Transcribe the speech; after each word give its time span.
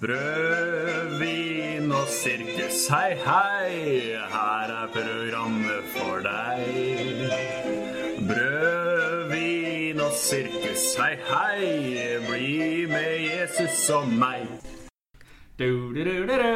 Brød, 0.00 1.18
vin 1.18 1.92
og 1.92 2.06
sirkus, 2.08 2.86
hei, 2.88 3.16
hei, 3.18 4.14
her 4.30 4.70
er 4.74 4.86
programmet 4.94 5.88
for 5.94 6.20
deg. 6.22 6.68
Brød, 8.28 9.32
vin 9.32 10.00
og 10.00 10.12
sirkus, 10.14 10.84
hei, 11.00 11.16
hei, 11.32 11.66
bli 12.28 12.86
med 12.86 13.26
Jesus 13.26 13.90
og 13.90 14.06
meg. 14.08 14.46
Du, 15.58 15.90
du, 15.94 16.04
du. 16.30 16.46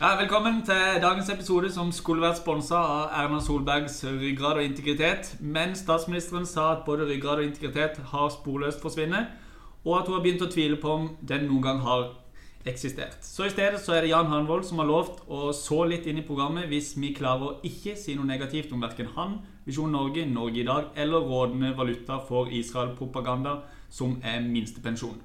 Ja, 0.00 0.16
velkommen 0.18 0.64
til 0.66 1.00
dagens 1.02 1.30
episode 1.30 1.70
som 1.72 1.94
skulle 1.94 2.26
vært 2.26 2.42
sponsa 2.42 2.82
av 2.82 3.22
Erna 3.22 3.38
Solbergs 3.40 4.02
ryggrad 4.04 4.58
og 4.58 4.66
integritet. 4.66 5.36
Men 5.40 5.78
statsministeren 5.78 6.46
sa 6.46 6.72
at 6.72 6.86
både 6.86 7.06
ryggrad 7.06 7.38
og 7.38 7.52
integritet 7.52 8.02
har 8.10 8.32
sporløst 8.34 8.82
forsvunnet, 8.82 9.30
og 9.86 10.00
at 10.00 10.08
hun 10.08 10.18
har 10.18 10.24
begynt 10.24 10.42
å 10.42 10.50
tvile 10.50 10.76
på 10.82 10.90
om 10.90 11.10
den 11.22 11.46
noen 11.46 11.62
gang 11.62 11.82
har 11.86 12.08
eksistert. 12.66 13.22
Så 13.22 13.46
i 13.46 13.52
stedet 13.52 13.78
så 13.78 13.94
er 13.94 14.02
det 14.02 14.10
Jan 14.10 14.26
Hanvold 14.26 14.66
som 14.66 14.80
har 14.82 14.88
lovt 14.90 15.22
å 15.30 15.52
så 15.54 15.84
litt 15.86 16.08
inn 16.10 16.18
i 16.18 16.26
programmet 16.26 16.66
hvis 16.70 16.96
vi 16.98 17.12
klarer 17.14 17.46
å 17.46 17.66
ikke 17.66 17.94
si 17.98 18.16
noe 18.18 18.26
negativt 18.26 18.72
om 18.74 18.82
verken 18.82 19.12
han, 19.14 19.38
Visjon 19.66 19.94
Norge, 19.94 20.26
Norge 20.26 20.62
i 20.62 20.66
dag 20.66 20.90
eller 20.98 21.26
rådende 21.30 21.72
valuta 21.78 22.18
for 22.26 22.50
Israel-propaganda, 22.50 23.60
som 23.90 24.18
er 24.26 24.42
minstepensjon. 24.42 25.20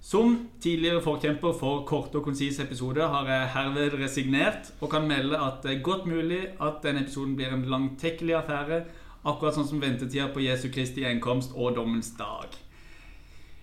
Som 0.00 0.48
tidligere 0.64 1.02
forkjemper 1.04 1.52
for 1.60 1.84
korte 1.86 2.18
og 2.18 2.24
konsise 2.24 2.64
episoder 2.64 3.12
har 3.12 3.28
jeg 3.28 3.50
herved 3.54 3.98
resignert 4.00 4.72
og 4.80 4.90
kan 4.94 5.06
melde 5.06 5.38
at 5.38 5.60
det 5.62 5.74
er 5.74 5.84
godt 5.86 6.08
mulig 6.08 6.40
at 6.58 6.80
denne 6.82 7.04
episoden 7.04 7.36
blir 7.36 7.52
en 7.52 7.66
langtekkelig 7.68 8.38
affære, 8.40 8.80
akkurat 9.28 9.58
sånn 9.58 9.68
som 9.68 9.82
ventetida 9.82 10.30
på 10.32 10.42
Jesu 10.46 10.70
Kristi 10.72 11.04
gjenkomst 11.04 11.52
og 11.52 11.76
dommens 11.76 12.14
dag. 12.16 12.56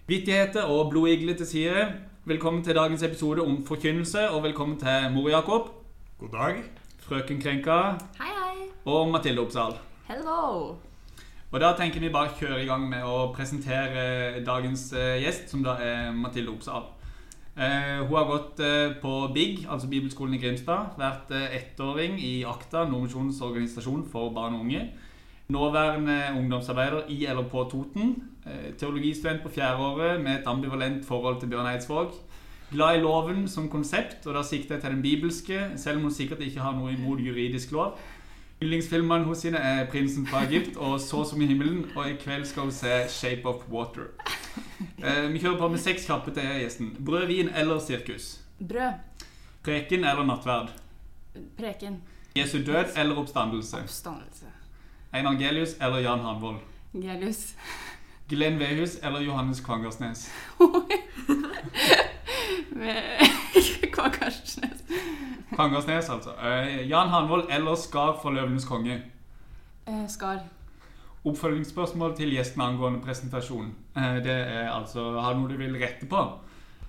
Vittigheter 0.08 0.64
og 0.64 0.90
blodigle 0.92 1.34
til 1.36 1.46
side. 1.46 1.82
Velkommen 2.26 2.64
til 2.64 2.76
dagens 2.76 3.02
episode 3.04 3.42
om 3.42 3.66
forkynnelse, 3.66 4.30
og 4.30 4.44
velkommen 4.44 4.78
til 4.80 5.10
Mor 5.14 5.30
Jakob, 5.30 5.68
God 6.20 6.30
dag. 6.32 6.62
Frøken 7.00 7.42
Krenka 7.42 7.80
Hei, 8.20 8.30
hei. 8.32 8.70
og 8.86 9.12
Mathilde 9.12 9.42
Oppsal. 9.42 9.76
Hello. 10.08 10.76
Og 11.52 11.60
da 11.60 11.74
tenker 11.76 12.00
vi 12.00 12.12
bare 12.14 12.32
kjøre 12.40 12.62
i 12.64 12.70
gang 12.70 12.86
med 12.88 13.04
å 13.04 13.34
presentere 13.36 14.46
dagens 14.48 14.94
eh, 14.94 15.18
gjest, 15.26 15.52
som 15.52 15.66
da 15.68 15.76
er 15.84 16.16
Mathilde 16.16 16.56
Oppsal. 16.56 16.88
Eh, 17.58 18.00
hun 18.08 18.16
har 18.16 18.32
gått 18.32 18.64
eh, 18.64 18.96
på 19.04 19.18
BIG, 19.36 19.66
altså 19.68 19.92
Bibelskolen 19.92 20.40
i 20.40 20.42
Grimstad. 20.46 20.96
Vært 20.96 21.36
ettåring 21.36 22.16
i 22.16 22.46
AKTA, 22.48 22.88
Nordmisjonens 22.88 23.44
organisasjon 23.44 24.08
for 24.08 24.32
barn 24.32 24.56
og 24.56 24.70
unge. 24.70 24.88
Nåværende 25.52 26.18
ungdomsarbeider 26.38 27.12
i 27.12 27.26
eller 27.26 27.52
på 27.52 27.68
Toten. 27.72 28.16
Eh, 28.48 28.74
teologistudent 28.80 29.44
på 29.44 29.50
fjerdeåret 29.50 30.22
med 30.24 30.40
et 30.40 30.48
ambivalent 30.48 31.06
forhold 31.06 31.40
til 31.40 31.50
Bjørn 31.50 31.68
Eidsvåg. 31.74 32.14
Glad 32.72 32.98
i 32.98 33.02
loven 33.02 33.48
som 33.48 33.70
konsept, 33.70 34.28
og 34.28 34.36
da 34.36 34.44
sikter 34.44 34.76
jeg 34.76 34.82
til 34.84 34.92
den 34.92 35.02
bibelske, 35.02 35.60
selv 35.76 35.98
om 35.98 36.08
hun 36.08 36.14
sikkert 36.14 36.40
ikke 36.40 36.64
har 36.64 36.76
noe 36.76 36.94
imot 36.94 37.20
juridisk 37.20 37.72
lov. 37.72 37.98
Yndlingsfilmene 38.62 39.36
henne 39.44 39.58
er 39.58 39.86
'Prinsen 39.86 40.28
fra 40.28 40.44
Egypt' 40.44 40.78
og 40.78 41.00
'Så 41.00 41.30
som 41.30 41.42
i 41.42 41.48
himmelen'. 41.48 41.98
Og 41.98 42.10
i 42.10 42.14
kveld 42.14 42.46
skal 42.46 42.62
hun 42.62 42.72
se 42.72 42.88
'Shape 43.08 43.46
of 43.46 43.56
Water'. 43.72 44.12
Eh, 45.04 45.34
vi 45.34 45.40
kjører 45.40 45.58
på 45.58 45.68
med 45.68 45.78
seks 45.78 46.06
kjappe 46.06 46.32
til 46.32 46.44
gjesten. 46.44 46.98
Brød, 47.06 47.28
vin 47.28 47.50
eller 47.50 47.80
sirkus? 47.80 48.40
Brød. 48.60 48.92
Preken 49.64 50.04
eller 50.04 50.26
nattverd? 50.26 50.70
Preken. 51.58 52.02
Jesu 52.38 52.58
død 52.58 52.86
eller 52.98 53.16
oppstandelse? 53.16 53.78
Oppstandelse. 53.78 54.46
Einar 55.14 55.34
Gelius 55.34 55.76
eller 55.82 55.98
Jan 55.98 56.20
Hanvold? 56.20 56.58
Gelius. 56.94 57.56
Glenn 58.30 58.60
Vehus 58.60 58.98
eller 59.04 59.20
Johannes 59.24 59.62
Kvangersnes? 59.64 60.28
Kvangersnes. 63.94 64.84
Kvangersnes, 65.56 66.10
altså. 66.10 66.30
Uh, 66.30 66.90
Jan 66.90 67.10
Hanvold 67.10 67.48
eller 67.50 67.76
Skar 67.76 68.20
for 68.22 68.30
Løvenes 68.36 68.66
konge? 68.66 69.02
Uh, 69.88 70.04
skar. 70.12 70.40
Oppfølgingsspørsmål 71.28 72.16
til 72.18 72.34
gjesten 72.36 72.62
angående 72.62 73.02
presentasjon. 73.04 73.72
Uh, 73.96 74.18
Det 74.24 74.36
er 74.36 74.70
altså 74.72 75.12
Har 75.20 75.34
du 75.34 75.40
noe 75.42 75.52
du 75.52 75.58
vil 75.58 75.76
rette 75.82 76.06
på? 76.10 76.22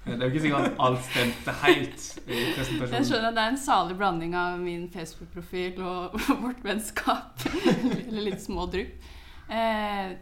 Eh, 0.07 0.13
Det 0.13 0.23
er 0.23 0.27
jo 0.29 0.33
ikke 0.35 0.43
sikkert 0.47 0.67
at 0.73 0.83
alt 0.89 1.05
stemte 1.07 1.55
helt 1.63 2.05
i 2.27 2.43
presentasjonen. 2.57 2.95
Jeg 2.99 3.07
skjønner 3.11 3.29
at 3.31 3.35
det 3.39 3.45
er 3.45 3.53
en 3.55 3.63
salig 3.65 3.97
blanding 3.99 4.35
av 4.39 4.59
min 4.63 4.89
Facebook-profil 4.93 5.81
og 5.83 6.19
vårt 6.45 6.63
vennskap. 6.65 7.47
Eller 7.47 8.23
litt 8.31 8.43
små 8.45 8.67
drypp. 8.73 9.11
Eh, 9.49 10.13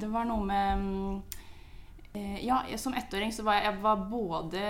det 0.00 0.08
var 0.12 0.28
noe 0.28 0.44
med 0.46 0.84
mm, 0.84 1.40
eh, 2.12 2.38
Ja, 2.44 2.60
som 2.76 2.94
ettåring 2.96 3.32
så 3.34 3.44
var 3.46 3.58
jeg, 3.58 3.70
jeg 3.70 3.82
var 3.82 4.06
både 4.10 4.62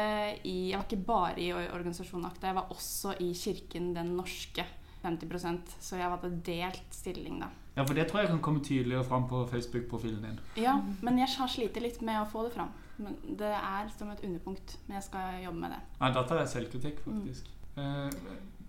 i 0.46 0.56
Jeg 0.70 0.78
var 0.78 0.88
ikke 0.88 1.04
bare 1.08 1.36
i 1.42 1.52
organisasjonen 1.52 2.30
Akta, 2.30 2.50
jeg 2.50 2.58
var 2.58 2.74
også 2.74 3.16
i 3.22 3.32
Kirken 3.34 3.92
Den 3.96 4.16
norske. 4.18 4.66
50% 5.06 5.76
Så 5.80 6.00
jeg 6.00 6.10
hadde 6.10 6.32
delt 6.46 6.94
stilling, 6.94 7.40
da. 7.44 7.50
Ja, 7.76 7.84
for 7.84 7.94
det 7.94 8.08
tror 8.08 8.22
jeg 8.24 8.30
kan 8.32 8.40
komme 8.42 8.64
tydeligere 8.64 9.04
fram 9.04 9.26
på 9.28 9.42
Facebook-profilen 9.50 10.22
din. 10.24 10.38
Ja, 10.56 10.78
men 11.04 11.18
jeg 11.20 11.28
har 11.36 11.50
slitt 11.52 11.76
litt 11.76 12.00
med 12.00 12.22
å 12.22 12.28
få 12.30 12.46
det 12.46 12.54
fram. 12.54 12.70
Men 12.96 13.18
det 13.36 13.52
er 13.52 13.90
som 13.98 14.08
et 14.14 14.22
underpunkt, 14.24 14.78
men 14.86 14.96
jeg 14.96 15.04
skal 15.10 15.42
jobbe 15.42 15.60
med 15.60 15.74
det. 15.74 15.80
Ja, 16.00 16.08
Da 16.16 16.22
tar 16.24 16.40
jeg 16.40 16.48
selvkritikk, 16.54 17.02
faktisk. 17.04 17.50
Eh, 17.76 18.08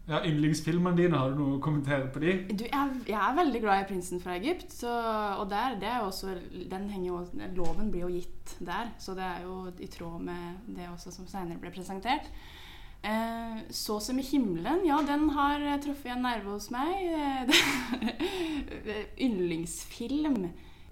Ja, 0.07 0.21
Yndlingsfilmene 0.23 0.95
dine, 0.95 1.17
har 1.19 1.33
du 1.33 1.41
noe 1.41 1.55
å 1.57 1.63
kommentere 1.63 2.05
på 2.13 2.21
de? 2.23 2.35
Du, 2.55 2.63
jeg, 2.63 2.99
jeg 3.09 3.17
er 3.19 3.33
veldig 3.35 3.59
glad 3.59 3.81
i 3.81 3.87
'Prinsen 3.89 4.21
fra 4.23 4.37
Egypt', 4.37 4.71
så, 4.71 4.91
og 5.41 5.49
der, 5.51 5.75
det 5.81 5.89
er 5.91 5.97
jo 5.99 6.05
også, 6.07 6.35
den 6.71 6.85
henger 6.93 7.09
jo, 7.09 7.17
loven 7.57 7.89
blir 7.91 8.05
jo 8.05 8.13
gitt 8.13 8.53
der, 8.63 8.93
så 9.03 9.17
det 9.17 9.25
er 9.25 9.41
jo 9.43 9.57
i 9.83 9.89
tråd 9.91 10.23
med 10.29 10.71
det 10.77 10.87
også 10.93 11.11
som 11.11 11.27
senere 11.27 11.59
ble 11.59 11.73
presentert. 11.75 12.31
Eh, 13.03 13.59
'Så 13.69 13.99
som 13.99 14.17
i 14.19 14.23
himmelen', 14.23 14.85
ja, 14.87 15.01
den 15.03 15.29
har 15.29 15.59
truffet 15.83 16.15
en 16.15 16.23
nerve 16.23 16.55
hos 16.55 16.71
meg. 16.71 16.95
Eh, 17.11 17.51
Yndlingsfilm 19.27 20.39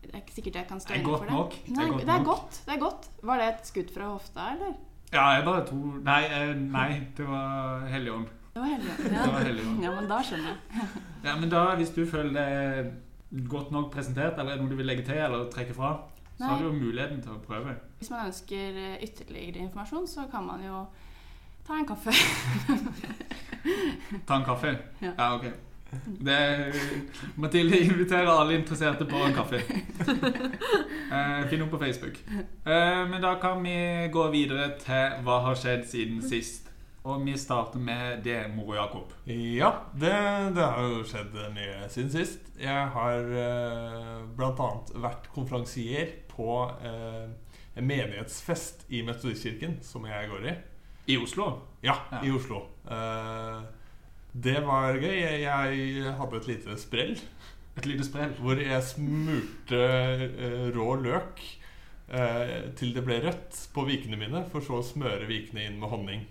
Det 0.06 0.12
er 0.14 0.22
ikke 0.22 0.36
sikkert 0.36 0.56
jeg 0.56 0.68
kan 0.70 0.80
stå 0.80 0.94
inne 0.94 1.18
for 1.18 1.26
det. 1.26 1.34
nok. 1.34 1.56
Det 1.66 1.80
er 1.80 1.88
godt 1.88 1.92
godt 1.96 2.06
det 2.06 2.14
er 2.14 2.18
nok. 2.18 2.26
godt. 2.28 2.64
Det 2.66 2.74
er 2.76 2.80
godt. 2.80 3.10
Var 3.24 3.38
det 3.38 3.48
et 3.48 3.68
skudd 3.72 3.94
fra 3.96 4.10
hofta, 4.12 4.52
eller? 4.54 4.74
Ja, 5.14 5.24
jeg 5.40 5.46
bare 5.46 5.66
tror 5.66 6.02
Nei, 6.04 6.24
eh, 6.26 6.56
nei 6.56 6.90
det 7.18 7.26
var 7.28 7.88
Helligånd. 7.90 8.28
Det 8.56 8.62
var 8.62 8.68
Helligånden. 8.68 9.14
Ja. 9.14 9.28
var. 9.32 9.44
Ja, 9.84 9.90
men 9.96 10.06
da 10.08 10.18
skjønner 10.24 10.54
jeg. 10.54 10.92
Ja, 11.26 11.34
men 11.36 11.50
da, 11.52 11.64
hvis 11.76 11.90
du 11.92 12.06
føler 12.08 12.38
det 12.38 13.48
godt 13.52 13.74
nok 13.76 13.90
presentert, 13.92 14.38
eller 14.40 14.54
er 14.54 14.62
det 14.62 14.64
noe 14.64 14.72
du 14.72 14.78
vil 14.80 14.88
legge 14.88 15.04
til 15.04 15.20
eller 15.20 15.50
trekke 15.52 15.76
fra, 15.76 15.90
så 16.38 16.40
Nei. 16.40 16.48
har 16.54 16.62
du 16.62 16.70
jo 16.70 16.78
muligheten 16.78 17.20
til 17.26 17.34
å 17.36 17.42
prøve. 17.44 17.74
Hvis 18.00 18.14
man 18.14 18.30
ønsker 18.30 18.80
eh, 18.80 18.94
ytterligere 19.04 19.66
informasjon, 19.66 20.08
så 20.08 20.24
kan 20.32 20.48
man 20.48 20.64
jo 20.64 20.86
ta 21.68 21.82
en 21.82 21.90
kaffe. 21.90 22.16
Ta 24.30 24.38
en 24.40 24.48
kaffe? 24.48 24.72
Ja. 25.04 25.12
ok. 25.36 25.50
Det, 26.30 26.40
Mathilde 27.36 27.82
inviterer 27.90 28.32
alle 28.32 28.56
interesserte 28.62 29.08
på 29.10 29.20
en 29.26 29.36
kaffe. 29.36 29.60
Eh, 31.06 31.42
Finn 31.50 31.60
henne 31.60 31.68
på 31.70 31.78
Facebook. 31.80 32.16
Eh, 32.32 33.04
men 33.12 33.20
da 33.22 33.36
kan 33.42 33.60
vi 33.64 33.76
gå 34.12 34.24
videre 34.32 34.72
til 34.80 35.20
hva 35.28 35.42
har 35.50 35.60
skjedd 35.60 35.84
siden 35.92 36.24
sist. 36.24 36.72
Og 37.06 37.22
vi 37.22 37.36
starter 37.38 37.78
med 37.86 38.24
det, 38.26 38.40
Moro 38.56 38.74
Jakob. 38.74 39.12
Ja, 39.30 39.68
det, 39.94 40.10
det 40.56 40.64
har 40.66 40.88
jo 40.90 41.04
skjedd 41.06 41.36
mye 41.54 41.86
siden 41.94 42.10
sist. 42.10 42.48
Jeg 42.58 42.88
har 42.96 43.28
eh, 43.30 44.24
bl.a. 44.38 44.70
vært 45.04 45.28
konferansier 45.36 46.16
på 46.32 46.48
eh, 46.82 47.28
en 47.78 47.86
menighetsfest 47.86 48.88
i 48.90 49.04
Metodistkirken, 49.06 49.78
som 49.86 50.08
jeg 50.10 50.32
går 50.32 50.50
i. 50.50 50.56
I 51.14 51.20
Oslo? 51.22 51.52
Ja, 51.86 52.00
Ja. 52.10 52.24
i 52.26 52.32
Oslo. 52.34 52.64
Eh, 52.90 53.60
det 54.34 54.58
var 54.66 54.98
gøy. 54.98 55.14
Jeg, 55.22 55.46
jeg 55.46 56.16
hadde 56.18 56.42
et 56.42 56.50
lite 56.50 56.74
sprell 56.82 57.14
Et 57.78 57.86
lite 57.86 58.04
sprell. 58.08 58.34
hvor 58.42 58.58
jeg 58.60 58.82
smurte 58.88 59.78
eh, 59.86 60.72
rå 60.74 60.96
løk 61.06 61.44
eh, 62.10 62.72
til 62.80 62.96
det 62.98 63.06
ble 63.06 63.22
rødt 63.28 63.62
på 63.76 63.86
vikene 63.86 64.18
mine, 64.18 64.42
for 64.50 64.66
så 64.66 64.80
å 64.82 64.88
smøre 64.90 65.30
vikene 65.30 65.70
inn 65.70 65.78
med 65.80 65.94
honning. 65.94 66.26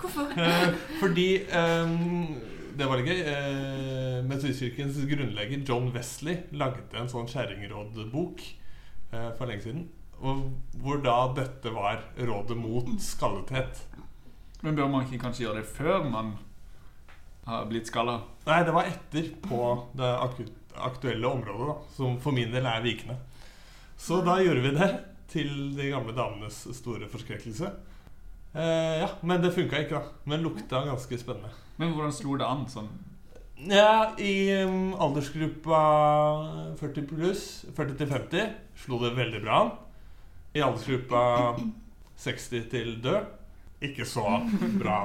Hvorfor? 0.00 0.32
Eh, 0.38 0.68
fordi 1.00 1.26
um, 1.50 2.36
Det 2.78 2.86
var 2.86 3.00
litt 3.00 3.10
gøy. 3.10 3.20
Uh, 3.26 4.18
Metodistkirkens 4.28 4.98
grunnlegger 5.10 5.62
John 5.66 5.88
Wesley 5.94 6.44
lagde 6.58 6.98
en 6.98 7.10
sånn 7.10 7.28
kjerringrådbok 7.30 8.42
uh, 9.14 9.30
for 9.38 9.50
lenge 9.50 9.66
siden. 9.66 9.86
Og 10.18 10.48
hvor 10.82 11.00
da 11.02 11.16
dette 11.36 11.72
var 11.74 12.02
rådet 12.18 12.58
mot 12.58 12.90
skallethet. 13.02 13.82
Men 14.62 14.78
bør 14.78 14.90
man 14.90 15.06
ikke 15.06 15.22
kanskje 15.22 15.46
gjøre 15.46 15.62
det 15.62 15.70
før 15.70 16.06
man 16.06 16.34
har 17.48 17.68
blitt 17.70 17.90
skalla? 17.90 18.20
Nei, 18.46 18.62
det 18.66 18.74
var 18.74 18.90
etter 18.90 19.30
på 19.42 19.60
det 19.98 20.10
aktuelle 20.78 21.30
området, 21.30 21.68
da, 21.70 21.76
som 21.96 22.18
for 22.22 22.34
min 22.36 22.50
del 22.52 22.66
er 22.68 22.82
vikende. 22.84 23.18
Så 23.98 24.20
da 24.26 24.38
gjorde 24.42 24.64
vi 24.66 24.74
det, 24.76 24.90
til 25.28 25.48
de 25.76 25.90
gamle 25.92 26.14
damenes 26.16 26.62
store 26.76 27.08
forskrekkelse. 27.10 27.70
Eh, 28.54 28.98
ja, 29.02 29.08
Men 29.22 29.42
det 29.42 29.52
funka 29.54 29.82
ikke, 29.84 29.98
da. 29.98 30.02
Men 30.24 30.42
lukta 30.42 30.84
ganske 30.86 31.18
spennende. 31.20 31.50
Men 31.78 31.92
hvordan 31.94 32.12
slo 32.16 32.36
det 32.40 32.46
an 32.48 32.64
sånn? 32.70 32.88
Ja, 33.68 34.14
I 34.18 34.62
um, 34.64 34.94
aldersgruppa 35.02 35.78
40 36.78 37.06
pluss, 37.10 37.44
40 37.76 37.96
til 37.98 38.06
50, 38.12 38.52
slo 38.84 38.98
det 39.02 39.16
veldig 39.18 39.40
bra 39.42 39.60
an. 39.64 39.72
i 40.54 40.60
aldersgruppa 40.64 41.22
60 42.18 42.68
til 42.70 42.94
død. 43.02 43.34
Ikke 43.82 44.04
så 44.06 44.24
bra. 44.80 45.04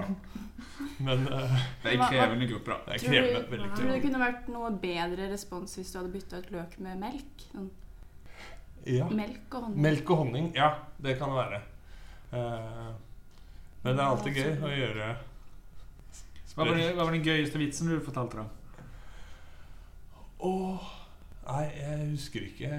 Men 1.03 1.27
uh, 1.29 1.57
Det 1.83 1.91
er 1.91 1.97
en 1.99 2.07
krevende 2.09 2.47
gruppe, 2.49 2.71
da. 2.71 2.77
det 2.87 2.95
er 2.95 3.03
Tror 3.03 3.11
krevende. 3.13 3.41
du- 3.43 3.51
Veldig 3.51 3.67
Tror 3.67 3.75
du 3.75 3.75
krevende. 3.75 3.93
det 3.93 4.01
kunne 4.07 4.21
vært 4.23 4.47
noe 4.49 4.71
bedre 4.81 5.27
respons 5.33 5.75
hvis 5.77 5.91
du 5.93 5.99
hadde 5.99 6.13
bytta 6.13 6.39
ut 6.41 6.51
løk 6.55 6.79
med 6.79 6.99
melk? 7.03 7.45
Sånn 7.51 7.69
Ja. 8.85 9.05
melk 9.09 9.53
og 9.55 9.61
honning. 9.63 9.81
Melk 9.81 10.09
og 10.11 10.17
honning, 10.17 10.51
ja, 10.55 10.71
det 11.01 11.17
kan 11.19 11.29
det 11.29 11.37
være. 11.37 11.61
Eh, 12.33 12.89
men 13.83 13.95
det 13.97 14.03
er 14.03 14.09
alltid 14.09 14.37
gøy 14.39 14.51
å 14.63 14.69
gjøre 14.73 15.07
Hva 16.55 16.65
var, 16.67 16.75
det, 16.77 16.89
hva 16.95 17.03
var 17.07 17.11
den 17.15 17.23
gøyeste 17.25 17.59
vitsen 17.59 17.89
du 17.89 17.97
fortalte, 18.05 18.43
da? 18.43 18.45
Åh, 20.43 20.91
Nei, 21.47 21.63
jeg 21.75 22.05
husker 22.13 22.45
ikke 22.47 22.69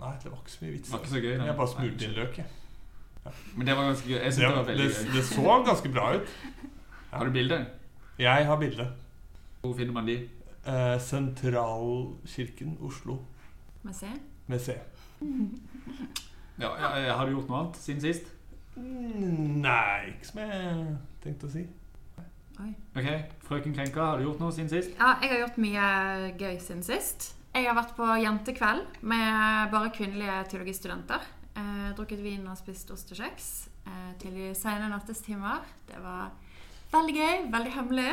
Nei, 0.00 0.10
det 0.22 0.28
var 0.32 0.40
ikke 0.42 0.52
så 0.52 0.64
mye 0.64 0.72
vits. 0.74 0.88
Det 0.88 0.92
var 0.92 1.00
ikke 1.04 1.12
så 1.14 1.20
gøy. 1.22 1.36
da. 1.38 1.44
Jeg 1.48 1.56
bare 1.56 1.68
smurte 1.72 2.04
inn 2.04 2.14
løk. 2.18 2.38
jeg. 2.38 3.32
Men 3.56 3.66
det 3.70 3.76
var 3.78 3.86
ganske 3.88 4.08
gøy. 4.10 4.18
Jeg 4.18 4.32
synes 4.34 4.36
Det, 4.36 4.48
det 4.48 4.56
var 4.56 4.64
det, 4.64 4.74
veldig 4.74 4.88
gøy. 4.90 5.12
det 5.14 5.24
så 5.30 5.54
ganske 5.68 5.92
bra 5.94 6.08
ut. 6.18 6.34
Har 7.14 7.24
du 7.24 7.30
bilde? 7.32 7.58
Jeg 8.18 8.46
har 8.46 8.56
bilde. 8.60 8.88
Hvor 9.62 9.72
finner 9.78 9.92
man 9.96 10.06
de? 10.10 10.16
Eh, 10.66 10.98
Sentralkirken 11.00 12.76
Oslo 12.84 13.16
Med 13.82 13.94
C? 13.94 14.06
med 14.46 14.60
C. 14.60 14.74
Ja, 16.60 16.68
ja, 16.98 17.14
har 17.16 17.26
du 17.26 17.32
gjort 17.32 17.48
noe 17.48 17.58
annet 17.62 17.76
siden 17.80 18.00
sist? 18.04 18.28
Nei, 18.76 20.10
ikke 20.12 20.26
som 20.28 20.40
jeg 20.42 20.96
tenkte 21.24 21.48
å 21.48 21.52
si. 21.52 21.64
Ok, 22.94 23.06
Frøken 23.48 23.74
Krenka, 23.74 24.02
har 24.12 24.18
du 24.20 24.28
gjort 24.28 24.42
noe 24.42 24.54
siden 24.54 24.70
sist? 24.70 24.92
Ja, 24.98 25.16
jeg 25.22 25.32
har 25.32 25.40
gjort 25.44 25.56
mye 25.62 25.86
gøy 26.38 26.58
siden 26.62 26.84
sist. 26.86 27.32
Jeg 27.54 27.66
har 27.68 27.76
vært 27.78 27.94
på 27.98 28.06
jentekveld 28.18 29.00
med 29.06 29.70
bare 29.72 29.90
kvinnelige 29.94 30.36
teologistudenter. 30.52 31.22
Eh, 31.54 31.88
drukket 31.94 32.22
vin 32.22 32.46
og 32.50 32.58
spist 32.58 32.90
ost 32.90 33.12
og 33.14 33.18
kjeks 33.20 33.48
eh, 33.86 34.12
til 34.22 34.34
de 34.38 34.48
sene 34.58 34.88
nattestimer. 34.90 35.62
Det 35.86 35.98
var 36.02 36.32
veldig 36.94 37.14
gøy. 37.14 37.44
Veldig 37.54 37.74
hemmelig. 37.76 38.08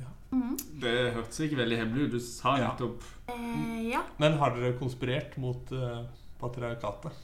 Ja. 0.00 0.10
Mm. 0.34 0.56
Det 0.82 0.94
hørtes 1.14 1.42
ikke 1.46 1.60
veldig 1.62 1.78
hemmelig 1.82 2.08
ut. 2.08 2.16
Du 2.16 2.20
sa 2.26 2.56
Ja. 2.58 2.72
nettopp 2.72 3.02
Eh, 3.32 3.88
ja. 3.92 4.02
Men 4.18 4.34
har 4.38 4.50
dere 4.56 4.74
konspirert 4.76 5.36
mot 5.40 5.70
uh, 5.72 6.02
patriarkatet? 6.40 7.14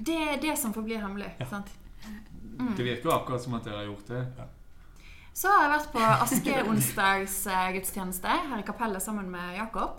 Det 0.00 0.14
er 0.16 0.38
det 0.40 0.54
som 0.58 0.72
forblir 0.72 1.02
hemmelig. 1.02 1.32
Ja. 1.42 1.46
sant? 1.50 1.68
Det 2.76 2.84
virker 2.86 3.04
jo 3.10 3.14
akkurat 3.14 3.42
som 3.42 3.54
at 3.54 3.64
dere 3.64 3.76
har 3.82 3.86
gjort 3.90 4.06
det. 4.08 4.24
Så 5.40 5.48
har 5.48 5.62
jeg 5.62 5.70
vært 5.76 5.92
på 5.92 6.00
askeonsdagsgudstjeneste 6.24 8.28
her 8.28 8.58
i 8.58 8.62
kapellet 8.66 9.02
sammen 9.02 9.30
med 9.30 9.56
Jakob. 9.56 9.90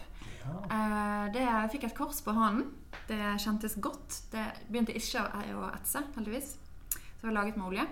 Ja. 0.42 0.52
Eh, 0.66 1.26
det, 1.34 1.42
jeg 1.46 1.70
fikk 1.76 1.84
et 1.90 1.96
kors 1.98 2.22
på 2.26 2.32
hånden. 2.36 2.66
Det 3.08 3.20
kjentes 3.44 3.76
godt. 3.82 4.10
Det 4.32 4.46
begynte 4.70 4.94
ikke 4.98 5.20
å, 5.24 5.26
å 5.62 5.64
etse, 5.76 6.00
heldigvis. 6.16 6.48
Så 6.92 6.98
jeg 7.22 7.28
har 7.30 7.34
laget 7.38 7.58
med 7.58 7.66
olje. 7.72 7.86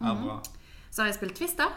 Ja, 0.00 0.14
Mhm. 0.14 0.24
bra. 0.24 0.36
Så 0.90 0.96
har 1.02 1.06
jeg 1.10 1.14
spilt 1.20 1.36
Twister. 1.36 1.68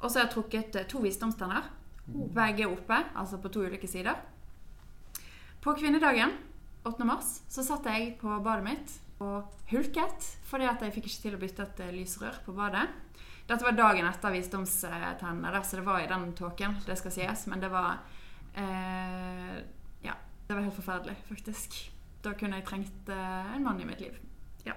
Og 0.00 0.10
så 0.10 0.14
har 0.18 0.24
jeg 0.26 0.34
trukket 0.34 0.76
eh, 0.76 0.84
to 0.86 0.98
visdomstenner. 1.00 1.62
Begge 2.08 2.66
oppe, 2.68 3.04
altså 3.16 3.38
på 3.42 3.48
to 3.52 3.60
ulike 3.66 3.86
sider. 3.88 4.14
På 5.60 5.74
kvinnedagen, 5.74 6.30
8. 6.84 7.04
mars, 7.04 7.40
så 7.48 7.62
satt 7.66 7.84
jeg 7.84 8.18
på 8.20 8.28
badet 8.44 8.64
mitt 8.64 9.00
og 9.24 9.54
hulket 9.72 10.26
fordi 10.46 10.68
at 10.70 10.82
jeg 10.84 10.94
fikk 10.94 11.08
ikke 11.08 11.22
til 11.24 11.36
å 11.36 11.40
bytte 11.42 11.66
et 11.66 11.84
eh, 11.84 11.94
lysrør 11.96 12.40
på 12.44 12.54
badet. 12.56 12.86
Dette 13.48 13.64
var 13.64 13.76
dagen 13.76 14.04
etter 14.04 14.34
visdomstennene, 14.34 15.50
der, 15.54 15.62
så 15.64 15.78
det 15.78 15.86
var 15.86 16.02
i 16.02 16.08
den 16.10 16.32
tåken, 16.36 16.76
det 16.84 16.98
skal 17.00 17.14
sies. 17.14 17.46
Men 17.48 17.62
det 17.64 17.70
var 17.72 18.02
eh, 18.54 19.54
Ja, 20.04 20.16
det 20.46 20.52
var 20.52 20.66
helt 20.66 20.76
forferdelig, 20.76 21.16
faktisk. 21.30 21.78
Da 22.24 22.34
kunne 22.36 22.60
jeg 22.60 22.66
trengt 22.68 23.08
eh, 23.14 23.54
en 23.56 23.64
mann 23.64 23.80
i 23.80 23.88
mitt 23.88 24.02
liv. 24.04 24.18
Ja. 24.68 24.76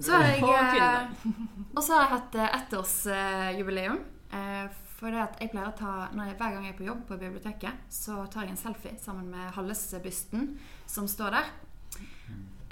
Så 0.00 0.18
har 0.18 0.26
jeg 0.26 0.42
eh, 0.42 1.30
og 1.76 1.84
så 1.84 1.94
har 1.94 2.02
jeg 2.02 2.12
hatt 2.16 2.40
eh, 2.40 2.58
ettårsjubileum. 2.58 4.02
Eh, 4.34 4.82
for 4.96 5.12
det 5.12 5.22
at 5.22 5.38
jeg 5.38 5.52
pleier 5.52 5.70
å 5.70 5.76
ta, 5.76 5.94
når 6.16 6.32
jeg, 6.32 6.38
Hver 6.40 6.54
gang 6.56 6.66
jeg 6.66 6.74
er 6.74 6.78
på 6.80 6.88
jobb 6.88 7.06
på 7.06 7.20
biblioteket, 7.20 7.86
så 7.92 8.24
tar 8.32 8.46
jeg 8.46 8.56
en 8.56 8.60
selfie 8.60 8.96
sammen 8.98 9.28
med 9.30 9.54
Hallesbysten 9.54 10.54
som 10.88 11.06
står 11.06 11.36
der. 11.36 11.54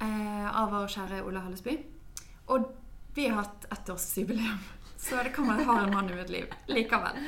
Eh, 0.02 0.46
av 0.62 0.72
vår 0.74 0.88
kjære 0.90 1.22
Ola 1.26 1.44
Hallesby. 1.44 1.76
Og 2.50 2.66
vi 3.14 3.28
har 3.28 3.44
hatt 3.44 3.66
ettårsjubileum. 3.74 4.62
Så 4.98 5.20
det 5.22 5.34
kan 5.36 5.46
man 5.46 5.62
har 5.64 5.84
en 5.84 5.92
mann 5.94 6.10
i 6.10 6.16
mitt 6.16 6.32
liv 6.32 6.52
likevel. 6.70 7.18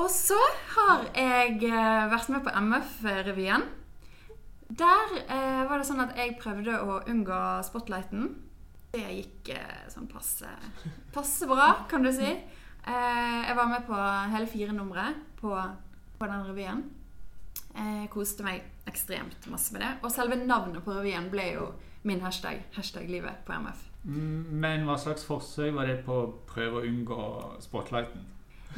Og 0.00 0.08
så 0.10 0.38
har 0.74 1.06
jeg 1.14 1.60
eh, 1.68 2.06
vært 2.10 2.30
med 2.32 2.44
på 2.44 2.54
MF-revyen. 2.66 3.66
Der 4.70 5.16
eh, 5.24 5.64
var 5.68 5.80
det 5.80 5.88
sånn 5.88 6.02
at 6.04 6.16
jeg 6.18 6.38
prøvde 6.40 6.78
å 6.82 7.00
unngå 7.10 7.40
spotlighten. 7.66 8.30
Det 8.94 9.02
gikk 9.02 9.52
eh, 9.54 9.84
sånn 9.92 10.08
passe, 10.10 10.50
passe 11.14 11.46
bra, 11.50 11.72
kan 11.90 12.04
du 12.06 12.10
si. 12.14 12.30
Eh, 12.30 13.38
jeg 13.46 13.56
var 13.58 13.70
med 13.70 13.86
på 13.86 13.98
hele 14.34 14.50
fire 14.50 14.74
numre 14.74 15.04
på, 15.40 15.54
på 16.18 16.30
den 16.30 16.46
revyen. 16.48 16.84
Eh, 17.74 18.06
koste 18.10 18.46
meg 18.46 18.66
ekstremt 18.90 19.46
masse 19.52 19.72
med 19.74 19.84
det. 19.84 19.92
Og 20.02 20.12
selve 20.14 20.38
navnet 20.40 20.84
på 20.84 20.94
revyen 20.96 21.30
ble 21.32 21.46
jo 21.54 21.70
min 22.08 22.20
hashtag. 22.24 22.64
Hashtag 22.76 23.08
livet 23.10 23.42
på 23.46 23.56
MF. 23.56 23.86
Mm, 24.04 24.60
Men 24.62 24.84
hva 24.88 24.96
slags 25.00 25.24
forsøk 25.28 25.74
var 25.76 25.88
det 25.90 26.02
på 26.06 26.16
å 26.16 26.28
prøve 26.48 26.80
å 26.80 26.86
unngå 26.88 27.24
spotlighten? 27.64 28.26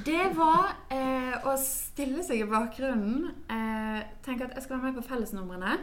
Det 0.03 0.31
var 0.35 0.73
eh, 0.91 1.35
å 1.47 1.53
stille 1.61 2.25
seg 2.25 2.41
i 2.41 2.49
bakgrunnen, 2.49 3.27
eh, 3.53 3.99
tenke 4.25 4.47
at 4.47 4.57
jeg 4.57 4.65
skal 4.65 4.79
være 4.79 4.89
med 4.89 4.97
på 4.97 5.05
fellesnumrene, 5.11 5.75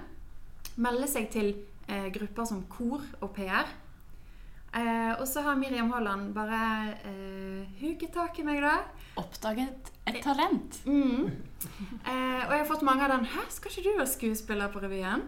melde 0.82 1.10
seg 1.12 1.30
til 1.32 1.52
eh, 1.88 2.08
grupper 2.16 2.50
som 2.50 2.64
kor 2.72 3.06
og 3.22 3.30
PR. 3.38 3.70
Eh, 4.74 5.14
og 5.18 5.26
så 5.28 5.42
har 5.42 5.58
Miriam 5.58 5.90
Haaland 5.92 6.34
bare 6.36 6.60
eh, 7.10 7.66
huket 7.82 8.14
tak 8.14 8.38
i 8.40 8.46
meg, 8.46 8.62
da. 8.62 8.76
Oppdaget 9.18 9.92
et 10.08 10.22
talent. 10.24 10.82
Mm. 10.86 11.30
Eh, 11.30 12.42
og 12.46 12.54
jeg 12.54 12.62
har 12.62 12.70
fått 12.70 12.86
mange 12.86 13.04
av 13.04 13.10
den 13.10 13.26
'Hæ, 13.26 13.50
skal 13.50 13.72
ikke 13.72 13.90
du 13.90 13.98
være 13.98 14.08
skuespiller 14.08 14.72
på 14.72 14.80
revyen?' 14.80 15.28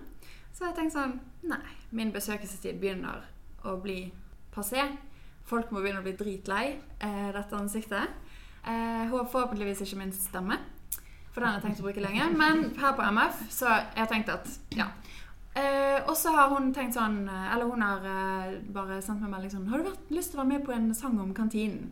Så 0.53 0.65
jeg 0.65 0.75
tenkt 0.75 0.93
sånn 0.93 1.19
Nei, 1.43 1.75
min 1.91 2.11
besøkelsestid 2.11 2.79
begynner 2.79 3.23
å 3.65 3.81
bli 3.81 4.11
passé. 4.53 4.83
Folk 5.43 5.71
må 5.71 5.81
begynne 5.81 6.03
å 6.03 6.05
bli 6.05 6.13
dritlei 6.13 6.77
eh, 6.99 7.31
dette 7.33 7.57
ansiktet. 7.57 8.13
Eh, 8.61 9.09
forhåpentligvis 9.09 9.81
ikke 9.81 9.97
min 9.97 10.13
stemme, 10.13 10.59
for 11.31 11.41
den 11.41 11.49
har 11.49 11.57
jeg 11.57 11.63
tenkt 11.65 11.81
å 11.81 11.87
bruke 11.87 12.03
lenge. 12.03 12.29
Men 12.37 12.75
her 12.77 12.93
på 12.93 13.01
MF 13.01 13.41
så 13.49 13.71
jeg 13.71 14.03
har 14.03 14.11
tenkt 14.11 14.29
at 14.29 14.47
ja. 14.77 14.91
Eh, 15.55 15.99
og 16.07 16.15
så 16.15 16.31
har 16.31 16.47
hun 16.53 16.69
tenkt 16.73 16.95
sånn 16.95 17.25
eh, 17.27 17.47
Eller 17.53 17.67
hun 17.67 17.81
har 17.83 18.05
eh, 18.07 18.53
bare 18.71 19.01
sendt 19.03 19.19
meg 19.19 19.33
melding 19.33 19.51
sånn 19.51 19.65
'Har 19.67 19.81
du 19.81 19.89
vært, 19.89 20.05
lyst 20.09 20.31
til 20.31 20.39
å 20.39 20.43
være 20.45 20.51
med 20.53 20.63
på 20.65 20.71
en 20.71 20.93
sang 20.95 21.19
om 21.19 21.33
kantinen?' 21.33 21.89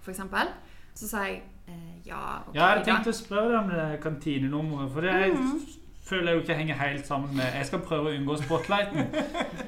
For 0.00 0.10
eksempel. 0.12 0.48
Så 0.94 1.08
sa 1.10 1.24
jeg 1.26 1.42
eh, 1.68 1.96
ja. 2.06 2.40
Okay, 2.48 2.54
Ja, 2.60 2.74
jeg 2.76 2.84
tenkte 2.86 3.10
å 3.12 3.18
spørre 3.18 3.50
deg 3.52 3.58
om 3.64 4.00
kantinenummeret. 4.00 4.92
For 4.92 5.00
det 5.02 5.34
Mhm. 5.34 5.60
føler 6.06 6.24
jeg 6.30 6.34
jo 6.36 6.40
ikke 6.40 6.56
henger 6.56 6.74
helt 6.74 7.06
sammen 7.06 7.36
med 7.36 7.52
Jeg 7.54 7.66
skal 7.66 7.78
prøve 7.80 8.08
å 8.08 8.16
unngå 8.16 8.36
spotlighten. 8.42 9.10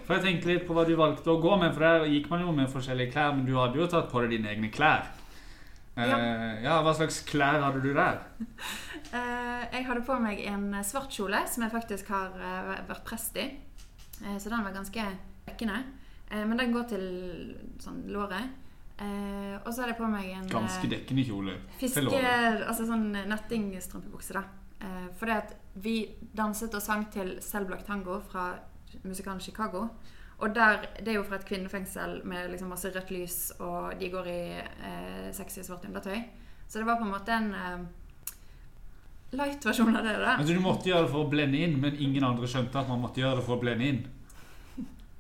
For 0.07 0.15
jeg 0.15 0.23
tenkte 0.25 0.47
litt 0.47 0.67
på 0.67 0.73
hva 0.75 0.87
du 0.87 0.97
valgte 0.97 1.27
å 1.29 1.43
gå 1.43 1.59
med, 1.61 1.75
for 1.75 1.81
der 1.81 2.07
gikk 2.07 2.31
man 2.31 2.41
jo 2.41 2.53
med 2.53 2.69
forskjellige 2.71 3.13
klær. 3.13 3.35
Men 3.37 3.45
du 3.45 3.55
hadde 3.57 3.75
jo 3.77 3.87
tatt 3.87 4.09
på 4.11 4.21
deg 4.23 4.31
dine 4.31 4.49
egne 4.55 4.71
klær. 4.73 5.05
Eh, 5.99 6.63
ja, 6.63 6.77
Hva 6.85 6.93
slags 6.95 7.23
klær 7.27 7.59
hadde 7.65 7.83
du 7.83 7.91
der? 7.97 8.21
Eh, 9.09 9.63
jeg 9.73 9.87
hadde 9.87 10.03
på 10.05 10.19
meg 10.21 10.41
en 10.51 10.71
svart 10.85 11.15
kjole 11.15 11.41
som 11.49 11.65
jeg 11.65 11.73
faktisk 11.73 12.11
har 12.13 12.35
eh, 12.37 12.71
vært 12.91 13.05
prest 13.09 13.39
i. 13.41 13.47
Så 14.19 14.51
den 14.51 14.65
var 14.67 14.75
ganske 14.75 15.05
dekkende. 15.47 15.77
Men 16.35 16.59
den 16.59 16.73
går 16.75 16.89
til 16.91 17.05
sånn 17.81 18.01
låret. 18.11 18.51
Og 18.99 19.69
så 19.71 19.85
hadde 19.85 19.93
jeg 19.93 19.99
på 20.01 20.09
meg 20.11 20.33
en 20.35 20.49
Ganske 20.51 20.91
dekkende 20.91 21.25
kjole. 21.25 21.55
fiske... 21.79 22.03
Altså 22.67 22.89
sånn 22.89 23.13
nettingstrømpebukse, 23.15 24.35
da. 24.35 24.43
Fordi 25.21 25.37
at 25.37 25.55
vi 25.79 25.95
danset 26.35 26.75
og 26.75 26.83
sang 26.83 27.07
til 27.15 27.37
Selblok 27.47 27.87
Tango 27.87 28.19
fra 28.27 28.51
musikalen 29.07 29.41
Chicago. 29.41 29.87
Og 30.39 30.55
der, 30.55 30.85
Det 30.99 31.09
er 31.09 31.17
jo 31.19 31.25
fra 31.27 31.37
et 31.37 31.49
kvinnefengsel 31.49 32.21
med 32.25 32.51
liksom 32.53 32.69
masse 32.71 32.91
rødt 32.95 33.11
lys, 33.11 33.53
og 33.59 33.95
de 34.01 34.11
går 34.11 34.27
i 34.27 34.43
eh, 34.59 35.33
sexy 35.33 35.65
svart 35.67 35.89
undertøy. 35.89 36.21
Så 36.69 36.79
det 36.79 36.87
var 36.87 37.01
på 37.01 37.09
en 37.09 37.11
måte 37.11 37.35
en 37.35 37.51
eh, 37.55 37.81
light-versjon 39.33 39.97
av 39.97 40.05
det. 40.05 40.15
da. 40.21 40.37
Altså, 40.37 40.55
du 40.55 40.61
måtte 40.61 40.91
gjøre 40.91 41.09
det 41.09 41.11
for 41.11 41.27
å 41.27 41.33
blende 41.33 41.59
inn, 41.59 41.75
men 41.83 41.99
ingen 41.99 42.25
andre 42.25 42.47
skjønte 42.47 42.79
at 42.79 42.89
man 42.89 43.03
måtte 43.03 43.21
gjøre 43.21 43.41
det 43.41 43.47
for 43.49 43.59
å 43.59 43.65
blende 43.65 43.91
inn. 43.91 44.01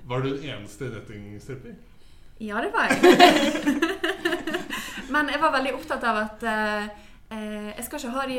Var 0.08 0.22
du 0.22 0.30
den 0.30 0.46
eneste 0.54 0.92
nettingstripper? 0.92 1.74
Ja, 2.40 2.62
det 2.62 2.70
var 2.72 2.86
jeg. 2.88 3.02
Men 5.12 5.30
jeg 5.32 5.40
var 5.40 5.54
veldig 5.56 5.72
opptatt 5.74 6.04
av 6.06 6.18
at 6.20 6.44
eh, 6.46 6.84
eh, 7.34 7.70
jeg 7.74 7.86
skal 7.86 8.00
ikke 8.00 8.14
ha 8.14 8.26
de 8.28 8.36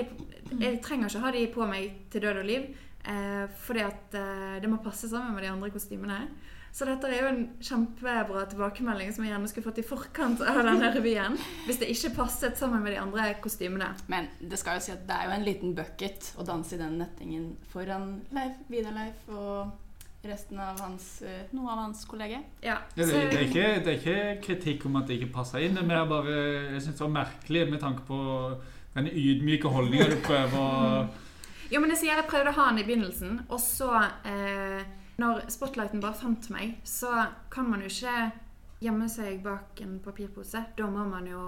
Jeg 0.63 0.79
trenger 0.85 1.09
ikke 1.09 1.23
ha 1.23 1.31
de 1.35 1.41
på 1.53 1.67
meg 1.69 1.83
til 2.13 2.23
død 2.23 2.41
og 2.41 2.47
liv. 2.47 2.69
Eh, 3.09 3.45
fordi 3.65 3.83
at 3.85 4.15
eh, 4.17 4.55
det 4.63 4.69
må 4.71 4.79
passe 4.83 5.09
sammen 5.09 5.33
med 5.35 5.43
de 5.43 5.51
andre 5.51 5.71
kostymene. 5.73 6.19
Så 6.71 6.85
dette 6.85 7.07
er 7.09 7.21
jo 7.23 7.27
en 7.31 7.41
kjempebra 7.65 8.45
tilbakemelding 8.51 9.11
som 9.15 9.23
jeg 9.25 9.33
gjerne 9.33 9.49
skulle 9.49 9.65
fått 9.65 9.81
i 9.81 9.85
forkant 9.89 10.41
av 10.45 10.59
denne 10.63 10.91
revyen. 10.93 11.35
Hvis 11.65 11.79
det 11.81 11.89
ikke 11.91 12.11
passet 12.19 12.57
sammen 12.61 12.83
med 12.85 12.93
de 12.93 12.99
andre 13.01 13.33
kostymene. 13.43 13.89
Men 14.07 14.27
det 14.39 14.59
skal 14.61 14.77
jo 14.77 14.85
si 14.85 14.91
at 14.93 15.05
det 15.09 15.15
er 15.17 15.27
jo 15.29 15.35
en 15.39 15.45
liten 15.47 15.73
bucket 15.75 16.33
å 16.37 16.45
danse 16.47 16.75
i 16.77 16.81
den 16.81 16.97
nettingen 17.01 17.51
foran 17.73 18.21
Leif, 18.35 18.59
Vidar 18.69 18.93
Leif 18.95 19.29
og 19.33 19.71
resten 20.29 20.59
av 20.59 20.79
hans, 20.83 21.21
eh, 21.23 21.45
noe 21.55 21.71
av 21.71 21.77
hans 21.85 22.01
kolleger. 22.05 22.41
Ja, 22.61 22.77
Ja, 22.95 23.05
det, 23.05 23.07
så- 23.07 23.19
det, 23.31 23.39
er 23.39 23.47
ikke, 23.47 23.83
det 23.85 23.87
er 23.87 23.99
ikke 23.99 24.41
kritikk 24.47 24.85
om 24.85 24.95
at 24.99 25.07
det 25.07 25.19
ikke 25.21 25.33
passer 25.33 25.59
inn. 25.63 25.73
Men 25.79 25.89
jeg, 25.95 26.09
bare, 26.09 26.35
jeg 26.73 26.81
synes 26.81 26.97
det 26.97 27.05
var 27.07 27.15
merkelig 27.23 27.69
med 27.71 27.79
tanke 27.79 28.03
på 28.05 28.19
den 28.95 29.07
ydmyke 29.07 29.71
holdninga 29.71 30.09
du 30.09 30.17
prøver 30.25 30.59
å 30.59 31.07
Jo, 31.71 31.79
men 31.79 31.91
jeg 31.93 31.99
sier 32.01 32.15
jeg 32.17 32.25
prøvde 32.27 32.49
å 32.49 32.57
ha 32.57 32.69
den 32.71 32.79
i 32.81 32.83
begynnelsen, 32.87 33.43
og 33.49 33.59
så 33.61 33.91
eh, 34.25 34.83
Når 35.19 35.49
spotlighten 35.51 36.03
bare 36.03 36.15
fant 36.15 36.49
meg, 36.53 36.77
så 36.87 37.11
kan 37.51 37.67
man 37.67 37.83
jo 37.83 37.89
ikke 37.91 38.31
gjemme 38.79 39.09
seg 39.11 39.41
bak 39.43 39.81
en 39.83 39.97
papirpose. 40.03 40.61
Da 40.77 40.87
må 40.87 41.03
man 41.09 41.27
jo 41.27 41.41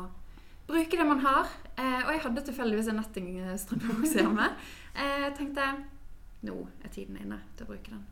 bruke 0.68 1.00
det 1.00 1.08
man 1.08 1.24
har. 1.24 1.48
Eh, 1.78 2.02
og 2.04 2.12
jeg 2.12 2.24
hadde 2.26 2.46
tilfeldigvis 2.50 2.92
en 2.92 3.00
nettingstrømpebukse 3.00 4.20
hjemme. 4.20 4.50
Eh, 4.96 5.18
jeg 5.28 5.34
tenkte 5.40 5.72
nå 6.48 6.58
er 6.84 6.92
tiden 6.94 7.20
inne 7.22 7.38
til 7.56 7.68
å 7.68 7.72
bruke 7.72 7.94
den. 7.94 8.06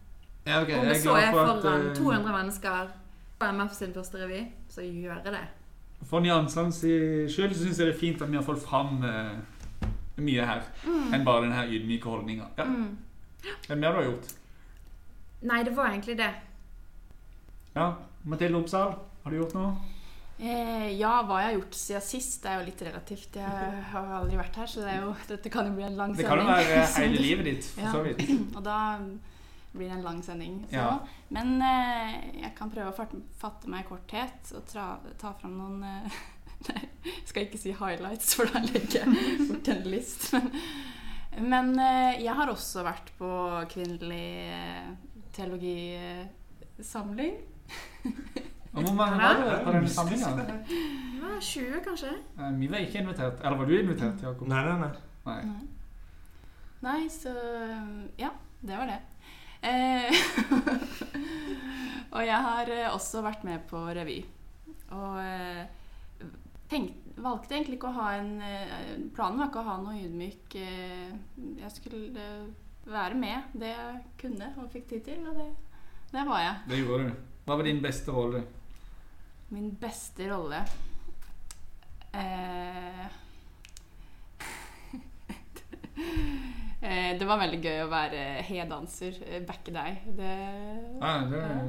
ja, 0.45 0.61
okay. 0.61 0.77
Om 0.79 0.89
så 1.01 1.15
er 1.17 1.31
foran 1.33 1.87
eh, 1.89 1.93
200 1.97 2.35
mennesker 2.35 2.91
på 3.39 3.51
MF 3.55 3.73
sin 3.73 3.95
første 3.95 4.21
revy, 4.21 4.43
så 4.69 4.85
gjør 4.85 5.23
jeg 5.23 5.33
det. 5.35 5.45
For 6.07 6.23
nyansene 6.23 6.71
skyld 6.71 7.55
så 7.55 7.63
syns 7.65 7.79
jeg 7.79 7.89
det 7.89 7.95
er 7.95 7.99
fint 7.99 8.21
at 8.23 8.31
vi 8.31 8.39
har 8.39 8.45
fått 8.45 8.61
fram 8.63 9.01
eh, 9.03 9.89
mye 10.23 10.45
her. 10.47 10.67
Enn 10.87 11.25
bare 11.27 11.47
denne 11.47 11.65
ydmyke 11.67 12.11
holdninga. 12.11 12.51
Ja. 12.59 12.67
Mm. 12.69 12.97
Er 13.69 13.79
mer 13.79 13.95
du 13.95 14.01
har 14.01 14.07
gjort? 14.11 14.35
Nei, 15.48 15.62
det 15.63 15.72
var 15.77 15.93
egentlig 15.93 16.17
det. 16.19 16.31
Ja. 17.75 17.93
Mathilde 18.27 18.60
Oppsal, 18.60 18.93
har 19.24 19.31
du 19.31 19.38
gjort 19.39 19.53
noe? 19.55 19.72
Eh, 20.39 20.89
ja, 21.00 21.17
hva 21.27 21.41
jeg 21.41 21.50
har 21.50 21.55
gjort 21.58 21.75
siden 21.75 22.03
sist, 22.03 22.38
det 22.43 22.51
er 22.51 22.60
jo 22.62 22.67
litt 22.69 22.81
relativt. 22.88 23.36
Jeg 23.39 23.81
har 23.91 24.12
aldri 24.19 24.38
vært 24.39 24.60
her, 24.62 24.69
så 24.72 24.84
det 24.86 24.93
er 24.93 25.01
jo, 25.03 25.13
dette 25.27 25.51
kan 25.51 25.67
jo 25.67 25.74
bli 25.75 25.84
en 25.88 25.98
lang 26.00 26.13
sending. 26.15 26.27
Det 26.27 26.29
kan 26.31 26.43
jo 26.43 26.51
være 26.51 26.86
hele 27.03 27.24
livet 27.24 27.50
ditt, 27.50 27.67
for 27.74 27.84
Ja. 27.88 27.91
så 27.96 28.03
vidt. 28.08 28.24
Og 28.58 28.62
da 28.67 28.77
blir 29.74 29.86
det 29.91 29.96
en 30.00 30.05
lang 30.08 30.22
sending. 30.25 30.62
Så. 30.69 30.75
Ja. 30.79 30.91
Men 31.36 31.55
eh, 31.62 32.13
jeg 32.41 32.53
kan 32.58 32.72
prøve 32.74 32.91
å 32.93 32.96
fatte, 32.98 33.19
fatte 33.39 33.69
meg 33.72 33.84
i 33.86 33.89
korthet 33.91 34.53
og 34.58 34.63
tra, 34.72 34.86
ta 35.22 35.34
fram 35.39 35.58
noen 35.60 35.84
eh, 35.86 36.22
Nei, 36.69 36.79
jeg 37.05 37.27
skal 37.29 37.46
ikke 37.46 37.60
si 37.62 37.72
highlights, 37.72 38.34
for 38.36 38.50
da 38.51 38.60
legger 38.65 39.05
jeg 39.05 39.46
bort 39.48 39.69
en 39.72 39.86
list. 39.88 40.25
Men, 40.34 40.50
men 41.51 41.69
eh, 41.79 42.17
jeg 42.25 42.34
har 42.36 42.50
også 42.51 42.81
vært 42.88 43.13
på 43.19 43.29
kvinnelig 43.72 44.25
eh, 44.55 44.89
teologisamling. 45.39 47.36
Hvor 48.72 48.93
mange 48.93 49.17
var 49.17 49.34
det 49.43 49.65
på 49.65 49.72
den 49.72 49.88
samlinga? 49.89 50.27
Det 50.38 51.22
var 51.22 51.39
20, 51.41 51.79
kanskje? 51.84 52.10
Eh, 52.39 52.60
Vi 52.60 52.67
var 52.72 52.77
ikke 52.77 53.00
invitert. 53.00 53.34
Eller 53.43 53.58
var 53.58 53.65
du 53.65 53.79
invitert, 53.79 54.24
Jakob? 54.24 54.48
Nei, 54.48 54.63
nei, 54.65 54.77
nei. 54.79 54.91
Nei. 55.25 55.41
Nei. 56.81 57.10
Så 57.10 57.34
Ja, 58.19 58.29
det 58.62 58.77
var 58.77 58.86
det. 58.86 59.00
Eh, 59.63 60.13
og 62.15 62.22
jeg 62.25 62.39
har 62.46 62.69
eh, 62.72 62.93
også 62.93 63.22
vært 63.25 63.43
med 63.43 63.65
på 63.67 63.81
revy. 63.96 64.22
Og 64.89 65.19
tenkt, 66.69 66.96
valgte 67.17 67.55
egentlig 67.55 67.77
ikke 67.77 67.89
å 67.91 67.98
ha 68.00 68.08
en 68.17 68.31
Planen 69.13 69.38
var 69.38 69.50
ikke 69.50 69.62
å 69.62 69.67
ha 69.67 69.75
noe 69.84 70.00
ydmyk 70.01 70.55
Jeg 70.55 71.69
skulle 71.75 72.24
være 72.86 73.15
med 73.19 73.41
det 73.59 73.67
jeg 73.74 74.00
kunne 74.21 74.53
og 74.57 74.69
fikk 74.74 74.88
tid 74.89 75.01
til, 75.05 75.27
og 75.27 75.36
det, 75.36 75.48
det 76.13 76.24
var 76.27 76.39
jeg. 76.41 76.55
Det 76.69 76.77
gjorde 76.83 77.03
du. 77.03 77.09
Hva 77.45 77.55
var 77.59 77.63
din 77.65 77.81
beste 77.81 78.12
rolle? 78.13 78.43
Min 79.50 79.71
beste 79.81 80.27
rolle 80.29 80.59
eh, 82.13 83.00
eh, 86.81 87.17
Det 87.19 87.27
var 87.27 87.38
veldig 87.41 87.62
gøy 87.63 87.79
å 87.83 87.88
være 87.89 88.41
hedanser. 88.45 89.13
eh, 89.25 89.41
Backe 89.48 89.71
deg. 89.74 89.98
Det, 90.19 90.33
ah, 91.01 91.24
det, 91.25 91.38
var, 91.41 91.50
ja. 91.50 91.63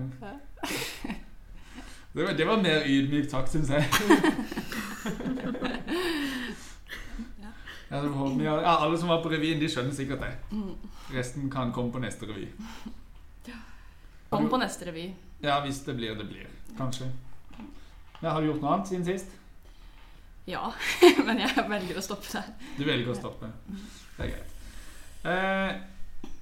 det, 2.13 2.23
var, 2.27 2.33
det 2.37 2.45
var 2.51 2.57
mer 2.67 2.81
ydmyk 2.85 3.31
takk, 3.33 3.49
syns 3.49 3.71
jeg. 3.73 3.85
Ja, 7.91 8.77
alle 8.77 8.99
som 8.99 9.09
var 9.09 9.23
på 9.23 9.33
revyen, 9.33 9.59
de 9.59 9.69
skjønner 9.69 9.95
sikkert 9.95 10.23
det. 10.23 10.31
Mm. 10.55 10.75
Resten 11.11 11.51
kan 11.51 11.73
komme 11.75 11.91
på 11.93 12.03
neste 12.03 12.29
revy. 12.29 12.47
Kom 14.31 14.47
på 14.47 14.61
neste 14.63 14.87
revy. 14.87 15.09
Ja, 15.43 15.57
hvis 15.65 15.81
det 15.83 15.97
blir, 15.99 16.15
det 16.15 16.29
blir. 16.29 16.47
Kanskje. 16.79 17.09
Ja, 18.21 18.31
har 18.31 18.41
du 18.41 18.47
gjort 18.47 18.63
noe 18.63 18.75
annet 18.77 18.93
siden 18.93 19.07
sist? 19.09 19.33
Ja, 20.47 20.71
men 21.27 21.43
jeg 21.43 21.65
velger 21.71 21.99
å 21.99 22.05
stoppe 22.05 22.31
der. 22.31 22.53
Du 22.77 22.85
velger 22.87 23.11
å 23.11 23.17
stoppe. 23.19 23.51
Det 24.17 24.29
er 24.29 24.31
greit. 24.37 24.55
Eh, 25.21 25.81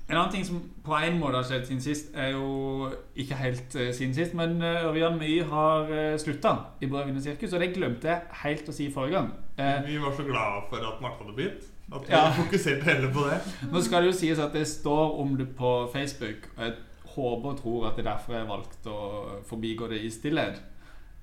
en 0.08 0.16
annen 0.16 0.32
ting 0.32 0.44
som 0.46 0.60
på 0.84 0.94
en 0.96 1.18
måte 1.20 1.36
har 1.36 1.44
skjedd 1.44 1.66
siden 1.68 1.80
sist, 1.84 2.06
er 2.16 2.30
jo 2.32 2.88
ikke 3.16 3.34
helt 3.36 3.74
uh, 3.76 3.90
siden 3.92 4.14
sist, 4.16 4.34
men 4.34 4.54
eh, 4.64 4.86
Ørjan 4.88 5.18
Mye 5.20 5.44
har 5.44 5.90
uh, 5.92 6.14
slutta 6.18 6.54
i 6.80 6.88
Brødrene 6.88 7.20
sirkus, 7.22 7.52
og 7.52 7.60
det 7.60 7.74
glemte 7.74 8.08
jeg 8.08 8.20
helt 8.44 8.68
å 8.68 8.72
si 8.72 8.86
forrige 8.94 9.18
gang. 9.18 9.28
Uh, 9.58 9.82
Vi 9.86 9.98
var 10.00 10.14
så 10.16 10.24
glade 10.24 10.62
for 10.70 10.76
at 10.88 11.02
Marte 11.04 11.24
hadde 11.26 11.36
begynt. 11.36 11.66
At 11.92 12.08
vi 12.08 12.12
Ja. 12.14 12.22
fokuserte 12.42 12.84
heller 12.88 13.12
på 13.12 13.26
det. 13.28 13.38
nå 13.72 13.80
skal 13.84 14.02
det 14.06 14.12
jo 14.14 14.16
sies 14.22 14.38
at 14.38 14.52
det 14.56 14.64
står 14.68 15.20
om 15.20 15.36
det 15.36 15.48
på 15.56 15.74
Facebook, 15.92 16.48
og 16.56 16.64
jeg 16.64 16.74
håper 17.18 17.52
og 17.52 17.60
tror 17.60 17.86
at 17.88 17.96
det 17.96 18.06
er 18.06 18.10
derfor 18.14 18.34
jeg 18.38 18.48
valgte 18.48 18.90
å 18.92 19.38
forbigå 19.48 19.88
det 19.92 20.00
i 20.04 20.10
stillhet. 20.12 20.60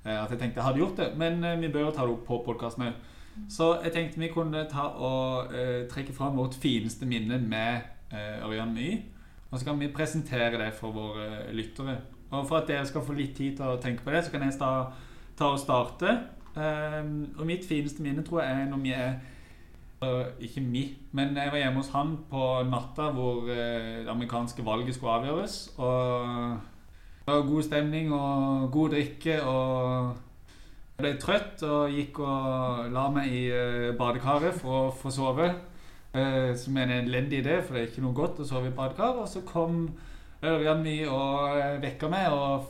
Eh, 0.06 0.24
at 0.24 0.30
jeg 0.30 0.39
tenkte 0.39 0.60
jeg 0.62 0.65
hadde 0.68 0.82
gjort 0.84 0.98
det, 1.01 1.12
men 1.18 1.44
eh, 1.44 1.58
vi 1.62 1.70
bør 1.74 1.88
jo 1.88 1.92
ta 1.96 2.06
det 2.06 2.13
opp 2.20 2.25
på 2.27 2.42
podkasten 2.46 2.86
òg. 2.89 2.98
Så 3.51 3.72
jeg 3.84 3.92
tenkte 3.94 4.20
vi 4.22 4.30
kunne 4.34 4.62
ta 4.72 4.88
og 4.96 5.54
eh, 5.54 5.86
trekke 5.92 6.13
fram 6.15 6.38
vårt 6.38 6.54
fineste 6.62 7.06
minne 7.10 7.39
med 7.42 7.74
eh, 7.75 7.82
Ørjan 8.14 8.74
Mye. 8.74 9.02
Og 9.52 9.60
så 9.60 9.66
kan 9.66 9.80
vi 9.80 9.88
presentere 9.94 10.58
det 10.60 10.74
for 10.76 10.92
våre 10.92 11.26
eh, 11.46 11.54
lyttere. 11.56 11.98
Og 12.32 12.48
for 12.48 12.58
at 12.58 12.68
dere 12.68 12.86
skal 12.86 13.06
få 13.06 13.14
litt 13.16 13.36
tid 13.38 13.58
til 13.58 13.70
å 13.70 13.80
tenke 13.82 14.04
på 14.04 14.12
det, 14.12 14.26
så 14.26 14.34
kan 14.34 14.44
jeg 14.44 14.58
ta 14.60 15.48
og 15.52 15.62
starte. 15.62 16.18
Eh, 16.56 17.00
og 17.38 17.46
mitt 17.48 17.66
fineste 17.68 18.04
minne 18.04 18.26
tror 18.26 18.44
jeg 18.44 18.62
er 18.62 18.70
når 18.72 18.84
vi 18.84 18.92
er 18.96 19.16
øh, 20.04 20.26
Ikke 20.40 20.62
vi, 20.62 20.84
men 21.12 21.36
jeg 21.36 21.52
var 21.52 21.58
hjemme 21.58 21.82
hos 21.82 21.92
han 21.92 22.14
på 22.30 22.46
natta 22.70 23.10
hvor 23.16 23.50
eh, 23.52 24.04
det 24.04 24.12
amerikanske 24.12 24.66
valget 24.66 24.96
skulle 24.96 25.18
avgjøres. 25.20 25.58
Og 25.78 26.60
det 27.26 27.34
var 27.34 27.48
god 27.48 27.64
stemning 27.64 28.14
og 28.14 28.72
god 28.72 28.90
drikke. 28.90 29.42
og 29.44 30.16
jeg 30.96 31.04
ble 31.04 31.10
trøtt 31.20 31.64
og 31.68 31.92
gikk 31.92 32.20
og 32.24 32.92
la 32.96 33.10
meg 33.12 33.28
i 33.28 33.40
eh, 33.52 33.96
badekaret 34.00 34.56
for 34.56 34.76
å 34.78 34.92
få 34.96 35.12
sove. 35.12 35.50
Eh, 36.16 36.56
som 36.56 36.78
er 36.78 36.84
en 36.84 36.92
elendig 37.08 37.42
idé, 37.44 37.62
for 37.62 37.76
det 37.76 37.82
er 37.82 37.88
ikke 37.90 38.04
noe 38.06 38.16
godt 38.16 38.38
å 38.40 38.48
sove 38.48 38.70
i 38.70 38.76
badekar. 38.76 39.18
Og 39.20 39.28
så 39.28 39.42
kom 39.48 39.90
Ørjan 40.46 40.84
My 40.84 40.94
og 41.12 41.58
eh, 41.60 41.80
vekka 41.84 42.08
meg 42.12 42.32
og 42.32 42.70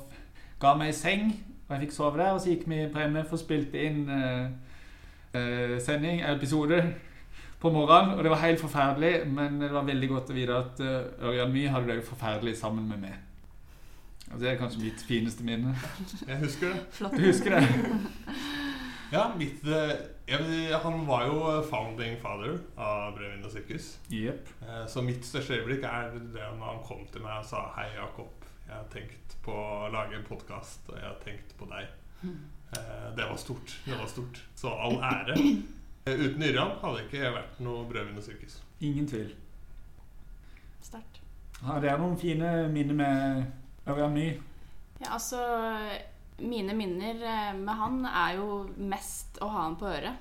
ga 0.62 0.72
meg 0.80 0.90
i 0.90 0.96
seng. 0.98 1.28
Og 1.66 1.75
jeg 1.75 1.84
fikk 1.86 1.94
sove 1.94 2.22
der, 2.22 2.32
og 2.34 2.42
så 2.42 2.54
gikk 2.54 2.66
vi 2.70 2.80
på 2.94 3.04
MF 3.12 3.36
og 3.36 3.42
spilte 3.42 3.84
inn 3.86 4.10
eh, 4.10 4.48
eh, 5.38 5.75
sending, 5.84 6.24
episode, 6.32 6.82
på 7.62 7.74
morgenen. 7.74 8.18
Og 8.18 8.25
det 8.25 8.34
var 8.34 8.42
helt 8.48 8.64
forferdelig, 8.64 9.14
men 9.30 9.62
det 9.62 9.70
var 9.74 9.86
veldig 9.92 10.10
godt 10.10 10.34
å 10.34 10.40
vite 10.40 10.58
at 10.64 10.84
Ørjan 11.30 11.54
My 11.54 11.70
hadde 11.75 11.92
det 11.92 12.02
jo 12.02 12.10
forferdelig 12.10 12.58
sammen 12.58 12.90
med 12.90 13.06
meg. 13.06 13.22
Og 14.34 14.42
det 14.42 14.50
er 14.50 14.58
kanskje 14.58 14.88
mitt 14.88 15.06
fineste 15.06 15.46
minne. 15.46 15.75
Jeg 16.25 16.42
husker 16.42 16.74
det. 16.74 16.82
Flott. 16.98 17.14
Du 17.14 17.28
husker 17.28 17.60
det? 17.60 17.66
Ja, 19.14 19.30
mitt 19.38 19.62
eh, 20.27 20.70
jeg, 20.70 20.79
Han 20.84 21.05
var 21.08 21.25
jo 21.27 21.62
founding 21.70 22.17
father 22.22 22.58
av 22.77 23.13
Brødvin 23.17 23.46
og 23.46 23.51
sirkus. 23.53 23.91
Jepp. 24.10 24.50
Eh, 24.65 24.86
Så 24.88 25.01
mitt 25.05 25.25
største 25.25 25.58
øyeblikk 25.60 25.84
er 25.84 26.12
det 26.15 26.48
når 26.58 26.65
han 26.65 26.84
kom 26.88 27.05
til 27.12 27.22
meg 27.25 27.39
og 27.44 27.46
sa 27.46 27.65
Hei, 27.77 27.89
Jakob. 27.98 28.32
Jeg 28.65 28.75
har 28.75 28.88
tenkt 28.94 29.36
på 29.46 29.53
å 29.53 29.89
lage 29.94 30.15
en 30.17 30.25
podkast, 30.25 30.88
og 30.89 30.96
jeg 30.98 31.05
har 31.05 31.20
tenkt 31.24 31.53
på 31.60 31.67
deg. 31.70 31.88
Eh, 32.25 33.10
Det 33.15 33.25
var 33.29 33.38
stort. 33.38 33.75
Det 33.86 33.98
var 33.98 34.08
stort. 34.08 34.41
Så 34.55 34.70
all 34.74 34.98
ære. 35.01 35.38
Eh, 36.05 36.13
Uten 36.22 36.44
Yrjan 36.46 36.75
hadde 36.84 36.98
det 37.00 37.05
ikke 37.08 37.29
vært 37.34 37.55
noe 37.65 37.86
Brødvin 37.89 38.17
og 38.20 38.22
sirkus. 38.24 38.60
Ingen 38.86 39.08
tvil. 39.10 39.32
Sterkt. 40.86 41.17
Har 41.65 41.82
er 41.82 41.98
noen 41.98 42.13
fine 42.22 42.67
minner 42.70 42.94
med 42.94 43.88
Ørjan 43.89 44.13
Ny. 44.13 44.27
Ja, 45.01 45.15
altså 45.15 45.39
Mine 46.44 46.75
minner 46.75 47.22
eh, 47.24 47.51
med 47.58 47.75
han 47.80 48.01
er 48.10 48.39
jo 48.39 48.62
mest 48.75 49.39
å 49.44 49.48
ha 49.54 49.65
han 49.68 49.77
på 49.80 49.88
øret 49.88 50.15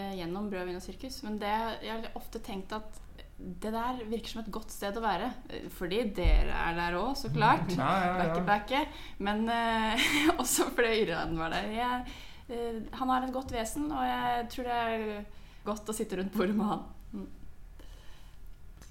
eh, 0.00 0.16
gjennom 0.18 0.48
Brød, 0.50 0.66
vin 0.68 0.78
og 0.78 0.84
sirkus. 0.84 1.20
Men 1.26 1.38
det, 1.42 1.52
jeg 1.86 1.92
har 1.92 2.18
ofte 2.18 2.42
tenkt 2.42 2.74
at 2.74 3.02
det 3.36 3.70
der 3.70 3.98
virker 4.08 4.32
som 4.32 4.40
et 4.40 4.52
godt 4.52 4.72
sted 4.72 4.96
å 4.96 5.04
være. 5.04 5.30
eh, 5.52 5.68
Fordi 5.76 6.02
dere 6.16 6.56
er 6.66 6.78
der 6.78 6.98
òg, 6.98 7.12
så 7.20 7.30
klart. 7.32 7.70
Ja, 7.76 7.92
ja, 8.06 8.28
ja. 8.32 8.44
backe. 8.46 8.86
Men 9.18 9.44
uh, 9.50 10.06
også 10.40 10.70
fordi 10.72 11.02
Yrjan 11.04 11.36
var 11.38 11.52
der. 11.54 11.70
Jeg, 11.76 12.16
uh, 12.50 12.82
han 12.98 13.12
har 13.12 13.26
et 13.26 13.34
godt 13.36 13.54
vesen, 13.54 13.90
og 13.92 14.02
jeg 14.08 14.48
tror 14.54 14.70
det 14.70 14.82
er 14.82 15.08
godt 15.66 15.90
å 15.92 15.96
sitte 15.96 16.18
rundt 16.18 16.34
bordet 16.34 16.56
med 16.56 16.72
han. 16.72 16.86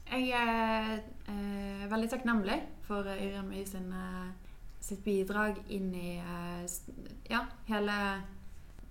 Jeg 0.06 0.30
er 0.38 1.00
uh, 1.28 1.86
veldig 1.92 2.10
takknemlig 2.14 2.60
for 2.86 3.08
Yrjan 3.10 3.50
i 3.58 3.64
sin, 3.66 3.88
eh, 3.90 4.28
sitt 4.86 5.04
bidrag 5.06 5.58
inn 5.74 5.90
i 5.98 6.16
eh, 6.22 6.66
ja, 7.32 7.46
hele 7.70 8.00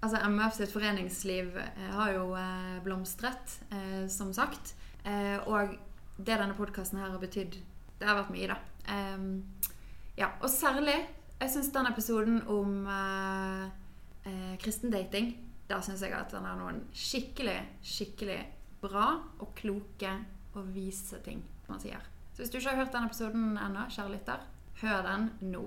Altså 0.05 0.19
MF 0.29 0.53
sitt 0.53 0.73
foreningsliv 0.75 1.55
eh, 1.57 1.85
har 1.97 2.11
jo 2.13 2.25
eh, 2.37 2.75
blomstret, 2.85 3.55
som 4.13 4.35
sagt. 4.37 4.75
Og 5.49 5.73
det 6.17 6.37
denne 6.41 6.57
podkasten 6.57 7.01
her 7.01 7.11
har 7.13 7.21
betydd 7.21 7.57
Det 8.01 8.07
har 8.09 8.19
vært 8.19 8.33
mye, 8.35 8.49
da. 8.53 8.59
Eh, 8.89 9.71
Ja, 10.17 10.29
og 10.43 10.51
særlig 10.53 10.95
Jeg 11.41 11.51
syns 11.51 11.73
den 11.75 11.89
episoden 11.91 12.43
om 12.49 12.85
kristen 14.63 14.93
dating 14.93 15.33
Der 15.69 15.81
syns 15.83 16.05
jeg 16.05 16.15
at 16.17 16.31
den 16.33 16.45
har 16.47 16.57
noen 16.61 16.85
skikkelig, 16.95 17.57
skikkelig 17.83 18.39
bra 18.85 19.09
og 19.41 19.55
kloke 19.59 20.13
og 20.55 20.69
vise 20.75 21.19
ting 21.25 21.43
man 21.69 21.81
sier. 21.81 22.01
Så 22.35 22.43
hvis 22.43 22.53
du 22.53 22.59
ikke 22.59 22.71
har 22.75 22.85
hørt 22.85 22.93
den 22.93 23.09
episoden 23.09 23.57
ennå, 23.59 23.87
kjære 23.89 24.13
lytter, 24.13 24.45
hør 24.83 25.03
den 25.07 25.31
nå. 25.53 25.65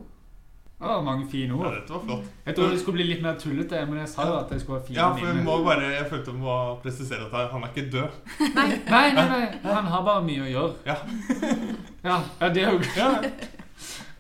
Det 0.78 0.86
var 0.86 1.02
mange 1.02 1.26
fine 1.32 1.48
Ja, 1.50 1.56
ord. 1.58 1.74
dette 1.74 1.94
var 1.94 2.02
flott. 2.06 2.26
Jeg 2.46 2.56
trodde 2.56 2.72
det 2.76 2.80
skulle 2.84 2.98
bli 3.00 3.06
litt 3.08 3.22
mer 3.26 3.38
tullete, 3.42 3.80
men 3.90 3.98
jeg 4.04 4.10
sa 4.12 4.26
jo 4.30 4.36
at 4.38 4.50
det 4.54 4.60
skulle 4.62 4.78
være 4.78 4.88
fine 4.88 5.00
Ja, 5.00 5.08
for 5.14 5.26
jeg, 5.26 5.44
må 5.48 5.56
bare, 5.66 5.88
Jeg 5.96 6.06
følte 6.12 6.32
jeg 6.32 6.40
må 6.42 6.58
presisere 6.84 7.26
at 7.26 7.52
han 7.52 7.64
er 7.64 7.72
ikke 7.74 7.90
død. 7.92 8.20
Nei, 8.56 8.68
Nei, 8.90 9.08
nei, 9.18 9.28
nei. 9.32 9.74
Han 9.74 9.90
har 9.94 10.04
bare 10.06 10.24
mye 10.28 10.44
å 10.46 10.52
gjøre. 10.52 10.74
Ja. 10.86 10.98
Ja, 12.06 12.20
ja 12.42 12.50
det 12.54 12.64
er 12.64 12.72
jo 12.72 12.80
Ja, 12.96 13.10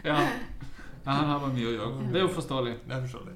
ja. 0.03 0.15
ja, 0.17 1.11
han 1.11 1.29
har 1.29 1.39
bare 1.45 1.53
mye 1.53 1.69
å 1.69 1.75
gjøre. 1.77 2.09
Det 2.11 2.19
er 2.21 2.25
jo 2.25 2.33
forståelig. 2.39 2.73
det 2.87 2.95
er 2.97 3.05
forståelig. 3.05 3.35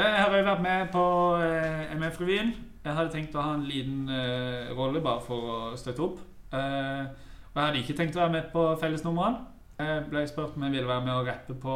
Jeg 0.00 0.18
har 0.24 0.36
jo 0.38 0.44
vært 0.50 0.62
med 0.64 0.90
på 0.94 1.04
eh, 1.44 1.94
MF-revyen. 1.96 2.52
Jeg 2.84 2.94
hadde 2.96 3.12
tenkt 3.12 3.34
å 3.36 3.42
ha 3.44 3.54
en 3.54 3.64
liten 3.68 4.08
eh, 4.08 4.70
rolle 4.76 5.00
bare 5.04 5.20
for 5.22 5.50
å 5.54 5.56
støtte 5.78 6.02
opp. 6.06 6.18
Eh, 6.50 7.02
og 7.50 7.58
jeg 7.58 7.64
hadde 7.66 7.82
ikke 7.82 7.96
tenkt 7.98 8.16
å 8.16 8.22
være 8.24 8.34
med 8.38 8.50
på 8.54 8.64
fellesnumrene. 8.80 9.42
Jeg 9.80 10.06
ble 10.10 10.22
spurt 10.28 10.56
om 10.56 10.64
jeg 10.66 10.74
ville 10.78 10.88
være 10.88 11.04
med 11.06 11.14
og 11.14 11.28
rappe 11.30 11.56
på, 11.62 11.74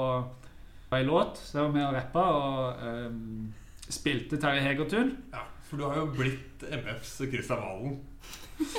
på 0.95 1.01
ei 1.01 1.07
låt, 1.07 1.39
så 1.43 1.59
jeg 1.59 1.65
var 1.65 1.73
med 1.75 1.87
og 1.89 1.95
rappa 1.97 2.25
og 2.39 2.83
um, 3.11 3.53
spilte 3.91 4.39
Terje 4.39 4.63
Hegertun. 4.63 5.17
Ja, 5.35 5.43
For 5.67 5.81
du 5.81 5.89
har 5.89 5.97
jo 5.99 6.07
blitt 6.15 6.63
MFs 6.71 7.17
Christian 7.33 7.59
Valen. 7.65 7.97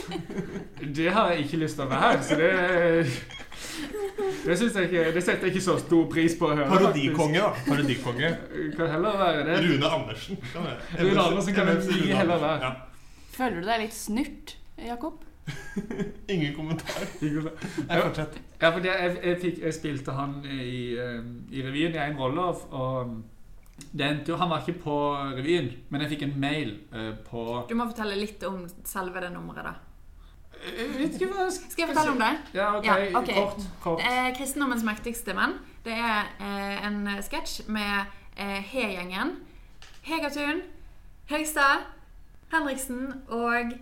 Det 0.95 1.09
har 1.11 1.33
jeg 1.33 1.43
ikke 1.45 1.59
lyst 1.65 1.75
til 1.75 1.83
å 1.83 1.89
være, 1.91 2.21
så 2.23 2.37
det 2.39 2.51
det, 4.45 4.55
jeg 4.61 4.85
ikke, 4.87 5.03
det 5.11 5.23
setter 5.25 5.49
jeg 5.49 5.55
ikke 5.55 5.63
så 5.65 5.75
stor 5.81 6.05
pris 6.07 6.37
på 6.39 6.47
å 6.47 6.55
høre. 6.55 6.69
Parodikonge, 6.69 7.41
da. 7.41 7.63
Parodikonge. 7.65 8.29
Kan 8.77 8.91
heller 8.93 9.17
være 9.19 9.43
det. 9.49 9.57
Rune 9.65 9.89
Andersen. 9.97 10.39
kan. 10.53 10.69
Rune 11.01 11.25
Andersen 11.25 11.57
kan 11.57 11.71
MFs 11.73 11.89
Rune 11.91 12.19
heller 12.21 12.43
være. 12.45 12.69
Ja. 12.69 13.15
Føler 13.35 13.59
du 13.59 13.67
deg 13.67 13.83
litt 13.83 13.97
snurt, 13.97 14.55
Jakob? 14.79 15.24
Ingen 16.33 16.55
kommentar. 16.55 17.05
Nei, 17.21 18.01
fortsett. 18.01 18.39
Ja, 18.61 18.71
for 18.71 18.85
jeg, 18.85 19.15
jeg, 19.23 19.37
fikk, 19.41 19.61
jeg 19.63 19.75
spilte 19.75 20.15
han 20.15 20.37
i, 20.45 20.95
eh, 20.97 21.23
i 21.51 21.63
revyen 21.65 21.95
i 21.95 22.01
en 22.01 22.19
rolle, 22.19 22.41
og, 22.41 22.67
og 22.71 23.89
det 23.91 24.07
endte 24.07 24.31
jo, 24.31 24.37
Han 24.39 24.49
var 24.49 24.63
ikke 24.63 24.79
på 24.85 24.99
revyen, 25.35 25.71
men 25.89 26.05
jeg 26.05 26.15
fikk 26.15 26.27
en 26.29 26.37
mail 26.39 26.77
eh, 26.95 27.11
på 27.27 27.65
du 27.69 27.75
må 27.75 27.89
fortelle 27.89 28.15
litt 28.19 28.43
om 28.47 28.63
selve 28.87 29.23
det 29.23 29.33
nummeret, 29.33 29.67
da. 29.67 29.75
Jeg 30.65 30.93
vet 30.95 31.17
ikke 31.17 31.27
hva 31.29 31.43
jeg 31.43 31.55
skal 31.57 31.71
Skal 31.73 31.83
jeg 31.83 31.89
fortelle 31.91 32.13
om 32.13 32.21
det? 32.23 32.29
Ja, 32.55 32.69
ok. 32.77 32.85
Ja, 32.87 32.95
okay. 33.19 33.35
Kort. 33.35 33.65
kort. 33.83 33.99
Det 33.99 34.13
er 34.21 34.37
Kristendommens 34.37 34.85
mektigste 34.87 35.35
menn. 35.37 35.57
Det 35.85 35.93
er 35.93 36.31
eh, 36.41 36.87
en 36.87 37.03
sketsj 37.21 37.67
med 37.69 38.07
eh, 38.39 38.63
He-gjengen. 38.71 39.35
Hegertun, 40.05 40.63
Høgstad, 41.29 41.83
Henriksen 42.53 43.11
og 43.27 43.75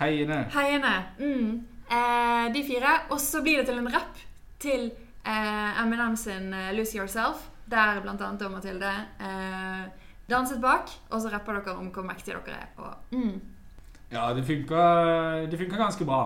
Heiene. 0.00 0.44
Heiene. 0.54 0.94
Mm. 1.18 1.64
Eh, 1.90 2.46
de 2.54 2.62
fire. 2.66 2.94
Og 3.10 3.20
så 3.20 3.42
blir 3.42 3.60
det 3.60 3.68
til 3.68 3.78
en 3.78 3.90
rapp 3.92 4.22
til 4.62 4.90
eh, 5.26 5.82
Eminem 5.82 6.16
sin 6.16 6.52
eh, 6.54 6.72
'Lose 6.74 6.98
Yourself', 6.98 7.48
der 7.70 8.00
annet 8.02 8.40
da 8.40 8.48
Mathilde 8.48 8.92
eh, 9.20 9.84
danset 10.30 10.60
bak. 10.60 10.90
Og 11.10 11.20
så 11.20 11.28
rapper 11.32 11.60
dere 11.60 11.76
om 11.76 11.90
hvor 11.92 12.02
mektige 12.02 12.36
dere 12.46 12.56
er. 12.56 12.68
Og, 12.76 12.94
mm. 13.10 13.40
Ja, 14.12 14.34
det 14.34 14.44
funka, 14.44 14.82
det 15.50 15.58
funka 15.58 15.76
ganske 15.76 16.04
bra. 16.04 16.22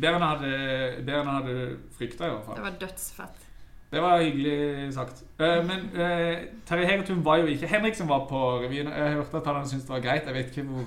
Bedre 0.00 0.16
enn 0.16 0.24
jeg 0.24 0.30
hadde, 0.30 1.04
bedre 1.04 1.20
enn 1.20 1.28
jeg 1.28 1.36
hadde 1.36 1.78
frykta, 1.98 2.26
i 2.26 2.30
hvert 2.30 2.44
fall. 2.46 2.56
Det 2.56 2.64
var 2.64 2.76
dødsfett. 2.80 3.46
Det 3.90 4.02
var 4.02 4.22
hyggelig 4.22 4.92
sagt. 4.94 5.24
Uh, 5.40 5.66
men 5.66 5.88
uh, 5.98 6.36
Terje 6.66 6.86
Hegertun 6.86 7.24
var 7.24 7.40
jo 7.42 7.46
ikke 7.50 7.66
Henriksen 7.66 8.08
var 8.08 8.26
på 8.30 8.60
revyen. 8.62 8.88
Jeg 8.88 9.16
hørte 9.18 9.36
at 9.36 9.46
han 9.46 9.66
syntes 9.66 9.88
det 9.88 9.94
var 9.94 10.04
greit. 10.04 10.26
Jeg 10.26 10.34
vet 10.34 10.46
ikke 10.46 10.62
hvor, 10.62 10.84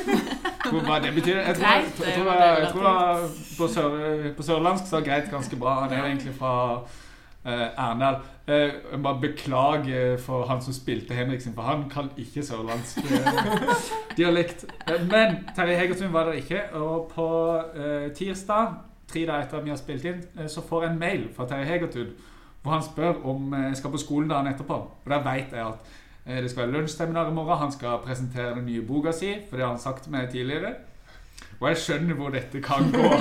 hvor 0.68 0.80
hva 0.86 0.98
det 1.04 1.14
betyr. 1.14 1.36
Jeg 1.36 1.54
tror, 1.56 1.66
jeg, 1.66 1.84
Greit, 1.84 2.00
jeg, 2.06 2.16
tror, 2.16 2.32
jeg, 2.32 2.56
jeg, 2.60 2.72
tror 2.72 2.82
det 2.88 3.30
på, 3.58 3.68
sør, 3.68 4.32
på 4.36 4.42
sørlandsk 4.42 4.90
så 4.90 4.98
er 5.00 5.06
greit 5.06 5.30
ganske 5.30 5.56
bra. 5.56 5.80
Han 5.84 5.92
er 5.92 6.04
egentlig 6.04 6.34
fra 6.38 6.52
uh, 6.74 7.84
Arendal. 7.86 8.20
Eh, 8.50 9.02
bare 9.02 9.20
beklager 9.20 10.16
for 10.18 10.46
han 10.46 10.62
som 10.62 10.74
spilte 10.74 11.14
Henriksen, 11.14 11.54
for 11.54 11.62
han 11.62 11.84
kan 11.90 12.08
ikke 12.18 12.42
sørlandsk 12.42 12.98
eh, 12.98 13.76
dialekt. 14.18 14.64
Eh, 14.88 15.06
men 15.10 15.36
Terje 15.56 15.76
Hegertun 15.78 16.12
var 16.12 16.24
der 16.24 16.32
ikke, 16.32 16.62
og 16.74 17.12
på 17.14 17.28
eh, 17.76 18.12
tirsdag, 18.16 18.66
tre 19.12 19.20
dager 19.20 19.44
etter 19.44 19.58
at 19.58 19.64
vi 19.64 19.70
har 19.70 19.78
spilt 19.78 20.04
inn, 20.04 20.24
eh, 20.38 20.48
så 20.50 20.64
får 20.66 20.82
jeg 20.82 20.92
en 20.92 20.98
mail 20.98 21.28
fra 21.36 21.46
Terje 21.46 21.64
Hegertun 21.64 22.10
hvor 22.62 22.72
han 22.72 22.82
spør 22.82 23.12
om 23.24 23.54
eh, 23.54 23.68
jeg 23.68 23.76
skal 23.76 23.90
på 23.90 24.02
skolen 24.02 24.30
dagen 24.30 24.50
etterpå. 24.52 24.74
Og 24.74 25.10
da 25.10 25.20
vet 25.24 25.54
jeg 25.54 25.66
at 25.66 25.74
eh, 25.74 25.99
det 26.26 26.50
skal 26.50 26.66
være 26.66 26.76
lunsjseminar 26.76 27.30
i 27.30 27.34
morgen. 27.34 27.58
Han 27.58 27.72
skal 27.72 28.02
presentere 28.04 28.54
den 28.58 28.68
nye 28.68 28.82
boka 28.86 29.12
si, 29.12 29.32
for 29.48 29.56
det 29.56 29.66
har 29.66 29.72
han 29.74 29.82
sagt 29.82 30.04
til 30.04 30.12
meg 30.14 30.30
tidligere. 30.30 30.74
Og 31.60 31.68
jeg 31.68 31.80
skjønner 31.84 32.18
hvor 32.18 32.32
dette 32.34 32.60
kan 32.64 32.92
gå. 32.92 33.10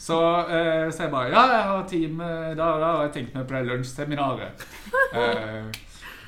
Så 0.00 0.16
eh, 0.48 0.92
så 0.92 1.02
jeg 1.02 1.10
bare 1.12 1.28
Ja, 1.28 1.42
jeg 1.52 1.62
har 1.62 1.88
time 1.88 2.24
da 2.56 2.62
og 2.62 2.80
da, 2.80 2.86
og 2.86 3.02
jeg 3.04 3.12
tenkte 3.12 3.38
meg 3.38 3.46
på 3.46 3.54
det 3.54 3.66
lunsjseminaret. 3.68 4.64
Eh, 5.12 5.66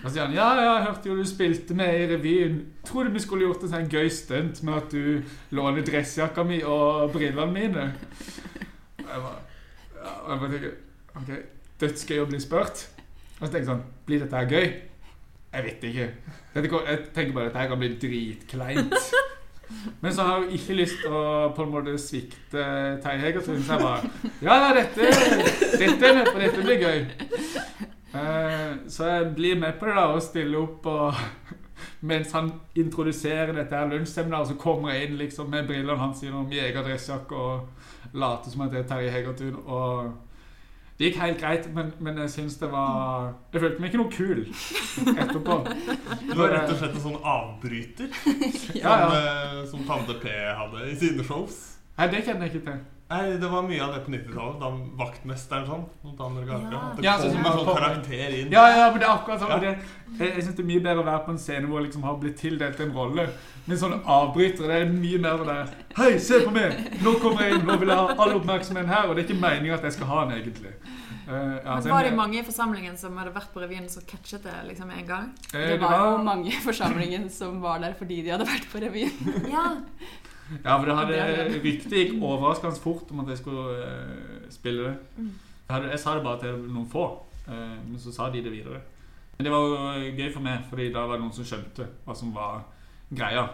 og 0.03 0.11
så 0.11 0.13
sier 0.13 0.27
han 0.27 0.35
ja, 0.35 0.49
jeg 0.59 0.85
hørte 0.85 1.09
jo 1.09 1.17
du 1.17 1.25
spilte 1.27 1.75
med 1.79 1.95
i 2.03 2.07
revyen. 2.11 2.61
Tror 2.85 3.09
du 3.09 3.15
vi 3.15 3.23
skulle 3.23 3.47
gjort 3.47 3.65
en 3.65 3.73
sånn 3.73 3.89
gøy 3.91 4.11
stunt 4.13 4.61
med 4.67 4.77
at 4.77 4.93
du 4.93 5.57
låner 5.57 5.87
dressjakka 5.87 6.45
mi 6.47 6.61
og 6.67 7.15
brillene 7.15 7.49
mine? 7.55 7.89
Og 9.01 9.09
jeg 9.09 9.25
bare, 9.25 9.43
ja, 9.97 10.15
og 10.21 10.31
jeg 10.35 10.41
bare 10.45 10.55
tenker 10.55 10.79
Ok, 11.23 11.33
dødsgøy 11.81 12.23
å 12.23 12.29
bli 12.29 12.41
spurt. 12.45 12.87
Og 13.41 13.47
så 13.47 13.51
tenker 13.51 13.65
jeg 13.65 13.71
sånn 13.73 13.85
Blir 14.07 14.25
dette 14.27 14.43
her 14.43 14.53
gøy? 14.53 14.92
Jeg 15.53 15.65
vet 15.65 15.85
ikke. 15.85 16.09
Jeg 16.55 16.99
tenker 17.15 17.33
bare 17.37 17.51
at 17.51 17.55
dette 17.55 17.69
kan 17.69 17.79
bli 17.79 17.93
dritkleint. 18.01 18.95
Men 20.01 20.13
så 20.13 20.23
har 20.23 20.43
jeg 20.43 20.53
ikke 20.59 20.77
lyst 20.77 21.01
til 21.01 21.15
å 21.17 21.53
på 21.57 21.65
en 21.65 21.73
måte 21.73 21.95
svikte 22.01 22.65
Terje 23.03 23.23
Hegertun. 23.23 23.63
Så 23.65 23.77
jeg 23.77 23.85
bare 23.85 24.11
Ja, 24.43 24.59
ja, 24.67 24.71
dette, 24.77 25.09
dette 25.81 26.13
er. 26.13 26.33
Dette 26.43 26.65
blir 26.65 26.83
gøy. 26.83 27.05
Eh, 28.13 28.73
så 28.93 29.09
jeg 29.09 29.31
blir 29.37 29.61
med 29.61 29.79
på 29.81 29.89
det 29.89 29.97
da 29.97 30.09
og 30.13 30.23
stiller 30.25 30.61
opp 30.61 30.89
og 30.91 31.15
mens 32.11 32.35
han 32.37 32.51
introduserer 32.77 33.55
dette 33.57 33.77
her 33.79 33.89
lunsjseminaret, 33.89 34.51
så 34.51 34.59
kommer 34.61 34.93
jeg 34.93 35.07
inn 35.09 35.17
liksom 35.21 35.49
med 35.51 35.69
brillene 35.71 35.97
hans 36.01 36.21
gjennom 36.23 36.53
jegerdressjakke 36.53 37.39
og 37.39 38.13
later 38.13 38.53
som 38.53 38.67
at 38.67 38.75
det 38.75 38.83
er 38.83 38.91
Terje 38.91 39.15
Hegertun. 39.15 39.57
Og 39.65 40.13
det 41.03 41.09
gikk 41.11 41.17
helt 41.19 41.41
greit, 41.41 41.65
men, 41.75 41.89
men 41.99 42.19
jeg 42.23 42.31
syns 42.31 42.55
det 42.61 42.69
var 42.71 43.33
Jeg 43.51 43.63
følte 43.65 43.83
meg 43.83 43.91
ikke 43.91 43.99
noe 43.99 44.13
kul 44.13 44.43
etterpå. 45.25 45.57
Du 46.29 46.37
var 46.39 46.53
rett 46.55 46.71
og 46.71 46.77
slett 46.79 46.95
en 46.95 47.03
sånn 47.03 47.17
avbryter 47.27 48.13
Ja, 48.79 48.93
ja. 49.03 49.09
Som, 49.09 49.17
eh, 49.17 49.57
som 49.73 49.83
Tande 49.89 50.15
P 50.23 50.31
hadde 50.31 50.85
i 50.93 50.95
sine 51.01 51.27
shows. 51.27 51.59
Nei, 51.99 52.07
det 52.13 52.23
kjenner 52.23 52.47
jeg 52.47 52.55
ikke 52.55 52.67
til. 52.69 52.79
Nei, 53.13 53.37
Det 53.43 53.49
var 53.53 53.65
mye 53.67 53.81
av 53.85 53.93
det 53.95 54.01
på 54.07 54.13
90-tallet. 54.15 54.61
Da 54.63 54.71
vaktmesteren 55.03 55.67
sånn. 55.69 55.83
Noen 56.07 56.23
andre 56.29 56.45
ganger, 56.49 56.73
Ja. 56.73 56.83
Det 56.97 57.05
Ja, 57.05 57.17
kom 57.19 57.31
som 57.31 57.37
en 57.37 57.45
var 57.45 57.59
sånn 57.59 57.77
karakter 57.77 58.37
inn. 58.39 58.53
Ja, 58.55 58.65
ja, 58.73 58.91
men 58.91 59.01
det 59.01 59.09
er 59.09 59.13
akkurat 59.13 59.41
sånn. 59.43 59.51
Ja. 59.53 59.59
Det, 59.59 59.73
jeg 60.19 60.35
jeg 60.37 60.45
syns 60.47 60.57
det 60.57 60.65
er 60.65 60.71
mye 60.71 60.85
bedre 60.87 61.03
å 61.03 61.09
være 61.11 61.25
på 61.27 61.35
en 61.35 61.39
scene 61.45 61.69
hvor 61.69 61.81
jeg 61.81 61.87
liksom 61.89 62.07
har 62.09 62.17
blitt 62.23 62.39
tildelt 62.41 62.81
en 62.81 62.95
rolle. 62.97 63.29
Men 63.67 63.79
sånne 63.79 64.01
avbrytere, 64.17 64.67
det 64.69 64.81
er 64.81 64.91
mye 64.97 65.19
mer 65.23 65.37
det 65.43 65.47
der 65.53 65.69
Hei, 65.97 66.19
se 66.19 66.41
på 66.43 66.51
meg! 66.51 66.73
Nå 67.05 67.15
kommer 67.23 67.47
jeg 67.47 67.61
inn, 67.61 67.67
nå 67.69 67.77
vil 67.79 67.93
jeg 67.93 67.99
ha 68.01 68.17
all 68.17 68.35
oppmerksomheten 68.41 68.89
her. 68.91 69.09
Og 69.09 69.15
det 69.17 69.25
er 69.25 69.29
ikke 69.29 69.43
meningen 69.45 69.77
at 69.77 69.85
jeg 69.87 69.93
skal 69.99 70.11
ha 70.11 70.25
den, 70.25 70.41
egentlig. 70.41 70.73
Uh, 71.23 71.35
ja, 71.63 71.75
Men 71.77 71.83
så 71.85 71.93
var 71.93 72.03
det 72.03 72.17
mange 72.19 72.41
i 72.41 72.43
forsamlingen 72.43 72.97
som 72.99 73.17
hadde 73.21 73.31
vært 73.37 73.53
på 73.55 73.61
revyen 73.63 73.87
som 73.89 74.03
catchet 74.09 74.43
det 74.43 74.57
liksom 74.73 74.91
en 74.91 75.07
gang? 75.07 75.29
Eh, 75.55 75.69
Det 75.71 75.79
var 75.81 75.95
jo 76.01 76.17
mange 76.27 76.51
i 76.51 76.59
forsamlingen 76.65 77.29
som 77.31 77.61
var 77.63 77.79
der 77.79 77.95
fordi 77.95 78.23
de 78.27 78.35
hadde 78.35 78.49
vært 78.49 78.67
på 78.73 78.83
revyen. 78.83 79.47
Ja. 79.53 79.69
Ja, 80.65 80.77
for 80.77 80.87
det 80.89 80.97
hadde, 80.97 81.19
det. 81.49 81.61
ryktet 81.65 81.95
gikk 81.97 82.15
overraskende 82.21 82.81
fort 82.83 83.11
om 83.11 83.23
at 83.25 83.33
jeg 83.33 83.41
skulle 83.41 83.77
uh, 83.79 84.49
spille 84.53 84.89
det. 84.89 84.95
Mm. 85.17 85.31
Jeg, 85.69 85.75
hadde, 85.75 85.91
jeg 85.95 86.03
sa 86.03 86.15
det 86.17 86.25
bare 86.27 86.41
til 86.43 86.65
noen 86.69 86.89
få, 86.93 87.07
uh, 87.49 87.77
men 87.87 87.99
så 88.03 88.13
sa 88.15 88.29
de 88.33 88.43
det 88.45 88.53
videre. 88.53 88.83
Men 89.37 89.47
det 89.47 89.53
var 89.55 89.67
jo 89.67 90.15
gøy 90.19 90.33
for 90.33 90.45
meg, 90.45 90.65
fordi 90.69 90.91
da 90.93 91.07
var 91.09 91.19
det 91.19 91.25
noen 91.25 91.37
som 91.37 91.49
skjønte 91.49 91.89
hva 92.05 92.17
som 92.17 92.35
var 92.37 92.65
greia. 93.11 93.47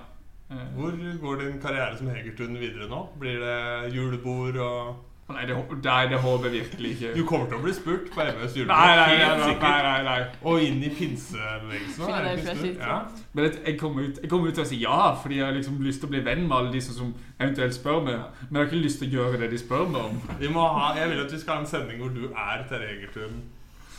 Uh, 0.50 0.64
Hvor 0.74 0.96
går 1.22 1.42
din 1.44 1.60
karriere 1.62 1.98
som 1.98 2.10
Hegertun 2.10 2.58
videre 2.58 2.88
nå? 2.90 3.04
Blir 3.20 3.38
det 3.44 3.94
julebord 3.94 4.58
og 4.64 5.07
nei, 5.34 5.44
det, 5.48 5.56
nei, 5.84 6.06
det 6.08 6.18
håper 6.22 6.48
jeg 6.48 6.52
virkelig 6.54 6.90
ikke. 6.94 7.10
Du 7.18 7.24
kommer 7.28 7.50
til 7.50 7.58
å 7.58 7.64
bli 7.64 7.74
spurt 7.76 8.06
på 8.14 8.24
MS 8.24 8.54
julebord. 8.56 8.72
Nei, 8.72 8.94
nei, 8.96 9.16
nei, 9.18 9.34
nei, 9.42 9.56
nei, 9.60 9.82
nei, 9.86 9.98
nei. 10.06 10.22
Og 10.48 10.62
inn 10.64 10.78
i 10.80 10.90
pinsebevegelsen. 10.94 12.78
Ja. 12.78 12.96
Men 13.32 13.44
det, 13.44 13.50
jeg 13.66 13.76
kommer 13.80 14.08
ut, 14.08 14.22
jeg 14.22 14.30
kommer 14.32 14.48
ut 14.48 14.56
til 14.56 14.64
å 14.64 14.68
si 14.70 14.80
ja, 14.80 15.00
fordi 15.22 15.40
jeg 15.40 15.46
har 15.46 15.54
liksom 15.58 15.76
lyst 15.84 16.00
til 16.02 16.08
å 16.08 16.14
bli 16.14 16.22
venn 16.30 16.46
med 16.46 16.56
alle 16.58 16.72
de 16.72 16.80
som 16.84 17.12
eventuelt 17.36 17.76
spør 17.76 18.00
meg. 18.06 18.24
Men 18.48 18.56
jeg 18.56 18.62
har 18.62 18.72
ikke 18.72 18.82
lyst 18.86 19.02
til 19.02 19.10
å 19.10 19.20
gjøre 19.20 19.42
det 19.42 19.50
de 19.52 19.60
spør 19.60 19.84
meg 19.92 20.08
om. 20.08 20.18
Vi 20.40 20.50
må 20.54 20.64
ha, 20.78 20.94
jeg 20.96 21.12
vil 21.12 21.24
at 21.26 21.36
vi 21.36 21.42
skal 21.44 21.58
ha 21.58 21.64
en 21.64 21.70
sending 21.74 22.02
hvor 22.02 22.14
du 22.16 22.24
er 22.32 22.64
Terje 22.70 22.94
Egertun. 22.96 23.38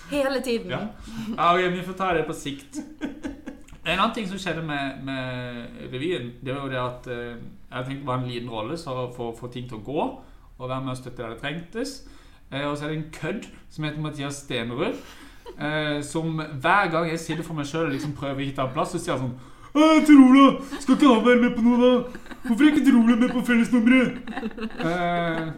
Hele 0.10 0.42
tiden. 0.42 0.74
Ja. 0.74 0.82
Ja, 1.38 1.54
ok, 1.54 1.70
Vi 1.78 1.86
får 1.86 1.94
ta 2.00 2.14
det 2.18 2.26
på 2.26 2.34
sikt. 2.34 2.82
En 3.86 4.00
annen 4.00 4.14
ting 4.14 4.28
som 4.30 4.38
skjedde 4.42 4.62
med, 4.66 5.04
med 5.06 5.94
revyen, 5.94 6.34
det 6.46 6.54
var 6.54 6.66
jo 6.66 6.72
det 6.74 6.82
at 6.82 7.08
eh, 7.14 7.38
jeg 7.70 7.86
tenkte 7.86 8.02
det 8.02 8.08
var 8.10 8.20
en 8.20 8.28
liten 8.30 8.50
rolle 8.52 8.78
så 8.78 8.96
for 9.16 9.32
å 9.32 9.38
få 9.38 9.50
ting 9.54 9.70
til 9.70 9.80
å 9.80 9.86
gå, 9.86 10.06
og 10.60 10.70
være 10.70 10.82
med 10.86 10.92
og 10.94 10.98
støtte 10.98 11.22
der 11.24 11.34
det 11.34 11.42
trengtes. 11.42 12.04
Eh, 12.52 12.66
og 12.68 12.78
så 12.78 12.86
er 12.86 12.90
det 12.90 12.98
en 12.98 13.12
kødd 13.14 13.50
som 13.70 13.84
heter 13.84 14.02
Mathias 14.02 14.44
Stenerud. 14.44 15.00
Eh, 15.60 16.04
som 16.04 16.42
hver 16.62 16.92
gang 16.92 17.10
jeg 17.10 17.20
sitter 17.20 17.44
for 17.44 17.58
meg 17.58 17.68
sjøl 17.68 17.88
og 17.88 17.96
liksom 17.96 18.14
prøver 18.18 18.44
ikke 18.44 18.52
hitte 18.52 18.62
ta 18.62 18.74
plass, 18.74 18.94
så 18.94 19.02
sier 19.02 19.18
han 19.18 19.30
sånn 19.30 19.40
«Å, 19.70 19.88
Tor 20.02 20.22
Ola, 20.26 20.46
skal 20.82 20.96
ikke 20.96 21.10
han 21.12 21.26
være 21.26 21.42
med 21.44 21.52
på 21.54 21.62
noe, 21.62 21.78
da? 21.80 22.30
Hvorfor 22.46 22.64
er 22.66 22.72
ikke 22.72 22.86
Tor 22.88 22.96
Ola 23.04 23.18
med 23.20 23.34
på 23.36 23.44
fellesnummeret? 23.46 24.16
Uh, 24.80 25.52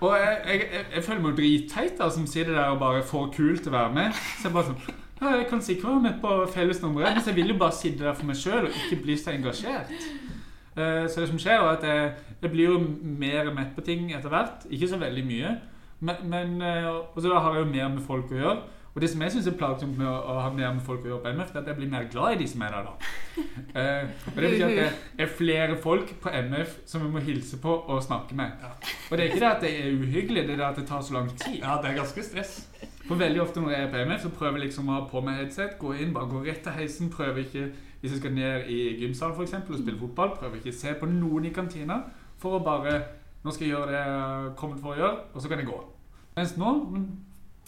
og 0.00 0.14
jeg, 0.16 0.38
jeg, 0.46 0.84
jeg, 0.94 1.02
føler 1.04 1.20
meg 1.24 1.34
dritteit 1.36 1.98
da, 1.98 2.08
som 2.14 2.24
sitter 2.30 2.54
der 2.56 2.72
og 2.72 2.80
bare 2.80 3.02
får 3.04 3.26
kult 3.34 3.68
å 3.68 3.74
være 3.74 3.92
med. 3.98 4.22
Så 4.38 4.48
jeg 4.48 4.56
bare 4.56 4.70
sånn 4.70 5.02
Jeg 5.20 5.44
kan 5.50 5.62
sikkert 5.64 5.90
være 5.90 6.04
med 6.06 6.16
på 6.22 6.38
fellesnummeret, 6.54 7.18
men 7.18 7.28
jeg 7.28 7.36
vil 7.36 7.52
jo 7.52 7.58
bare 7.60 7.76
sitte 7.76 8.04
der 8.06 8.16
for 8.16 8.28
meg 8.30 8.40
sjøl 8.40 8.70
og 8.70 8.80
ikke 8.86 9.02
bli 9.04 9.18
så 9.20 9.34
engasjert. 9.34 9.92
Eh, 10.76 11.06
så 11.08 11.22
det 11.22 11.30
som 11.32 11.40
skjer, 11.40 11.58
er 11.60 11.72
at 11.76 11.84
jeg, 11.88 12.12
jeg 12.42 12.52
blir 12.52 12.72
jo 12.74 12.78
mer 13.02 13.52
mett 13.56 13.74
på 13.76 13.84
ting 13.86 14.10
etter 14.12 14.32
hvert. 14.32 14.68
Ikke 14.70 14.88
så 14.90 15.00
veldig 15.00 15.26
mye. 15.26 15.56
Men, 16.04 16.16
men 16.28 16.56
eh, 16.62 16.88
Og 16.92 17.20
så 17.22 17.30
da 17.32 17.40
har 17.40 17.56
jeg 17.56 17.64
jo 17.64 17.72
mer 17.72 17.92
med 17.94 18.02
folk 18.04 18.32
å 18.32 18.40
gjøre. 18.40 18.56
Og 18.96 19.02
det 19.02 19.10
som 19.12 19.20
jeg 19.20 19.32
syns 19.34 19.46
er 19.50 19.56
plagsomt 19.60 19.98
med 20.00 20.08
å, 20.08 20.14
å 20.16 20.34
ha 20.40 20.48
mer 20.48 20.70
med 20.72 20.84
folk 20.84 21.02
å 21.04 21.10
gjøre 21.10 21.20
på 21.26 21.32
MF, 21.36 21.50
det 21.52 21.58
er 21.58 21.64
at 21.66 21.66
jeg 21.68 21.76
blir 21.82 21.90
mer 21.92 22.06
glad 22.08 22.32
i 22.32 22.38
de 22.40 22.46
som 22.48 22.62
er 22.64 22.72
der, 22.72 22.86
da. 22.86 23.10
Eh, 23.76 24.06
og 24.30 24.38
det 24.40 24.50
betyr 24.54 24.62
at 24.64 24.78
det 25.18 25.24
er 25.26 25.34
flere 25.36 25.74
folk 25.84 26.14
på 26.22 26.32
MF 26.32 26.78
som 26.88 27.02
jeg 27.04 27.12
må 27.12 27.20
hilse 27.26 27.58
på 27.60 27.74
og 27.76 28.00
snakke 28.06 28.38
med. 28.38 28.62
Og 29.10 29.12
det 29.12 29.26
er 29.26 29.28
ikke 29.28 29.42
det 29.42 29.50
at 29.50 29.66
det 29.66 29.72
er 29.82 29.98
uhyggelig, 30.00 30.46
det 30.48 30.54
er 30.54 30.62
det 30.62 30.68
at 30.70 30.80
det 30.80 30.86
tar 30.88 31.04
så 31.04 31.18
lang 31.18 31.28
tid. 31.34 31.58
Ja, 31.60 31.76
det 31.82 31.90
er 31.90 31.98
ganske 31.98 32.24
stress. 32.24 32.54
For 33.04 33.20
veldig 33.20 33.42
ofte 33.44 33.60
når 33.60 33.74
jeg 33.74 33.84
er 33.84 33.92
på 33.92 34.00
MF, 34.08 34.24
så 34.24 34.32
prøver 34.38 34.56
jeg 34.56 34.70
liksom 34.70 34.88
å 34.88 34.96
ha 34.96 35.04
på 35.12 35.20
meg 35.28 35.42
headset, 35.42 35.76
gå 35.82 35.92
inn, 36.00 36.16
bare 36.16 36.32
gå 36.32 36.40
rett 36.48 36.64
til 36.64 36.78
heisen, 36.78 37.12
prøver 37.12 37.44
ikke 37.44 37.66
Hvis 38.06 38.12
jeg 38.14 38.20
skal 38.20 38.34
ned 38.36 38.68
i 38.70 39.00
gymsalen 39.00 39.34
for 39.34 39.42
eksempel, 39.42 39.74
og 39.74 39.80
spille 39.80 39.98
fotball, 39.98 40.28
prøver 40.38 40.60
ikke 40.60 40.70
å 40.70 40.76
se 40.78 40.92
på 40.94 41.06
noen 41.10 41.48
i 41.48 41.50
kantina 41.50 41.96
for 42.38 42.54
å 42.54 42.60
bare 42.62 43.00
Nå 43.42 43.50
skal 43.54 43.66
jeg 43.66 43.72
gjøre 43.72 43.90
det 43.90 43.98
jeg 43.98 44.12
har 44.12 44.46
kommet 44.58 44.80
for 44.82 44.90
å 44.90 44.96
gjøre, 44.98 45.18
og 45.34 45.42
så 45.42 45.48
kan 45.50 45.60
jeg 45.60 45.68
gå. 45.68 45.76
Mens 46.34 46.56
nå 46.58 46.70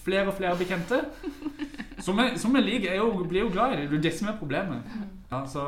flere 0.03 0.25
og 0.27 0.35
flere 0.35 0.59
bekjente 0.59 0.99
som 2.03 2.19
jeg, 2.19 2.33
som 2.43 2.57
jeg 2.57 2.65
liker, 2.65 2.89
jeg 2.91 2.99
jo, 2.99 3.27
blir 3.31 3.45
jo 3.45 3.51
glad 3.53 3.75
i 3.75 3.81
det. 3.81 3.91
Det 3.91 3.99
er 3.99 4.03
det 4.09 4.13
som 4.19 4.31
er 4.31 4.39
problemet. 4.39 4.97
Ja, 5.31 5.43
så 5.47 5.65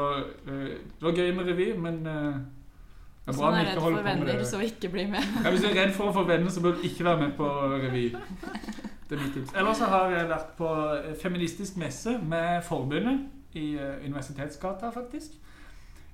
øh, 0.46 0.66
Det 0.66 1.06
var 1.06 1.14
gøy 1.14 1.30
med 1.37 1.50
revy, 1.50 1.68
men 1.78 2.06
øh, 2.06 2.35
det 3.26 3.35
er 3.35 3.38
bra 3.38 3.50
er 3.50 3.61
ikke 3.61 3.70
redd 3.70 3.83
holder 3.83 3.98
for 3.98 4.02
på 4.02 4.09
med 4.09 4.11
venner, 4.11 4.38
det. 4.38 4.46
så 4.50 4.61
ikke 4.61 4.88
bli 4.88 5.06
med. 5.11 5.35
Ja, 5.44 5.50
hvis 5.50 5.62
du 5.62 5.68
er 5.70 5.78
redd 5.83 5.94
for 5.98 6.11
å 6.11 6.14
få 6.14 6.24
venner, 6.30 6.50
så 6.50 6.62
bør 6.62 6.78
du 6.78 6.87
ikke 6.90 7.06
være 7.06 7.20
med 7.26 7.37
på 7.38 7.50
revy. 7.74 8.06
Det 9.11 9.18
er 9.18 9.22
mitt 9.22 9.35
tips. 9.35 9.54
Ellers 9.59 9.83
så 9.83 9.90
har 9.90 10.14
jeg 10.14 10.30
vært 10.30 10.54
på 10.59 10.72
feministisk 11.22 11.78
messe 11.83 12.18
med 12.22 12.62
forbundet 12.66 13.26
i 13.54 13.74
eh, 13.74 14.04
Universitetsgata, 14.06 14.90
faktisk. 14.94 15.38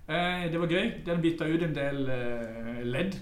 Eh, 0.09 0.51
Det 0.53 0.61
var 0.61 0.67
gøy. 0.67 0.93
Den 1.07 1.23
bytta 1.23 1.49
ut 1.49 1.63
en 1.63 1.75
del 1.75 2.09
eh, 2.09 2.85
ledd. 2.85 3.19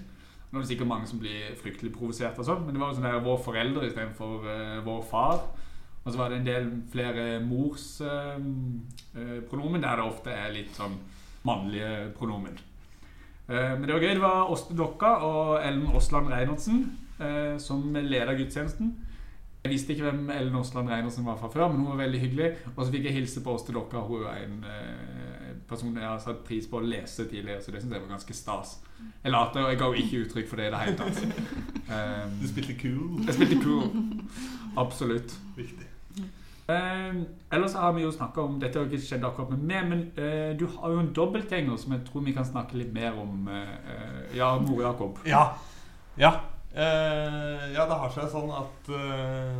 Nå 0.55 0.59
er 0.59 0.63
det 0.63 0.69
sikkert 0.69 0.87
mange 0.87 1.07
som 1.09 1.19
blir 1.19 1.55
fryktelig 1.59 1.91
provosert, 1.91 2.37
og 2.39 2.45
sånn, 2.47 2.61
men 2.63 2.75
det 2.75 2.79
var 2.79 2.91
jo 2.91 2.95
sånn 2.95 3.07
der 3.09 3.23
vår 3.25 3.39
forelder 3.43 3.87
istedenfor 3.89 4.45
uh, 4.45 4.77
vår 4.85 5.01
far. 5.09 5.41
Og 6.05 6.13
så 6.13 6.19
var 6.21 6.29
det 6.31 6.37
en 6.37 6.45
del 6.47 6.69
flere 6.93 7.25
mors 7.41 7.83
eh, 8.05 8.37
eh, 9.17 9.39
pronomen, 9.49 9.81
der 9.81 9.97
det 9.97 10.05
ofte 10.05 10.29
er 10.31 10.53
litt 10.53 10.77
sånn 10.77 10.99
mannlige 11.43 12.11
pronomen. 12.15 12.59
Men 13.49 13.83
det 13.83 13.93
var 13.93 14.01
gøy. 14.01 14.13
Det 14.17 14.21
var 14.21 14.51
Åste 14.53 14.77
Dokka 14.77 15.09
og 15.25 15.49
Ellen 15.59 15.89
Aasland 15.93 16.31
Reinertsen 16.31 16.79
som 17.61 17.83
leda 17.93 18.33
gudstjenesten. 18.37 18.93
Jeg 19.65 19.71
visste 19.71 19.95
ikke 19.95 20.03
hvem 20.05 20.27
Ellen 20.29 20.55
Aasland 20.59 20.89
Reinersen 20.93 21.25
var 21.25 21.39
fra 21.39 21.47
før, 21.49 21.71
men 21.71 21.79
hun 21.79 21.87
var 21.95 22.03
veldig 22.03 22.19
hyggelig. 22.21 22.49
Og 22.75 22.83
så 22.85 22.91
fikk 22.93 23.07
jeg 23.07 23.15
hilse 23.15 23.41
på 23.41 23.55
Åste 23.57 23.73
Dokka. 23.73 24.03
Hun 24.05 24.27
er 24.29 24.43
en 24.43 24.59
eh, 24.69 25.55
person 25.65 25.97
jeg 25.97 26.05
har 26.05 26.19
satt 26.21 26.43
pris 26.45 26.67
på 26.69 26.77
å 26.77 26.85
lese 26.85 27.25
tidligere, 27.25 27.63
så 27.65 27.73
det 27.73 27.81
syns 27.81 27.95
jeg 27.95 28.03
var 28.03 28.11
ganske 28.11 28.37
stas. 28.37 28.75
Jeg 29.23 29.33
later, 29.33 29.63
og 29.65 29.73
jeg 29.73 29.81
ga 29.81 29.89
jo 29.89 30.03
ikke 30.03 30.21
uttrykk 30.27 30.51
for 30.51 30.61
det 30.61 30.69
i 30.69 30.75
det 30.75 30.83
hele 30.83 30.95
tatt. 31.01 31.25
Um, 31.89 32.37
Du 32.43 32.47
spilte 32.53 32.77
cool. 32.83 33.25
jeg 33.25 33.39
spilte 33.39 33.59
cool. 33.65 33.91
Absolutt. 34.85 35.35
Viktig. 35.57 35.89
Um, 36.69 37.25
ellers 37.53 37.73
har 37.73 37.97
vi 37.97 38.05
jo 38.05 38.09
snakka 38.13 38.41
om 38.41 38.55
Dette 38.61 38.79
har 38.79 38.87
ikke 38.89 39.05
skjedd 39.05 39.25
akkurat 39.25 39.51
med 39.53 39.65
meg, 39.65 39.89
men 39.89 40.07
uh, 40.17 40.53
du 40.59 40.67
har 40.77 40.93
jo 40.93 41.01
en 41.01 41.13
dobbeltgjenger 41.13 41.81
som 41.81 41.97
jeg 41.97 42.05
tror 42.05 42.29
vi 42.29 42.37
kan 42.37 42.45
snakke 42.45 42.77
litt 42.77 42.93
mer 42.93 43.17
om. 43.17 43.49
Uh, 43.49 44.35
ja, 44.37 44.59
Mor 44.61 44.85
Jakob. 44.85 45.25
Ja. 45.25 45.47
Ja. 46.21 46.37
Eh, 46.75 47.71
ja, 47.71 47.85
det 47.87 47.97
har 48.01 48.11
seg 48.11 48.27
sånn 48.33 48.49
at 48.51 48.89
eh, 48.91 49.59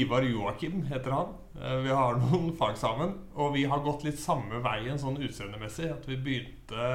Ivar 0.00 0.24
Joakim 0.24 0.86
heter 0.88 1.12
han. 1.12 1.34
Eh, 1.60 1.80
vi 1.84 1.92
har 1.92 2.16
noen 2.22 2.54
fag 2.56 2.78
sammen. 2.80 3.12
Og 3.36 3.52
vi 3.58 3.66
har 3.68 3.84
gått 3.84 4.06
litt 4.06 4.20
samme 4.20 4.62
veien 4.64 4.96
sånn 5.00 5.20
utseendemessig. 5.20 5.90
At 5.92 6.08
vi 6.08 6.16
begynte, 6.16 6.86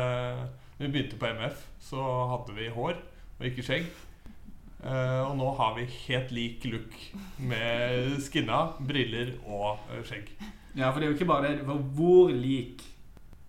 vi 0.79 0.89
begynte 0.89 1.19
på 1.21 1.29
MF, 1.37 1.61
så 1.91 2.07
hadde 2.33 2.57
vi 2.57 2.71
hår 2.73 2.97
og 3.37 3.45
ikke 3.51 3.65
skjegg. 3.65 3.91
Og 4.81 5.35
nå 5.37 5.47
har 5.59 5.75
vi 5.75 5.83
helt 6.07 6.31
lik 6.33 6.63
look 6.65 6.95
med 7.37 8.15
skinna, 8.25 8.63
briller 8.81 9.35
og 9.45 9.77
skjegg. 10.09 10.31
Ja, 10.73 10.87
for 10.87 10.97
det 10.97 11.05
er 11.05 11.11
jo 11.11 11.17
ikke 11.19 11.27
bare 11.29 11.51
det. 11.51 11.75
Hvor 11.93 12.33
lik 12.33 12.81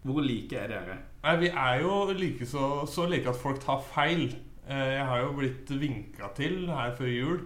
Hvor 0.05 0.21
like 0.21 0.59
er 0.59 0.69
dere? 0.69 0.97
Nei, 1.23 1.35
Vi 1.41 1.49
er 1.49 1.81
jo 1.81 1.95
like 2.19 2.45
så, 2.49 2.83
så 2.85 3.07
like 3.09 3.33
at 3.33 3.41
folk 3.41 3.63
tar 3.65 3.81
feil. 3.95 4.27
Eh, 4.69 4.93
Jeg 4.97 5.07
har 5.09 5.19
jo 5.25 5.33
blitt 5.39 5.71
vinka 5.81 6.29
til 6.37 6.67
her 6.71 6.95
før 6.99 7.11
jul 7.11 7.41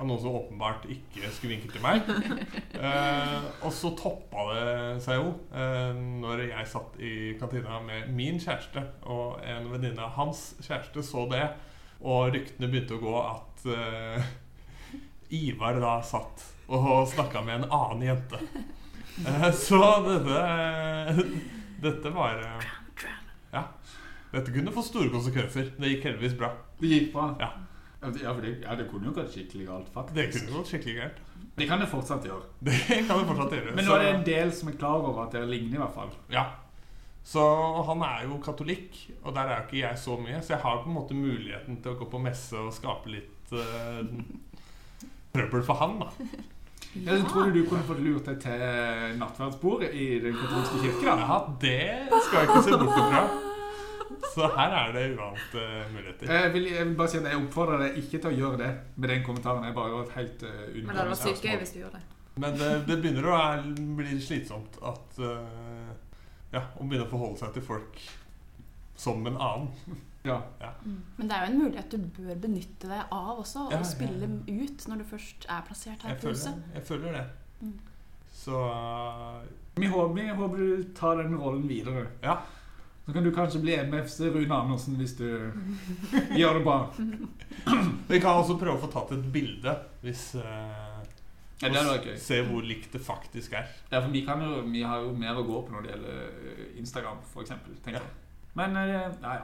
av 0.00 0.06
noen 0.08 0.20
som 0.22 0.34
åpenbart 0.38 0.86
ikke 0.90 1.28
skulle 1.36 1.52
vinke 1.56 1.68
til 1.70 1.82
meg. 1.84 2.06
Eh, 2.82 3.44
og 3.62 3.70
så 3.76 3.92
toppa 3.94 4.46
det 4.50 5.02
seg 5.04 5.20
jo 5.20 5.28
eh, 5.54 5.92
når 6.22 6.40
jeg 6.48 6.70
satt 6.72 6.96
i 6.98 7.12
kantina 7.38 7.76
med 7.84 8.08
min 8.16 8.40
kjæreste, 8.42 8.82
og 9.06 9.36
en 9.46 9.68
venninne 9.70 10.02
av 10.02 10.16
hans 10.16 10.40
kjæreste 10.64 11.04
så 11.06 11.26
det, 11.30 11.44
og 12.02 12.32
ryktene 12.34 12.66
begynte 12.72 12.96
å 12.96 13.02
gå 13.04 13.12
at 13.20 13.66
Ivar 15.32 15.78
da 15.80 15.92
satt 16.04 16.42
og 16.72 17.06
snakka 17.12 17.44
med 17.46 17.60
en 17.62 17.70
annen 17.72 18.02
jente. 18.08 18.40
Så 19.54 19.78
dette 20.08 21.14
Dette 21.82 22.10
var. 22.14 22.42
Dette 24.32 24.54
kunne 24.54 24.72
få 24.72 24.82
store 24.86 25.10
konsekvenser. 25.12 25.74
Det 25.76 25.90
gikk 25.92 26.08
heldigvis 26.08 26.38
bra. 26.40 26.48
Det 26.80 26.88
gikk 26.88 27.12
bra? 27.12 27.28
Ja. 27.40 27.50
Ja, 28.02 28.08
det, 28.10 28.22
ja, 28.64 28.74
det 28.74 28.88
kunne 28.90 29.06
jo 29.06 29.12
gått 29.14 29.30
skikkelig 29.30 29.68
galt, 29.68 29.90
faktisk. 29.94 30.16
Det 30.16 30.24
kunne 30.34 30.56
gått 30.56 30.72
skikkelig 30.72 30.94
galt. 30.96 31.20
Det 31.54 31.66
kan 31.68 31.82
det 31.82 31.86
fortsatt 31.90 32.24
gjøre. 32.26 32.48
Det 32.66 33.04
kan 33.06 33.20
det 33.20 33.28
fortsatt 33.28 33.54
gjøre. 33.58 33.74
Men 33.76 33.86
nå 33.86 33.94
er 33.94 34.02
det 34.02 34.14
en 34.16 34.24
del 34.26 34.52
som 34.56 34.72
er 34.72 34.78
klar 34.80 35.04
over 35.04 35.26
at 35.26 35.36
dere 35.36 35.46
ligner, 35.50 35.76
i 35.76 35.82
hvert 35.84 35.94
fall. 35.94 36.10
Ja. 36.32 36.46
Så 37.22 37.42
han 37.86 38.02
er 38.02 38.24
jo 38.26 38.40
katolikk, 38.42 38.96
og 39.22 39.36
der 39.36 39.52
er 39.52 39.60
jo 39.60 39.68
ikke 39.68 39.82
jeg 39.84 40.00
så 40.02 40.16
mye. 40.18 40.40
Så 40.42 40.56
jeg 40.56 40.62
har 40.64 40.80
på 40.82 40.90
en 40.90 40.96
måte 40.96 41.14
muligheten 41.14 41.78
til 41.84 41.92
å 41.92 42.00
gå 42.00 42.08
på 42.10 42.22
messe 42.24 42.58
og 42.58 42.72
skape 42.74 43.12
litt 43.12 43.54
uh, 43.54 44.02
trøbbel 45.36 45.62
for 45.68 45.78
han, 45.84 46.00
da. 46.02 46.10
Ja, 46.96 47.14
Jeg 47.14 47.28
tror 47.30 47.46
du 47.48 47.60
du 47.60 47.68
kunne 47.68 47.86
fått 47.86 48.02
lurt 48.04 48.26
deg 48.26 48.42
til 48.42 49.16
nattverdsbordet 49.22 49.94
i 49.94 50.08
den 50.24 50.34
katolske 50.36 50.82
kirke, 50.82 51.06
da? 51.06 51.14
Ja, 51.22 51.38
det 51.62 52.22
skal 52.26 52.42
jeg 52.42 52.50
ikke 52.50 52.66
se 52.66 52.82
bort 52.82 52.98
ifra. 52.98 53.51
Så 54.34 54.48
her 54.56 54.74
er 54.78 54.92
det 54.94 55.04
uante 55.16 55.64
muligheter. 55.92 56.32
Jeg 56.32 56.52
vil, 56.54 56.68
jeg 56.70 56.86
vil 56.86 56.94
bare 56.96 57.10
si 57.10 57.18
at 57.18 57.28
jeg 57.30 57.40
oppfordrer 57.42 57.82
deg 57.84 57.98
ikke 58.02 58.20
til 58.20 58.30
å 58.30 58.36
gjøre 58.36 58.60
det 58.62 58.70
med 58.96 59.12
den 59.12 59.24
kommentaren. 59.26 59.66
Jeg 59.66 59.76
bare 59.76 60.04
helt 60.14 60.44
uh, 60.46 60.52
Men 60.76 60.92
det 60.92 61.00
hadde 61.00 61.10
vært 61.10 61.24
sykt 61.26 61.48
gøy 61.48 61.58
hvis 61.62 61.74
du 61.74 61.80
gjorde 61.82 62.00
det. 62.00 62.18
Men 62.42 62.56
det, 62.56 62.70
det 62.88 62.96
begynner 63.02 63.28
å 63.28 63.40
bli 63.98 64.16
slitsomt 64.24 64.78
at 64.88 65.20
uh, 65.20 65.90
Ja, 66.52 66.64
å 66.78 66.86
begynne 66.86 67.04
å 67.08 67.10
forholde 67.10 67.42
seg 67.42 67.52
til 67.56 67.66
folk 67.66 68.00
som 69.02 69.26
en 69.26 69.36
annen. 69.36 69.70
Ja. 70.22 70.36
Men 71.18 71.26
det 71.26 71.34
er 71.34 71.40
jo 71.42 71.50
en 71.50 71.56
mulighet 71.64 71.90
du 71.90 72.04
bør 72.14 72.36
benytte 72.44 72.86
deg 72.86 73.08
av 73.10 73.40
også, 73.42 73.64
Ja, 73.72 73.80
og 73.80 73.80
ja, 73.80 73.88
spille 73.90 74.28
ja. 74.28 74.54
ut 74.54 74.84
når 74.86 75.00
du 75.00 75.08
først 75.10 75.46
er 75.50 75.64
plassert 75.66 76.04
her 76.06 76.12
Jeg 76.12 76.20
på 76.20 76.30
huset. 76.30 76.60
jeg 76.76 76.84
føler 76.86 77.16
det. 77.16 77.24
Mm. 77.58 77.72
Så 78.30 78.60
uh, 78.70 79.40
Vi 79.74 79.90
håper, 79.90 80.14
vi 80.14 80.28
håper 80.28 80.62
du 80.62 80.84
tar 80.94 81.18
den 81.18 81.34
rollen 81.40 81.66
videre. 81.66 82.06
Ja. 82.22 82.36
Så 83.06 83.12
kan 83.12 83.24
du 83.24 83.32
kanskje 83.34 83.60
bli 83.60 83.76
MFs 83.76 84.20
Rune 84.20 84.54
Andersen 84.54 84.94
hvis 85.00 85.16
du 85.18 85.26
gjør 86.38 86.58
det 86.58 86.62
bra. 86.62 86.76
Vi 88.08 88.20
kan 88.20 88.38
også 88.38 88.58
prøve 88.60 88.76
å 88.76 88.82
få 88.84 88.90
tatt 88.92 89.16
et 89.16 89.24
bilde 89.34 89.74
hvis 90.04 90.28
uh, 90.38 91.00
Ja, 91.62 91.70
det 91.70 91.82
hadde. 91.82 92.14
Se 92.22 92.38
hvor 92.46 92.62
likt 92.66 92.94
det 92.94 93.02
faktisk 93.02 93.56
er. 93.58 93.66
Ja, 93.90 93.98
for 93.98 94.10
vi, 94.14 94.22
kan 94.26 94.42
jo, 94.42 94.62
vi 94.70 94.84
har 94.86 95.02
jo 95.02 95.10
mer 95.18 95.38
å 95.38 95.44
gå 95.46 95.64
på 95.64 95.74
når 95.74 95.84
det 95.84 95.92
gjelder 95.92 96.22
eh, 96.22 96.62
Instagram, 96.82 97.20
eksempel, 97.42 97.76
Ja. 97.90 98.02
Men 98.58 98.76
uh, 98.76 98.86
ja, 98.86 99.34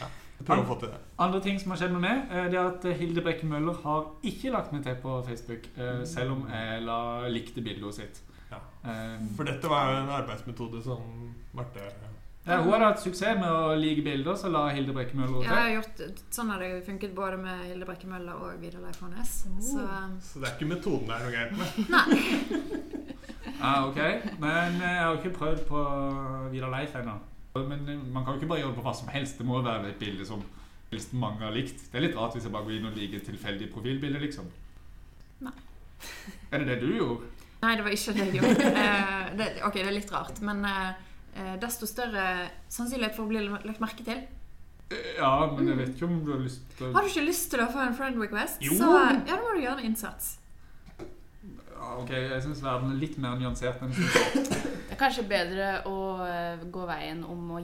ja. 0.00 0.10
Prøve 0.36 0.66
å 0.66 0.68
få 0.68 0.76
til 0.82 0.92
det. 0.92 1.00
Andre 1.24 1.40
ting 1.40 1.60
som 1.60 1.72
har 1.72 1.80
skjedd 1.80 1.94
med 1.94 2.02
meg, 2.04 2.32
det 2.52 2.58
er 2.60 2.66
at 2.68 2.84
Hilde 2.98 3.22
Brekke 3.24 3.48
Møller 3.48 3.78
har 3.86 4.10
ikke 4.28 4.52
lagt 4.52 4.74
meg 4.76 4.82
til 4.84 4.98
på 5.00 5.14
Facebook, 5.24 5.70
uh, 5.78 6.02
selv 6.04 6.34
om 6.34 6.44
jeg 6.52 6.84
la, 6.84 6.98
likte 7.32 7.64
bildet 7.64 7.96
sitt. 7.96 8.20
Ja. 8.50 8.60
For 9.34 9.48
dette 9.48 9.66
var 9.72 9.88
jo 9.88 10.02
en 10.04 10.12
arbeidsmetode 10.20 10.84
som 10.84 11.32
Marte 11.56 11.88
ja, 12.46 12.60
hun 12.62 12.72
har 12.72 12.84
hatt 12.84 13.00
suksess 13.02 13.38
med 13.40 13.50
å 13.50 13.74
like 13.74 14.04
bilder, 14.06 14.36
så 14.38 14.50
la 14.54 14.68
Hilde 14.70 14.94
Brekke 14.94 15.18
Møller 15.18 15.42
Ja, 15.42 15.56
jeg 15.64 15.64
har 15.64 15.72
gjort, 15.80 16.02
sånn 16.36 16.52
har 16.54 16.62
det 16.62 16.68
funket 16.86 17.14
både 17.16 17.40
med 17.42 17.64
Hilde 17.66 17.88
Brekke 17.88 18.10
Møller 18.10 18.38
og 18.38 18.60
Vidar 18.62 18.84
Leif 18.84 19.00
Hånes. 19.02 19.32
Så 19.66 19.82
um, 19.82 20.18
Så 20.22 20.42
det 20.42 20.50
er 20.50 20.54
ikke 20.54 20.68
metoden 20.70 21.10
det 21.10 21.16
er 21.16 21.24
noe 21.26 21.34
gærent 21.34 21.56
med. 21.58 21.80
Nei. 21.96 23.06
Ja, 23.56 23.72
ok. 23.86 23.98
Men 24.42 24.76
eh, 24.78 24.92
jeg 24.92 25.02
har 25.02 25.16
ikke 25.18 25.34
prøvd 25.38 25.64
på 25.68 25.82
Vidar 26.52 26.70
Leif 26.74 26.94
ennå. 27.00 27.16
Men 27.56 27.88
eh, 27.88 28.04
man 28.12 28.24
kan 28.24 28.34
jo 28.34 28.40
ikke 28.40 28.50
bare 28.52 28.62
gjøre 28.62 28.74
det 28.74 28.80
på 28.80 28.86
hva 28.86 28.94
som 28.98 29.10
helst. 29.14 29.40
Det 29.40 29.46
må 29.48 29.58
jo 29.58 29.66
være 29.66 29.90
et 29.90 29.98
bilde 30.00 30.26
som 30.28 30.44
helst 30.92 31.16
mange 31.18 31.42
har 31.42 31.54
likt. 31.56 31.88
Det 31.90 31.98
er 31.98 32.06
litt 32.06 32.18
rart 32.18 32.36
hvis 32.36 32.46
jeg 32.46 32.54
bare 32.54 32.68
går 32.68 32.76
inn 32.78 32.90
og 32.90 32.98
liker 32.98 33.20
et 33.20 33.26
tilfeldig 33.30 33.70
profilbilde, 33.72 34.22
liksom. 34.22 34.50
Nei. 35.46 35.56
Er 36.52 36.62
det 36.62 36.68
det 36.68 36.78
du 36.84 36.92
gjorde? 36.94 37.32
Nei, 37.62 37.74
det 37.74 37.86
var 37.86 37.96
ikke 37.96 38.14
det 38.16 38.26
jeg 38.26 38.38
gjorde. 38.38 38.70
Eh, 38.86 39.34
det, 39.38 39.46
ok, 39.66 39.80
det 39.80 39.88
er 39.88 39.96
litt 39.96 40.12
rart, 40.14 40.38
men 40.46 40.62
eh, 40.68 41.06
desto 41.60 41.86
større 41.86 42.24
sannsynlighet 42.72 43.14
for 43.16 43.26
å 43.26 43.28
bli 43.28 43.42
lagt 43.48 43.80
merke 43.82 44.04
til. 44.06 44.24
Eh, 44.90 45.16
Ja, 45.18 45.32
men 45.52 45.66
jeg 45.68 45.76
vet 45.80 45.88
ikke 45.96 46.06
om 46.06 46.20
du 46.24 46.32
har 46.32 46.40
lyst 46.44 46.62
til 46.78 46.92
Har 46.94 47.02
du 47.02 47.08
ikke 47.10 47.24
lyst 47.26 47.50
til 47.50 47.60
å 47.64 47.70
få 47.72 47.80
en 47.82 47.94
friend 47.98 48.20
request, 48.22 48.60
Jo. 48.62 48.76
så 48.78 48.90
ja, 48.94 49.20
da 49.26 49.38
må 49.42 49.54
du 49.56 49.62
gjøre 49.64 49.80
en 49.82 49.88
innsats. 49.90 50.36
ja, 50.98 51.96
Ok, 51.98 52.10
jeg 52.10 52.42
syns 52.44 52.62
verden 52.62 52.92
er 52.92 53.00
litt 53.00 53.18
mer 53.18 53.36
nyansert 53.40 53.82
enn 53.82 53.92
sånn. 53.92 54.44
Det 54.86 54.94
er 54.94 55.00
kanskje 55.00 55.26
bedre 55.28 55.70
å 55.90 55.96
eh, 56.24 56.62
gå 56.72 56.86
veien 56.88 57.24
om 57.24 57.50
å 57.58 57.60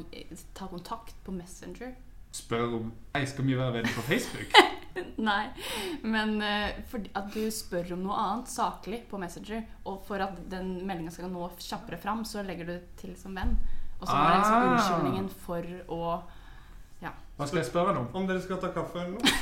ta 0.54 0.66
kontakt 0.68 1.14
på 1.24 1.32
Messenger. 1.32 1.94
Spør 2.32 2.62
om 2.78 2.92
Hei, 3.14 3.24
skal 3.28 3.44
vi 3.44 3.54
være 3.58 3.72
venner 3.78 3.92
på 3.96 4.02
Facebook? 4.06 4.54
Nei, 5.28 5.44
men 6.04 6.34
uh, 6.42 6.70
fordi 6.90 7.10
at 7.16 7.28
du 7.34 7.42
spør 7.52 7.92
om 7.96 8.02
noe 8.06 8.16
annet 8.18 8.48
saklig 8.52 9.02
på 9.10 9.18
Messenger, 9.20 9.62
og 9.88 10.02
for 10.08 10.20
at 10.24 10.38
den 10.52 10.74
meldinga 10.88 11.12
skal 11.14 11.30
nå 11.32 11.50
kjappere 11.60 11.98
fram, 12.00 12.24
så 12.28 12.42
legger 12.44 12.68
du 12.68 12.72
det 12.74 12.82
til 13.00 13.12
som 13.20 13.36
venn. 13.36 13.54
Og 14.00 14.08
så 14.08 14.14
er 14.16 14.30
det 14.32 14.38
liksom 14.38 14.56
Ah. 14.56 14.64
unnskyldningen 14.72 15.28
for 15.44 15.62
å 15.94 16.00
ja. 17.02 17.12
Hva 17.38 17.46
skal 17.48 17.58
jeg 17.62 17.68
spørre 17.68 17.92
ham 17.92 18.00
om? 18.04 18.08
Om 18.22 18.26
dere 18.28 18.42
skal 18.44 18.58
ta 18.62 18.68
kaffe 18.74 18.98
eller 19.02 19.12
noe? 19.16 19.22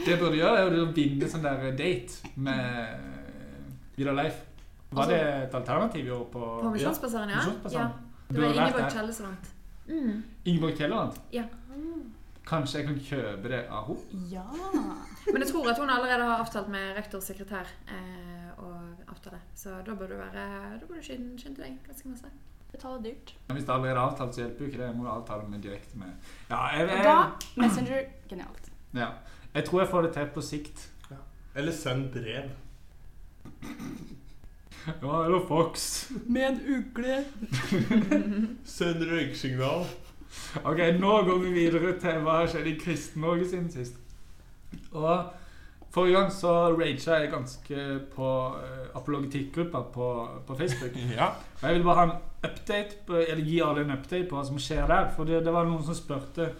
Det 0.00 0.08
jeg 0.14 0.18
burde 0.20 0.38
gjøre, 0.38 0.58
er 0.64 0.76
å 0.80 0.84
vinne 0.96 1.28
sånn 1.28 1.42
der 1.44 1.70
date 1.76 2.30
med 2.40 2.56
Vidar 3.98 4.16
Leif. 4.16 4.38
Var 4.90 5.02
Altså- 5.04 5.10
det 5.12 5.22
et 5.44 5.54
alternativ 5.54 6.06
i 6.06 6.10
år 6.10 6.24
på 6.32 6.40
På 6.62 6.70
Misjonsbasaren, 6.74 7.30
ja. 7.30 7.42
Ja. 7.70 7.88
Det 8.30 8.40
var 8.40 8.48
Ingeborg 8.54 8.94
der. 8.94 9.36
Mm. 9.90 10.22
Ingeborg 10.44 10.76
Kielland? 10.78 11.18
Ja. 11.34 11.44
Kanskje 12.50 12.80
jeg 12.80 12.86
kan 12.88 13.00
kjøpe 13.06 13.50
det 13.52 13.60
av 13.70 13.88
henne? 13.90 14.20
Ja! 14.30 14.44
Men 15.30 15.42
jeg 15.44 15.50
tror 15.52 15.68
at 15.70 15.78
hun 15.78 15.90
allerede 15.92 16.24
har 16.26 16.40
avtalt 16.42 16.70
med 16.72 16.94
rektors 16.96 17.28
sekretær 17.30 17.68
eh, 17.90 18.48
å 18.58 18.70
avtale. 19.12 19.38
Så 19.54 19.74
da 19.86 19.94
bør 19.94 20.10
du 20.10 20.16
være 20.18 20.46
Da 20.80 20.86
bør 20.88 20.98
du 20.98 21.04
skynde, 21.04 21.36
skynde 21.38 21.62
deg 21.62 21.76
ganske 21.86 22.08
masse. 22.10 22.30
Betale 22.72 23.02
dyrt. 23.04 23.34
Men 23.48 23.58
hvis 23.58 23.66
det 23.66 23.74
allerede 23.74 23.96
er 23.98 24.02
avtalt, 24.02 24.34
så 24.34 24.44
hjelper 24.44 24.64
jo 24.64 24.70
ikke 24.70 24.78
det. 24.80 24.88
Jeg 24.88 24.96
må 24.98 25.06
avtale 25.10 25.46
med 25.50 25.62
direkte 25.66 25.98
med 25.98 26.10
Ja, 26.50 26.60
jeg, 26.74 26.88
jeg, 26.88 27.04
da 27.04 27.62
Messenger 27.62 28.10
genialt. 28.30 28.72
ja. 28.94 29.10
jeg 29.54 29.64
tror 29.66 29.80
jeg 29.82 29.90
får 29.90 30.02
det 30.06 30.12
til 30.18 30.32
på 30.34 30.44
sikt. 30.46 30.86
Eller 31.54 31.72
send 31.74 32.12
brev. 32.14 32.50
Ja, 34.86 35.24
eller 35.24 35.46
Fox. 35.48 36.10
Med 36.26 36.48
en 36.48 36.60
ugle. 36.66 37.24
Send 38.64 39.02
røyksignal. 39.10 39.84
Ok, 40.64 40.78
nå 41.00 41.22
går 41.26 41.38
vi 41.42 41.52
videre 41.52 41.92
til 42.00 42.22
hva 42.24 42.40
har 42.40 42.50
skjedd 42.50 42.70
i 42.70 42.78
Kristen-Norge 42.80 43.48
siden 43.50 43.68
sist. 43.72 43.98
Og 44.92 45.32
forrige 45.90 46.16
gang 46.16 46.32
så 46.32 46.54
raga 46.70 47.18
jeg 47.18 47.30
ganske 47.32 47.84
på 48.14 48.30
uh, 48.54 48.88
apologetikkgruppa 48.94 49.82
på, 49.92 50.08
på 50.46 50.56
Facebook. 50.56 50.96
Ja. 51.18 51.32
Og 51.62 51.68
jeg 51.68 51.74
vil 51.74 51.84
bare 51.84 51.96
ha 51.96 52.04
en 52.04 52.18
update, 52.44 52.96
på, 53.06 53.16
eller 53.16 53.44
gi 53.44 53.60
alle 53.60 53.84
en 53.84 53.94
update 53.98 54.28
på 54.30 54.38
hva 54.38 54.46
som 54.46 54.58
skjer 54.58 54.86
der. 54.86 55.12
For 55.16 55.28
det, 55.28 55.44
det 55.44 55.54
var 55.54 55.68
noen 55.68 55.84
som 55.84 55.98
spurte 55.98 56.50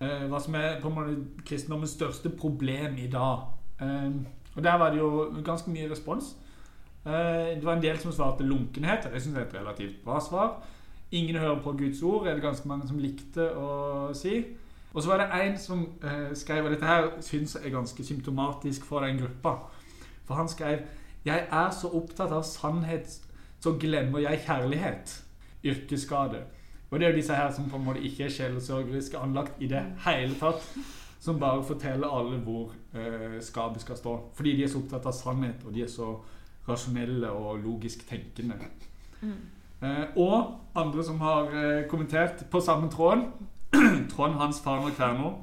uh, 0.00 0.26
hva 0.30 0.40
som 0.42 0.54
er 0.54 0.80
på 0.82 0.92
en 0.92 0.98
måte 1.00 1.44
kristendommens 1.46 1.96
største 1.96 2.30
problem 2.30 2.98
i 3.00 3.10
dag. 3.10 3.46
Um, 3.80 4.26
og 4.56 4.64
der 4.64 4.76
var 4.80 4.92
det 4.92 5.00
jo 5.00 5.30
ganske 5.44 5.70
mye 5.72 5.90
respons. 5.90 6.36
Eh, 7.06 7.56
det 7.56 7.64
var 7.64 7.76
en 7.76 7.82
del 7.82 7.98
som 7.98 8.12
svarte 8.12 8.44
lunkenhet, 8.44 9.06
og 9.06 9.12
det 9.12 9.22
syns 9.22 9.36
jeg 9.36 9.44
er 9.44 9.46
et 9.46 9.60
relativt 9.60 10.04
bra 10.04 10.20
svar. 10.20 10.56
Ingen 11.10 11.36
hører 11.36 11.62
på 11.62 11.72
Guds 11.72 12.02
ord, 12.02 12.26
er 12.26 12.34
det 12.34 12.42
ganske 12.42 12.68
mange 12.68 12.88
som 12.88 12.98
likte 12.98 13.52
å 13.54 14.10
si. 14.14 14.40
Og 14.92 15.02
så 15.02 15.12
var 15.12 15.22
det 15.22 15.28
en 15.38 15.58
som 15.60 15.84
eh, 16.02 16.32
skrev, 16.34 16.66
dette 16.72 16.88
her 16.88 17.10
syns 17.22 17.54
jeg 17.54 17.68
er 17.68 17.76
ganske 17.76 18.04
symptomatisk 18.04 18.84
for 18.84 19.06
den 19.06 19.20
gruppa. 19.20 19.58
For 20.24 20.34
han 20.34 20.48
skrev 20.48 20.78
Jeg 21.26 21.46
er 21.50 21.70
så 21.74 21.88
opptatt 21.90 22.30
av 22.30 22.42
sannhet, 22.46 23.10
så 23.60 23.72
glemmer 23.78 24.22
jeg 24.22 24.44
kjærlighet. 24.46 25.22
Yrkesskade. 25.64 26.44
Og 26.90 27.00
det 27.00 27.06
er 27.06 27.10
jo 27.10 27.16
disse 27.16 27.34
her 27.34 27.50
som 27.52 27.66
på 27.70 27.76
en 27.76 27.84
måte 27.84 28.02
ikke 28.06 28.24
er 28.24 28.30
sjelesørgeriske 28.30 29.18
anlagt 29.18 29.58
i 29.58 29.66
det 29.66 29.82
hele 30.06 30.38
tatt. 30.38 30.62
Som 31.20 31.40
bare 31.42 31.64
forteller 31.66 32.06
alle 32.06 32.38
hvor 32.46 32.70
eh, 32.94 33.40
skapet 33.42 33.82
skal 33.82 33.98
stå. 33.98 34.14
Fordi 34.34 34.56
de 34.56 34.64
er 34.64 34.70
så 34.70 34.78
opptatt 34.78 35.06
av 35.06 35.16
sannhet, 35.18 35.66
og 35.66 35.74
de 35.74 35.82
er 35.82 35.90
så 35.90 36.12
rasjonelle 36.68 37.30
og 37.30 37.58
logisk 37.58 38.08
tenkende. 38.08 38.54
Eh, 39.82 40.16
og 40.16 40.60
andre 40.74 41.04
som 41.04 41.20
har 41.20 41.52
eh, 41.52 41.86
kommentert 41.88 42.46
på 42.50 42.60
samme 42.60 42.90
tråden. 42.90 43.28
Trond 44.12 44.34
Hans 44.34 44.60
Farner 44.64 44.94
Kverner. 44.94 45.36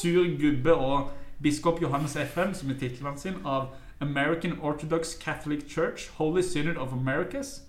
Sur 0.00 0.24
gubbe 0.40 0.74
og 0.74 1.10
biskop 1.42 1.82
Johannes 1.82 2.16
FN, 2.16 2.54
som 2.54 2.70
er 2.70 2.78
tittelen 2.78 3.18
sin, 3.18 3.34
av 3.44 3.66
American 4.00 4.60
Orthodox 4.60 5.18
Catholic 5.20 5.68
Church, 5.68 6.10
Holy 6.18 6.42
Synod 6.42 6.76
of 6.76 6.92
Americas. 6.92 7.62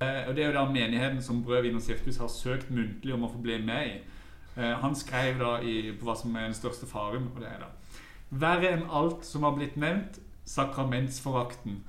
Eh, 0.00 0.28
og 0.28 0.36
Det 0.36 0.44
er 0.44 0.46
jo 0.46 0.58
da 0.58 0.64
menigheten 0.72 1.22
som 1.22 1.44
Brød, 1.44 1.62
vin 1.62 1.76
og 1.76 1.82
sirkus 1.82 2.16
har 2.16 2.28
søkt 2.28 2.70
muntlig 2.70 3.14
om 3.14 3.24
å 3.24 3.32
få 3.32 3.38
bli 3.42 3.58
med 3.62 3.86
i. 3.86 3.96
Eh, 4.56 4.74
han 4.80 4.94
skrev 4.94 5.38
da 5.38 5.58
i, 5.62 5.92
på 5.98 6.06
hva 6.06 6.16
som 6.18 6.36
er 6.36 6.48
den 6.48 6.54
største 6.54 6.86
faren, 6.86 7.28
og 7.34 7.40
det 7.40 7.50
er 7.50 7.64
da 7.64 7.70
Verre 8.34 8.72
enn 8.74 8.88
alt 8.90 9.26
som 9.26 9.44
har 9.46 9.54
blitt 9.54 9.76
nevnt, 9.78 10.18
sakramentsforakten. 10.48 11.84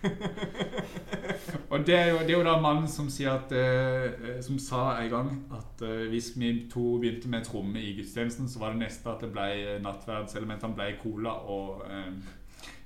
og 1.70 1.86
det 1.86 1.94
er, 1.96 2.06
jo, 2.10 2.18
det 2.24 2.30
er 2.32 2.38
jo 2.38 2.44
da 2.46 2.54
mannen 2.62 2.88
som 2.88 3.08
sier 3.12 3.34
at 3.34 3.52
eh, 3.52 4.38
Som 4.44 4.58
sa 4.62 4.94
en 5.02 5.10
gang 5.12 5.30
at 5.56 5.82
eh, 5.84 6.06
hvis 6.12 6.30
vi 6.40 6.52
to 6.72 6.98
begynte 7.02 7.28
med 7.32 7.44
tromme 7.44 7.80
i 7.80 7.94
gudstjenesten, 7.98 8.48
så 8.48 8.62
var 8.62 8.74
det 8.74 8.82
neste 8.86 9.10
at 9.12 9.24
det 9.24 9.30
ble 9.34 9.78
nattverdselementene 9.84 10.76
ble 10.78 10.88
cola 11.02 11.34
og 11.52 11.84
eh, 11.88 12.12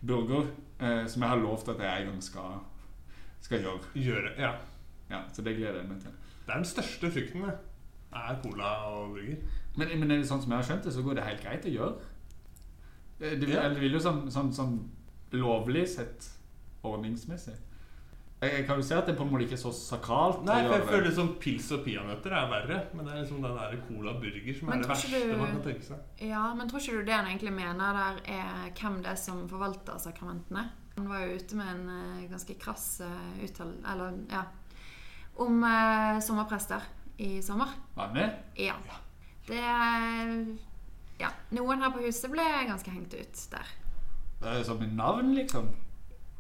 burger. 0.05 0.50
Eh, 0.81 1.05
som 1.09 1.22
jeg 1.22 1.31
har 1.31 1.42
lovt 1.42 1.70
at 1.74 1.83
jeg 1.87 2.03
en 2.05 2.11
gang 2.12 2.22
skal, 2.22 2.59
skal 3.44 3.62
gjøre. 3.62 3.92
Gjøre. 3.94 4.35
Ja. 4.38 4.53
Ja, 5.11 5.20
Så 5.33 5.42
det 5.46 5.57
gleder 5.57 5.81
jeg 5.83 5.88
meg 5.88 6.00
til. 6.03 6.11
Det 6.44 6.53
er 6.53 6.61
den 6.61 6.68
største 6.68 7.11
frykten, 7.12 7.46
det. 7.46 7.55
Er 8.14 8.40
cola 8.42 8.72
og 8.90 9.14
burger. 9.14 9.38
Men, 9.77 9.94
men 10.00 10.24
sånn 10.27 10.42
som 10.42 10.50
jeg 10.53 10.61
har 10.61 10.66
skjønt 10.68 10.85
det, 10.87 10.92
så 10.94 11.03
går 11.03 11.18
det 11.18 11.29
helt 11.29 11.42
greit 11.42 11.66
å 11.66 11.72
gjøre. 11.79 12.11
Det, 13.18 13.33
det, 13.40 13.48
Ja. 13.55 13.68
det 13.70 13.81
vil 13.83 13.94
jo 13.96 14.03
sånn, 14.03 14.24
sånn, 14.31 14.53
sånn 14.55 14.77
lovlig 15.35 15.87
sett 15.90 16.27
ordningsmessig. 16.90 17.55
Jeg, 18.44 18.64
kan 18.66 18.77
jo 18.77 18.85
se 18.85 18.97
at 18.99 19.07
det 19.09 19.14
på 19.16 19.25
en 19.25 19.31
måte 19.33 19.47
ikke 19.47 19.57
er 19.57 19.62
så 19.62 19.70
sakralt. 19.73 20.42
Nei, 20.44 20.59
for 20.66 20.75
jeg 20.77 20.88
føler 20.88 21.07
det 21.09 21.14
som 21.16 21.31
pils 21.40 21.68
og 21.73 21.85
peanøtter 21.87 22.35
er 22.37 22.49
verre. 22.51 22.81
Men 22.92 23.07
det 23.07 23.12
er 23.14 23.20
liksom 23.23 23.44
den 23.44 23.55
der 23.57 23.77
cola 23.87 24.12
burger 24.20 24.59
som 24.59 24.68
Men 24.68 24.79
er 24.79 24.83
det 24.83 24.90
verste 24.90 25.20
du- 25.23 25.37
man 25.40 25.53
kan 25.55 25.62
tenke 25.64 25.87
seg. 25.87 26.03
Ja, 26.29 26.42
men 26.55 26.68
tror 26.68 26.83
ikke 26.83 26.99
du 26.99 27.05
det 27.09 27.14
han 27.14 27.31
egentlig 27.31 27.53
mener 27.53 28.01
der 28.01 28.20
er 28.35 28.73
hvem 28.81 28.99
det 29.03 29.12
er 29.14 29.20
som 29.23 29.49
forvalter 29.49 29.99
sakramentene? 30.03 30.66
Han 30.97 31.09
var 31.09 31.25
jo 31.25 31.38
ute 31.38 31.57
med 31.57 31.70
en 31.73 31.88
eh, 31.88 32.29
ganske 32.31 32.55
krass 32.61 33.01
uh, 33.01 33.44
uttal... 33.44 33.73
Eller, 33.92 34.18
ja. 34.31 34.42
Om 35.42 35.64
eh, 35.64 36.20
sommerprester 36.23 36.85
i 37.18 37.40
sommer. 37.42 37.73
Var 37.97 38.07
han 38.07 38.14
med? 38.14 38.31
Ja. 38.59 38.75
Det 39.49 39.64
Ja. 41.20 41.31
Noen 41.51 41.83
her 41.83 41.90
på 41.94 42.03
huset 42.05 42.31
ble 42.31 42.44
ganske 42.68 42.90
hengt 42.90 43.14
ut 43.14 43.42
der. 43.51 43.66
Det 44.40 44.53
er 44.53 44.62
Som 44.66 44.83
i 44.83 44.87
navn, 44.87 45.35
liksom? 45.35 45.68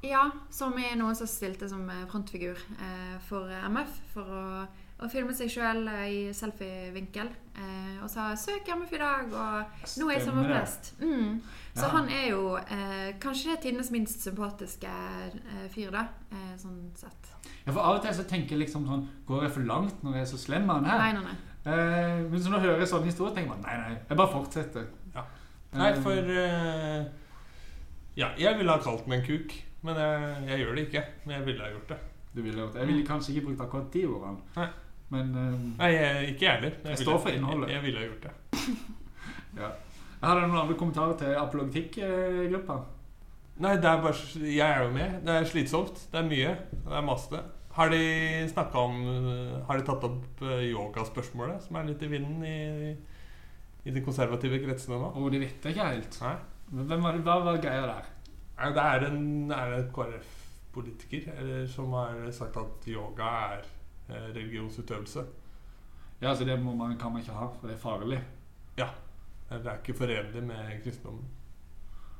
Ja, 0.04 0.26
som 0.52 0.74
i 0.78 0.90
noen 1.00 1.16
som 1.16 1.28
stilte 1.30 1.68
som 1.70 1.86
eh, 1.90 2.04
frontfigur 2.10 2.58
eh, 2.76 3.14
for 3.28 3.48
MF. 3.70 3.94
For 4.12 4.28
å, 4.36 4.64
å 5.04 5.08
filme 5.12 5.32
seg 5.36 5.48
sjøl 5.52 5.86
i 6.10 6.18
selfie-vinkel. 6.36 7.30
Eh, 7.56 8.02
og 8.02 8.10
sa 8.12 8.32
'søk 8.36 8.68
MF 8.68 8.92
i 8.92 9.00
dag', 9.00 9.32
og 9.32 9.64
'nå 9.96 10.08
er 10.10 10.18
jeg 10.18 10.22
Stemmer 10.26 10.48
det. 10.48 10.92
Mm. 11.00 11.40
Så 11.74 11.86
Ja. 11.86 11.88
han 11.96 12.08
er 12.08 12.26
jo 12.30 12.56
eh, 12.56 13.14
kanskje 13.20 13.56
tidenes 13.62 13.90
minst 13.90 14.20
sympatiske 14.22 14.86
eh, 14.86 15.68
fyr, 15.70 15.90
da. 15.90 16.04
Eh, 16.32 16.52
sånn 16.58 16.90
sett. 16.96 17.32
Ja, 17.66 17.72
for 17.72 17.80
Av 17.80 17.96
og 17.96 18.02
til 18.04 18.14
så 18.14 18.24
tenker 18.28 18.50
jeg 18.56 18.58
liksom 18.66 18.84
sånn 18.86 19.08
Går 19.26 19.42
jeg 19.42 19.52
for 19.52 19.60
langt 19.64 20.02
når 20.04 20.12
jeg 20.14 20.20
er 20.22 20.26
så 20.26 20.38
slem 20.38 20.66
med 20.66 20.74
han 20.74 20.84
her? 20.84 20.98
Nei, 20.98 21.12
nei, 21.12 21.22
nei. 21.22 21.36
Eh, 21.64 22.30
men 22.30 22.40
så 22.42 22.50
når 22.50 22.60
jeg 22.60 22.68
hører 22.70 22.86
sånne 22.86 23.06
historier, 23.08 23.34
tenker 23.34 23.54
jeg 23.54 23.62
bare 23.62 23.78
nei, 23.80 23.88
nei. 23.88 23.98
Jeg 24.08 24.16
bare 24.16 24.32
fortsetter. 24.32 24.86
Ja. 25.14 25.20
Eh, 25.72 25.78
Nei, 25.78 25.92
for 26.02 26.12
eh, 26.12 27.04
Ja, 28.16 28.28
jeg 28.38 28.58
ville 28.58 28.70
ha 28.70 28.78
kalt 28.78 29.06
meg 29.08 29.20
en 29.20 29.26
kuk. 29.26 29.63
Men 29.84 30.00
jeg, 30.00 30.34
jeg 30.48 30.62
gjør 30.62 30.74
det 30.78 30.86
ikke. 30.88 31.04
Men 31.24 31.36
jeg 31.36 31.46
ville 31.50 31.64
ha 31.64 31.70
gjort 31.74 31.92
det. 31.92 32.00
du 32.34 32.40
ville 32.42 32.58
gjort 32.58 32.72
det. 32.72 32.80
Jeg 32.80 32.90
ville 32.90 33.06
kanskje 33.06 33.34
ikke 33.34 33.46
brukt 33.46 33.64
akkurat 33.66 33.92
de 33.92 34.06
ordene. 34.08 34.50
Nei. 34.56 34.68
Men 35.12 35.34
um, 35.36 35.64
Nei, 35.78 35.90
jeg, 35.92 36.28
ikke 36.32 36.46
jeg 36.46 36.54
heller. 36.54 36.76
Jeg 36.82 36.94
jeg 36.94 36.98
står 37.04 37.18
for 37.20 37.28
innholdet. 37.36 37.68
Jeg, 37.68 37.76
jeg 37.76 37.84
ville 37.84 38.00
ha 38.00 38.06
gjort 38.06 38.24
det. 38.24 38.32
ja. 39.62 39.72
Har 40.24 40.40
du 40.40 40.46
noen 40.46 40.62
andre 40.62 40.76
kommentarer 40.80 41.18
til 41.20 41.36
apologetikkgruppa? 41.36 42.78
Nei, 43.64 43.74
det 43.78 43.90
er 43.90 44.00
bare 44.02 44.14
Jeg 44.40 44.64
er 44.64 44.86
jo 44.86 44.94
med. 44.96 45.18
Det 45.26 45.36
er 45.36 45.50
slitsomt. 45.52 46.00
Det 46.12 46.20
er 46.22 46.30
mye. 46.30 46.56
Det 46.72 46.96
er 46.96 47.06
masse. 47.06 47.42
Har 47.74 47.90
de 47.90 48.00
snakka 48.50 48.86
om 48.86 48.96
Har 49.68 49.78
de 49.78 49.86
tatt 49.86 50.08
opp 50.08 50.42
eh, 50.46 50.64
yogaspørsmålet, 50.70 51.62
som 51.66 51.76
er 51.76 51.88
litt 51.90 52.02
i 52.06 52.10
vinden 52.10 52.42
i, 52.46 52.94
i 53.84 53.94
de 53.94 54.02
konservative 54.02 54.62
kretsene 54.64 54.98
nå? 55.02 55.12
Og 55.18 55.30
det 55.34 55.42
vet 55.44 55.68
jeg 55.68 55.76
ikke 55.76 55.92
helt. 55.92 56.20
Hvem 56.72 57.04
var 57.04 57.18
hva 57.26 57.40
var 57.50 57.62
greia 57.62 57.86
der? 57.90 58.13
Nei, 58.58 58.68
Det 58.72 58.82
er 58.82 59.06
en, 59.08 59.50
er 59.50 59.88
KrF-politiker 59.94 61.66
som 61.70 61.92
har 61.92 62.30
sagt 62.32 62.56
at 62.60 62.86
yoga 62.88 63.30
er 63.56 63.64
eh, 64.08 64.28
religionsutøvelse. 64.36 65.24
Ja, 66.20 66.28
altså 66.30 66.44
Det 66.44 66.58
må 66.62 66.74
man, 66.74 66.96
kan 66.98 67.12
man 67.12 67.20
ikke 67.22 67.32
ha, 67.34 67.48
for 67.60 67.66
det 67.68 67.76
er 67.76 67.80
farlig. 67.82 68.20
Ja. 68.78 68.88
Det 69.50 69.66
er 69.66 69.76
ikke 69.82 69.94
forenlig 69.98 70.42
med 70.42 70.82
kristendommen. 70.84 71.24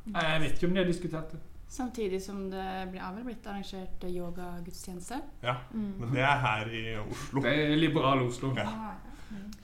Nei, 0.07 0.25
Jeg 0.33 0.41
vet 0.43 0.53
ikke 0.59 0.67
om 0.67 0.75
de 0.75 0.79
har 0.83 0.87
diskutert 0.91 1.31
det. 1.33 1.41
Samtidig 1.69 2.21
som 2.23 2.43
det 2.51 2.65
blir, 2.91 3.01
har 3.01 3.15
vel 3.17 3.25
blitt 3.25 3.47
arrangert 3.47 4.05
yogagudstjeneste. 4.05 5.17
Ja, 5.43 5.55
Mm. 5.73 5.95
Men 5.99 6.13
det 6.13 6.21
er 6.23 6.37
her 6.43 6.67
i 6.71 6.83
Oslo. 7.01 7.41
Det 7.43 7.55
er 7.73 7.77
liberal 7.77 8.23
Oslo. 8.27 8.53
Ja. 8.57 8.69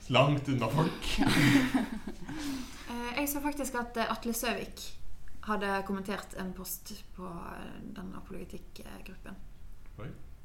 Langt 0.09 0.49
unna 0.49 0.67
folk. 0.67 1.11
Eh, 2.91 3.19
Jeg 3.19 3.29
så 3.29 3.39
faktisk 3.41 3.75
at 3.79 3.97
eh, 3.97 4.11
Atle 4.11 4.33
Søvik 4.33 4.81
hadde 5.47 5.69
kommentert 5.87 6.35
en 6.39 6.51
post 6.53 6.91
på 7.15 7.25
eh, 7.25 7.79
den 7.95 8.11
apologetikkgruppen. 8.17 9.39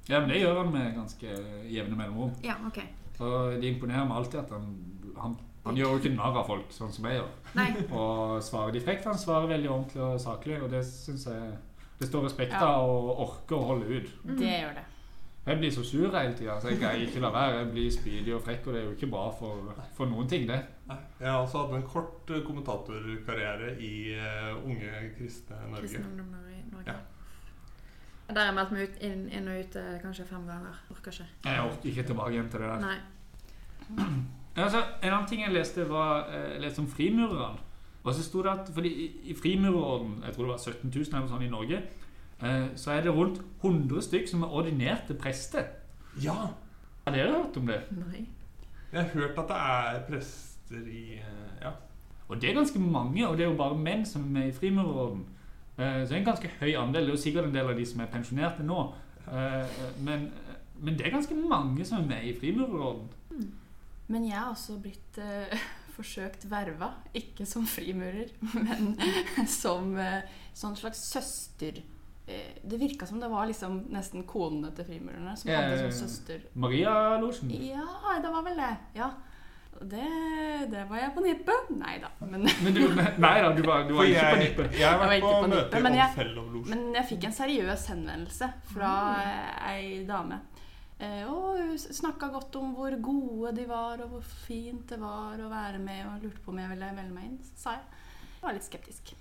Ja, 0.06 0.20
men 0.20 0.28
det 0.30 0.38
gjør 0.40 0.60
han 0.62 0.72
med 0.72 0.92
ganske 0.94 1.32
jevne 1.72 1.96
mellomrom. 1.98 2.32
Ja, 2.46 2.54
ok. 2.68 2.78
Og 3.18 3.56
det 3.60 3.72
imponerer 3.72 4.04
meg 4.06 4.20
alltid 4.20 4.40
at 4.44 4.52
han, 4.54 4.66
han, 5.18 5.36
han 5.64 5.78
gjør 5.80 5.96
jo 5.96 6.02
ikke 6.02 6.12
narr 6.14 6.36
av 6.42 6.46
folk, 6.46 6.68
sånn 6.70 6.92
som 6.94 7.08
jeg 7.08 7.18
gjør. 7.18 7.30
Nei. 7.58 7.68
Og 7.90 8.36
svarer 8.44 8.76
de 8.76 8.82
frekt. 8.84 9.08
Han 9.08 9.18
svarer 9.18 9.50
veldig 9.50 9.70
ordentlig 9.72 10.04
og 10.06 10.20
saklig, 10.22 10.60
og 10.62 10.70
det 10.70 10.84
syns 10.86 11.26
jeg 11.26 11.56
det 11.96 12.10
står 12.10 12.26
respekt 12.28 12.52
Ja. 12.52 12.60
av 12.76 12.90
å 12.92 13.16
orke 13.24 13.56
å 13.56 13.64
holde 13.72 13.88
ut. 13.88 14.10
Mm. 14.22 14.36
Det 14.38 14.52
gjør 14.52 14.74
det. 14.76 14.84
Jeg 15.46 15.58
blir 15.58 15.70
så 15.70 15.84
sur 15.84 16.18
hele 16.18 16.34
tida, 16.34 16.60
så 16.60 16.68
jeg 16.72 16.78
greier 16.80 17.06
ikke 17.06 17.20
la 17.22 17.28
være. 17.30 17.58
Jeg 17.60 17.70
blir 17.70 17.90
spydig 17.94 18.32
og 18.34 18.40
frekk, 18.42 18.64
og 18.66 18.74
det 18.74 18.80
er 18.80 18.86
jo 18.86 18.94
ikke 18.96 19.08
bra 19.10 19.26
for, 19.38 19.74
for 19.94 20.10
noen 20.10 20.28
ting, 20.28 20.48
det. 20.48 20.56
Nei, 20.88 20.96
Jeg 21.20 21.30
har 21.30 21.38
også 21.38 21.60
hatt 21.62 21.74
en 21.76 21.84
kort 21.86 22.30
eh, 22.34 22.40
kommentatorkarriere 22.46 23.68
i 23.78 23.92
eh, 24.14 24.64
Unge 24.64 24.90
kristne 25.18 25.60
Norge. 25.70 25.82
Kristne 25.86 26.26
i 26.50 26.64
Norge. 26.72 26.86
Ja. 26.86 26.96
Der 28.28 28.40
har 28.40 28.48
jeg 28.48 28.54
meldt 28.54 28.72
meg 28.74 28.88
ut, 28.88 28.96
inn, 29.06 29.22
inn 29.30 29.46
og 29.52 29.60
ut 29.60 29.76
eh, 29.78 29.92
kanskje 30.02 30.26
fem 30.26 30.48
ganger. 30.50 30.80
Orker 30.90 31.14
ikke. 31.14 31.28
Jeg 31.44 31.60
orker 31.68 31.92
ikke 31.92 32.06
tilbake 32.10 32.34
igjen 32.34 32.50
til 32.50 32.64
det 32.64 32.72
der. 32.72 32.88
Nei. 32.88 34.08
Altså, 34.56 34.82
en 35.02 35.12
annen 35.12 35.28
ting 35.30 35.44
jeg 35.44 35.52
leste, 35.52 35.86
var 35.88 36.26
jeg 36.32 36.60
leste 36.64 36.82
om 36.82 36.90
frimurerne. 36.90 37.62
Og 38.02 38.14
så 38.14 38.22
sto 38.22 38.42
det 38.42 38.50
at 38.50 38.68
fordi 38.74 38.90
i, 39.22 39.34
frimurerorden, 39.34 40.22
jeg 40.24 40.34
tror 40.34 40.44
det 40.44 40.50
var 40.50 40.58
17 40.58 40.90
000 40.90 41.06
eller 41.06 41.20
noe 41.20 41.30
sånt 41.30 41.46
i 41.46 41.50
Norge, 41.50 41.80
så 42.76 42.90
er 42.92 43.06
det 43.06 43.12
rundt 43.16 43.38
100 43.62 44.02
stykk 44.04 44.28
som 44.28 44.42
er 44.44 44.52
ordinerte 44.52 45.14
prester. 45.16 45.70
Ja! 46.22 46.34
Har 47.06 47.14
dere 47.14 47.32
hørt 47.32 47.56
om 47.56 47.66
det? 47.66 47.78
Nei. 47.94 48.26
Jeg 48.92 49.02
har 49.02 49.08
hørt 49.14 49.38
at 49.38 49.48
det 49.48 49.56
er 49.56 50.00
prester 50.08 50.88
i 50.90 51.04
eh, 51.20 51.62
Ja. 51.62 51.70
Og 52.28 52.40
det 52.40 52.50
er 52.50 52.54
ganske 52.54 52.78
mange, 52.78 53.28
og 53.28 53.36
det 53.38 53.44
er 53.44 53.50
jo 53.50 53.56
bare 53.56 53.78
menn 53.78 54.06
som 54.06 54.36
er 54.36 54.48
i 54.48 54.52
frimurerorden. 54.52 55.20
Eh, 55.78 56.00
så 56.02 56.08
det 56.08 56.12
er 56.12 56.18
en 56.18 56.30
ganske 56.32 56.50
høy 56.60 56.72
andel. 56.74 57.04
Det 57.04 57.12
er 57.12 57.14
jo 57.14 57.22
sikkert 57.22 57.44
en 57.46 57.54
del 57.54 57.70
av 57.70 57.78
de 57.78 57.86
som 57.86 58.00
er 58.02 58.10
pensjonerte 58.10 58.66
nå. 58.66 58.80
Eh, 59.30 59.76
men, 60.02 60.32
men 60.80 60.98
det 60.98 61.06
er 61.06 61.14
ganske 61.14 61.34
mange 61.38 61.84
som 61.86 62.02
er 62.02 62.08
med 62.08 62.26
i 62.26 62.34
frimurerorden. 62.40 63.52
Men 64.08 64.26
jeg 64.26 64.38
har 64.38 64.50
også 64.50 64.80
blitt 64.82 65.20
eh, 65.22 65.54
forsøkt 65.96 66.48
verva, 66.50 66.90
ikke 67.14 67.46
som 67.46 67.66
frimurer, 67.66 68.34
men 68.66 68.96
som 69.60 69.94
eh, 69.94 70.26
sånn 70.54 70.74
slags 70.78 71.06
søster. 71.12 71.78
Eh, 72.26 72.58
det 72.62 72.76
virka 72.80 73.06
som 73.06 73.20
det 73.20 73.28
var 73.30 73.46
liksom 73.46 73.84
nesten 73.94 74.24
konene 74.26 74.72
til 74.74 74.88
frimurerne 74.88 75.36
som 75.38 75.50
hadde 75.52 75.76
ja. 75.76 75.86
sånn 75.86 76.08
søster. 76.08 76.42
Maria 76.58 76.94
Lorsen 77.22 77.52
Ja, 77.62 77.86
det 78.22 78.32
var 78.34 78.42
vel 78.46 78.58
det. 78.58 78.72
Ja. 78.98 79.12
Det, 79.76 80.06
det 80.72 80.82
var 80.88 80.98
jeg 80.98 81.12
på 81.14 81.22
nippet. 81.22 81.70
Nei 81.76 81.98
da. 82.02 82.10
Men, 82.24 82.48
Men 82.64 82.74
du, 82.74 82.82
nei 82.96 83.34
da, 83.44 83.52
du 83.54 83.62
var, 83.62 83.84
du 83.86 83.94
var 83.94 84.08
ikke 84.08 84.24
på 84.24 84.40
jeg, 84.40 84.42
nippet. 84.42 84.78
jeg 84.80 84.88
har 84.88 85.04
Jeg 85.04 85.10
var 85.12 85.16
ikke 85.20 85.32
på, 85.32 85.40
på 85.44 85.50
møte 85.52 85.82
men 85.84 85.98
jeg- 86.00 86.14
men 86.66 86.84
jeg 86.96 87.06
fikk 87.12 87.26
en 87.28 87.36
seriøs 87.36 87.86
henvendelse 87.92 88.48
fra 88.72 88.92
mm. 89.20 89.66
ei 89.70 89.90
dame. 90.08 90.40
Eh, 90.98 91.22
og 91.28 91.60
hun 91.60 91.76
snakka 91.78 92.30
godt 92.32 92.56
om 92.56 92.72
hvor 92.74 92.96
gode 93.04 93.52
de 93.58 93.68
var, 93.68 94.00
og 94.02 94.16
hvor 94.16 94.24
fint 94.48 94.88
det 94.88 94.98
var 94.98 95.36
å 95.44 95.52
være 95.52 95.78
med, 95.78 96.02
og 96.08 96.24
lurte 96.24 96.42
på 96.42 96.50
om 96.54 96.58
jeg 96.58 96.72
ville 96.72 96.90
melde 96.96 97.14
meg 97.14 97.28
inn. 97.30 97.38
Så 97.44 97.68
sa 97.68 97.76
jeg. 97.76 97.86
Jeg 98.32 98.48
var 98.48 98.56
litt 98.56 98.66
skeptisk. 98.66 99.14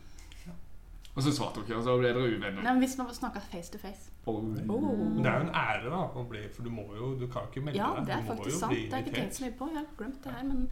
Og 1.15 1.23
så 1.23 1.32
svarte 1.32 1.62
dere, 1.63 1.78
og 1.80 1.84
så 1.86 1.93
ble 1.99 2.10
dere 2.12 2.23
uvenner. 2.28 2.60
Nei, 2.62 2.71
men 2.73 2.82
Hvis 2.84 2.97
man 2.99 3.08
snakker 3.15 3.43
face 3.51 3.71
to 3.71 3.80
face 3.80 4.12
Oh. 4.28 4.41
Men 4.41 5.21
det 5.23 5.30
er 5.30 5.36
jo 5.38 5.45
en 5.45 5.51
ære 5.56 5.89
da 5.93 5.99
å 6.17 6.23
bli 6.28 6.39
For 6.49 6.65
du 6.65 6.71
må 6.73 6.84
jo 6.97 7.12
Du 7.19 7.28
kan 7.30 7.45
ikke 7.45 7.62
melde 7.62 7.78
Ja, 7.78 7.91
deg. 7.93 8.08
det 8.08 8.13
er 8.15 8.23
du 8.23 8.25
må 8.25 8.34
faktisk 8.34 8.56
jo 8.56 8.60
sant. 8.60 8.73
bli 8.73 8.80
Det 8.86 8.91
har 8.91 9.04
jeg 9.04 9.08
ikke 9.08 9.19
tenkt 9.21 9.38
så 9.38 9.43
mye 9.45 9.54
på. 9.60 9.67
Jeg 9.69 9.78
har 9.78 9.91
glemt 9.99 10.23
det 10.23 10.34
her, 10.34 10.43
men 10.43 10.69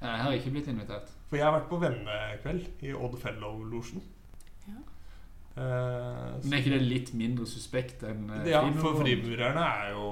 Jeg 0.00 0.22
har 0.22 0.36
ikke 0.38 0.50
blitt 0.54 0.68
invitert. 0.70 1.10
For 1.28 1.36
jeg 1.36 1.44
har 1.44 1.52
vært 1.58 1.68
på 1.68 1.80
vennekveld 1.82 2.84
i 2.86 2.92
Odd 2.94 3.18
Fellow-losjen. 3.18 4.02
Ja. 4.68 4.78
Eh, 5.58 6.38
Men 6.44 6.52
er 6.54 6.62
ikke 6.62 6.76
det 6.76 6.82
litt 6.86 7.12
mindre 7.18 7.46
suspekt 7.50 8.04
enn 8.06 8.28
uh, 8.30 8.44
ja, 8.46 8.60
for 8.78 9.00
frimurerne 9.02 9.64
er 9.66 9.88
jo 9.90 10.04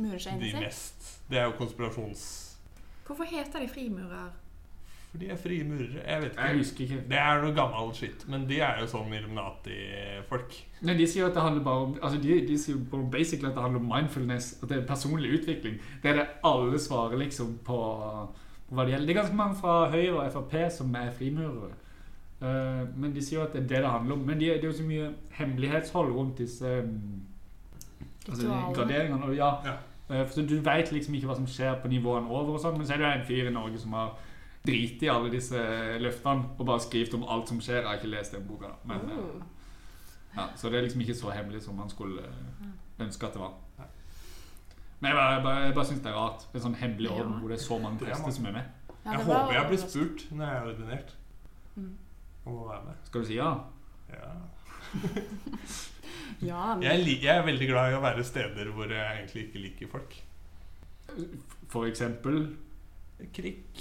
murer 0.00 0.22
seg 0.22 0.40
de 0.40 0.54
mest 0.56 1.10
Det 1.28 1.36
er 1.42 1.50
jo 1.50 1.58
konspirasjons... 1.58 2.22
Hvorfor 3.04 3.28
heter 3.28 3.60
de 3.60 3.68
frimurer? 3.68 4.30
For 5.10 5.18
de 5.18 5.26
er 5.30 5.38
frie 5.42 5.64
murere. 5.66 6.02
Jeg 6.06 6.22
vet 6.22 6.36
Jeg 6.36 6.50
ikke. 6.50 6.58
husker 6.58 6.84
ikke. 6.84 6.98
Det 7.10 7.18
er 7.18 7.40
noe 7.42 7.54
gammel 7.54 7.88
skitt, 7.98 8.28
men 8.30 8.44
de 8.46 8.60
er 8.62 8.76
jo 8.78 8.86
sånn 8.86 9.10
Illuminati-folk. 9.16 10.54
Men 10.86 10.96
de 10.98 11.06
sier 11.10 11.26
at 11.26 11.34
det 11.34 11.42
handler 11.42 11.64
bare 11.66 11.86
om 11.86 11.96
Altså 12.02 12.20
de, 12.22 12.36
de 12.46 12.58
sier 12.58 12.76
jo 12.76 13.02
basically 13.10 13.48
at 13.50 13.56
det 13.56 13.62
handler 13.64 13.80
om 13.80 13.90
mindfulness, 13.90 14.52
at 14.62 14.68
det 14.68 14.78
er 14.78 14.86
personlig 14.86 15.32
utvikling. 15.40 15.80
Det 16.02 16.10
er 16.12 16.14
det 16.20 16.26
alle 16.46 16.78
svarer 16.78 17.18
liksom 17.18 17.58
på, 17.66 17.78
på 18.68 18.74
hva 18.78 18.84
det 18.86 18.94
gjelder. 18.94 19.06
Det 19.06 19.16
er 19.16 19.20
ganske 19.22 19.36
mange 19.36 19.58
fra 19.60 19.90
Høyre 19.90 20.14
og 20.20 20.32
Frp 20.32 20.56
som 20.78 20.94
er 20.94 21.10
frimurere. 21.18 21.72
Uh, 22.40 22.86
men 22.96 23.12
de 23.12 23.20
sier 23.20 23.40
jo 23.40 23.44
at 23.44 23.52
det 23.52 23.62
er 23.64 23.68
det 23.68 23.82
det 23.84 23.90
handler 23.90 24.14
om. 24.14 24.18
Men 24.30 24.38
de, 24.40 24.46
det 24.46 24.62
er 24.64 24.70
jo 24.70 24.78
så 24.78 24.86
mye 24.86 25.10
hemmelighetshold 25.36 26.12
rundt 26.14 26.38
disse 26.38 26.70
um, 26.86 27.22
altså, 28.28 28.48
graderingene. 28.74 29.24
Og 29.24 29.36
ja, 29.36 29.52
Ja. 29.66 29.76
Uh, 30.10 30.26
For 30.26 30.42
du 30.42 30.56
vet 30.60 30.92
liksom 30.92 31.14
ikke 31.14 31.26
hva 31.26 31.36
som 31.36 31.46
skjer 31.46 31.76
på 31.82 31.88
nivåene 31.88 32.30
over, 32.30 32.54
og 32.56 32.60
sånn, 32.62 32.78
men 32.78 32.86
så 32.86 32.94
er 32.94 32.98
det 33.02 33.06
jo 33.06 33.12
en 33.18 33.26
fyr 33.28 33.50
i 33.50 33.52
Norge 33.54 33.78
som 33.78 33.92
har 33.92 34.14
driti 34.66 35.06
i 35.06 35.08
alle 35.08 35.30
disse 35.32 35.56
løftene 36.00 36.50
og 36.58 36.66
bare 36.66 36.80
skrevet 36.84 37.14
om 37.16 37.24
alt 37.28 37.48
som 37.48 37.60
skjer. 37.60 37.80
Jeg 37.80 37.86
har 37.88 37.96
ikke 38.00 38.10
lest 38.12 38.32
den 38.36 38.46
boka, 38.48 38.66
da. 38.68 38.76
Men, 38.84 39.10
eh, 39.10 39.24
Oh. 39.24 39.42
ja, 40.36 40.44
så 40.56 40.68
det 40.70 40.78
er 40.78 40.82
liksom 40.86 41.00
ikke 41.00 41.14
så 41.18 41.30
hemmelig 41.34 41.62
som 41.62 41.74
man 41.74 41.88
skulle 41.90 42.22
eh, 42.22 42.66
ønske 43.00 43.26
at 43.26 43.32
det 43.32 43.40
var. 43.40 43.54
Men 45.00 45.08
jeg 45.10 45.16
bare, 45.16 45.42
bare, 45.42 45.62
jeg 45.64 45.74
bare 45.74 45.86
syns 45.86 46.00
det 46.04 46.10
er 46.12 46.18
rart. 46.18 46.42
En 46.54 46.60
sånn 46.60 46.74
hemmelig 46.76 47.10
orden 47.10 47.32
Ja. 47.32 47.38
hvor 47.40 47.48
det 47.48 47.56
er 47.58 47.62
så 47.64 47.78
mange 47.80 47.96
er 48.00 48.04
prester 48.10 48.30
som 48.36 48.46
er 48.46 48.52
med. 48.52 48.64
Ja, 49.04 49.10
jeg 49.12 49.24
håper 49.24 49.52
jeg 49.52 49.66
blir 49.68 49.78
spurt 49.88 50.26
når 50.30 50.44
jeg 50.46 50.56
er 50.56 50.66
ordinert 50.74 51.14
Mm. 51.76 51.96
om 52.46 52.52
å 52.58 52.68
være 52.68 52.84
med. 52.84 52.94
Skal 53.04 53.20
du 53.22 53.26
si 53.26 53.34
ja? 53.36 53.54
Ja. 54.10 54.32
Ja, 56.42 56.74
men 56.74 56.82
Jeg, 56.82 57.20
jeg 57.22 57.36
er 57.36 57.42
veldig 57.44 57.66
glad 57.68 57.92
i 57.92 57.96
å 57.96 58.00
være 58.02 58.24
steder 58.24 58.70
hvor 58.72 58.88
jeg 58.88 59.16
egentlig 59.18 59.42
ikke 59.48 59.62
liker 59.62 59.88
folk. 59.92 60.14
For 61.68 61.84
eksempel 61.86 62.56
Krikk. 63.34 63.80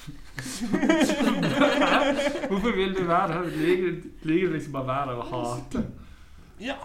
Hvorfor 2.50 2.72
vil 2.76 2.94
du 2.96 3.02
være 3.08 3.32
her? 3.32 3.42
Liker, 3.56 3.92
du 4.22 4.52
liksom 4.54 4.72
bare 4.72 4.84
å 4.84 4.86
være 4.88 5.06
her 5.06 5.14
og 5.20 5.26
hate. 5.34 5.82
Ja. 6.60 6.76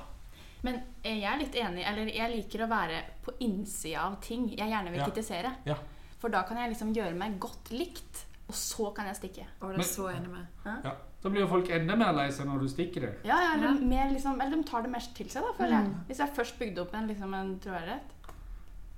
Men 0.66 0.76
jeg 1.06 1.24
er 1.30 1.38
litt 1.40 1.56
enig, 1.62 1.84
eller 1.86 2.06
jeg 2.10 2.32
liker 2.36 2.60
å 2.66 2.70
være 2.72 2.98
på 3.26 3.32
innsida 3.46 4.00
av 4.08 4.14
ting 4.24 4.42
jeg 4.52 4.70
gjerne 4.72 4.92
vil 4.92 5.00
Ja. 5.02 5.06
kritisere. 5.10 5.52
Ja. 5.66 5.76
For 6.20 6.30
da 6.34 6.42
kan 6.44 6.58
jeg 6.58 6.70
liksom 6.74 6.94
gjøre 6.96 7.14
meg 7.16 7.40
godt 7.40 7.70
likt, 7.72 8.26
og 8.48 8.56
så 8.56 8.92
kan 8.96 9.06
jeg 9.08 9.16
stikke. 9.16 9.46
Og 9.62 9.70
det 9.76 9.80
er 9.80 9.84
så 9.84 10.08
enig 10.10 10.30
med. 10.30 10.46
Da 10.66 11.30
blir 11.30 11.42
jo 11.42 11.48
folk 11.50 11.70
enda 11.70 11.96
mer 11.98 12.14
lei 12.14 12.30
seg 12.32 12.46
når 12.46 12.60
du 12.62 12.68
stikker 12.70 13.02
det. 13.02 13.14
Ja, 13.26 13.38
ja, 13.42 13.54
eller, 13.56 13.68
Ja. 13.68 13.74
Mer 13.86 14.10
liksom, 14.12 14.42
eller 14.42 14.56
de 14.58 14.64
tar 14.64 14.82
det 14.84 14.92
mest 14.92 15.16
til 15.16 15.30
seg, 15.30 15.42
da, 15.42 15.52
føler 15.58 15.72
jeg. 15.72 15.84
Mm. 15.88 15.94
Hvis 16.08 16.18
jeg 16.20 16.30
først 16.36 16.60
bygde 16.60 16.82
opp 16.82 16.94
en, 16.94 17.08
liksom, 17.08 17.34
en 17.34 17.60
troverdighet. 17.60 18.02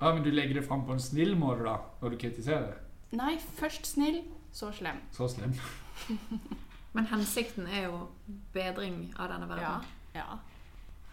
Ja, 0.02 0.14
Men 0.14 0.24
du 0.24 0.32
legger 0.32 0.54
det 0.56 0.66
fram 0.68 0.86
på 0.86 0.92
en 0.94 1.00
snill 1.00 1.36
måte 1.36 1.64
da, 1.64 1.78
når 2.02 2.10
du 2.12 2.18
kritiserer. 2.18 2.74
Nei, 3.12 3.38
først 3.60 3.88
snill, 3.88 4.22
så 4.52 4.72
slem. 4.76 4.98
Så 5.16 5.28
slem. 5.32 5.54
Men 6.94 7.06
hensikten 7.12 7.68
er 7.68 7.86
jo 7.88 8.08
bedring 8.54 9.14
av 9.20 9.30
denne 9.32 9.48
verden. 9.50 9.88
ja. 10.16 10.28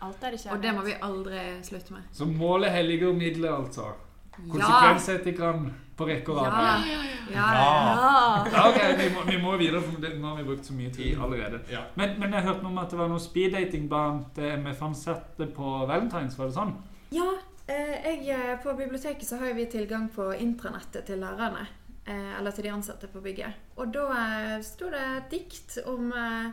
Alt 0.04 0.22
er 0.26 0.34
ikke 0.36 0.50
Og 0.52 0.60
det 0.62 0.72
må 0.74 0.82
vi 0.84 0.92
aldri 1.02 1.38
slutte 1.64 1.92
med. 1.94 2.02
Så 2.12 2.26
målet 2.28 2.70
helliger 2.74 3.12
middelet, 3.16 3.52
altså. 3.54 3.92
Ja! 4.34 4.50
Konsekvensetikerne 4.50 5.70
på 5.96 6.06
rekke 6.08 6.32
og 6.34 6.40
Ja. 6.42 6.50
rad. 6.50 6.88
Ja, 7.32 7.36
Ja. 7.36 7.44
ja. 7.54 8.44
Ja, 8.52 8.64
ok, 8.68 8.80
vi 8.98 9.14
må, 9.14 9.22
vi 9.30 9.36
må 9.42 9.56
videre, 9.56 9.80
for 9.82 10.00
det, 10.00 10.10
nå 10.20 10.26
har 10.28 10.36
vi 10.36 10.42
brukt 10.48 10.66
så 10.66 10.72
mye 10.74 10.90
tid 10.92 11.16
allerede. 11.22 11.60
ja. 11.70 11.80
Men, 11.96 12.18
men 12.20 12.32
jeg 12.32 12.42
hørte 12.42 12.62
noe 12.62 12.72
om 12.72 12.78
at 12.78 12.90
det 12.90 12.98
var 12.98 13.08
noe 13.08 13.18
speeddating 13.22 13.88
blant 13.88 14.36
MF-ansatte 14.38 15.46
på 15.54 15.86
Valentines, 15.86 16.36
var 16.38 16.46
det 16.50 16.54
sånn? 16.58 16.74
Ja, 17.14 17.30
eh, 17.68 17.94
jeg, 18.04 18.28
eh, 18.28 18.58
på 18.62 18.74
biblioteket 18.76 19.24
så 19.24 19.38
har 19.38 19.54
vi 19.54 19.64
tilgang 19.66 20.08
på 20.10 20.32
intranettet 20.36 21.06
til 21.06 21.18
lærerne. 21.22 21.66
Eh, 22.04 22.38
eller 22.38 22.52
til 22.52 22.66
de 22.66 22.72
ansatte 22.74 23.08
på 23.08 23.22
bygget. 23.24 23.60
Og 23.80 23.92
da 23.94 24.04
eh, 24.12 24.58
sto 24.64 24.90
det 24.92 25.00
et 25.00 25.30
dikt 25.32 25.78
om 25.88 26.10
eh, 26.12 26.50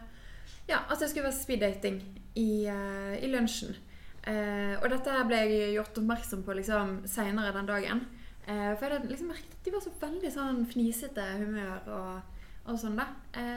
ja, 0.70 0.80
at 0.86 0.99
det 1.02 1.10
skulle 1.12 1.28
være 1.28 1.36
speeddating 1.36 1.97
i, 2.39 2.68
eh, 2.72 3.16
i 3.20 3.32
lunsjen. 3.32 3.76
Og 4.22 4.84
dette 4.86 5.14
ble 5.26 5.38
jeg 5.49 5.72
gjort 5.74 5.95
oppmerksom 5.97 6.43
på 6.45 6.54
liksom, 6.54 6.91
seinere 7.10 7.56
den 7.56 7.66
dagen. 7.66 8.04
For 8.45 8.84
jeg 8.86 8.91
hadde 8.93 9.10
liksom 9.10 9.32
merket 9.32 9.56
at 9.56 9.66
de 9.66 9.74
var 9.74 9.82
så 9.82 9.93
veldig 9.97 10.30
sånn 10.36 10.60
fnisete 10.70 11.26
humør 11.39 11.89
og, 11.95 12.36
og 12.70 12.78
sånn, 12.78 13.02
da. 13.02 13.08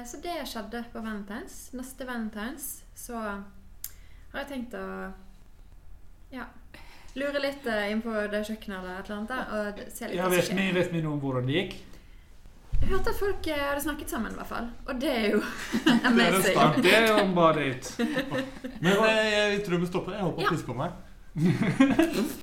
Så 0.08 0.22
det 0.24 0.38
skjedde 0.48 0.80
på 0.88 1.02
Valentines. 1.04 1.58
Neste 1.76 2.08
Valentines 2.08 2.70
så 2.96 3.20
har 3.20 4.40
jeg 4.40 4.50
tenkt 4.54 4.78
å 4.80 4.86
ja, 6.32 6.48
lure 7.14 7.40
litt 7.42 7.66
uh, 7.70 7.84
inn 7.90 8.00
på 8.02 8.12
det 8.32 8.40
kjøkkenet 8.48 8.78
eller 8.78 8.94
et 8.98 9.10
eller 9.10 9.16
annet 9.16 9.32
der, 9.34 9.44
og 9.58 9.82
se 9.94 10.08
litt 10.08 10.16
Ja, 10.18 10.28
vet 10.32 10.48
vi, 10.50 10.70
vet 10.74 10.92
vi 10.92 11.02
noe 11.04 11.14
om 11.14 11.20
hvordan 11.22 11.46
det 11.46 11.54
gikk? 11.60 11.76
Jeg 12.80 12.88
hørte 12.90 13.12
at 13.14 13.18
folk 13.20 13.46
uh, 13.48 13.60
hadde 13.70 13.82
snakket 13.84 14.10
sammen, 14.10 14.32
i 14.34 14.38
hvert 14.40 14.50
fall. 14.50 14.66
Og 14.90 14.98
det 15.00 15.12
er 15.14 15.28
jo 15.30 15.40
Det 15.40 15.92
en 15.92 16.06
amazing. 16.10 16.80
Det 16.84 16.94
er 16.94 17.06
jo 17.08 17.20
bare 17.36 17.68
bra. 17.70 18.06
Men 18.80 19.04
eh, 19.08 19.28
jeg 19.54 19.62
tror 19.66 19.78
vi 19.78 19.86
stopper. 19.92 20.12
Jeg 20.18 20.26
håper 20.26 20.36
på 20.36 20.42
å 20.42 20.44
Ja. 20.44 20.50
pisse 20.50 20.66
på 20.66 20.74
meg. 20.74 20.90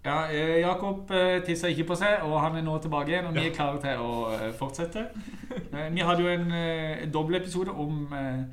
Ja, 0.00 0.30
eh, 0.32 0.60
Jakob 0.62 1.10
tissa 1.44 1.68
ikke 1.68 1.84
på 1.90 1.96
seg, 2.00 2.22
og 2.24 2.38
han 2.40 2.54
er 2.56 2.62
nå 2.64 2.78
tilbake 2.80 3.12
igjen, 3.12 3.26
og 3.28 3.34
vi 3.36 3.42
er 3.50 3.52
klare 3.52 3.80
til 3.82 4.00
å 4.00 4.52
fortsette. 4.56 5.02
Vi 5.92 6.00
hadde 6.08 6.24
jo 6.24 6.30
en 6.32 7.10
dobbel 7.12 7.36
episode 7.36 7.68
om 7.70 8.06
eh, 8.16 8.46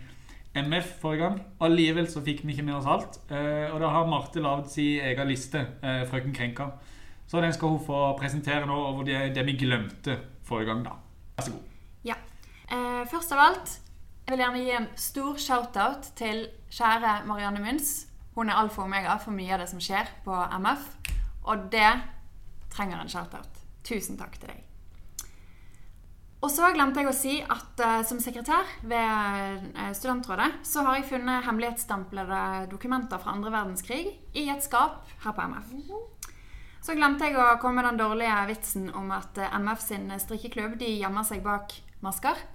MF 0.66 0.92
forrige 1.02 1.24
gang. 1.24 1.40
Allikevel 1.62 2.08
så 2.12 2.22
fikk 2.26 2.44
vi 2.46 2.54
ikke 2.56 2.66
med 2.66 2.76
oss 2.80 2.90
alt. 2.90 3.20
Eh, 3.32 3.70
Og 3.74 3.80
da 3.82 3.90
har 3.94 4.08
Marte 4.10 4.42
lagd 4.44 4.70
sin 4.74 5.02
egen 5.06 5.28
liste, 5.28 5.66
eh, 5.84 6.04
Frøken 6.10 6.34
Krenka. 6.34 6.72
Så 7.28 7.42
den 7.42 7.54
skal 7.54 7.76
hun 7.76 7.84
få 7.86 8.18
presentere 8.18 8.66
nå 8.66 8.76
over 8.76 9.04
det, 9.04 9.36
det 9.36 9.46
vi 9.46 9.58
glemte 9.60 10.20
forrige 10.44 10.72
gang, 10.72 10.84
da. 10.86 10.96
Vær 11.38 11.44
så 11.50 11.52
god. 11.52 11.64
Eh, 12.68 13.06
først 13.08 13.32
av 13.32 13.40
alt 13.40 13.80
jeg 14.28 14.34
vil 14.34 14.42
gjerne 14.44 14.60
gi 14.60 14.72
en 14.76 14.88
stor 15.00 15.38
shout-out 15.40 16.10
til 16.20 16.42
kjære 16.68 17.22
Marianne 17.30 17.62
Munns. 17.64 18.08
Hun 18.36 18.50
er 18.52 18.60
alfa 18.60 18.82
og 18.82 18.90
omega 18.90 19.16
for 19.24 19.32
mye 19.32 19.54
av 19.56 19.62
det 19.64 19.70
som 19.72 19.80
skjer 19.80 20.10
på 20.26 20.36
MF. 20.60 20.84
Og 21.48 21.70
det 21.72 21.94
trenger 22.76 23.00
en 23.00 23.08
shout-out. 23.08 23.62
Tusen 23.88 24.20
takk 24.20 24.36
til 24.36 24.52
deg. 24.52 24.67
Og 26.38 26.52
så 26.54 26.70
glemte 26.76 27.02
jeg 27.02 27.10
å 27.10 27.16
si 27.18 27.36
at 27.42 27.82
uh, 27.82 28.02
som 28.06 28.20
sekretær 28.22 28.68
ved 28.86 29.64
uh, 29.74 29.90
Studentrådet 29.98 30.52
så 30.68 30.84
har 30.86 31.00
jeg 31.00 31.08
funnet 31.10 31.46
hemmelighetsstemplede 31.48 32.42
dokumenter 32.72 33.22
fra 33.22 33.34
andre 33.34 33.54
verdenskrig 33.56 34.04
i 34.38 34.46
et 34.54 34.66
skap 34.66 35.10
her 35.24 35.34
på 35.34 35.48
MF. 35.50 35.74
Så 36.86 36.96
glemte 36.96 37.26
jeg 37.26 37.40
å 37.42 37.56
komme 37.62 37.82
med 37.82 37.90
den 37.90 38.04
dårlige 38.04 38.38
vitsen 38.52 38.92
om 38.96 39.10
at 39.18 39.42
uh, 39.42 39.50
MF 39.58 39.82
sin 39.82 40.14
strikkeklubb 40.22 40.78
de 40.80 40.94
gjemmer 41.00 41.26
seg 41.26 41.42
bak 41.46 41.74
masker. 42.06 42.46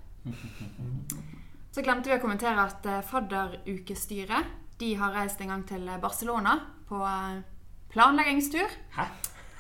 Så 1.73 1.81
glemte 1.81 2.11
vi 2.11 2.19
å 2.19 2.21
kommentere 2.21 2.67
at 2.67 2.85
eh, 2.85 3.01
fadderukestyret 3.09 4.51
de 4.81 4.91
har 5.01 5.15
reist 5.17 5.41
en 5.41 5.55
gang 5.55 5.63
til 5.65 5.89
Barcelona 6.03 6.59
på 6.89 7.01
eh, 7.01 7.41
planleggingstur. 7.95 8.77
Hæ? 8.99 9.09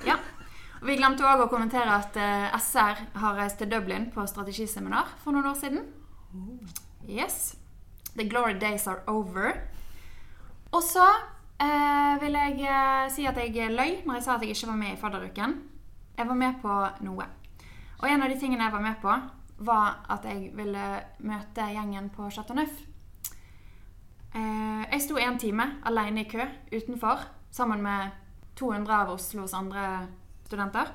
Ja. 0.04 0.18
Vi 0.82 0.96
glemte 0.98 1.22
òg 1.22 1.44
å 1.44 1.50
kommentere 1.50 1.94
at 1.94 2.16
eh, 2.18 2.54
SR 2.58 3.04
har 3.22 3.36
reist 3.38 3.60
til 3.60 3.68
Dublin 3.70 4.08
på 4.10 4.24
strategiseminar 4.26 5.12
for 5.22 5.30
noen 5.30 5.46
år 5.52 5.58
siden. 5.60 5.84
Yes. 7.06 7.52
The 8.16 8.24
glory 8.26 8.56
days 8.58 8.88
are 8.90 9.04
over. 9.06 9.60
Og 10.74 10.82
så 10.82 11.04
eh, 11.62 12.16
vil 12.18 12.34
jeg 12.34 12.64
eh, 12.66 13.04
si 13.14 13.28
at 13.30 13.38
jeg 13.38 13.70
løy 13.70 14.00
når 14.02 14.18
jeg 14.18 14.24
sa 14.24 14.34
at 14.34 14.42
jeg 14.42 14.56
ikke 14.56 14.72
var 14.72 14.80
med 14.80 14.90
i 14.90 14.98
fadderuken. 14.98 15.54
Jeg 16.18 16.28
var 16.28 16.40
med 16.40 16.58
på 16.64 16.78
noe. 17.06 17.28
Og 18.00 18.08
en 18.10 18.24
av 18.26 18.32
de 18.32 18.38
tingene 18.40 18.66
jeg 18.66 18.74
var 18.74 18.82
med 18.82 18.98
på, 19.04 19.14
var 19.62 20.00
at 20.10 20.26
jeg 20.26 20.50
ville 20.58 20.86
møte 21.22 21.68
gjengen 21.76 22.08
på 22.10 22.26
Chateau 22.34 22.58
Neuf. 22.58 22.74
Eh, 24.34 24.82
jeg 24.88 25.04
sto 25.06 25.20
en 25.20 25.38
time 25.38 25.68
alene 25.86 26.24
i 26.24 26.28
kø 26.32 26.42
utenfor 26.72 27.22
sammen 27.54 27.86
med 27.86 28.18
200 28.58 28.98
av 28.98 29.14
Oslos 29.14 29.54
andre 29.54 29.86
studenter. 30.52 30.92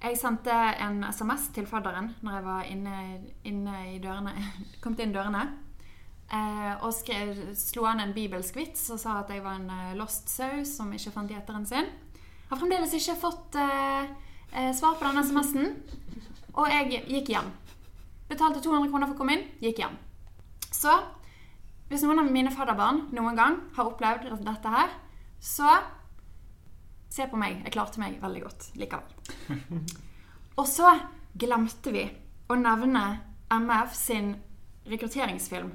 Jeg 0.00 0.16
sendte 0.16 0.54
en 0.80 1.02
SMS 1.12 1.50
til 1.52 1.66
fadderen 1.68 2.14
når 2.24 2.38
jeg 2.38 2.44
var 2.46 2.68
inne, 2.72 3.00
inne 3.44 3.74
i 3.92 3.98
dørene, 4.00 4.32
kom 4.82 4.96
inn 4.96 5.12
dørene. 5.12 5.44
Eh, 6.30 6.74
og 6.86 6.92
skrev, 6.94 7.34
slo 7.58 7.84
an 7.90 8.00
en 8.04 8.14
bibelsk 8.14 8.54
vits 8.56 8.84
og 8.94 9.00
sa 9.02 9.16
at 9.20 9.32
jeg 9.34 9.42
var 9.44 9.58
en 9.58 9.70
eh, 9.74 9.96
lost 9.98 10.30
sau 10.30 10.62
som 10.64 10.92
ikke 10.94 11.12
fant 11.12 11.32
gjeteren 11.32 11.66
sin. 11.68 11.90
Har 12.50 12.58
fremdeles 12.58 12.94
ikke 12.96 13.18
fått 13.18 13.58
eh, 13.58 14.12
eh, 14.54 14.70
svar 14.78 14.96
på 14.96 15.04
denne 15.08 15.26
SMS-en. 15.26 15.74
Og 16.54 16.70
jeg 16.70 17.02
gikk 17.10 17.32
hjem. 17.34 17.50
Betalte 18.30 18.62
200 18.62 18.92
kroner 18.92 19.10
for 19.10 19.18
å 19.18 19.20
komme 19.20 19.36
inn, 19.36 19.48
gikk 19.62 19.82
hjem. 19.82 19.98
Så 20.70 20.94
hvis 21.90 22.06
noen 22.06 22.22
av 22.22 22.30
mine 22.30 22.52
fadderbarn 22.54 23.08
noen 23.14 23.38
gang 23.38 23.58
har 23.74 23.90
opplevd 23.90 24.30
dette 24.46 24.74
her, 24.74 24.92
så 25.42 25.66
se 27.10 27.26
på 27.30 27.38
meg. 27.40 27.60
Jeg 27.66 27.74
klarte 27.74 28.00
meg 28.02 28.18
veldig 28.22 28.42
godt 28.46 28.68
likevel. 28.78 29.80
Og 30.60 30.66
så 30.68 30.92
glemte 31.40 31.92
vi 31.94 32.04
å 32.50 32.56
nevne 32.58 33.04
MF 33.50 33.94
sin 33.96 34.34
rekrutteringsfilm. 34.90 35.70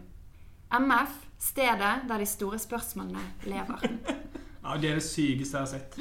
MF, 0.76 1.14
stedet 1.40 1.94
der 2.10 2.22
de 2.24 2.28
store 2.30 2.60
spørsmålene 2.60 3.24
lever. 3.50 3.86
Ja, 4.66 4.80
Det 4.82 4.90
er 4.90 4.96
det 4.98 5.04
sykeste 5.06 5.60
jeg 5.60 5.62
har 5.62 5.68
sett. 5.70 5.98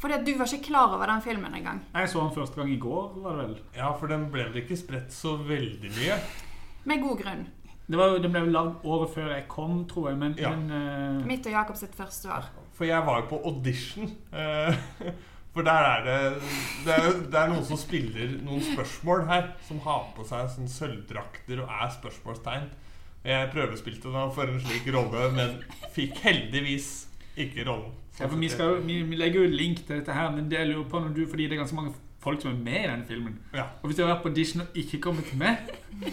Fordi 0.00 0.14
at 0.16 0.22
du 0.24 0.30
var 0.38 0.48
ikke 0.48 0.70
klar 0.70 0.94
over 0.96 1.10
den 1.10 1.20
filmen 1.20 1.52
engang. 1.54 1.82
Jeg 1.92 2.08
så 2.08 2.22
den 2.22 2.32
første 2.32 2.56
gang 2.56 2.70
i 2.72 2.78
går, 2.80 3.10
var 3.20 3.36
det 3.36 3.42
vel. 3.50 3.58
Ja, 3.76 3.90
for 4.00 4.08
den 4.08 4.24
ble 4.32 4.46
vel 4.48 4.62
ikke 4.62 4.78
spredt 4.80 5.12
så 5.12 5.34
veldig 5.36 5.90
mye. 5.98 6.16
Med 6.88 7.04
god 7.04 7.20
grunn. 7.20 7.42
Det 7.92 8.00
var, 8.00 8.16
den 8.24 8.32
ble 8.32 8.42
vel 8.46 8.56
lagd 8.56 8.86
året 8.88 9.12
før 9.12 9.28
jeg 9.34 9.44
kom, 9.52 9.82
tror 9.90 10.08
jeg. 10.08 10.18
Men, 10.22 10.34
Ja. 10.40 10.54
men 10.56 10.72
uh... 11.20 11.26
Mitt 11.28 11.44
og 11.46 11.52
Jakob 11.52 11.76
sitt 11.76 11.92
første 11.98 12.32
år. 12.32 12.48
For 12.76 12.84
jeg 12.88 13.04
var 13.06 13.20
jo 13.22 13.26
på 13.34 13.40
audition. 13.50 14.10
eh, 14.32 14.74
For 15.52 15.62
der 15.66 15.84
er 15.84 16.04
det 16.06 16.42
det 16.86 16.94
er, 16.96 17.08
det 17.28 17.36
er 17.42 17.50
noen 17.52 17.64
som 17.68 17.76
spiller 17.76 18.30
noen 18.42 18.62
spørsmål 18.64 19.26
her. 19.28 19.50
Som 19.68 19.82
har 19.84 20.06
på 20.16 20.24
seg 20.24 20.48
sånn 20.54 20.70
sølvdrakter 20.72 21.60
og 21.60 21.68
er 21.68 21.90
spørsmålstegn. 21.98 22.70
Jeg 23.24 23.50
prøvespilte 23.52 24.10
da 24.10 24.24
for 24.34 24.48
en 24.50 24.58
slik 24.64 24.88
rolle, 24.94 25.28
men 25.36 25.58
fikk 25.94 26.16
heldigvis 26.24 26.88
ikke 27.38 27.66
rollen. 27.68 27.92
ja, 28.18 28.26
for 28.26 28.36
vi, 28.40 28.48
skal, 28.50 28.80
vi, 28.86 28.96
vi 29.06 29.16
legger 29.20 29.44
jo 29.44 29.52
link 29.52 29.84
til 29.86 30.00
dette 30.00 30.12
her, 30.16 30.30
men 30.34 30.48
det 30.50 30.64
lurer 30.68 30.88
på 30.90 30.98
når 31.04 31.12
du, 31.16 31.20
fordi 31.30 31.46
det 31.46 31.54
er 31.54 31.60
ganske 31.62 31.76
mange 31.78 31.92
folk 32.22 32.42
som 32.42 32.50
er 32.50 32.58
med 32.64 32.80
i 32.80 32.88
denne 32.88 33.06
filmen. 33.06 33.36
Ja. 33.54 33.68
Og 33.82 33.86
hvis 33.90 33.96
du 34.00 34.02
har 34.02 34.14
vært 34.14 34.24
på 34.24 34.32
audition 34.32 34.64
og 34.64 34.76
ikke 34.82 34.98
kommet 35.04 35.30
med 35.38 35.54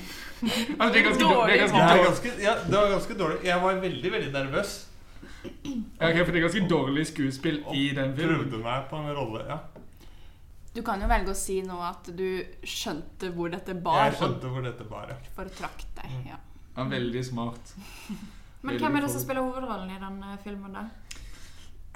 altså, 0.80 0.94
Det 0.94 1.02
er 1.02 1.08
ganske 1.10 1.24
Dårlig. 1.24 1.54
Det 1.54 1.56
er 1.56 1.66
ganske 1.66 1.78
Det, 1.78 1.82
er 1.82 1.90
dårlig. 1.96 2.06
ganske, 2.06 2.30
ja, 2.44 2.54
det 2.68 2.78
var 2.78 2.90
ganske 2.94 3.18
dårlig. 3.24 3.38
Jeg 3.46 3.62
var 3.64 3.82
veldig, 3.88 4.12
veldig 4.12 4.32
nervøs. 4.34 4.76
Ja, 5.44 6.10
ok, 6.10 6.18
for 6.26 6.32
det 6.34 6.40
er 6.40 6.46
ganske 6.48 6.66
dårlig 6.70 7.06
skuespill 7.10 7.62
i 7.76 7.90
den 7.96 8.16
filmen. 8.18 8.44
Prøvde 8.44 8.64
meg 8.64 8.90
på 8.90 9.00
en 9.00 9.14
rolle. 9.16 9.44
Ja. 9.48 9.60
Du 10.76 10.82
kan 10.86 11.02
jo 11.02 11.08
velge 11.10 11.34
å 11.34 11.38
si 11.38 11.60
nå 11.66 11.80
at 11.82 12.12
du 12.16 12.28
skjønte 12.68 13.32
hvor 13.36 13.50
dette 13.52 13.74
bar, 13.74 14.10
Jeg 14.10 14.20
skjønte 14.20 14.52
hvor 14.54 14.66
dette 14.66 14.86
bar. 14.88 15.10
ja. 15.12 15.18
For 15.36 15.50
å 15.50 15.56
trakke 15.56 15.88
deg. 15.98 16.18
Ja. 16.30 16.40
Ja, 16.76 16.86
veldig 16.88 17.24
smart. 17.26 17.74
Men 18.68 18.80
hvem 18.80 18.98
er 19.00 19.06
det 19.06 19.14
som 19.14 19.24
spiller 19.24 19.46
hovedrollen 19.46 19.92
i 19.96 20.00
den 20.02 20.20
eh, 20.28 20.40
filmen, 20.44 20.76
da? 20.76 20.88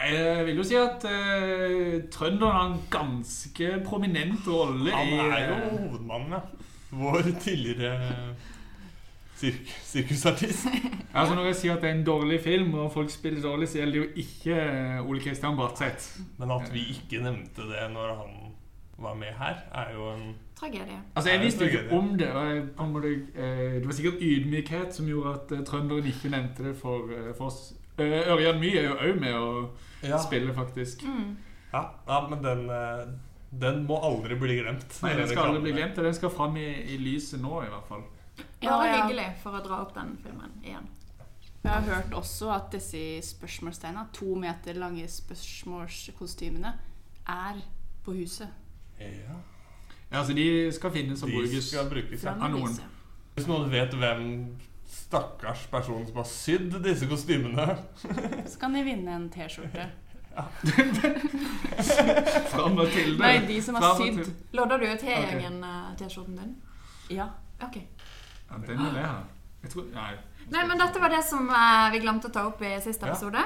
Jeg 0.04 0.46
vil 0.48 0.58
jo 0.58 0.64
si 0.66 0.76
at 0.80 1.04
uh, 1.06 2.00
trønderen 2.12 2.56
har 2.56 2.64
en 2.66 2.80
ganske 2.92 3.68
prominent 3.86 4.48
rolle 4.50 4.92
Han 4.92 5.12
er 5.30 5.44
jo 5.46 5.58
hovedmannen, 5.76 6.34
ja. 6.34 6.42
Vår 6.94 7.30
tidligere 7.42 7.92
sirk 9.44 9.74
sirkusartist. 9.84 10.68
Altså 11.14 11.36
Når 11.38 11.46
jeg 11.46 11.56
sier 11.60 11.76
at 11.76 11.84
det 11.84 11.90
er 11.92 11.94
en 11.94 12.06
dårlig 12.06 12.40
film, 12.42 12.74
og 12.82 12.88
folk 12.92 13.12
spiller 13.14 13.42
dårlig, 13.42 13.68
så 13.70 13.78
gjelder 13.78 14.00
det 14.00 14.00
jo 14.00 14.24
ikke 14.24 14.56
eh, 14.62 15.10
Ole 15.10 15.20
Kristian 15.22 15.60
Bratseth. 15.60 16.24
Men 16.40 16.52
at 16.56 16.72
vi 16.74 16.88
ikke 16.96 17.22
nevnte 17.22 17.68
det 17.70 17.84
når 17.94 18.16
han 18.18 18.32
var 18.98 19.14
med 19.20 19.36
her, 19.38 19.60
er 19.74 19.94
jo 19.94 20.10
en 20.10 20.34
Tragedie. 20.58 20.98
Altså 21.16 21.32
Jeg 21.32 21.42
visste 21.42 21.66
jo 21.66 21.70
ikke 21.70 21.96
om 21.98 22.18
det. 22.18 22.32
og 22.32 22.48
jeg, 22.48 22.64
på 22.78 22.84
en 22.84 22.92
måte, 22.94 23.14
eh, 23.36 23.74
Det 23.78 23.86
var 23.86 23.94
sikkert 23.94 24.22
ydmykhet 24.22 24.96
som 24.96 25.08
gjorde 25.08 25.34
at 25.34 25.52
eh, 25.52 25.64
trønderen 25.66 26.06
ikke 26.06 26.30
nevnte 26.30 26.68
det 26.68 26.76
for, 26.78 27.10
for 27.38 27.46
oss. 27.46 27.74
Eh, 27.98 28.34
Ørjan 28.34 28.60
Mye 28.60 28.80
er 28.80 28.90
jo 28.90 28.96
òg 28.98 29.20
med 29.22 29.38
å 29.38 29.48
ja. 30.02 30.18
spille, 30.18 30.54
faktisk. 30.54 31.06
Mm. 31.06 31.36
Ja, 31.74 31.84
ja, 32.08 32.20
men 32.30 32.42
den, 32.44 32.66
eh, 32.70 33.06
den 33.62 33.84
må 33.86 34.00
aldri 34.02 34.38
bli 34.40 34.60
glemt. 34.62 34.98
Nei, 35.04 35.14
Den 35.18 35.30
skal 35.30 35.52
aldri 35.52 35.68
bli 35.68 35.76
glemt, 35.78 35.98
og 35.98 36.10
den 36.10 36.18
skal 36.18 36.34
fram 36.34 36.58
i, 36.58 36.70
i 36.94 36.98
lyset 36.98 37.42
nå, 37.42 37.62
i 37.62 37.70
hvert 37.70 37.90
fall. 37.90 38.06
Ja, 38.64 38.82
det 38.82 38.90
ja. 38.90 39.00
hyggelig 39.04 39.30
for 39.44 39.58
å 39.58 39.64
dra 39.64 39.82
opp 39.84 39.94
den 39.96 40.16
filmen 40.24 40.52
igjen. 40.64 40.90
Jeg 41.64 41.72
har 41.72 41.86
hørt 41.88 42.14
også 42.18 42.50
at 42.52 42.74
disse 42.74 43.22
spørsmålstegna, 43.24 44.08
to 44.14 44.36
meter 44.36 44.76
lange 44.76 45.06
spørsmålskostymene, 45.08 46.74
er 47.30 47.62
på 48.04 48.16
huset. 48.18 48.50
Ja. 49.00 49.38
Ja, 50.12 50.20
altså 50.20 50.34
De 50.34 50.72
skal 50.76 50.92
finnes 50.92 51.24
og 51.24 51.30
brukes. 51.30 51.70
skal 51.70 51.90
brukes, 51.90 52.24
ja. 52.24 52.36
Av 52.36 52.52
noen. 52.52 52.76
Hvis 53.34 53.48
noen 53.50 53.72
vet 53.72 53.96
hvem 53.98 54.28
stakkars 54.94 55.64
person 55.72 56.04
som 56.06 56.20
har 56.20 56.28
sydd 56.30 56.76
disse 56.84 57.08
kostymene 57.10 57.66
Så 58.52 58.60
kan 58.62 58.76
de 58.76 58.84
vinne 58.86 59.16
en 59.16 59.30
T-skjorte. 59.34 59.90
Ja. 60.34 60.48
Fra 62.50 62.64
Mathilde. 62.74 63.20
Nei, 63.22 63.36
de 63.46 63.60
som 63.62 63.76
har 63.78 64.00
sydd. 64.00 64.32
Lodder 64.58 64.82
du 64.82 64.88
ut 64.88 65.04
T-gjengen-T-skjorten 65.04 66.40
din? 66.40 66.56
Ja. 67.14 67.28
Ok. 67.62 67.78
Ja, 68.54 68.62
den 68.68 68.78
vil 68.86 68.96
jeg 69.02 69.06
ha. 69.10 69.18
Jeg 69.64 69.72
tror, 69.74 69.86
nei, 69.96 70.14
Nei, 70.52 70.64
men 70.68 70.78
dette 70.78 71.00
var 71.00 71.10
det 71.14 71.22
som 71.24 71.46
eh, 71.50 71.90
vi 71.94 72.00
glemte 72.04 72.28
å 72.28 72.34
ta 72.36 72.42
opp 72.50 72.62
i 72.62 72.74
siste 72.84 73.08
Ja. 73.08 73.14
episode. 73.14 73.44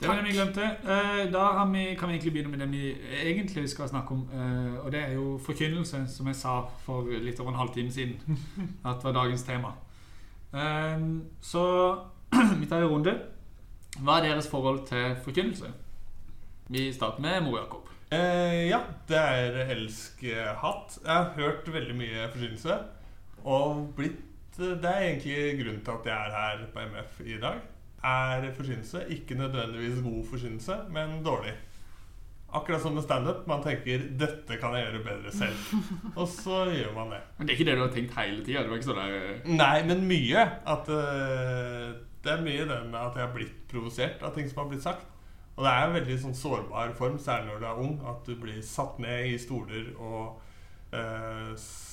Det 0.00 0.08
var 0.10 0.16
det 0.18 0.24
vi 0.26 0.32
glemte. 0.36 0.64
Eh, 0.84 1.30
Da 1.32 1.44
har 1.56 1.66
vi, 1.72 1.94
kan 1.96 2.08
vi 2.10 2.14
egentlig 2.18 2.32
begynne 2.34 2.50
med 2.50 2.60
det 2.60 2.68
vi 2.70 2.92
egentlig 3.22 3.68
skal 3.70 3.88
snakke 3.88 4.12
om. 4.12 4.26
eh, 4.32 4.84
Og 4.84 4.90
det 4.92 5.00
er 5.02 5.12
jo 5.14 5.38
forkynnelse, 5.38 6.06
som 6.08 6.26
jeg 6.26 6.36
sa 6.36 6.66
for 6.84 7.02
litt 7.08 7.40
over 7.40 7.52
en 7.52 7.58
halvtime 7.58 7.90
siden. 7.90 8.18
At 8.84 9.02
var 9.04 9.12
dagens 9.12 9.42
tema. 9.42 9.72
Eh, 10.52 10.98
Så 11.40 11.64
vi 12.60 12.66
tar 12.66 12.82
en 12.82 12.88
runde. 12.90 13.14
Hva 14.02 14.18
er 14.18 14.28
deres 14.28 14.48
forhold 14.50 14.86
til 14.86 15.16
forkynnelse? 15.24 15.72
Vi 16.68 16.92
starter 16.92 17.20
med 17.22 17.42
Mor 17.42 17.58
Jakob. 17.60 17.88
Eh, 18.12 18.68
ja, 18.68 18.80
det 19.08 19.16
er 19.16 19.66
elsk-hatt. 19.74 20.98
Jeg 21.04 21.14
har 21.14 21.32
hørt 21.36 21.66
veldig 21.72 21.94
mye 21.96 22.28
forkynnelse. 22.34 22.78
Og 23.44 23.92
blitt 23.96 24.20
Det 24.56 24.84
er 24.86 25.08
egentlig 25.08 25.58
grunnen 25.64 25.80
til 25.84 25.90
at 25.96 26.04
jeg 26.06 26.14
er 26.14 26.34
her 26.38 26.66
på 26.72 26.82
MF 26.92 27.20
i 27.26 27.38
dag. 27.42 27.56
Er 28.04 28.44
forsynelse 28.54 29.00
ikke 29.10 29.34
nødvendigvis 29.34 30.02
god 30.04 30.20
forsynelse, 30.30 30.76
men 30.94 31.22
dårlig. 31.24 31.54
Akkurat 32.54 32.80
som 32.84 32.94
med 32.94 33.02
standup. 33.02 33.46
Man 33.50 33.62
tenker 33.64 33.98
'dette 34.18 34.56
kan 34.60 34.74
jeg 34.76 34.86
gjøre 34.86 35.02
bedre 35.04 35.30
selv'. 35.34 35.74
Og 36.20 36.28
så 36.28 36.64
gjør 36.70 36.92
man 36.94 37.10
det. 37.10 37.20
Men 37.38 37.46
det 37.48 37.52
er 37.54 37.58
ikke 37.58 37.70
det 37.70 37.78
du 37.78 37.82
har 37.86 37.94
tenkt 37.96 38.14
hele 38.20 38.44
tida? 38.44 38.62
Sånn 38.82 39.00
eh, 39.02 39.56
Nei, 39.56 39.82
men 39.88 40.06
mye. 40.06 40.44
At 40.66 40.88
uh, 40.88 41.98
Det 42.24 42.32
er 42.32 42.44
mye 42.46 42.68
det 42.68 42.78
med 42.92 43.00
at 43.00 43.16
jeg 43.18 43.26
har 43.26 43.34
blitt 43.34 43.58
provosert 43.68 44.22
av 44.22 44.34
ting 44.36 44.46
som 44.48 44.62
har 44.62 44.68
blitt 44.70 44.82
sagt. 44.86 45.02
Og 45.56 45.64
det 45.66 45.72
er 45.72 45.86
en 45.88 45.94
veldig 45.98 46.20
sånn 46.22 46.34
sårbar 46.34 46.94
form, 46.94 47.18
særlig 47.18 47.50
når 47.52 47.58
du 47.60 47.66
er 47.66 47.82
ung. 47.82 47.98
At 48.06 48.22
du 48.26 48.36
blir 48.40 48.62
satt 48.62 48.98
ned 49.02 49.26
i 49.34 49.38
stoler 49.38 49.90
og 49.98 50.40
eh, 50.94 51.50
s- 51.58 51.83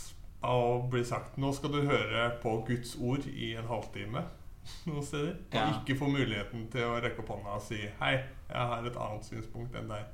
og 0.41 0.89
blir 0.91 1.03
sagt 1.03 1.37
'Nå 1.37 1.51
skal 1.53 1.69
du 1.73 1.81
høre 1.81 2.31
på 2.41 2.63
Guds 2.67 2.95
ord 3.01 3.25
i 3.27 3.53
en 3.55 3.65
halvtime' 3.69 4.23
noen 4.87 5.03
steder. 5.05 5.31
Og 5.51 5.53
Ja. 5.53 5.67
ikke 5.81 5.97
få 5.99 6.07
muligheten 6.09 6.67
til 6.71 6.81
å 6.81 6.99
rekke 7.01 7.19
opp 7.19 7.27
hånda 7.29 7.55
og 7.55 7.61
si 7.61 7.75
'Hei, 7.99 8.11
jeg 8.49 8.57
har 8.71 8.85
et 8.85 8.95
annet 8.97 9.25
synspunkt 9.25 9.75
enn 9.75 9.87
deg'. 9.89 10.05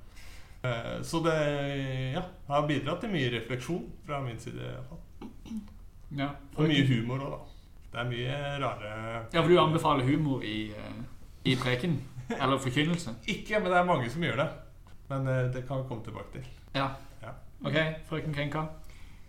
Eh, 0.63 1.01
så 1.03 1.19
det 1.23 2.13
ja, 2.13 2.21
har 2.47 2.67
bidratt 2.67 2.99
til 3.01 3.09
mye 3.09 3.30
refleksjon 3.32 3.86
fra 4.05 4.21
min 4.21 4.39
side. 4.39 4.55
i 4.59 4.71
hvert 4.73 4.89
fall. 4.89 5.30
ja. 6.17 6.30
Og 6.57 6.67
mye 6.67 6.88
humor 6.88 7.19
òg, 7.19 7.32
da. 7.32 7.38
Det 7.91 7.99
er 7.99 8.09
mye 8.09 8.59
rare 8.65 9.25
Ja, 9.34 9.41
for 9.41 9.47
du 9.47 9.57
anbefaler 9.59 10.03
humor 10.05 10.41
i, 10.43 10.71
eh, 10.71 11.03
i 11.45 11.55
preken? 11.55 12.01
Eller 12.30 12.57
forkynnelse? 12.57 13.15
Ikke, 13.28 13.59
men 13.59 13.71
det 13.71 13.78
er 13.78 13.84
mange 13.86 14.09
som 14.09 14.21
gjør 14.21 14.36
det. 14.36 14.49
Men 15.09 15.28
eh, 15.28 15.53
det 15.53 15.67
kan 15.67 15.78
vi 15.84 15.88
komme 15.88 16.03
tilbake 16.03 16.32
til. 16.34 16.43
Ja. 16.75 16.88
Ja. 17.21 17.30
Ok, 17.63 17.73
frøken 18.09 18.34
Krenka. 18.34 18.65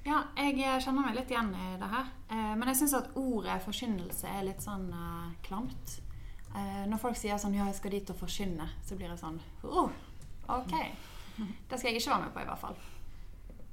Ja, 0.07 0.23
jeg 0.39 0.59
eh, 0.63 0.77
kjenner 0.83 1.09
meg 1.09 1.17
litt 1.19 1.33
igjen 1.33 1.51
i 1.55 1.71
det 1.81 1.89
her. 1.91 2.11
Eh, 2.31 2.53
Men 2.57 2.69
jeg 2.71 2.81
syns 2.83 2.95
at 2.99 3.11
ordet 3.19 3.59
forkynnelse 3.65 4.29
er 4.31 4.47
litt 4.47 4.63
sånn 4.65 4.89
uh, 4.93 5.33
klamt. 5.45 5.99
Uh, 6.55 6.85
Når 6.89 7.01
folk 7.03 7.17
sier 7.17 7.39
sånn 7.41 7.55
'ja, 7.55 7.67
jeg 7.69 7.77
skal 7.81 7.91
dit 7.91 8.11
og 8.11 8.17
forkynne', 8.17 8.69
så 8.85 8.97
blir 8.97 9.11
jeg 9.11 9.19
sånn 9.19 9.41
oh, 9.65 9.91
OK. 10.49 10.73
Det 11.69 11.79
skal 11.79 11.91
jeg 11.91 12.01
ikke 12.01 12.11
være 12.11 12.23
med 12.23 12.33
på, 12.35 12.41
i 12.41 12.49
hvert 12.49 12.59
fall. 12.63 12.79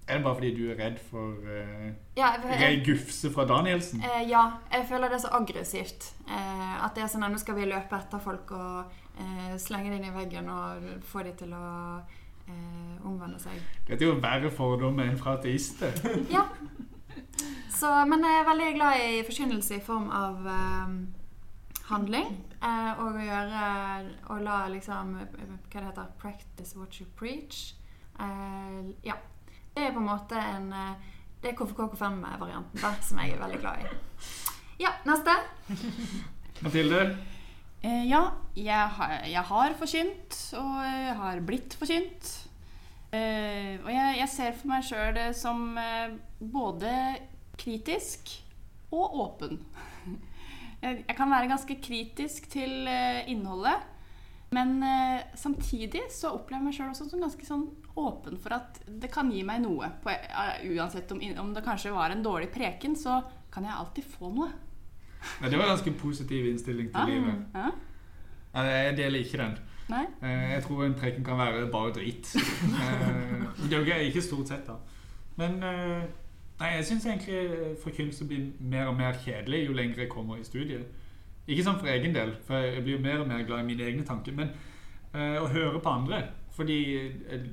Er 0.08 0.20
det 0.20 0.24
bare 0.24 0.36
fordi 0.36 0.52
du 0.54 0.66
er 0.70 0.78
redd 0.78 1.00
for 1.00 1.40
uh, 1.50 1.88
Ja, 2.18 2.36
jeg, 2.60 2.84
Gufse 2.86 3.32
fra 3.34 3.46
Danielsen? 3.50 4.04
Uh, 4.04 4.22
ja, 4.30 4.44
jeg 4.72 4.86
føler 4.90 5.10
det 5.10 5.18
er 5.18 5.24
så 5.24 5.34
aggressivt. 5.34 6.12
Uh, 6.28 6.86
At 6.86 6.94
det 6.96 7.04
er 7.04 7.10
sånn 7.10 7.26
at 7.26 7.34
nå 7.34 7.40
skal 7.42 7.58
vi 7.58 7.66
løpe 7.66 7.98
etter 7.98 8.22
folk 8.22 8.52
og 8.52 8.92
uh, 9.18 9.56
slenge 9.58 9.90
dem 9.90 10.04
inn 10.04 10.12
i 10.12 10.14
veggen 10.14 10.50
og 10.50 10.86
få 11.10 11.24
dem 11.26 11.40
til 11.40 11.56
å 11.58 11.66
eh, 12.48 13.06
omvende 13.06 13.40
seg. 13.40 13.60
Dette 13.88 14.04
er 14.04 14.10
jo 14.10 14.20
verre 14.24 14.52
fordommer 14.52 15.10
enn 15.10 15.20
fra 15.22 15.38
ateister. 15.40 15.94
Ja. 16.36 16.48
Så, 17.76 17.90
men 18.08 18.24
jeg 18.24 18.40
er 18.40 18.48
veldig 18.48 18.68
glad 18.78 19.02
i 19.04 19.24
forkynnelse 19.28 19.76
i 19.76 19.84
form 19.84 20.08
av 20.16 20.46
eh, 20.48 20.94
handling. 21.90 22.30
Eh, 22.64 22.92
og 23.02 23.18
å 23.20 23.26
gjøre 23.26 23.66
Og 24.32 24.40
la 24.46 24.62
liksom 24.72 25.12
Hva 25.20 25.26
det 25.76 25.84
heter 25.84 26.14
Practice 26.22 26.78
what 26.80 26.96
you 27.02 27.08
preach. 27.20 27.76
Eh, 28.20 28.94
ja. 29.06 29.18
Det 29.76 29.84
er 29.84 29.92
på 29.92 30.00
en 30.00 30.08
måte 30.08 30.40
en 30.40 30.72
eh, 30.72 31.12
Det 31.44 31.52
er 31.52 31.58
KFK-KFM-varianten 31.60 32.80
da, 32.82 32.94
som 33.04 33.20
jeg 33.22 33.36
er 33.36 33.44
veldig 33.44 33.60
glad 33.62 33.84
i. 33.84 33.92
Ja, 34.82 34.96
neste. 35.06 35.36
Mathilde? 36.64 37.04
Eh, 37.86 38.06
ja, 38.10 38.24
jeg 38.58 38.88
har, 38.98 39.12
jeg 39.30 39.46
har 39.46 39.76
forkynt, 39.78 40.38
og 40.58 40.78
jeg 40.82 41.16
har 41.20 41.42
blitt 41.46 41.76
forkynt. 41.78 42.30
Eh, 43.14 43.76
og 43.84 43.92
jeg, 43.94 44.16
jeg 44.22 44.30
ser 44.32 44.56
for 44.58 44.72
meg 44.72 44.86
sjøl 44.88 45.20
som 45.38 45.76
eh, 45.78 46.16
både 46.40 46.94
kritisk 47.62 48.40
og 48.96 49.20
åpen. 49.26 49.60
Jeg, 50.86 51.00
jeg 51.08 51.16
kan 51.18 51.32
være 51.32 51.48
ganske 51.50 51.76
kritisk 51.82 52.50
til 52.52 52.86
eh, 52.92 53.24
innholdet, 53.32 53.80
men 54.54 54.76
eh, 54.86 55.24
samtidig 55.40 56.04
så 56.14 56.34
opplever 56.36 56.60
jeg 56.60 56.66
meg 56.68 56.76
sjøl 56.76 56.92
også 56.92 57.08
som 57.10 57.24
ganske 57.24 57.48
sånn 57.48 57.64
åpen 57.98 58.36
for 58.44 58.54
at 58.54 58.78
det 58.86 59.10
kan 59.10 59.32
gi 59.34 59.42
meg 59.48 59.64
noe. 59.64 59.88
På, 60.04 60.12
eh, 60.14 60.68
uansett 60.76 61.10
om, 61.16 61.24
om 61.42 61.56
det 61.56 61.64
kanskje 61.66 61.96
var 61.96 62.14
en 62.14 62.22
dårlig 62.22 62.52
preken, 62.54 62.94
så 63.00 63.24
kan 63.56 63.66
jeg 63.66 63.80
alltid 63.80 64.12
få 64.12 64.30
noe. 64.36 64.52
Ja, 65.42 65.50
det 65.50 65.58
var 65.58 65.66
en 65.66 65.74
ganske 65.78 65.92
positiv 66.00 66.46
innstilling 66.50 66.92
til 66.94 67.02
livet. 67.10 67.46
Ja? 67.56 67.70
Jeg 68.64 68.98
deler 68.98 69.20
ikke 69.20 69.38
den. 69.38 69.58
Nei? 69.90 70.06
Eh, 70.24 70.52
Jeg 70.56 70.64
tror 70.64 70.84
en 70.86 70.94
preken 70.98 71.24
kan 71.24 71.38
være 71.38 71.68
bare 71.72 71.92
drit. 71.94 72.36
Eh, 72.36 73.42
Det 73.70 73.74
er 73.74 73.86
jo 73.86 74.10
ikke- 74.10 74.22
stort 74.22 74.48
sett, 74.48 74.66
da. 74.68 74.74
Men 75.38 75.64
eh, 75.64 76.04
nei, 76.60 76.68
jeg 76.76 76.86
syns 76.86 77.06
egentlig 77.06 77.78
forkynnelse 77.84 78.28
blir 78.28 78.52
mer 78.60 78.88
og 78.88 78.96
mer 78.98 79.14
kjedelig 79.14 79.66
jo 79.68 79.74
lenger 79.74 79.98
jeg 80.00 80.10
kommer 80.10 80.38
i 80.40 80.44
studiet. 80.44 80.86
Ikke 81.48 81.64
sånn 81.64 81.80
for 81.80 81.88
egen 81.88 82.14
del, 82.14 82.34
for 82.48 82.56
jeg 82.58 82.84
blir 82.84 82.98
jo 82.98 83.04
mer 83.04 83.20
og 83.22 83.28
mer 83.28 83.44
glad 83.46 83.60
i 83.60 83.64
mine 83.76 83.84
egne 83.84 84.04
tanker. 84.06 84.32
Men 84.34 84.50
å 85.14 85.48
høre 85.48 85.80
på 85.80 85.90
andre. 85.90 86.24
Fordi 86.52 86.78
jeg 87.30 87.50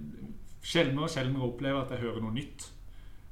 sjeldnere 0.63 1.03
og 1.05 1.11
sjeldnere 1.11 1.43
opplever 1.43 1.83
at 1.83 1.91
jeg 1.91 1.99
hører 2.01 2.21
noe 2.23 2.33
nytt. 2.33 2.71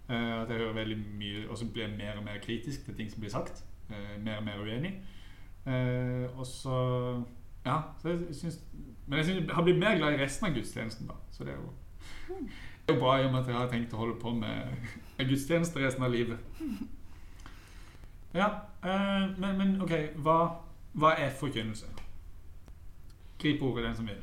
At 0.08 0.48
jeg 0.50 0.58
hører 0.58 0.74
veldig 0.74 0.98
mye, 1.18 1.48
og 1.48 1.56
så 1.56 1.64
blir 1.72 1.86
jeg 1.88 1.96
mer 1.96 2.16
og 2.18 2.24
mer 2.24 2.38
kritisk 2.42 2.84
til 2.84 2.94
ting 2.94 3.10
som 3.10 3.20
blir 3.20 3.30
sagt. 3.30 3.62
Eh, 3.90 4.16
mer 4.22 4.36
og 4.38 4.44
mer 4.44 4.60
uenig. 4.62 4.92
Eh, 5.66 6.38
og 6.38 6.46
så 6.46 7.24
Ja, 7.66 7.80
så 8.02 8.08
jeg 8.08 8.18
synes, 8.32 8.60
Men 9.06 9.18
jeg 9.18 9.24
synes 9.24 9.46
jeg 9.46 9.54
har 9.54 9.62
blitt 9.62 9.78
mer 9.78 9.96
glad 9.98 10.14
i 10.14 10.22
resten 10.22 10.46
av 10.46 10.54
gudstjenesten, 10.54 11.06
da. 11.10 11.14
Så 11.30 11.44
det 11.44 11.52
er 11.52 11.56
jo, 11.56 11.72
det 12.38 12.88
er 12.88 12.94
jo 12.94 13.00
bra 13.00 13.16
i 13.20 13.24
og 13.26 13.32
med 13.32 13.40
at 13.40 13.48
jeg 13.48 13.56
har 13.56 13.68
tenkt 13.68 13.92
å 13.94 14.00
holde 14.04 14.16
på 14.20 14.30
med 14.32 14.76
med 15.18 15.28
gudstjeneste 15.28 15.82
resten 15.82 16.04
av 16.06 16.10
livet. 16.14 16.38
Ja, 18.34 18.46
eh, 18.84 19.26
men, 19.38 19.56
men 19.58 19.74
OK, 19.82 19.92
hva, 20.24 20.36
hva 20.94 21.10
er 21.18 21.34
forkynnelse? 21.36 21.86
Grip 23.42 23.62
ordet, 23.62 23.84
den 23.88 23.96
som 23.98 24.06
vil. 24.08 24.22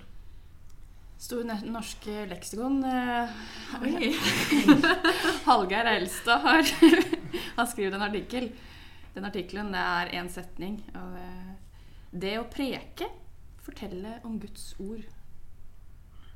Store 1.19 1.57
norske 1.65 2.25
leksikon. 2.29 2.79
eh, 2.85 3.29
Oi. 3.81 4.11
Hallgeir 5.47 5.89
Elstad 5.95 6.39
har, 6.45 6.63
har 7.57 7.65
skrevet 7.69 7.93
en 7.97 8.05
artikkel. 8.07 8.49
Den 9.17 9.25
artikkelen 9.25 9.71
det 9.73 9.81
er 9.81 10.11
én 10.19 10.27
setning. 10.29 10.75
Og 10.93 11.15
eh, 11.17 11.53
det 12.13 12.35
å 12.37 12.43
preke, 12.53 13.07
fortelle 13.65 14.19
om 14.27 14.35
Guds 14.39 14.75
ord. 14.79 15.01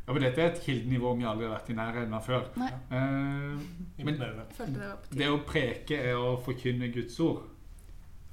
Ja, 0.01 0.07
for 0.15 0.19
Dette 0.23 0.41
er 0.41 0.49
et 0.49 0.63
kildenivå 0.65 1.11
vi 1.19 1.27
aldri 1.29 1.45
har 1.45 1.53
vært 1.53 1.69
i 1.69 1.75
nærheten 1.77 2.15
av 2.17 2.25
før. 2.25 2.47
Nei. 2.57 2.71
Eh, 2.89 4.01
men 4.01 4.17
det 4.17 4.31
det 5.13 5.29
å 5.29 5.37
preke 5.45 5.99
er 6.09 6.17
å 6.17 6.33
forkynne 6.41 6.89
Guds 6.95 7.19
ord. 7.21 7.45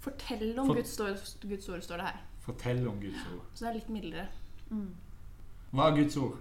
Fortell 0.01 0.55
om 0.57 0.71
For- 0.71 0.81
Guds, 0.81 0.97
ord, 1.05 1.21
Guds 1.45 1.69
ord, 1.69 1.85
står 1.85 2.01
det 2.01 2.09
her. 2.09 2.25
Fortell 2.49 2.83
om 2.89 3.01
Guds 3.03 3.21
ord. 3.35 3.45
Så 3.53 3.67
det 3.67 3.71
er 3.71 3.79
litt 3.83 3.93
mildere. 3.93 4.29
Mm. 4.71 4.95
Hva 5.77 5.91
er 5.91 5.99
Guds 6.01 6.17
ord? 6.17 6.39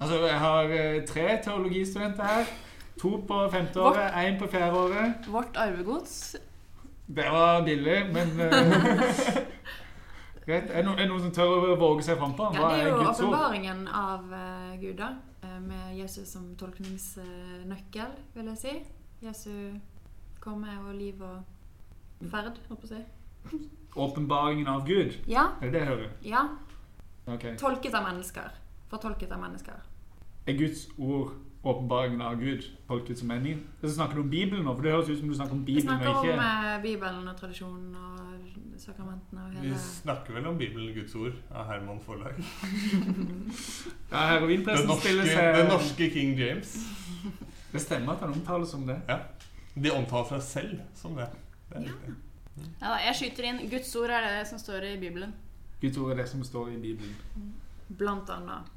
Altså, 0.00 0.22
jeg 0.24 0.38
har 0.40 0.72
eh, 0.78 1.02
tre 1.08 1.28
teologistudenter 1.44 2.24
her. 2.32 2.56
To 2.96 3.18
på 3.28 3.38
femte 3.52 3.80
året, 3.80 4.14
én 4.24 4.38
på 4.40 4.48
fjerde 4.48 4.76
året. 4.86 5.26
Vårt 5.28 5.56
arvegods. 5.60 6.36
Det 7.06 7.30
var 7.30 7.62
billig, 7.62 8.06
men 8.12 8.40
eh, 8.40 9.36
Greit. 10.46 10.70
Er 10.70 10.82
det 10.82 10.84
noen, 10.86 11.08
noen 11.10 11.22
som 11.24 11.32
tør 11.34 11.72
å 11.72 11.76
våge 11.78 12.04
seg 12.06 12.18
frampå? 12.20 12.48
Ja, 12.54 12.68
det 12.70 12.80
er 12.80 12.86
er 12.86 12.92
jo 12.92 13.06
åpenbaringen 13.10 13.86
av 13.90 14.26
uh, 14.30 14.74
Gud, 14.78 14.96
da. 14.98 15.08
eh, 15.42 15.56
med 15.62 15.96
Jesus 15.98 16.30
som 16.30 16.48
tolkningsnøkkel, 16.58 18.12
vil 18.34 18.50
jeg 18.52 18.60
si. 18.60 18.74
Jesu 19.26 19.50
komme 20.42 20.76
og 20.84 20.92
liv 20.94 21.22
og 21.22 22.28
ferd, 22.30 22.60
holdt 22.68 22.82
på 22.84 22.86
å 22.86 22.92
si. 22.92 23.02
Åpenbaringen 23.96 24.68
av 24.70 24.86
Gud? 24.86 25.16
Ja, 25.26 25.48
Er 25.60 25.70
det 25.70 25.72
det 25.72 25.82
jeg 25.84 25.88
hører? 25.94 26.14
ja. 26.22 26.46
Okay. 27.26 27.56
Tolket 27.58 27.94
av 27.94 28.04
mennesker. 28.06 28.52
Fortolket 28.86 29.32
av 29.34 29.40
mennesker. 29.42 29.80
Er 30.46 30.54
Guds 30.54 30.84
ord 30.96 31.32
åpenbaringen 31.72 32.20
av 32.22 32.36
Gud 32.40 32.64
tolket 32.88 33.18
som 33.18 33.28
meningen? 33.28 33.64
Så 33.82 33.90
snakker 33.96 34.14
du 34.18 34.20
om 34.22 34.30
Bibelen 34.30 34.64
nå? 34.66 34.74
For 34.76 34.82
det 34.86 34.92
høres 34.94 35.08
ut 35.10 35.18
som 35.20 35.28
du 35.28 35.34
snakker 35.34 35.56
om 35.58 35.64
Bibelen. 35.66 35.98
Vi 35.98 36.04
snakker 36.04 36.32
om 36.32 36.44
eh, 36.46 36.82
Bibelen 36.82 37.28
og 37.28 37.36
tradisjonen 37.40 37.96
og 37.96 38.80
sakramentene 38.80 39.44
og 39.46 39.62
Vi 39.64 39.72
snakker 39.80 40.36
vel 40.36 40.46
om 40.50 40.58
Bibelen 40.60 40.92
Guds 40.94 41.14
ord 41.18 41.32
av 41.50 41.66
Herman 41.70 42.00
Forlag. 42.04 42.36
Ja, 44.10 44.20
heroinpressen 44.30 44.86
norske, 44.86 45.08
stiller 45.08 45.26
seg 45.26 45.56
den 45.56 45.66
norske 45.70 46.06
King 46.14 46.36
James. 46.38 46.76
Det 47.72 47.80
stemmer 47.82 48.14
at 48.14 48.22
han 48.24 48.32
omtales 48.36 48.70
som 48.70 48.84
det. 48.86 49.00
Ja. 49.08 49.18
De 49.74 49.90
omtaler 49.92 50.28
seg 50.36 50.44
selv 50.46 50.84
som 50.96 51.16
det. 51.18 51.26
det 51.70 51.76
er 51.76 51.82
Ja. 51.82 51.88
riktig. 51.90 52.14
Ja, 52.80 52.86
da, 52.88 52.94
jeg 53.04 53.16
skyter 53.18 53.48
inn. 53.50 53.58
Guds 53.70 53.90
ord 54.00 54.10
er 54.16 54.24
det 54.38 54.46
som 54.48 54.58
står 54.58 54.86
i 54.88 54.94
Bibelen. 55.00 55.34
Guds 55.82 55.98
ord 56.00 56.12
er 56.14 56.22
det 56.22 56.28
som 56.30 56.44
står 56.44 56.70
i 56.72 56.78
Bibelen. 56.80 57.16
Blant 57.98 58.30
annet. 58.32 58.70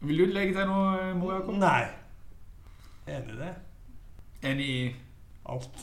Vil 0.00 0.18
du 0.18 0.32
legge 0.32 0.54
til 0.56 0.68
noe, 0.68 1.12
Mor 1.18 1.34
Jakob? 1.34 1.56
Nei. 1.60 1.84
Enig 3.10 3.34
i 3.34 3.38
det. 3.40 3.50
Enig 4.48 4.68
i 4.68 4.82
Alt. 5.50 5.82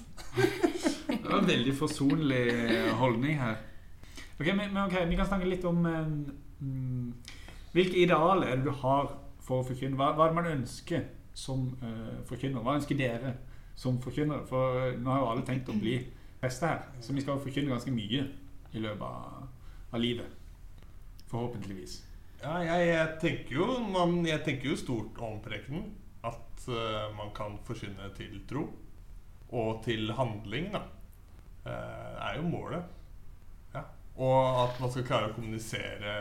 Det 1.08 1.24
var 1.24 1.40
en 1.40 1.48
veldig 1.48 1.74
forsonlig 1.76 2.44
holdning 2.98 3.38
her. 3.40 3.56
Ok, 4.40 4.48
men, 4.56 4.78
ok, 4.78 4.96
Vi 5.10 5.16
kan 5.16 5.28
snakke 5.28 5.50
litt 5.50 5.66
om 5.66 5.86
eh, 5.86 6.10
mm, 6.60 7.14
Hvilke 7.74 7.98
idealer 7.98 8.56
det 8.56 8.66
du 8.66 8.72
har 8.72 9.12
for 9.44 9.62
å 9.62 9.68
forkynne? 9.68 9.98
Hva, 10.00 10.12
hva 10.16 10.26
er 10.28 10.34
det 10.34 10.40
man 10.40 10.52
ønsker 10.52 11.06
som 11.38 11.68
uh, 11.84 12.18
forkynner? 12.26 12.64
Hva 12.66 12.78
ønsker 12.80 12.98
dere 12.98 13.36
som 13.78 14.02
forkynnere? 14.02 14.46
For 14.50 14.98
nå 14.98 15.14
har 15.14 15.22
jo 15.22 15.30
alle 15.32 15.46
tenkt 15.48 15.70
å 15.70 15.78
bli 15.78 16.00
prester 16.42 16.74
her, 16.74 16.82
så 17.02 17.14
vi 17.14 17.24
skal 17.24 17.42
forkynne 17.44 17.72
ganske 17.72 17.94
mye 17.94 18.26
i 18.74 18.82
løpet 18.82 19.06
av, 19.06 19.46
av 19.94 20.02
livet. 20.02 20.34
Forhåpentligvis. 21.30 22.00
Ja, 22.42 22.58
jeg, 22.62 22.88
jeg, 22.92 23.14
tenker 23.22 23.56
jo, 23.56 23.66
man, 23.90 24.20
jeg 24.28 24.44
tenker 24.46 24.72
jo 24.72 24.78
stort 24.78 25.18
om 25.26 25.40
prekenen. 25.42 25.90
At 26.26 26.68
uh, 26.70 27.08
man 27.18 27.34
kan 27.36 27.58
forsyne 27.66 28.12
til 28.18 28.42
tro. 28.50 28.68
Og 29.58 29.82
til 29.86 30.12
handling, 30.14 30.70
da. 30.76 30.84
Uh, 31.66 32.14
er 32.28 32.38
jo 32.38 32.48
målet. 32.48 32.84
Ja. 33.74 33.84
Og 34.16 34.64
at 34.64 34.80
man 34.82 34.94
skal 34.94 35.08
klare 35.08 35.32
å 35.32 35.36
kommunisere 35.36 36.18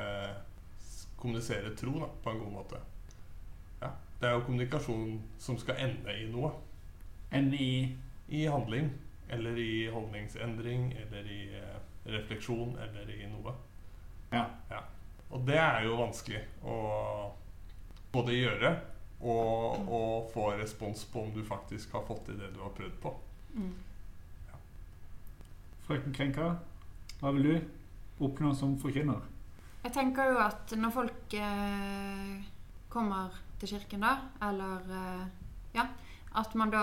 Kommunisere 1.17 1.71
tro 1.73 1.95
da, 1.97 2.07
på 2.23 2.31
en 2.31 2.41
god 2.43 2.51
måte. 2.53 2.79
Ja. 3.81 3.89
Det 4.21 4.29
er 4.29 4.35
jo 4.37 4.43
kommunikasjon 4.45 5.15
som 5.41 5.57
skal 5.59 5.81
ende 5.81 6.13
i 6.13 6.27
noe. 6.29 6.51
Ende 7.33 7.57
i 7.57 7.71
I 8.29 8.43
handling. 8.53 8.91
Eller 9.33 9.57
i 9.59 9.87
holdningsendring. 9.91 10.91
Eller 11.05 11.31
i 11.33 11.41
uh, 11.57 11.79
refleksjon. 12.13 12.77
Eller 12.85 13.11
i 13.17 13.25
noe. 13.33 13.57
Ja. 14.33 14.45
Ja. 14.71 14.85
Og 15.35 15.43
det 15.47 15.59
er 15.59 15.87
jo 15.87 15.99
vanskelig 15.99 16.43
å 16.67 16.77
både 18.15 18.37
gjøre 18.37 18.73
og, 19.21 19.89
og 19.89 20.31
få 20.33 20.51
respons 20.61 21.05
på 21.11 21.25
om 21.27 21.33
du 21.35 21.43
faktisk 21.45 21.97
har 21.97 22.05
fått 22.07 22.27
til 22.29 22.39
det 22.41 22.53
du 22.55 22.61
har 22.63 22.75
prøvd 22.77 22.99
på. 23.03 23.13
Mm. 23.57 23.73
Frøken 25.87 26.15
Krenka, 26.15 26.51
hva 27.21 27.33
vil 27.37 27.49
du 27.49 28.25
oppnå 28.27 28.53
som 28.59 28.75
forkynner? 28.81 29.23
Jeg 29.85 29.95
tenker 29.95 30.33
jo 30.33 30.39
at 30.43 30.73
når 30.75 30.95
folk 30.95 31.35
eh, 31.39 32.47
kommer 32.91 33.35
til 33.61 33.77
kirken, 33.77 34.03
da, 34.03 34.17
eller 34.49 34.91
eh, 34.91 35.27
Ja, 35.77 35.85
at 36.41 36.55
man 36.57 36.73
da 36.73 36.83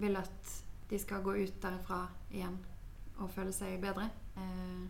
vil 0.00 0.16
at 0.16 0.52
de 0.90 0.98
skal 0.98 1.22
gå 1.22 1.34
ut 1.36 1.58
derifra 1.62 2.06
igjen 2.32 2.56
og 3.20 3.30
føle 3.30 3.52
seg 3.54 3.76
bedre. 3.80 4.08
Eh, 4.36 4.82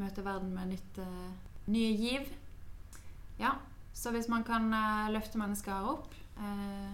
møte 0.00 0.24
verden 0.24 0.50
med 0.56 0.72
nytt, 0.72 0.98
eh, 0.98 1.53
nye 1.66 1.92
giv. 1.96 2.28
Ja, 3.38 3.54
så 3.92 4.10
hvis 4.14 4.28
man 4.28 4.44
kan 4.44 4.68
eh, 4.74 5.12
løfte 5.14 5.38
mennesker 5.40 5.88
opp 5.94 6.14
eh, 6.38 6.92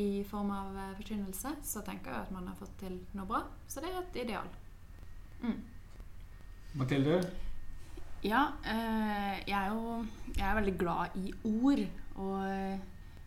i 0.00 0.24
form 0.28 0.50
av 0.54 0.76
eh, 0.76 0.94
forkynnelse, 0.98 1.54
så 1.62 1.84
tenker 1.86 2.12
jeg 2.12 2.26
at 2.26 2.34
man 2.34 2.48
har 2.48 2.58
fått 2.58 2.74
til 2.80 2.98
noe 3.16 3.28
bra. 3.28 3.42
Så 3.68 3.84
det 3.84 3.92
er 3.92 4.00
et 4.00 4.20
ideal. 4.24 4.48
Mm. 5.42 5.58
Mathilde? 6.80 7.20
Ja, 8.24 8.46
eh, 8.64 9.42
jeg 9.48 9.58
er 9.58 9.68
jo 9.74 9.98
jeg 10.36 10.46
er 10.46 10.58
veldig 10.60 10.78
glad 10.78 11.16
i 11.18 11.34
ord. 11.44 11.84
Og, 12.22 12.78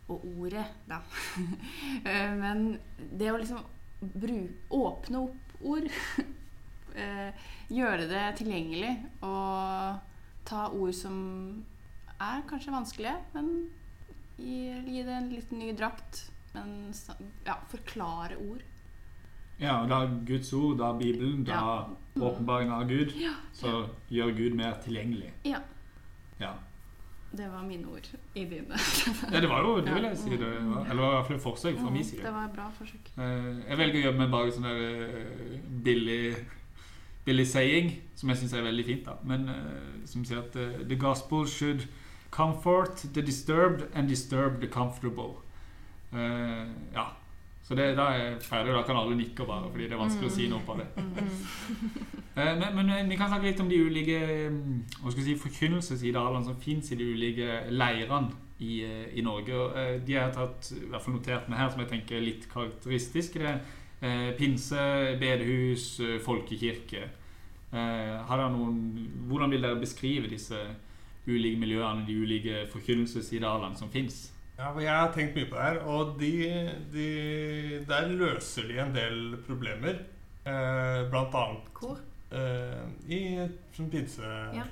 og 0.08 0.26
ordet, 0.38 0.66
da. 0.90 1.02
Eh, 2.06 2.34
Men 2.38 2.78
det 3.18 3.32
å 3.34 3.38
liksom 3.42 3.62
bru, 4.14 4.38
åpne 4.78 5.22
opp 5.26 5.54
ord 5.66 5.88
eh, 7.02 7.48
Gjøre 7.74 8.06
det 8.12 8.26
tilgjengelig 8.38 8.92
og 9.26 10.04
ta 10.46 10.68
ord 10.72 10.94
som 10.94 11.66
er 12.22 12.44
kanskje 12.50 12.72
vanskelige, 12.76 13.16
men 13.34 13.50
gi, 14.38 14.60
gi 14.88 15.04
det 15.04 15.16
en 15.18 15.30
litt 15.34 15.52
ny 15.52 15.72
drakt. 15.78 16.26
Men 16.56 16.94
ja, 17.46 17.58
forklare 17.72 18.38
ord. 18.40 18.62
Ja, 19.60 19.82
og 19.82 19.90
da 19.92 20.02
Guds 20.28 20.52
ord, 20.56 20.78
da 20.80 20.94
Bibelen, 20.96 21.44
da 21.48 21.52
Ja. 21.52 21.88
åpenbaringen 22.20 22.74
av 22.74 22.88
Gud, 22.88 23.12
så 23.56 23.90
gjør 24.12 24.32
Gud 24.36 24.56
mer 24.56 24.74
tilgjengelig. 24.84 25.32
Ja. 25.46 25.60
Ja. 26.40 26.54
Det 27.36 27.50
var 27.52 27.64
mine 27.68 27.88
ord 27.92 28.08
i 28.36 28.46
dine. 28.46 28.78
ja, 29.34 29.40
det 29.42 29.50
var 29.50 29.64
jo 29.66 29.82
det, 29.84 29.94
vil 29.96 30.04
jeg 30.08 30.18
si. 30.18 30.30
Det 30.30 30.48
var, 30.48 30.86
eller 30.86 30.96
det 30.96 30.98
var 31.02 31.12
i 31.12 31.16
hvert 31.16 31.28
fall 31.28 31.36
et 31.36 31.44
forsøk 31.44 31.80
fra 31.82 31.90
min 31.92 32.04
Det 32.12 32.32
var 32.32 32.46
et 32.46 32.54
bra 32.56 32.68
forsøk. 32.78 33.10
Eh, 33.18 33.50
Jeg 33.70 33.78
velger 33.82 34.00
å 34.00 34.04
gjøre 34.06 34.20
meg 34.22 34.32
bare 34.32 34.52
sånn 34.56 34.68
der 34.70 34.84
eh, 34.86 35.60
billig, 35.84 36.36
billig 37.26 37.48
saying, 37.48 37.92
som 38.16 38.30
jeg 38.30 38.38
syns 38.38 38.54
er 38.54 38.66
veldig 38.66 38.86
fint. 38.86 39.06
da 39.06 39.18
Men 39.26 39.50
eh, 39.50 40.02
som 40.06 40.26
sier 40.26 40.44
at 40.44 40.56
eh, 40.56 40.88
The 40.88 40.98
gospel 41.00 41.48
should 41.48 41.88
comfort 42.32 43.06
the 43.14 43.22
disturbed 43.22 43.88
and 43.94 44.08
disturb 44.08 44.60
the 44.60 44.68
comfortable. 44.68 45.42
Uh, 46.14 46.68
ja. 46.94 47.06
Så 47.64 47.76
det, 47.76 47.96
da 47.98 48.02
er 48.02 48.24
jeg 48.24 48.42
ferdig. 48.42 48.74
Da 48.74 48.82
kan 48.86 48.98
alle 48.98 49.16
nikke 49.18 49.46
bare, 49.48 49.70
fordi 49.72 49.88
det 49.88 49.96
er 49.96 50.02
vanskelig 50.02 50.30
å 50.30 50.34
si 50.36 50.48
noe 50.52 50.62
på 50.68 50.76
det. 50.78 50.88
uh, 52.36 52.52
Men, 52.60 52.66
men 52.76 53.10
vi 53.10 53.16
kan 53.16 53.30
snakke 53.32 53.48
litt 53.48 53.62
om 53.64 53.70
de 53.72 53.78
ulike 53.80 54.18
hva 55.00 55.12
skal 55.12 55.22
jeg 55.22 55.30
si, 55.30 55.36
forkynnelsesidealene 55.40 56.44
som 56.44 56.58
fins 56.60 56.92
i 56.92 56.98
de 57.00 57.08
ulike 57.16 57.62
leirene 57.72 58.36
i, 58.60 58.82
i 59.16 59.24
Norge. 59.24 59.56
Og, 59.56 59.72
uh, 59.72 59.96
De 60.04 60.18
har 60.18 60.28
jeg 60.28 60.36
tatt, 60.36 60.72
i 60.76 60.90
hvert 60.92 61.08
fall 61.08 61.16
notert 61.16 61.50
med 61.50 61.62
her, 61.62 61.72
som 61.72 61.82
jeg 61.86 61.94
tenker 61.94 62.20
er 62.20 62.28
litt 62.28 62.50
karakteristiske. 62.52 63.40
Det 63.40 63.54
er 63.54 63.64
pinse, 64.38 64.78
bedehus, 65.20 66.00
eh, 66.00 66.20
folkekirke. 66.24 67.04
Eh, 67.76 68.16
har 68.30 68.50
noen, 68.52 68.78
hvordan 69.28 69.52
vil 69.52 69.62
dere 69.66 69.80
beskrive 69.82 70.30
disse 70.32 70.60
ulike 71.28 71.60
miljøene, 71.60 72.06
de 72.08 72.16
ulike 72.22 72.66
forkynnelsesidealene 72.72 73.76
som 73.78 73.90
fins? 73.92 74.32
Ja, 74.58 74.70
Jeg 74.80 74.90
har 74.90 75.12
tenkt 75.12 75.36
mye 75.36 75.50
på 75.50 75.56
det 75.58 75.64
her, 75.64 75.80
og 75.84 76.20
de, 76.20 76.32
de, 76.94 77.08
der 77.88 78.08
løser 78.08 78.68
de 78.70 78.78
en 78.80 78.94
del 78.96 79.38
problemer. 79.48 79.98
Eh, 80.46 81.10
blant 81.10 81.34
annet 81.36 81.72
Hvor? 81.80 81.98
eh, 82.32 82.86
i 83.10 83.48
som 83.74 83.90
pinse... 83.90 84.22
Ja. 84.54 84.64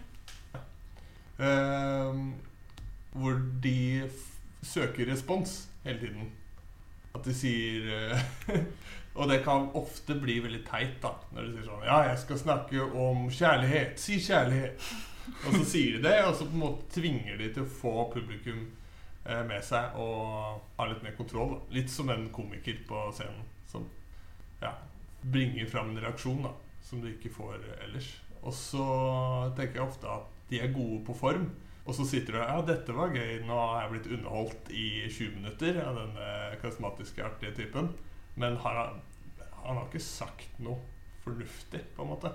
Eh, 1.40 2.20
hvor 3.14 3.36
de 3.64 4.04
f 4.08 4.22
søker 4.64 5.10
respons 5.12 5.70
hele 5.84 6.00
tiden. 6.00 6.32
At 7.16 7.26
de 7.26 7.34
sier 7.36 7.90
eh, 7.94 8.24
Og 9.14 9.30
det 9.30 9.44
kan 9.46 9.68
ofte 9.78 10.16
bli 10.18 10.40
veldig 10.42 10.64
teit, 10.66 10.96
da. 11.04 11.14
Når 11.34 11.46
du 11.46 11.52
sier 11.54 11.68
sånn 11.68 11.84
Ja, 11.86 11.98
jeg 12.10 12.22
skal 12.24 12.40
snakke 12.42 12.86
om 12.98 13.28
kjærlighet. 13.30 14.00
Si 14.02 14.18
kjærlighet. 14.24 14.88
Og 15.46 15.58
så 15.60 15.66
sier 15.76 15.98
de 15.98 16.08
det, 16.08 16.16
og 16.26 16.34
så 16.36 16.48
på 16.48 16.58
en 16.58 16.64
måte 16.64 16.90
tvinger 16.96 17.38
de 17.40 17.52
til 17.54 17.64
å 17.64 17.74
få 17.80 17.94
publikum 18.14 18.64
eh, 18.66 19.44
med 19.48 19.62
seg 19.64 19.96
og 20.02 20.64
ha 20.80 20.88
litt 20.90 21.04
mer 21.06 21.16
kontroll. 21.20 21.54
Da. 21.56 21.76
Litt 21.78 21.94
som 21.94 22.10
en 22.12 22.26
komiker 22.34 22.82
på 22.90 23.06
scenen 23.16 23.46
som 23.70 23.86
ja, 24.64 24.74
bringer 25.22 25.70
fram 25.70 25.94
en 25.94 26.02
reaksjon 26.04 26.42
da, 26.44 26.54
som 26.84 27.04
du 27.04 27.12
ikke 27.12 27.32
får 27.34 27.62
ellers. 27.86 28.10
Og 28.44 28.56
så 28.58 28.88
tenker 29.56 29.80
jeg 29.80 29.88
ofte 29.88 30.10
at 30.12 30.34
de 30.50 30.60
er 30.60 30.74
gode 30.74 31.04
på 31.08 31.16
form. 31.18 31.52
Og 31.84 31.96
så 31.96 32.06
sitter 32.08 32.34
du 32.34 32.40
her 32.40 32.50
Ja, 32.50 32.64
dette 32.66 32.96
var 32.96 33.14
gøy. 33.14 33.44
Nå 33.46 33.60
har 33.60 33.84
jeg 33.84 33.94
blitt 33.94 34.12
underholdt 34.18 34.74
i 34.74 34.88
20 35.06 35.38
minutter 35.38 35.80
av 35.84 36.00
denne 36.00 36.28
karismatiske, 36.62 37.24
artige 37.24 37.56
typen. 37.62 37.92
Men 38.40 38.58
har 38.64 38.80
han, 38.80 39.02
han 39.64 39.78
har 39.78 39.86
ikke 39.88 40.04
sagt 40.04 40.60
noe 40.64 40.80
fornuftig, 41.24 41.84
på 41.96 42.04
en 42.04 42.12
måte. 42.14 42.34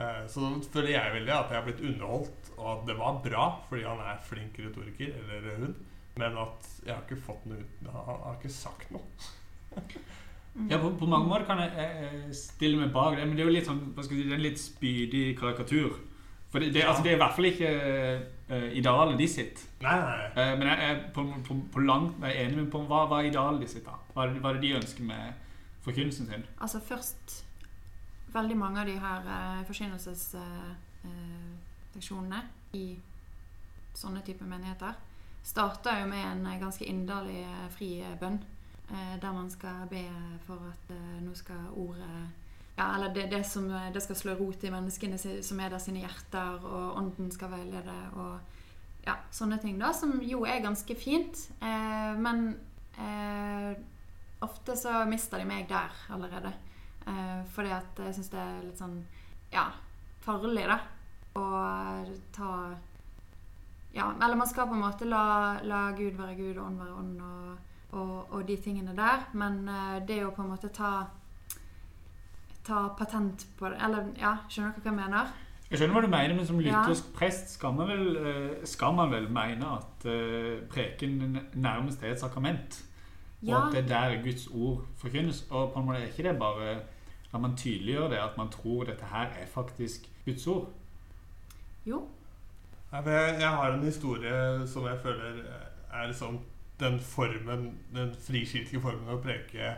Eh, 0.00 0.26
Så 0.28 0.42
da 0.42 0.50
føler 0.72 0.94
jeg 0.96 1.14
veldig 1.18 1.34
at 1.36 1.52
jeg 1.52 1.60
har 1.60 1.68
blitt 1.68 1.84
underholdt, 1.84 2.50
og 2.56 2.66
at 2.74 2.86
det 2.88 2.98
var 2.98 3.22
bra 3.24 3.46
fordi 3.68 3.86
han 3.88 4.02
er 4.04 4.24
flink 4.26 4.58
retoriker, 4.60 5.14
eller 5.22 5.62
hun. 5.64 5.76
Men 6.20 6.38
at 6.42 6.72
jeg 6.84 6.94
har 6.94 7.04
ikke 7.06 7.22
fått 7.22 7.44
noe 7.48 7.62
ut 7.62 7.86
Han 7.94 8.18
har 8.24 8.34
ikke 8.36 8.52
sagt 8.52 8.90
noe. 8.92 9.04
Ja, 10.68 10.80
på, 10.82 10.90
på 10.98 11.06
mange 11.06 11.28
måter 11.30 11.46
kan 11.46 11.60
jeg, 11.62 11.70
jeg, 11.78 12.34
stille 12.34 12.80
meg 12.80 12.90
bak 12.92 13.14
det, 13.16 13.26
men 13.28 13.36
det 13.38 13.44
er 13.44 13.48
jo 13.48 13.54
litt 13.54 13.68
sånn, 13.68 13.84
hva 13.94 14.02
skal 14.02 14.18
jeg 14.18 14.24
si, 14.24 14.28
det 14.28 14.34
er 14.34 14.40
en 14.40 14.48
litt 14.48 14.60
spydig 14.60 15.24
karikatur. 15.38 16.00
For 16.50 16.58
det, 16.58 16.72
det, 16.74 16.82
altså, 16.82 17.04
det 17.06 17.12
er 17.12 17.16
i 17.16 17.20
hvert 17.20 17.36
fall 17.36 17.48
ikke 17.52 17.70
uh, 18.50 18.66
idealet 18.74 19.20
de 19.20 19.28
sitt. 19.30 19.62
Nei, 19.84 19.94
nei. 20.02 20.24
Uh, 20.34 20.54
men 20.58 20.66
jeg 20.66 20.88
er 20.88 20.98
på, 21.14 21.24
på, 21.46 21.56
på 21.70 21.84
langt 21.86 22.18
jeg 22.26 22.34
er 22.34 22.48
enig 22.48 22.64
med 22.64 22.72
på 22.74 22.82
hva, 22.90 23.04
hva 23.06 23.20
er 23.22 23.30
idealet 23.30 23.62
de 23.62 23.70
sitt. 23.70 23.86
da? 23.86 23.94
Hva 24.20 24.26
er, 24.28 24.32
det, 24.34 24.40
hva 24.44 24.50
er 24.50 24.54
det 24.58 24.66
de 24.66 24.76
ønsker 24.76 25.04
med 25.08 25.22
forkynnelsen 25.80 26.26
sin? 26.28 26.42
Altså 26.60 26.76
først 26.84 27.46
Veldig 28.34 28.56
mange 28.60 28.80
av 28.82 28.86
de 28.86 28.98
her 29.00 29.20
eh, 29.26 29.66
forkynnelsesseksjonene 29.66 32.40
i 32.78 32.98
sånne 33.96 34.20
type 34.22 34.44
menigheter 34.44 34.92
starter 35.42 36.00
jo 36.02 36.06
med 36.12 36.24
en 36.26 36.46
eh, 36.46 36.60
ganske 36.60 36.84
inderlig 36.84 37.44
eh, 37.46 37.70
fri 37.74 38.00
eh, 38.04 38.18
bønn. 38.20 38.38
eh, 38.92 39.16
der 39.22 39.32
man 39.32 39.50
skal 39.50 39.88
be 39.90 40.04
for 40.46 40.56
at 40.68 40.90
eh, 40.94 41.22
nå 41.24 41.34
skal 41.34 41.56
ordet 41.72 42.28
ja, 42.76 42.94
eller 42.94 43.14
det, 43.14 43.26
det 43.32 43.44
som 43.46 43.70
eh, 43.70 43.92
det 43.94 44.02
skal 44.04 44.16
slå 44.16 44.34
rot 44.38 44.64
i 44.64 44.70
menneskene 44.70 45.18
som 45.18 45.60
er 45.60 45.68
der 45.72 45.78
sine 45.78 46.00
hjerter, 46.04 46.60
og 46.64 46.96
ånden 46.96 47.30
skal 47.32 47.50
veilede. 47.50 47.98
og 48.12 48.38
ja, 49.06 49.14
sånne 49.32 49.58
ting 49.58 49.80
da, 49.80 49.92
som 49.96 50.20
jo 50.22 50.44
er 50.44 50.60
ganske 50.60 50.94
fint. 50.94 51.48
Eh, 51.62 52.18
men 52.20 52.56
eh, 52.98 53.74
ofte 54.44 54.76
så 54.76 55.04
mister 55.08 55.38
de 55.38 55.48
meg 55.48 55.68
der 55.68 55.90
allerede. 56.12 56.52
Eh, 57.06 57.40
fordi 57.54 57.72
at 57.74 57.98
jeg 58.06 58.14
syns 58.18 58.30
det 58.32 58.40
er 58.40 58.62
litt 58.64 58.80
sånn 58.80 58.98
ja, 59.52 59.66
farlig, 60.24 60.66
da. 60.68 60.78
Å 61.38 61.44
ta 62.34 62.52
Ja, 63.92 64.12
eller 64.22 64.36
man 64.38 64.46
skal 64.46 64.68
på 64.70 64.74
en 64.76 64.84
måte 64.84 65.06
la, 65.08 65.58
la 65.66 65.90
Gud 65.98 66.14
være 66.18 66.36
Gud 66.38 66.58
og 66.58 66.66
ånd 66.68 66.78
være 66.78 66.94
ånd 66.94 67.22
og, 67.26 67.70
og, 67.98 68.12
og 68.36 68.44
de 68.46 68.56
tingene 68.62 68.94
der. 68.94 69.24
Men 69.34 69.64
eh, 69.68 69.96
det 70.06 70.20
å 70.26 70.30
på 70.36 70.44
en 70.44 70.52
måte 70.52 70.70
ta 70.74 70.92
ta 72.66 72.88
patent 72.98 73.46
på 73.58 73.70
det 73.72 73.78
Eller 73.82 74.10
ja, 74.20 74.34
skjønner 74.48 74.74
dere 74.76 74.82
hva 74.84 74.90
jeg 74.90 74.98
mener? 75.00 75.32
Jeg 75.70 75.78
skjønner 75.78 75.96
hva 75.96 76.02
du 76.02 76.10
mener, 76.10 76.34
men 76.34 76.46
som 76.46 76.60
Ja. 76.60 76.82
prest 77.14 77.52
skal 77.54 77.72
man 77.74 77.88
vel, 77.88 78.06
eh, 78.16 78.66
skal 78.66 78.94
man 78.94 79.10
vel 79.10 79.28
mene 79.30 79.66
at 79.78 80.06
eh, 80.06 80.60
preken 80.70 81.38
nærmest 81.54 82.02
er 82.02 82.12
et 82.12 82.20
sakrament. 82.20 82.82
Og 83.42 83.48
Ja. 83.48 83.66
at 83.68 83.72
det 83.74 83.84
er 83.84 83.88
der 83.88 84.22
Guds 84.22 84.46
ord 84.46 84.80
forkynnes. 84.96 85.46
Og 85.50 85.72
på 85.72 85.80
en 85.80 85.86
måte 85.86 85.98
er 85.98 86.06
ikke 86.06 86.22
det 86.28 86.38
bare 86.38 86.76
at 87.34 87.40
man 87.40 87.56
tydeliggjør 87.56 88.08
det, 88.08 88.16
at 88.16 88.36
man 88.36 88.48
tror 88.50 88.84
dette 88.84 89.04
her 89.12 89.26
er 89.40 89.46
faktisk 89.46 90.00
Guds 90.24 90.46
ord. 90.46 90.68
Jo. 91.86 92.08
Jeg, 92.92 93.02
jeg 93.40 93.48
har 93.48 93.72
en 93.72 93.82
historie 93.82 94.66
som 94.68 94.86
jeg 94.86 94.98
føler 95.02 95.42
er 95.92 96.06
liksom 96.06 96.40
den 96.80 97.00
formen, 97.00 97.78
den 97.94 98.10
frikirkelige 98.26 98.80
formen 98.82 99.08
å 99.14 99.20
preke 99.22 99.70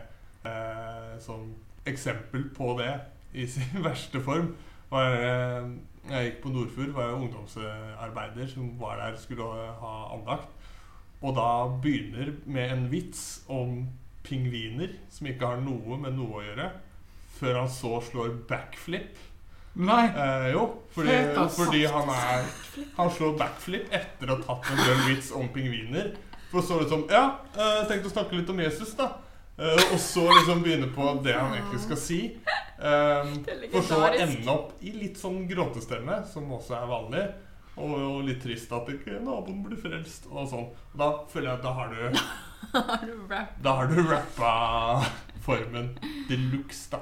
eh, 0.45 1.19
som 1.19 1.53
eksempel 1.85 2.49
på 2.57 2.77
det 2.79 2.93
i 3.33 3.45
sin 3.47 3.83
verste 3.87 4.21
form. 4.21 4.55
Var, 4.89 5.13
eh, 5.13 5.69
jeg 6.09 6.25
gikk 6.31 6.41
på 6.43 6.49
Nordfjord, 6.49 6.93
var 6.95 7.03
jeg 7.07 7.13
ungdomsarbeider 7.21 8.47
som 8.47 8.73
var 8.79 8.95
der 8.99 9.17
skulle 9.17 9.43
ha 9.79 9.93
andakt. 10.15 10.49
Og 11.23 11.35
da 11.37 11.49
begynner 11.83 12.33
med 12.45 12.71
en 12.71 12.87
vits 12.91 13.43
om 13.51 13.85
pingviner 14.27 14.97
som 15.11 15.27
ikke 15.31 15.53
har 15.53 15.61
noe 15.63 15.99
med 15.99 16.17
noe 16.17 16.39
å 16.39 16.43
gjøre, 16.43 16.69
før 17.37 17.61
han 17.61 17.71
så 17.71 17.97
slår 18.03 18.35
backflip. 18.49 19.15
Nei! 19.73 20.03
Eh, 20.05 20.51
jo, 20.53 20.67
fordi, 20.93 21.15
fordi 21.55 21.79
han 21.89 22.09
er 22.13 22.43
Han 22.93 23.07
slår 23.09 23.31
backflip 23.39 23.87
etter 23.89 24.29
å 24.29 24.35
ha 24.35 24.43
tatt 24.43 24.69
en 24.69 24.81
drøm 24.83 25.01
vits 25.07 25.31
om 25.33 25.47
pingviner. 25.55 26.11
For 26.51 26.61
så 26.61 26.83
liksom 26.83 27.07
Ja, 27.09 27.39
eh, 27.55 27.79
tenkte 27.89 28.11
å 28.11 28.13
snakke 28.13 28.37
litt 28.37 28.51
om 28.53 28.61
Jesus, 28.61 28.93
da. 28.99 29.15
Eh, 29.57 29.81
og 29.93 29.99
så 30.01 30.27
liksom 30.29 30.61
begynne 30.65 30.91
på 30.93 31.07
det 31.25 31.33
han 31.39 31.55
egentlig 31.55 31.81
skal 31.87 31.97
si. 31.97 32.19
Eh, 32.77 33.33
for 33.73 33.85
så 33.85 33.99
å 34.03 34.11
ende 34.13 34.53
opp 34.53 34.77
i 34.81 34.93
litt 34.97 35.17
sånn 35.17 35.43
gråtestemme, 35.49 36.21
som 36.29 36.53
også 36.53 36.77
er 36.77 36.87
vanlig. 36.89 37.25
Og, 37.75 37.93
og 37.97 38.19
litt 38.27 38.41
trist 38.43 38.71
at 38.75 38.89
ikke 38.93 39.17
naboen 39.25 39.63
blir 39.65 39.79
frelst, 39.81 40.27
og 40.29 40.45
sånn. 40.51 40.67
Og 40.93 40.99
da 41.01 41.07
føler 41.31 41.49
jeg 41.49 41.57
at 41.57 41.63
da 41.65 41.71
har 41.73 41.89
du 41.89 42.01
du? 42.03 42.19
Da 43.65 43.73
har 43.79 43.87
du 43.89 43.97
rappa 44.07 44.51
formen 45.43 45.89
de 46.29 46.37
luxe, 46.51 46.91
da. 46.93 46.99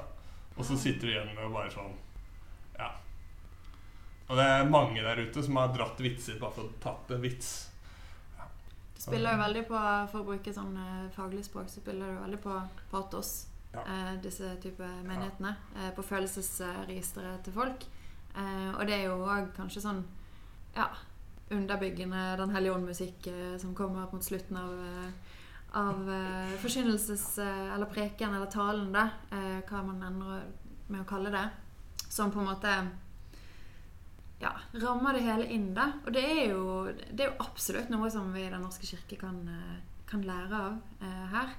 Og 0.56 0.64
så 0.68 0.76
sitter 0.76 1.06
du 1.06 1.12
igjen 1.12 1.34
med 1.36 1.52
bare 1.54 1.70
sånn 1.72 1.92
Ja. 2.78 2.88
Og 4.28 4.36
det 4.40 4.46
er 4.48 4.68
mange 4.68 5.04
der 5.04 5.20
ute 5.22 5.42
som 5.44 5.56
har 5.60 5.70
dratt 5.76 6.00
vitser 6.02 6.40
bare 6.40 6.56
for 6.56 6.68
å 6.70 6.74
tatt 6.82 7.12
en 7.14 7.22
vits. 7.24 7.52
Det 8.96 9.04
spiller 9.06 9.34
jo 9.36 9.42
veldig 9.42 9.62
på, 9.68 9.78
for 10.12 10.20
å 10.22 10.26
bruke 10.28 10.52
sånn 10.54 10.76
eh, 10.78 11.06
faglig 11.14 11.44
språk, 11.46 11.68
så 11.72 11.80
spiller 11.82 12.12
det 12.14 12.20
veldig 12.24 12.40
på 12.44 12.58
patos, 12.92 13.32
Ja. 13.72 13.80
eh, 13.88 14.12
disse 14.22 14.50
type 14.62 14.88
menighetene. 15.08 15.54
Eh, 15.76 15.90
på 15.96 16.02
følelsesregisteret 16.06 17.42
til 17.44 17.52
folk. 17.56 17.86
Eh, 18.36 18.70
og 18.76 18.86
det 18.86 18.98
er 18.98 19.06
jo 19.08 19.16
òg 19.24 19.48
kanskje 19.56 19.82
sånn 19.84 20.02
ja, 20.74 20.88
underbyggende 21.52 22.36
Den 22.36 22.50
hellige 22.54 22.72
ånd-musikk 22.74 23.26
eh, 23.26 23.56
som 23.60 23.74
kommer 23.74 24.08
mot 24.12 24.24
slutten 24.24 24.56
av 24.56 24.72
eh, 24.86 25.12
av 25.72 26.02
forsynelses... 26.60 27.38
eh, 27.38 27.74
eller 27.74 27.86
preken 27.88 28.34
eller 28.34 28.46
talen, 28.52 28.90
da. 28.92 29.06
Hva 29.68 29.80
man 29.86 30.02
ender 30.04 30.42
med 30.92 31.00
å 31.00 31.08
kalle 31.08 31.30
det. 31.32 31.46
Som 32.12 32.28
på 32.34 32.42
en 32.42 32.50
måte 32.50 32.74
ja, 34.42 34.50
rammer 34.82 35.16
det 35.16 35.22
hele 35.24 35.46
inn, 35.54 35.70
da. 35.74 35.86
Og 36.04 36.12
det 36.12 36.24
er 36.28 36.50
jo, 36.50 36.64
det 37.10 37.24
er 37.24 37.30
jo 37.30 37.44
absolutt 37.46 37.88
noe 37.92 38.10
som 38.12 38.28
vi 38.34 38.44
i 38.44 38.50
Den 38.52 38.60
norske 38.66 38.84
kirke 38.88 39.16
kan, 39.20 39.38
kan 40.10 40.24
lære 40.26 40.60
av 40.60 41.06
her. 41.32 41.54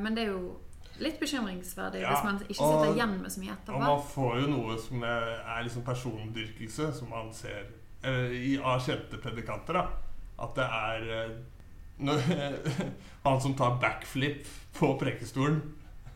Men 0.00 0.16
det 0.16 0.24
er 0.24 0.32
jo 0.32 0.56
litt 1.02 1.20
bekymringsverdig 1.20 2.02
Ja, 2.02 2.10
hvis 2.14 2.24
man 2.26 2.42
ikke 2.48 2.64
og- 2.64 2.90
igjen 2.96 3.16
med 3.20 3.32
så 3.32 3.40
mye 3.42 3.54
etterpå. 3.54 3.78
Og 3.78 3.86
man 3.86 4.04
får 4.16 4.40
jo 4.40 4.50
noe 4.50 4.78
som 4.82 5.02
er, 5.02 5.30
er 5.54 5.62
liksom 5.66 5.86
persondyrkelse, 5.86 6.92
som 6.98 7.10
man 7.10 7.32
ser 7.32 7.70
av 8.64 8.80
kjente 8.84 9.18
predikanter. 9.22 9.72
da 9.78 9.86
At 10.44 10.54
det 10.58 10.64
er 10.64 11.10
eh, 11.18 11.34
når, 12.04 12.22
Han 13.24 13.40
som 13.40 13.54
tar 13.54 13.76
backflip 13.80 14.46
på 14.78 14.92
prekestolen 15.00 15.60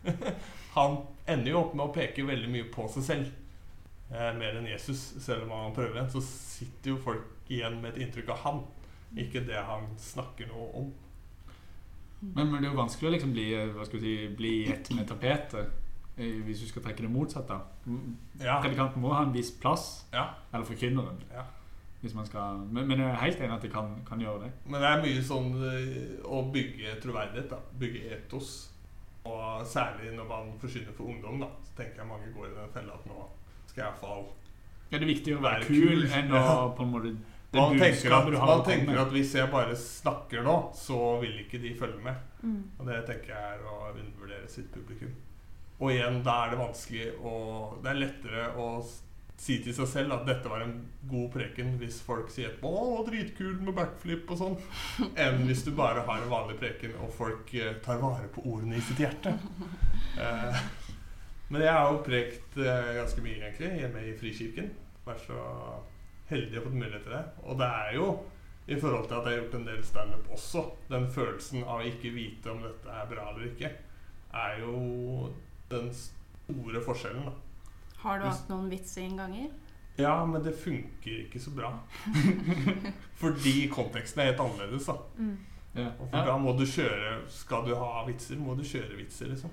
Han 0.75 0.99
ender 1.27 1.51
jo 1.53 1.61
opp 1.63 1.75
med 1.75 1.87
å 1.87 1.93
peke 1.95 2.25
veldig 2.27 2.49
mye 2.53 2.67
på 2.73 2.87
seg 2.93 3.03
selv. 3.07 3.31
Eh, 4.11 4.31
mer 4.39 4.57
enn 4.61 4.67
Jesus, 4.71 5.01
selv 5.21 5.45
om 5.49 5.51
han 5.57 5.75
prøver. 5.77 6.07
Så 6.13 6.23
sitter 6.25 6.95
jo 6.95 7.01
folk 7.03 7.51
igjen 7.53 7.81
med 7.83 7.93
et 7.97 8.05
inntrykk 8.07 8.31
av 8.33 8.39
han, 8.45 8.61
ikke 9.19 9.43
det 9.49 9.59
han 9.67 9.89
snakker 10.01 10.49
noe 10.53 10.69
om. 10.83 10.89
Men, 12.21 12.49
men 12.51 12.57
det 12.63 12.69
er 12.69 12.73
jo 12.73 12.79
vanskelig 12.81 13.09
å 13.11 13.13
liksom 13.15 13.35
bli, 13.35 13.47
eh, 13.59 13.69
hva 13.75 13.85
skal 13.87 14.01
vi 14.01 14.05
si, 14.07 14.31
bli 14.39 14.53
ett 14.73 14.89
med 14.97 15.07
tapetet. 15.11 15.69
eh, 16.17 16.39
Hvis 16.47 16.63
du 16.65 16.69
skal 16.71 16.83
trekke 16.89 17.05
det 17.05 17.11
motsatt. 17.15 17.47
da 17.49 17.61
Ja, 18.43 18.61
Predikanten 18.63 19.03
må 19.03 19.13
ha 19.15 19.23
en 19.27 19.33
viss 19.35 19.51
plass. 19.61 20.05
ja, 20.13 20.29
Eller 20.53 20.65
forkynneren. 20.67 21.21
ja. 21.33 21.45
Hvis 22.01 22.15
man 22.15 22.27
skal, 22.27 22.61
men, 22.71 22.87
men 22.87 23.01
jeg 23.03 23.11
er 23.11 23.23
helt 23.25 23.41
enig 23.43 23.57
at 23.57 23.65
de 23.67 23.71
kan, 23.73 23.89
kan 24.07 24.21
gjøre 24.23 24.45
det. 24.45 24.53
Men 24.71 24.83
det 24.83 24.91
er 24.91 25.01
mye 25.03 25.23
sånn 25.27 25.49
eh, 25.67 26.21
å 26.31 26.45
bygge 26.55 26.95
troverdighet, 27.03 27.49
da. 27.51 27.59
Bygge 27.81 28.05
etos. 28.15 28.53
Og 29.27 29.65
særlig 29.67 30.13
når 30.15 30.29
man 30.29 30.53
forsyner 30.63 30.95
for 30.95 31.11
ungdom, 31.11 31.41
da. 31.43 31.51
Så 31.67 31.75
tenker 31.81 32.05
jeg 32.05 32.11
mange 32.13 32.31
går 32.37 32.53
i 32.53 32.55
den 32.55 32.71
fella 32.75 32.95
at 32.95 33.09
nå 33.11 33.27
skal 33.69 33.83
jeg 33.83 33.89
iallfall 33.91 34.29
Ja, 34.89 34.95
det 34.97 35.03
er 35.03 35.11
viktigere 35.11 35.41
å 35.41 35.45
være 35.45 35.67
kul 35.67 35.83
kul, 35.83 36.07
enn 36.17 36.31
å 36.33 36.39
ja. 36.41 36.55
på 36.79 36.87
en 36.87 36.95
måte 36.95 37.13
Man 37.53 37.75
tenker, 37.81 38.15
at, 38.15 38.29
du 38.29 38.37
har 38.37 38.51
man 38.51 38.65
tenker 38.67 39.01
at 39.03 39.13
hvis 39.13 39.35
jeg 39.39 39.51
bare 39.53 39.77
snakker 39.81 40.43
nå, 40.45 40.57
så 40.77 41.17
vil 41.23 41.39
ikke 41.47 41.61
de 41.63 41.71
følge 41.79 42.03
med. 42.05 42.19
Mm. 42.45 42.59
Og 42.77 42.91
det 42.91 42.99
tenker 43.09 43.33
jeg 43.33 43.55
er 43.57 43.63
å 43.65 43.77
undervurdere 43.91 44.51
sitt 44.53 44.69
publikum. 44.75 45.15
Og 45.79 45.95
igjen, 45.95 46.19
da 46.27 46.35
er 46.45 46.53
det 46.53 46.59
vanskelig 46.61 47.07
å 47.23 47.35
Det 47.83 47.93
er 47.93 48.01
lettere 48.03 48.49
å 48.59 48.69
si 49.39 49.61
til 49.63 49.75
seg 49.75 49.87
selv 49.91 50.15
at 50.17 50.25
dette 50.27 50.51
var 50.51 50.65
en 50.65 50.75
god 51.09 51.29
preken 51.37 51.77
hvis 51.79 52.01
folk 52.03 52.31
sier 52.35 52.57
'Å, 52.59 53.05
dritkul 53.07 53.61
med 53.63 53.77
backflip' 53.77 54.31
og 54.35 54.41
sånn, 54.41 54.57
enn 55.25 55.45
hvis 55.47 55.63
du 55.67 55.71
bare 55.79 56.03
har 56.09 56.23
en 56.25 56.33
vanlig 56.33 56.59
preken 56.59 56.97
og 57.05 57.15
folk 57.15 57.55
eh, 57.55 57.77
tar 57.85 58.03
vare 58.03 58.27
på 58.35 58.43
ordene 58.45 58.79
i 58.79 58.85
sitt 58.89 59.05
hjerte. 59.05 59.37
Eh, 60.19 60.57
men 61.49 61.63
jeg 61.63 61.71
har 61.71 61.93
jo 61.93 62.01
prekt 62.03 62.57
eh, 62.59 62.89
ganske 62.97 63.23
mye, 63.23 63.37
egentlig, 63.39 63.69
hjemme 63.79 64.01
i 64.03 64.15
Frikirken. 64.19 64.73
Vært 65.07 65.23
så 65.29 65.43
heldig 66.29 66.59
å 66.59 66.65
få 66.65 66.73
mulighet 66.75 67.05
til 67.07 67.15
det. 67.15 67.21
Og 67.47 67.61
det 67.61 67.69
er 67.69 67.93
jo 67.95 68.09
i 68.67 68.77
forhold 68.81 69.07
til 69.07 69.17
at 69.17 69.29
jeg 69.29 69.37
har 69.37 69.39
gjort 69.45 69.55
en 69.61 69.69
del 69.69 69.85
standup 69.87 70.33
også. 70.35 70.65
Den 70.91 71.07
følelsen 71.15 71.63
av 71.65 71.87
ikke 71.87 72.13
vite 72.17 72.51
om 72.51 72.65
dette 72.67 72.93
er 72.93 73.07
bra 73.13 73.29
eller 73.31 73.47
ikke, 73.53 73.71
er 74.43 74.59
jo 74.61 75.31
den 75.71 75.89
store 75.95 76.83
forskjellen. 76.85 77.31
da. 77.31 77.48
Har 78.03 78.19
du 78.19 78.25
hatt 78.29 78.49
noen 78.51 78.69
vitsinnganger? 78.71 79.49
Ja, 79.99 80.25
men 80.27 80.43
det 80.45 80.53
funker 80.55 81.11
ikke 81.25 81.41
så 81.43 81.51
bra. 81.51 81.73
Fordi 83.23 83.69
konteksten 83.73 84.21
er 84.23 84.27
helt 84.31 84.41
annerledes. 84.45 84.87
da. 84.87 84.93
Mm. 85.19 85.37
Ja. 85.75 85.87
Og 86.01 86.09
for 86.11 86.17
da 86.27 86.37
må 86.41 86.53
du 86.59 86.65
kjøre 86.67 87.11
Skal 87.31 87.67
du 87.69 87.75
ha 87.77 88.05
vitser, 88.07 88.37
må 88.41 88.55
du 88.59 88.63
kjøre 88.67 88.97
vitser, 88.99 89.27
liksom. 89.31 89.51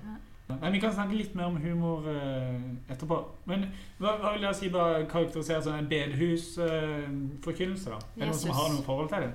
Men 0.48 0.72
Vi 0.72 0.78
kan 0.80 0.92
snakke 0.94 1.14
litt 1.18 1.34
mer 1.34 1.44
om 1.50 1.56
humor 1.58 2.04
uh, 2.06 2.60
etterpå. 2.90 3.16
Men 3.50 3.64
hva, 3.98 4.12
hva 4.22 4.30
vil 4.36 4.42
dere 4.46 4.54
si 4.54 4.68
bare 4.70 5.02
karakterisere 5.10 5.62
som 5.66 5.74
en 5.74 5.88
bedehusforkynnelse? 5.90 7.90
da? 7.90 7.98
Er 7.98 8.20
det 8.20 8.26
noen 8.30 8.38
som 8.40 8.50
har 8.54 8.68
noe 8.74 8.84
forhold 8.86 9.08
til 9.10 9.20
det? 9.26 9.32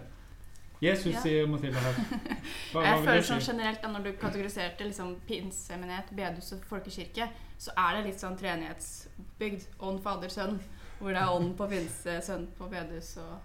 Jesus, 0.81 1.11
Ja. 1.13 1.19
sier 1.21 1.47
Mathilde 1.51 1.77
her. 1.83 1.93
Hva, 2.73 2.81
Jeg 2.87 3.03
føler 3.05 3.21
sånn 3.27 3.41
si? 3.43 3.51
generelt 3.51 3.81
da, 3.83 3.87
Når 3.93 4.01
du 4.07 4.11
kategoriserte 4.23 4.83
liksom 4.87 5.09
pinsemenighet, 5.27 6.07
bedehus 6.17 6.51
og 6.55 6.63
folkekirke, 6.65 7.27
så 7.61 7.73
er 7.77 7.97
det 7.99 8.05
litt 8.09 8.21
sånn 8.23 8.37
treenighetsbygd. 8.39 9.67
Ånd, 9.85 10.01
Fader, 10.01 10.31
Sønn. 10.33 10.57
Hvor 11.01 11.13
det 11.13 11.21
er 11.21 11.33
ånd 11.33 11.55
på 11.57 11.65
pinse, 11.69 12.15
sønn 12.25 12.47
på 12.57 12.67
bedus 12.69 13.15
og 13.21 13.37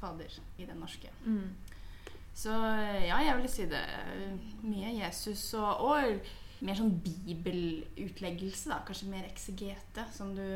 Fader 0.00 0.30
i 0.58 0.66
den 0.66 0.78
norske. 0.82 1.10
Mm. 1.26 1.52
Så 2.34 2.50
ja, 2.50 3.18
jeg 3.22 3.36
vil 3.40 3.48
si 3.50 3.66
det. 3.70 3.82
Mye 4.62 4.92
Jesus 5.00 5.42
og, 5.58 5.82
og 5.86 6.64
mer 6.66 6.78
sånn 6.78 6.94
bibelutleggelse, 7.04 8.70
da. 8.72 8.80
Kanskje 8.86 9.10
mer 9.10 9.26
eksegete, 9.28 10.06
som 10.14 10.34
du 10.36 10.46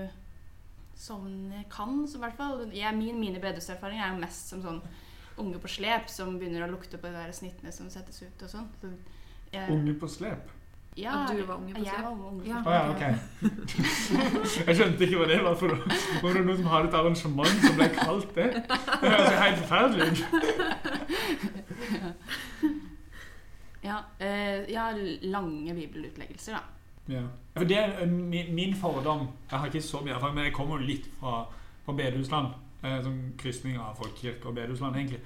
som 0.98 1.26
kan, 1.70 2.00
så 2.10 2.18
i 2.18 2.22
hvert 2.24 2.38
fall. 2.38 2.64
Jeg, 2.74 2.94
min, 2.98 3.18
mine 3.22 3.38
bedehuserfaringer 3.42 4.04
er 4.08 4.14
jo 4.16 4.22
mest 4.24 4.50
som 4.50 4.62
sånn 4.64 4.80
unge 5.38 5.60
på 5.62 5.70
slep 5.70 6.08
som 6.10 6.34
begynner 6.40 6.64
å 6.66 6.70
lukte 6.72 6.98
på 6.98 7.06
de 7.06 7.14
der 7.14 7.34
snittene 7.36 7.70
som 7.74 7.86
settes 7.94 8.18
ut 8.24 8.42
og 8.42 8.50
sånn. 8.50 8.66
Så, 8.82 8.90
jeg- 9.52 9.70
Unge 9.74 9.94
på 10.00 10.08
slep? 10.10 10.50
Ja, 10.98 11.12
At 11.22 11.30
du 11.36 11.42
var 11.46 11.54
unge 11.60 11.74
på 11.74 11.82
jeg 11.84 12.00
var 12.02 12.10
unge 12.10 12.42
på 12.42 12.48
Ja. 12.48 12.58
Oh, 12.66 12.72
ja, 12.72 12.82
ok. 12.90 13.02
Jeg 14.66 14.76
skjønte 14.76 15.04
ikke 15.06 15.20
hva 15.20 15.26
det 15.30 15.38
var 15.44 15.54
for 15.60 15.68
noe. 15.72 15.98
Var 16.22 16.30
det 16.34 16.42
noen 16.46 16.58
som 16.58 16.70
hadde 16.72 16.88
et 16.88 16.96
arrangement 17.00 17.62
som 17.64 17.76
ble 17.78 17.88
kalt 17.94 18.30
det? 18.34 18.48
Det 18.58 19.12
høres 19.12 19.30
jo 19.30 19.38
helt 19.44 19.60
forferdelig 19.62 20.04
ut. 20.10 20.20
Ja, 23.88 24.00
eh, 24.18 24.66
ja, 24.68 24.90
lange 25.22 25.74
bibelutleggelser, 25.74 26.52
da. 26.58 26.62
Ja. 27.08 27.22
For 27.56 27.64
det 27.64 27.78
er 27.78 28.02
eh, 28.02 28.10
min, 28.10 28.54
min 28.54 28.74
fordom 28.76 29.28
Jeg 29.50 29.58
har 29.58 29.66
ikke 29.66 29.80
så 29.82 30.00
mye 30.04 30.12
erfaring, 30.12 30.34
men 30.34 30.44
jeg 30.44 30.52
kommer 30.52 30.80
jo 30.80 30.88
litt 30.90 31.06
fra, 31.20 31.44
fra 31.86 31.94
bedehusland. 31.96 32.50
Eh, 32.82 32.98
som 33.02 33.14
krysning 33.38 33.78
av 33.82 33.96
folkekirke 33.98 34.46
og 34.46 34.54
bedehusland, 34.54 34.96
egentlig. 34.96 35.20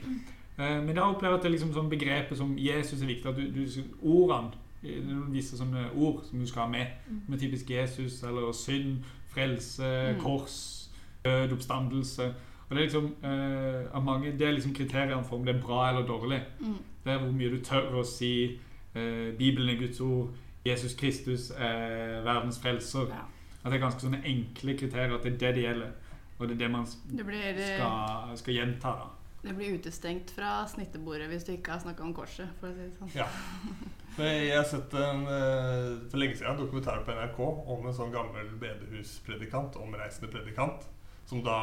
Eh, 0.58 0.78
men 0.84 0.94
da 0.96 1.08
opplever 1.08 1.34
jeg 1.34 1.40
at 1.40 1.42
det 1.44 1.50
er 1.50 1.56
liksom 1.56 1.72
sånn 1.74 1.90
begrepet 1.92 2.38
som 2.38 2.54
Jesus 2.60 3.02
er 3.02 3.10
viktig. 3.10 3.32
At 3.32 3.40
du, 3.40 3.48
du 3.52 3.64
ordene 4.02 4.61
visse 4.82 5.56
sånne 5.58 5.88
ord 5.94 6.24
som 6.28 6.38
du 6.40 6.46
skal 6.46 6.62
ha 6.62 6.68
med. 6.68 6.86
Med 7.28 7.38
typisk 7.40 7.70
Jesus 7.70 8.22
eller 8.22 8.52
synd, 8.52 9.04
frelse, 9.32 10.14
Mm. 10.14 10.20
kors, 10.20 10.88
død, 11.24 11.52
oppstandelse. 11.52 12.26
Og 12.68 12.76
det 12.76 12.78
er 12.78 12.86
liksom 12.88 13.14
eh, 13.24 13.94
av 13.94 14.04
mange, 14.04 14.32
det 14.38 14.46
er 14.48 14.52
liksom 14.52 14.74
kriteriene 14.74 15.24
for 15.24 15.36
om 15.36 15.44
det 15.44 15.54
er 15.56 15.60
bra 15.62 15.88
eller 15.90 16.06
dårlig. 16.06 16.42
Mm. 16.60 16.76
Det 17.04 17.12
er 17.12 17.18
hvor 17.18 17.32
mye 17.32 17.50
du 17.50 17.58
tør 17.64 17.94
å 18.00 18.04
si 18.06 18.58
eh, 18.94 19.32
Bibelen 19.38 19.68
er 19.68 19.80
Guds 19.80 20.00
ord, 20.00 20.28
Jesus 20.66 20.94
Kristus 20.94 21.50
er 21.50 22.22
verdens 22.24 22.58
frelser. 22.62 23.08
Ja. 23.10 23.24
At 23.64 23.70
det 23.72 23.78
er 23.78 23.84
ganske 23.84 24.00
sånne 24.00 24.22
enkle 24.26 24.76
kriterier, 24.78 25.14
at 25.14 25.22
det 25.22 25.32
er 25.34 25.38
det 25.38 25.54
det 25.54 25.62
gjelder. 25.64 25.90
Og 26.38 26.48
det 26.48 26.54
er 26.54 26.58
det 26.64 26.70
man 26.70 26.86
det 27.12 27.26
blir, 27.26 27.42
eh, 27.54 27.76
skal, 27.76 28.36
skal 28.36 28.54
gjenta. 28.54 28.88
da. 28.98 29.08
det 29.48 29.56
blir 29.56 29.74
utestengt 29.78 30.30
fra 30.30 30.66
snittebordet 30.66 31.28
hvis 31.28 31.44
du 31.44 31.52
ikke 31.52 31.70
har 31.72 31.80
snakka 31.82 32.02
om 32.02 32.14
korset, 32.14 32.48
for 32.60 32.68
å 32.68 32.74
si 32.74 32.80
det 32.88 32.96
sånn. 32.98 33.10
Ja. 33.14 33.26
Jeg 34.20 34.56
har 34.56 34.66
sett 34.68 34.92
en, 34.92 35.22
eh, 35.24 36.08
for 36.10 36.20
lenge 36.20 36.36
siden 36.36 36.52
en 36.52 36.58
dokumentar 36.60 37.00
på 37.06 37.14
NRK 37.16 37.38
om 37.72 37.86
en 37.86 37.94
sånn 37.96 38.12
gammel 38.12 38.50
bedehuspredikant, 38.60 39.78
omreisende 39.80 40.28
predikant, 40.32 40.84
som 41.24 41.40
da 41.42 41.56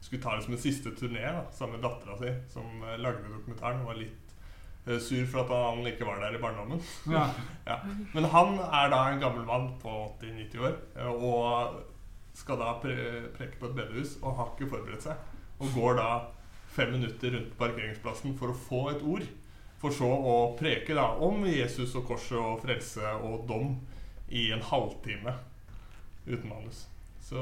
skulle 0.00 0.20
ta 0.22 0.34
det 0.36 0.44
som 0.44 0.56
en 0.56 0.60
siste 0.60 0.92
turné 0.96 1.22
da, 1.24 1.46
sammen 1.56 1.78
med 1.78 1.86
dattera 1.86 2.18
si, 2.20 2.34
som 2.52 2.84
eh, 2.84 2.98
lagde 3.00 3.32
dokumentaren. 3.32 3.86
Var 3.88 4.00
litt 4.02 4.34
eh, 4.86 4.98
sur 5.00 5.24
for 5.32 5.46
at 5.46 5.54
han 5.54 5.88
ikke 5.88 6.08
var 6.08 6.20
der 6.20 6.36
i 6.36 6.42
barndommen. 6.42 6.82
Ja. 7.08 7.28
Ja. 7.70 7.80
Men 8.12 8.28
han 8.32 8.56
er 8.58 8.92
da 8.92 9.00
en 9.08 9.20
gammel 9.22 9.46
mann 9.48 9.72
på 9.80 9.96
80-90 10.20 10.64
år 10.66 10.76
og 11.14 11.84
skal 12.34 12.58
da 12.58 12.72
pre 12.82 12.94
preke 13.36 13.60
på 13.60 13.68
et 13.68 13.76
bedehus 13.76 14.16
og 14.20 14.36
har 14.36 14.52
ikke 14.52 14.72
forberedt 14.74 15.06
seg. 15.08 15.28
Og 15.60 15.72
går 15.76 15.96
da 16.00 16.08
fem 16.74 16.92
minutter 16.96 17.36
rundt 17.36 17.56
parkeringsplassen 17.58 18.36
for 18.38 18.52
å 18.52 18.56
få 18.68 18.88
et 18.92 19.04
ord. 19.06 19.28
For 19.80 19.94
så 19.96 20.08
å 20.08 20.34
preke 20.58 20.96
da 20.96 21.06
om 21.24 21.46
Jesus 21.48 21.94
og 21.96 22.04
korset 22.10 22.36
og 22.36 22.60
frelse 22.64 23.14
og 23.24 23.46
dom 23.48 23.72
i 24.28 24.50
en 24.54 24.62
halvtime 24.62 25.32
uten 26.26 26.48
manus. 26.48 26.84
Så 27.24 27.40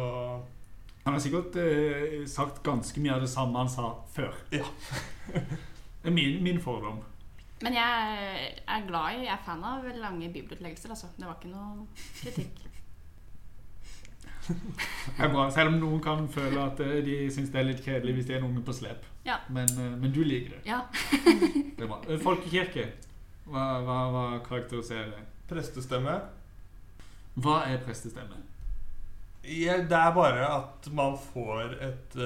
Han 1.05 1.15
har 1.15 1.21
sikkert 1.25 1.57
eh, 1.57 2.27
sagt 2.29 2.63
ganske 2.63 3.01
mye 3.01 3.15
av 3.15 3.23
det 3.25 3.31
samme 3.33 3.59
han 3.59 3.71
sa 3.73 3.95
før. 4.13 4.35
Ja. 4.53 4.67
det 6.03 6.11
er 6.11 6.15
min, 6.15 6.43
min 6.45 6.61
fordom. 6.61 7.01
Men 7.65 7.75
jeg 7.75 8.51
er 8.69 8.85
glad 8.87 9.17
i, 9.17 9.25
jeg 9.25 9.33
er 9.35 9.47
fan 9.47 9.65
av 9.65 9.87
lange 9.99 10.29
bibelutleggelser, 10.31 10.93
altså. 10.93 11.09
Det 11.17 11.27
var 11.27 11.39
ikke 11.39 11.55
noe 11.55 11.87
kritikk. 12.21 12.68
Det 14.49 15.25
er 15.25 15.33
bra, 15.33 15.51
Selv 15.51 15.73
om 15.73 15.79
noen 15.81 16.01
kan 16.05 16.29
føle 16.33 16.61
at 16.63 16.81
eh, 16.85 16.99
de 17.05 17.17
syns 17.33 17.51
det 17.53 17.61
er 17.61 17.67
litt 17.69 17.83
kjedelig 17.85 18.15
hvis 18.17 18.29
det 18.29 18.37
er 18.37 18.43
en 18.43 18.49
unge 18.51 18.63
på 18.65 18.75
slep. 18.77 19.07
Ja. 19.27 19.39
Men, 19.53 19.69
eh, 19.77 19.97
men 20.01 20.13
du 20.15 20.23
liker 20.25 20.57
det. 20.57 20.61
Ja. 20.69 20.81
det 21.77 21.85
er 21.85 21.91
bra. 21.91 22.01
Eh, 22.09 22.21
Folkekirke, 22.23 22.87
hva, 23.49 23.67
hva, 23.85 23.99
hva 24.15 24.25
karakteriserer 24.47 25.11
det? 25.15 25.25
prestestemme 25.49 26.19
Hva 27.41 27.63
er 27.71 27.79
prestestemme? 27.81 28.43
ja, 29.49 29.79
Det 29.81 29.97
er 29.97 30.13
bare 30.13 30.45
at 30.59 30.89
man 30.93 31.17
får 31.31 31.79
et 31.81 32.17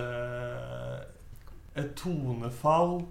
Et 1.78 1.92
tonefall 1.96 3.04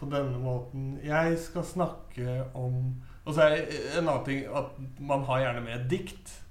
på 0.00 0.08
denne 0.10 0.38
måten. 0.42 0.98
Jeg 1.04 1.38
skal 1.38 1.64
snakke 1.64 2.42
om 2.54 2.96
Og 3.24 3.34
så 3.34 3.42
er 3.46 3.60
en 4.00 4.08
annen 4.08 4.24
ting 4.26 4.44
at 4.50 4.74
man 4.98 5.22
har 5.28 5.44
gjerne 5.44 5.60
med 5.62 5.76
et 5.76 5.90
dikt. 5.90 6.41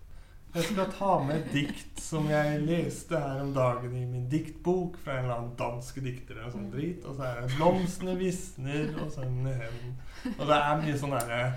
Jeg 0.52 0.66
skal 0.68 0.89
ta 0.91 1.12
med 1.24 1.38
et 1.38 1.54
dikt 1.54 1.99
som 2.04 2.26
jeg 2.28 2.58
leste 2.66 3.16
her 3.16 3.39
om 3.39 3.54
dagen 3.56 3.93
i 3.95 4.02
min 4.04 4.26
diktbok 4.32 4.97
fra 4.99 5.14
en 5.16 5.24
eller 5.24 5.38
annen 5.38 5.54
dansk 5.60 6.02
dikter. 6.04 6.41
Og 6.43 6.52
sånn 6.52 6.66
drit 6.74 7.06
Og 7.08 7.16
så 7.16 7.24
er 7.30 7.39
det 7.45 7.54
'Blomstene 7.56 8.18
visner', 8.20 8.91
og 8.99 9.14
sånn. 9.16 9.47
Og 9.47 10.43
det 10.49 10.58
er 10.58 10.82
mye 10.82 10.97
sånn 10.99 11.16
derre 11.16 11.54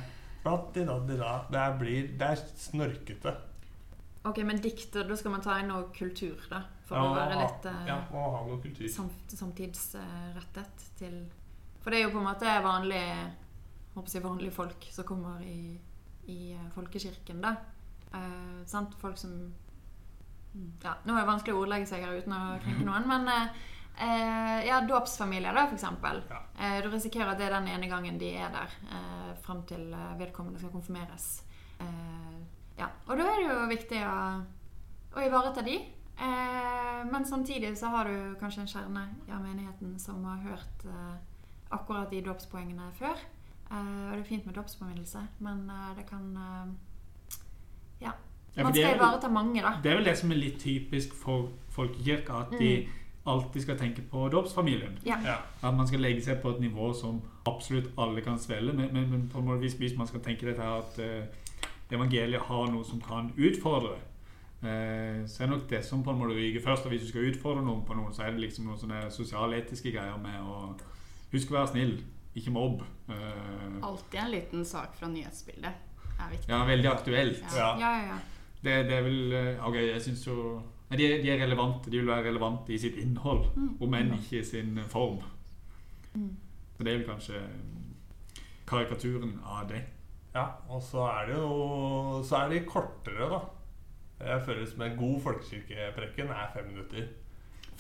Det 1.51 1.67
blir 1.81 2.19
Det 2.19 2.29
er 2.31 2.47
snorkete. 2.57 3.35
Ok, 4.25 4.39
men 4.45 4.61
dikter, 4.63 5.09
da 5.09 5.17
skal 5.17 5.33
man 5.33 5.43
ta 5.43 5.59
inn 5.59 5.69
noe 5.69 5.91
kultur, 5.93 6.39
da. 6.49 6.63
For 6.87 6.97
å 6.97 7.15
være 7.17 7.41
litt 7.43 7.67
eh, 7.67 7.87
Ja, 7.89 7.99
må 8.13 8.31
ha 8.31 8.47
noe 8.47 8.63
kultur. 8.63 8.89
Samt, 8.89 9.27
samtidsrettet 9.29 10.87
til 10.97 11.25
For 11.83 11.91
det 11.91 11.99
er 11.99 12.07
jo 12.07 12.15
på 12.15 12.23
en 12.23 12.31
måte 12.31 12.47
vanlige 12.63 13.33
jeg, 14.15 14.23
vanlige 14.23 14.53
folk 14.53 14.87
som 14.91 15.05
kommer 15.05 15.43
i, 15.43 15.79
i 16.31 16.53
eh, 16.53 16.71
folkekirken, 16.75 17.43
da. 17.43 17.57
Eh, 18.15 18.65
sant? 18.71 18.95
Folk 19.01 19.19
som 19.19 19.53
Ja, 20.83 20.93
nå 21.03 21.15
er 21.17 21.25
det 21.25 21.31
vanskelig 21.33 21.55
å 21.57 21.63
ordlegge 21.65 21.89
seg 21.91 22.05
her 22.07 22.15
uten 22.15 22.35
å 22.37 22.43
krenke 22.63 22.85
noen, 22.87 23.09
men 23.11 23.27
eh, 23.33 23.63
eh, 24.07 24.61
ja, 24.69 24.81
dåpsfamilier, 24.87 25.55
da, 25.57 25.65
eksempel. 25.75 26.21
Ja. 26.31 26.43
Eh, 26.59 26.77
du 26.85 26.93
risikerer 26.93 27.33
at 27.33 27.41
det 27.41 27.49
er 27.49 27.57
den 27.57 27.67
ene 27.73 27.89
gangen 27.91 28.21
de 28.21 28.31
er 28.39 28.53
der, 28.55 28.77
eh, 28.87 29.33
fram 29.43 29.65
til 29.67 29.89
eh, 29.91 30.13
vedkommende 30.21 30.63
skal 30.63 30.71
konfirmeres. 30.77 31.27
Eh, 31.83 32.39
ja, 32.79 32.87
og 33.09 33.19
da 33.19 33.27
er 33.33 33.43
det 33.43 33.49
jo 33.51 33.67
viktig 33.73 34.01
å, 34.07 34.17
å 35.19 35.27
ivareta 35.27 35.67
de. 35.67 35.75
Eh, 36.15 37.01
men 37.11 37.27
samtidig 37.27 37.75
så 37.79 37.91
har 37.91 38.07
du 38.07 38.37
kanskje 38.39 38.63
en 38.63 38.71
kjerne 38.71 39.09
i 39.27 39.35
menigheten 39.35 39.99
som 39.99 40.23
har 40.29 40.39
hørt 40.47 40.87
akkurat 41.75 42.11
de 42.15 42.23
dåpspoengene 42.23 42.93
før. 42.99 43.19
Eh, 43.71 44.05
og 44.07 44.15
det 44.15 44.21
er 44.23 44.29
fint 44.29 44.47
med 44.47 44.55
dåpspåminnelse, 44.55 45.27
men 45.43 45.67
det 45.99 46.07
kan 46.07 46.31
eh, 46.37 46.75
Ja. 48.05 48.13
Ja, 48.13 48.13
for 48.13 48.44
Man 48.57 48.73
det 48.73 48.85
skal 48.85 48.97
ivareta 48.97 49.29
mange, 49.29 49.63
da. 49.63 49.73
Det 49.83 49.91
er 49.91 49.97
vel 49.99 50.05
det 50.05 50.19
som 50.19 50.31
er 50.31 50.39
litt 50.39 50.61
typisk 50.63 51.15
for 51.19 51.49
folkekirka, 51.75 52.45
at 52.45 52.55
de 52.59 52.87
alltid 53.27 53.63
skal 53.63 53.79
tenke 53.79 54.03
på 54.11 54.29
dåpsfamilien. 54.29 54.99
Ja. 55.07 55.17
Ja. 55.25 55.37
At 55.63 55.75
man 55.75 55.89
skal 55.89 56.01
legge 56.05 56.23
seg 56.23 56.43
på 56.43 56.53
et 56.55 56.61
nivå 56.61 56.93
som 56.95 57.23
absolutt 57.49 57.91
alle 57.99 58.21
kan 58.21 58.39
svelge. 58.39 58.73
Men, 58.73 58.93
men, 58.93 59.11
men 59.11 59.29
på 59.33 59.41
en 59.41 59.49
måte 59.49 59.65
hvis, 59.65 59.79
hvis 59.81 59.97
man 59.99 60.07
skal 60.07 60.21
tenke 60.21 60.47
dette 60.47 60.63
her 60.63 60.83
at 60.83 60.99
uh, 61.01 61.71
evangeliet 61.95 62.41
har 62.41 62.67
noe 62.73 62.85
som 62.85 63.01
kan 63.03 63.33
utfordre, 63.37 63.97
uh, 64.63 65.25
så 65.27 65.45
er 65.45 65.51
nok 65.51 65.65
det 65.71 65.85
som 65.85 66.05
på 66.05 66.13
en 66.13 66.21
måte 66.21 66.37
ryker 66.37 66.63
først. 66.63 66.85
Og 66.85 66.95
hvis 66.95 67.07
du 67.07 67.09
skal 67.09 67.31
utfordre 67.33 67.65
noen 67.65 67.83
på 67.89 67.97
noe, 67.97 68.13
så 68.13 68.27
er 68.27 68.37
det 68.37 68.45
liksom 68.45 68.69
noen 68.69 68.79
sånne 68.79 69.07
sosialetiske 69.11 69.95
greier 69.97 70.21
med 70.21 70.45
å 70.45 70.75
huske 71.33 71.55
å 71.55 71.59
være 71.59 71.73
snill, 71.73 71.97
ikke 72.37 72.53
mobb. 72.55 72.85
Uh, 73.09 73.81
Alltid 73.83 74.21
en 74.21 74.31
liten 74.37 74.69
sak 74.69 74.95
fra 75.01 75.09
nyhetsbildet 75.09 75.73
er 76.21 76.31
viktig. 76.31 76.53
ja, 76.53 76.63
veldig 76.69 76.93
aktuelt. 76.93 77.45
Ja. 77.57 77.73
Ja, 77.81 77.97
ja, 77.97 78.07
ja. 78.13 78.21
Det, 78.65 78.75
det 78.89 78.95
er 78.97 79.03
vel 79.05 79.33
eh, 79.37 79.67
Ok, 79.67 79.77
jeg 79.77 80.01
syns 80.05 80.23
jo 80.27 80.37
Nei, 80.91 80.99
de, 81.01 81.07
de 81.25 81.31
er 81.33 81.41
relevante. 81.41 81.91
De 81.91 81.99
vil 81.99 82.07
være 82.11 82.29
relevante 82.29 82.73
i 82.75 82.79
sitt 82.79 82.97
innhold, 83.01 83.47
om 83.83 83.95
enn 83.97 84.13
ikke 84.19 84.39
i 84.43 84.45
sin 84.47 84.77
form. 84.93 85.17
Mm. 86.15 86.29
Så 86.77 86.85
det 86.85 86.93
er 86.93 86.99
vel 86.99 87.07
kanskje 87.09 87.41
mm, 87.41 87.97
karikaturen 88.69 89.33
av 89.43 89.65
det. 89.73 89.81
Ja, 90.35 90.45
og 90.69 90.83
så 90.85 91.07
er 91.09 91.29
det 91.31 91.37
jo 91.39 92.21
Så 92.27 92.37
er 92.41 92.53
de 92.53 92.61
kortere, 92.69 93.29
da. 93.33 93.41
Jeg 94.25 94.45
føler 94.47 94.67
som 94.71 94.83
en 94.87 94.97
god 94.99 95.21
folkekirkeprekken 95.25 96.31
er 96.37 96.53
fem 96.55 96.69
minutter. 96.71 97.09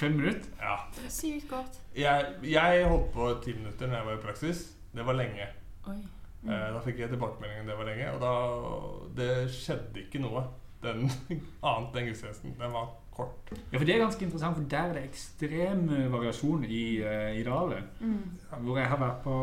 Fem 0.01 0.16
minutter? 0.18 0.51
Ja. 0.59 0.76
Sykt 1.09 1.49
godt. 1.53 1.78
Jeg, 1.97 2.35
jeg 2.43 2.89
holdt 2.91 3.12
på 3.14 3.28
ti 3.45 3.55
minutter 3.55 3.87
når 3.87 3.97
jeg 4.01 4.07
var 4.07 4.18
i 4.18 4.24
praksis. 4.24 4.64
Det 4.95 5.07
var 5.07 5.20
lenge. 5.20 5.47
Oi. 5.87 6.01
Eh, 6.49 6.66
Da 6.74 6.80
fikk 6.85 6.99
jeg 7.05 7.12
tilbakemeldingen 7.14 7.68
det 7.70 7.78
var 7.78 7.89
lenge, 7.89 8.11
og 8.16 8.20
da 8.24 9.22
Det 9.22 9.30
skjedde 9.55 10.03
ikke 10.07 10.20
noe 10.24 10.43
den 10.85 11.09
annet 11.70 11.99
enn 11.99 12.09
gudstjenesten. 12.11 12.55
Den 12.61 12.72
var 12.74 12.93
kort. 13.14 13.53
Ja, 13.72 13.78
for 13.78 13.85
Det 13.87 13.95
er 13.95 14.05
ganske 14.05 14.24
interessant, 14.26 14.57
for 14.59 14.70
der 14.70 14.91
er 14.91 14.97
det 14.99 15.05
ekstrem 15.09 15.85
eh, 15.89 16.12
variasjon 16.12 16.64
i 16.64 16.85
uh, 17.03 17.30
idealet. 17.41 17.91
Mm. 18.01 18.22
Hvor 18.66 18.78
jeg 18.80 18.91
har 18.91 19.03
vært 19.03 19.20
på 19.24 19.37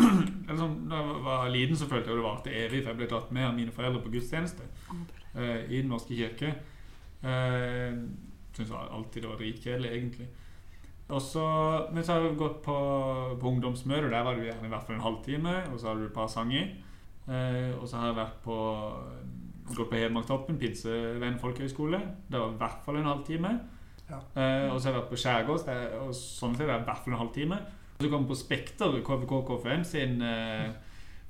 eller 0.48 0.58
sånn, 0.58 0.76
Da 0.88 0.98
jeg 1.00 1.22
var 1.26 1.48
liten, 1.52 1.76
så 1.76 1.88
følte 1.88 2.12
jeg 2.12 2.20
det 2.20 2.26
varte 2.26 2.56
evig, 2.56 2.82
for 2.82 2.92
jeg 2.92 3.00
ble 3.00 3.08
tatt 3.10 3.32
med 3.36 3.48
av 3.48 3.56
mine 3.56 3.74
foreldre 3.74 4.02
på 4.04 4.12
gudstjeneste 4.14 4.66
eh, 5.36 5.64
i 5.68 5.80
Den 5.80 5.90
norske 5.92 6.16
kirke. 6.16 6.54
Uh, 7.20 8.04
Syns 8.56 8.72
alltid 8.74 9.22
det 9.22 9.28
var 9.30 9.38
dritkjedelig, 9.38 9.90
egentlig. 9.94 10.28
Og 11.10 11.22
så, 11.22 11.44
men 11.92 12.04
så 12.06 12.14
har 12.14 12.24
jeg 12.24 12.38
gått 12.38 12.60
på, 12.62 12.76
på 13.40 13.50
ungdomsmøte, 13.50 14.10
Der 14.10 14.22
var 14.22 14.34
det 14.34 14.46
gjerne 14.46 14.66
i 14.66 14.72
hvert 14.72 14.86
fall 14.86 14.96
en 14.96 15.04
halvtime, 15.06 15.54
og 15.72 15.80
så 15.80 15.90
hadde 15.90 16.04
du 16.04 16.06
et 16.06 16.14
par 16.14 16.30
sanger. 16.30 16.70
Eh, 17.30 17.70
og 17.78 17.86
så 17.88 17.98
har 17.98 18.10
jeg 18.10 18.18
vært 18.18 18.38
på 18.44 18.56
gått 19.76 19.90
på 19.90 19.98
Hedmarktoppen, 19.98 20.58
Pinsevenn 20.60 21.38
folkehøyskole. 21.40 22.00
Det 22.30 22.40
var 22.40 22.54
i 22.54 22.58
hvert 22.60 22.82
fall 22.84 23.00
en 23.00 23.10
halvtime. 23.10 23.52
Ja. 24.10 24.18
Eh, 24.18 24.66
og 24.72 24.80
så 24.80 24.88
har 24.88 24.94
jeg 24.94 25.00
vært 25.00 25.12
på 25.12 25.20
Skjærgås, 25.22 25.66
og 26.00 26.10
sånn 26.16 26.56
sett 26.56 26.66
er 26.66 26.74
det 26.74 26.82
i 26.82 26.88
hvert 26.90 27.04
fall 27.04 27.14
en 27.14 27.22
halvtime. 27.22 27.60
Og 27.96 28.04
så 28.04 28.10
kom 28.10 28.24
jeg 28.24 28.32
på 28.32 28.40
Spekter, 28.40 28.98
KVK 29.06 29.34
KFM 29.48 29.86
sin 29.86 30.22
eh, 30.26 30.70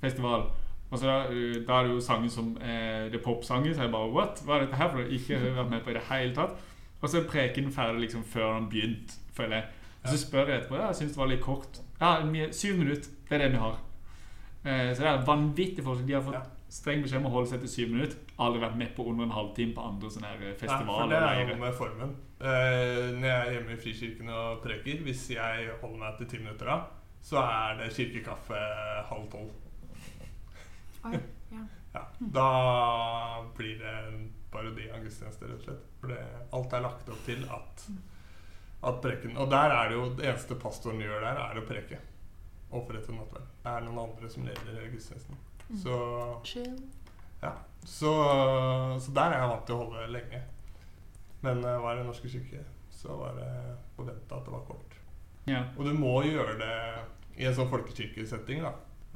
festival. 0.00 0.48
Og 0.90 0.98
så 0.98 1.06
da, 1.06 1.16
eh, 1.30 1.60
da 1.66 1.78
er 1.78 1.86
det 1.86 1.94
jo 1.94 2.00
sanger 2.02 2.30
som 2.32 2.54
eh, 2.62 3.10
det 3.10 3.20
er 3.20 3.24
popsanger, 3.24 3.74
så 3.74 3.86
jeg 3.86 3.92
bare 3.92 4.12
What? 4.14 4.42
Hva 4.46 4.56
er 4.56 4.66
dette 4.66 4.78
her 4.80 4.90
for 4.90 5.02
noe? 5.02 5.10
Ikke 5.14 5.40
vært 5.60 5.70
med 5.70 5.84
på 5.84 5.92
i 5.92 5.98
det 5.98 6.06
hele 6.10 6.34
tatt. 6.34 6.56
Og 7.00 7.08
så 7.08 7.20
er 7.20 7.28
preken 7.30 7.70
ferdig 7.72 8.06
liksom 8.06 8.24
før 8.28 8.54
han 8.56 8.68
begynte, 8.70 9.20
føler 9.36 9.60
jeg. 9.60 9.68
Og 10.02 10.08
så 10.08 10.18
spør 10.20 10.48
jeg 10.48 10.60
etterpå. 10.60 10.76
Ja, 10.80 10.88
jeg 10.90 10.98
syns 11.00 11.14
det 11.14 11.20
var 11.20 11.30
litt 11.30 11.44
kort. 11.44 11.80
Ja, 12.00 12.10
syv 12.56 12.78
minutter. 12.80 13.12
Det 13.28 13.36
er 13.36 13.44
det 13.44 13.52
vi 13.52 13.60
har. 13.62 13.78
Eh, 14.64 14.90
så 14.94 15.02
det 15.02 15.10
er 15.10 15.26
vanvittig 15.26 15.84
forskjell. 15.84 16.08
De 16.08 16.16
har 16.16 16.24
fått 16.24 16.56
streng 16.70 17.04
beskjed 17.04 17.22
om 17.22 17.28
å 17.30 17.34
holde 17.34 17.52
seg 17.52 17.64
til 17.64 17.72
syv 17.72 17.94
minutter. 17.94 18.18
Aldri 18.40 18.62
vært 18.62 18.78
med 18.80 18.92
på 18.96 19.04
under 19.10 19.26
en 19.26 19.34
halvtime 19.36 19.74
på 19.76 19.82
andre 19.84 20.10
sånne 20.14 20.30
her 20.30 20.44
Nei, 20.44 20.52
for 20.56 21.10
det 21.10 21.18
er 21.20 21.42
noe 21.50 21.58
med 21.60 21.74
formen. 21.76 22.14
Uh, 22.40 23.10
når 23.18 23.26
jeg 23.26 23.40
er 23.40 23.50
hjemme 23.56 23.74
i 23.74 23.80
Frikirken 23.82 24.30
og 24.32 24.62
preker, 24.64 25.02
hvis 25.04 25.26
jeg 25.34 25.74
holder 25.82 26.00
meg 26.00 26.16
til 26.20 26.30
ti 26.30 26.40
minutter 26.40 26.70
da, 26.72 26.78
så 27.20 27.42
er 27.42 27.76
det 27.82 27.90
kirkekaffe 27.98 28.62
halv 29.10 29.28
tolv. 29.34 29.52
Oi, 31.10 31.20
ja. 31.52 31.66
Ja, 31.90 32.04
da 32.18 33.46
blir 33.56 33.80
det 33.80 33.90
en 33.90 34.28
parodi 34.50 34.84
av 34.94 35.02
gudstjeneste, 35.02 35.48
rett 35.48 35.56
og 35.58 35.64
slett. 35.64 35.86
For 35.98 36.12
det, 36.12 36.20
alt 36.54 36.76
er 36.76 36.84
lagt 36.84 37.08
opp 37.10 37.24
til 37.26 37.42
at, 37.50 37.82
at 38.86 39.00
preken 39.02 39.34
Og 39.42 39.50
der 39.50 39.74
er 39.74 39.90
det 39.90 39.96
jo 39.98 40.04
det 40.20 40.28
eneste 40.30 40.58
pastoren 40.62 41.02
gjør 41.02 41.24
der, 41.24 41.40
er 41.48 41.58
å 41.58 41.64
preke. 41.66 41.98
Og 42.70 42.86
forrette 42.86 43.14
nattverd. 43.14 43.48
Det 43.64 43.72
er 43.72 43.86
noen 43.88 43.98
andre 44.04 44.30
som 44.30 44.46
leder 44.46 44.86
gudstjenesten. 44.92 45.40
Så 45.82 45.96
Chill. 46.46 46.78
ja. 47.42 47.56
Så, 47.84 48.10
så 49.00 49.12
der 49.16 49.32
er 49.34 49.38
jeg 49.40 49.48
vant 49.50 49.66
til 49.66 49.74
å 49.76 49.84
holde 49.84 50.06
lenge. 50.12 50.42
Men 51.42 51.62
uh, 51.64 51.78
var 51.82 51.96
det 51.96 52.04
Norske 52.06 52.28
syke, 52.28 52.60
så 52.92 53.16
var 53.16 53.38
det 53.38 53.48
forventa 53.96 54.36
at 54.36 54.44
det 54.44 54.52
var 54.52 54.66
kort. 54.68 54.96
Ja. 55.48 55.62
Og 55.78 55.86
du 55.88 55.94
må 55.96 56.18
gjøre 56.26 56.58
det 56.60 56.74
i 57.40 57.46
en 57.48 57.54
sånn 57.56 57.70
folkekirkesetting, 57.72 58.60
da. 58.66 58.74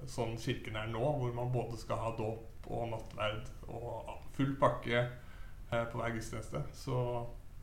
Sånn 0.08 0.34
kirken 0.40 0.76
er 0.80 0.88
nå, 0.92 1.02
hvor 1.20 1.32
man 1.36 1.52
både 1.52 1.76
skal 1.80 2.00
ha 2.00 2.10
dåp 2.16 2.66
og 2.72 2.88
nattverd 2.90 3.46
og 3.68 4.08
full 4.36 4.54
pakke 4.60 5.04
uh, 5.04 5.84
på 5.92 6.00
hver 6.00 6.16
gudstjeneste. 6.16 6.64
Så 6.76 6.98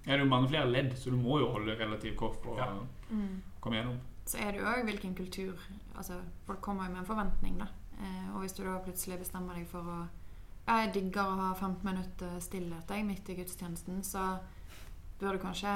Ja, 0.01 0.15
det 0.15 0.21
er 0.21 0.23
jo 0.23 0.29
mange 0.31 0.47
flere 0.49 0.65
ledd, 0.69 0.95
så 0.97 1.11
du 1.13 1.17
må 1.21 1.35
jo 1.37 1.51
holde 1.53 1.75
relativt 1.77 2.15
kort 2.17 2.39
for 2.43 2.57
Ja. 2.57 2.65
å 2.73 2.87
Mm. 3.13 3.41
komme 3.61 3.75
gjennom. 3.77 3.99
Så 4.25 4.37
er 4.41 4.51
det 4.51 4.61
jo 4.61 4.65
òg 4.65 4.83
hvilken 4.85 5.15
kultur 5.15 5.57
Altså, 5.97 6.13
folk 6.45 6.61
kommer 6.61 6.85
jo 6.87 6.91
med 6.93 6.99
en 7.01 7.05
forventning, 7.05 7.57
da. 7.59 7.67
Uh, 7.99 8.35
og 8.35 8.41
hvis 8.41 8.53
du 8.53 8.63
da 8.63 8.79
plutselig 8.79 9.19
bestemmer 9.19 9.53
deg 9.55 9.67
for 9.67 9.79
å 9.81 10.07
Jeg 10.67 10.91
digger 10.95 11.25
å 11.27 11.37
ha 11.39 11.49
15 11.57 11.83
minutter 11.87 12.35
stillhet 12.43 12.91
jeg, 12.93 13.05
midt 13.07 13.29
i 13.29 13.35
gudstjenesten, 13.41 14.01
så 14.05 14.37
bør 15.19 15.35
du 15.37 15.43
kanskje 15.43 15.73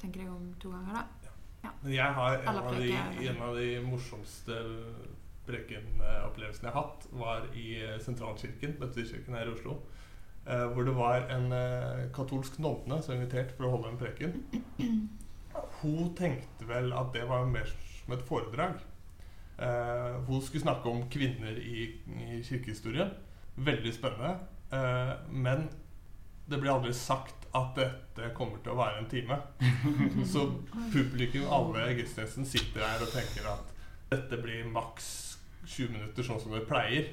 tenke 0.00 0.20
deg 0.20 0.28
om 0.32 0.50
to 0.60 0.72
ganger, 0.74 0.98
da. 1.00 1.70
Men 1.82 1.94
jeg 1.94 2.16
har 2.18 2.34
en 2.42 2.58
av, 2.60 2.74
de, 2.76 2.90
en 3.30 3.38
av 3.46 3.54
de 3.56 3.68
morsomste 3.86 4.58
prekenopplevelsene 5.46 6.68
jeg 6.68 6.74
har 6.74 6.80
hatt, 6.82 7.06
var 7.16 7.46
i 7.56 7.66
eh, 7.80 7.96
Sentralkirken, 8.04 8.76
Bøtterkirken 8.80 9.36
her 9.38 9.48
i 9.48 9.54
Oslo. 9.54 9.78
eh, 10.46 10.66
hvor 10.74 10.84
det 10.84 10.94
var 10.96 11.24
en 11.32 11.52
eh, 11.56 12.04
katolsk 12.16 12.58
nonne 12.60 12.98
som 13.04 13.14
invitert 13.16 13.54
for 13.56 13.68
å 13.68 13.74
holde 13.76 13.92
en 13.94 14.00
preken. 14.00 14.34
Hun 15.82 16.12
tenkte 16.18 16.68
vel 16.68 16.92
at 16.96 17.12
det 17.14 17.24
var 17.28 17.46
mer 17.48 17.68
som 17.70 18.12
et 18.16 18.24
foredrag. 18.28 18.80
Eh, 19.56 20.16
hun 20.28 20.42
skulle 20.42 20.64
snakke 20.66 20.90
om 20.90 21.06
kvinner 21.12 21.56
i, 21.60 21.86
i 22.20 22.42
kirkehistorien. 22.44 23.12
Veldig 23.54 23.94
spennende. 23.94 24.36
Uh, 24.72 25.14
men 25.30 25.68
det 26.46 26.58
blir 26.60 26.74
aldri 26.74 26.92
sagt 26.96 27.46
at 27.54 27.76
dette 27.78 28.32
kommer 28.34 28.58
til 28.62 28.74
å 28.74 28.78
være 28.78 29.02
en 29.02 29.10
time. 29.10 29.38
Så 30.32 30.48
publikum, 30.92 31.46
alle 31.54 31.86
i 31.92 31.98
gudstjenesten, 32.00 32.48
sitter 32.48 32.82
her 32.84 33.04
og 33.04 33.12
tenker 33.14 33.46
at 33.52 33.70
dette 34.10 34.40
blir 34.42 34.66
maks 34.70 35.06
20 35.64 35.94
minutter, 35.94 36.26
sånn 36.26 36.42
som 36.42 36.54
det 36.54 36.66
pleier. 36.68 37.12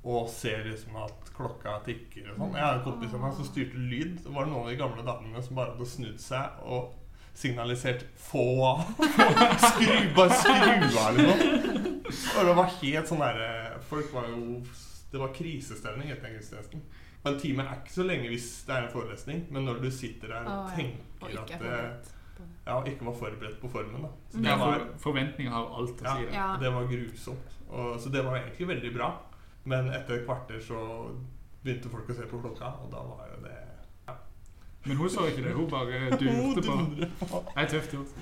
Og 0.00 0.30
ser 0.32 0.64
liksom 0.64 0.94
at 1.00 1.32
klokka 1.36 1.78
tikker 1.84 2.30
og 2.30 2.38
sånn. 2.38 2.54
Jeg 2.56 2.64
har 2.64 2.78
en 2.78 2.86
kompis 2.86 3.16
av 3.16 3.24
meg 3.24 3.34
som 3.36 3.48
styrte 3.48 3.80
lyd. 3.90 4.14
Det 4.24 4.32
var 4.32 4.48
noen 4.48 4.62
av 4.62 4.70
de 4.70 4.78
gamle 4.80 5.04
damene 5.04 5.42
som 5.44 5.58
bare 5.58 5.74
hadde 5.74 5.88
snudd 5.88 6.22
seg 6.22 6.62
og 6.64 6.94
signalisert 7.40 8.04
'få 8.16 8.44
av'. 8.68 8.86
skru, 9.68 9.98
bare 10.16 10.38
skru 10.40 10.98
av, 11.00 11.16
liksom. 11.16 12.00
Og 12.36 12.46
det 12.46 12.54
var 12.56 12.72
helt 12.80 13.08
sånn 13.08 13.22
derre 13.22 13.50
Folk 13.86 14.08
var 14.12 14.26
jo 14.28 14.60
Det 15.12 15.20
var 15.20 15.32
krisestemning 15.34 16.10
etter 16.10 16.28
den 16.28 16.36
gudstjenesten. 16.38 16.82
Og 17.24 17.32
en 17.32 17.38
time 17.40 17.62
er 17.66 17.80
ikke 17.80 17.92
så 17.92 18.04
lenge 18.06 18.28
hvis 18.32 18.48
det 18.66 18.74
er 18.76 18.82
en 18.86 18.92
forelesning, 18.92 19.46
men 19.52 19.64
når 19.68 19.80
du 19.82 19.90
sitter 19.90 20.28
der 20.28 20.44
og 20.44 20.46
ja. 20.46 20.60
Og 21.20 21.30
tenker 21.30 21.42
at 21.42 21.50
er 21.50 21.58
det, 21.60 22.12
ja, 22.66 22.76
ikke 22.88 23.04
var 23.04 23.12
forberedt 23.18 23.58
på 23.60 23.68
formen. 23.68 24.02
da 24.02 24.08
Så 24.30 24.38
det 24.44 24.54
var, 24.58 24.86
forventninger 24.98 25.52
har 25.52 25.66
alt 25.80 26.00
å 26.00 26.04
Ja. 26.06 26.14
si. 26.16 26.24
det. 26.24 26.34
Ja. 26.34 26.56
det 26.60 26.72
var 26.72 26.86
grusomt. 26.88 27.58
Og, 27.68 28.00
så 28.00 28.08
det 28.10 28.24
var 28.24 28.36
egentlig 28.38 28.68
veldig 28.68 28.94
bra. 28.96 29.10
Men 29.64 29.90
etter 29.92 30.14
et 30.20 30.24
kvarter 30.26 30.60
så 30.60 30.78
begynte 31.64 31.90
folk 31.92 32.08
å 32.08 32.14
se 32.16 32.22
på 32.30 32.40
klokka, 32.40 32.70
og 32.84 32.90
da 32.90 33.02
var 33.04 33.26
jo 33.34 33.42
det 33.44 33.56
Men 34.86 34.96
hun 34.96 35.10
så 35.10 35.26
ikke 35.28 35.42
det. 35.44 35.52
Hun 35.54 35.68
bare 35.70 36.10
durte 36.20 36.62
på. 36.64 36.76
Det 36.96 37.10
er 37.56 37.66
tøft 37.68 37.92
gjort. 37.92 38.14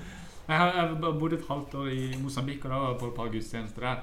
Jeg 0.49 0.57
har 0.57 0.71
jeg 0.73 0.87
har 0.97 1.11
bodd 1.19 1.33
et 1.33 1.45
halvt 1.47 1.75
år 1.75 1.87
i 1.93 2.17
Mosambik, 2.21 2.65
og 2.65 2.71
da 2.71 2.79
var 2.79 2.89
jeg 2.91 2.99
på 2.99 3.07
et 3.07 3.15
par 3.15 3.29
gudstjenester 3.31 3.81
der. 3.81 4.01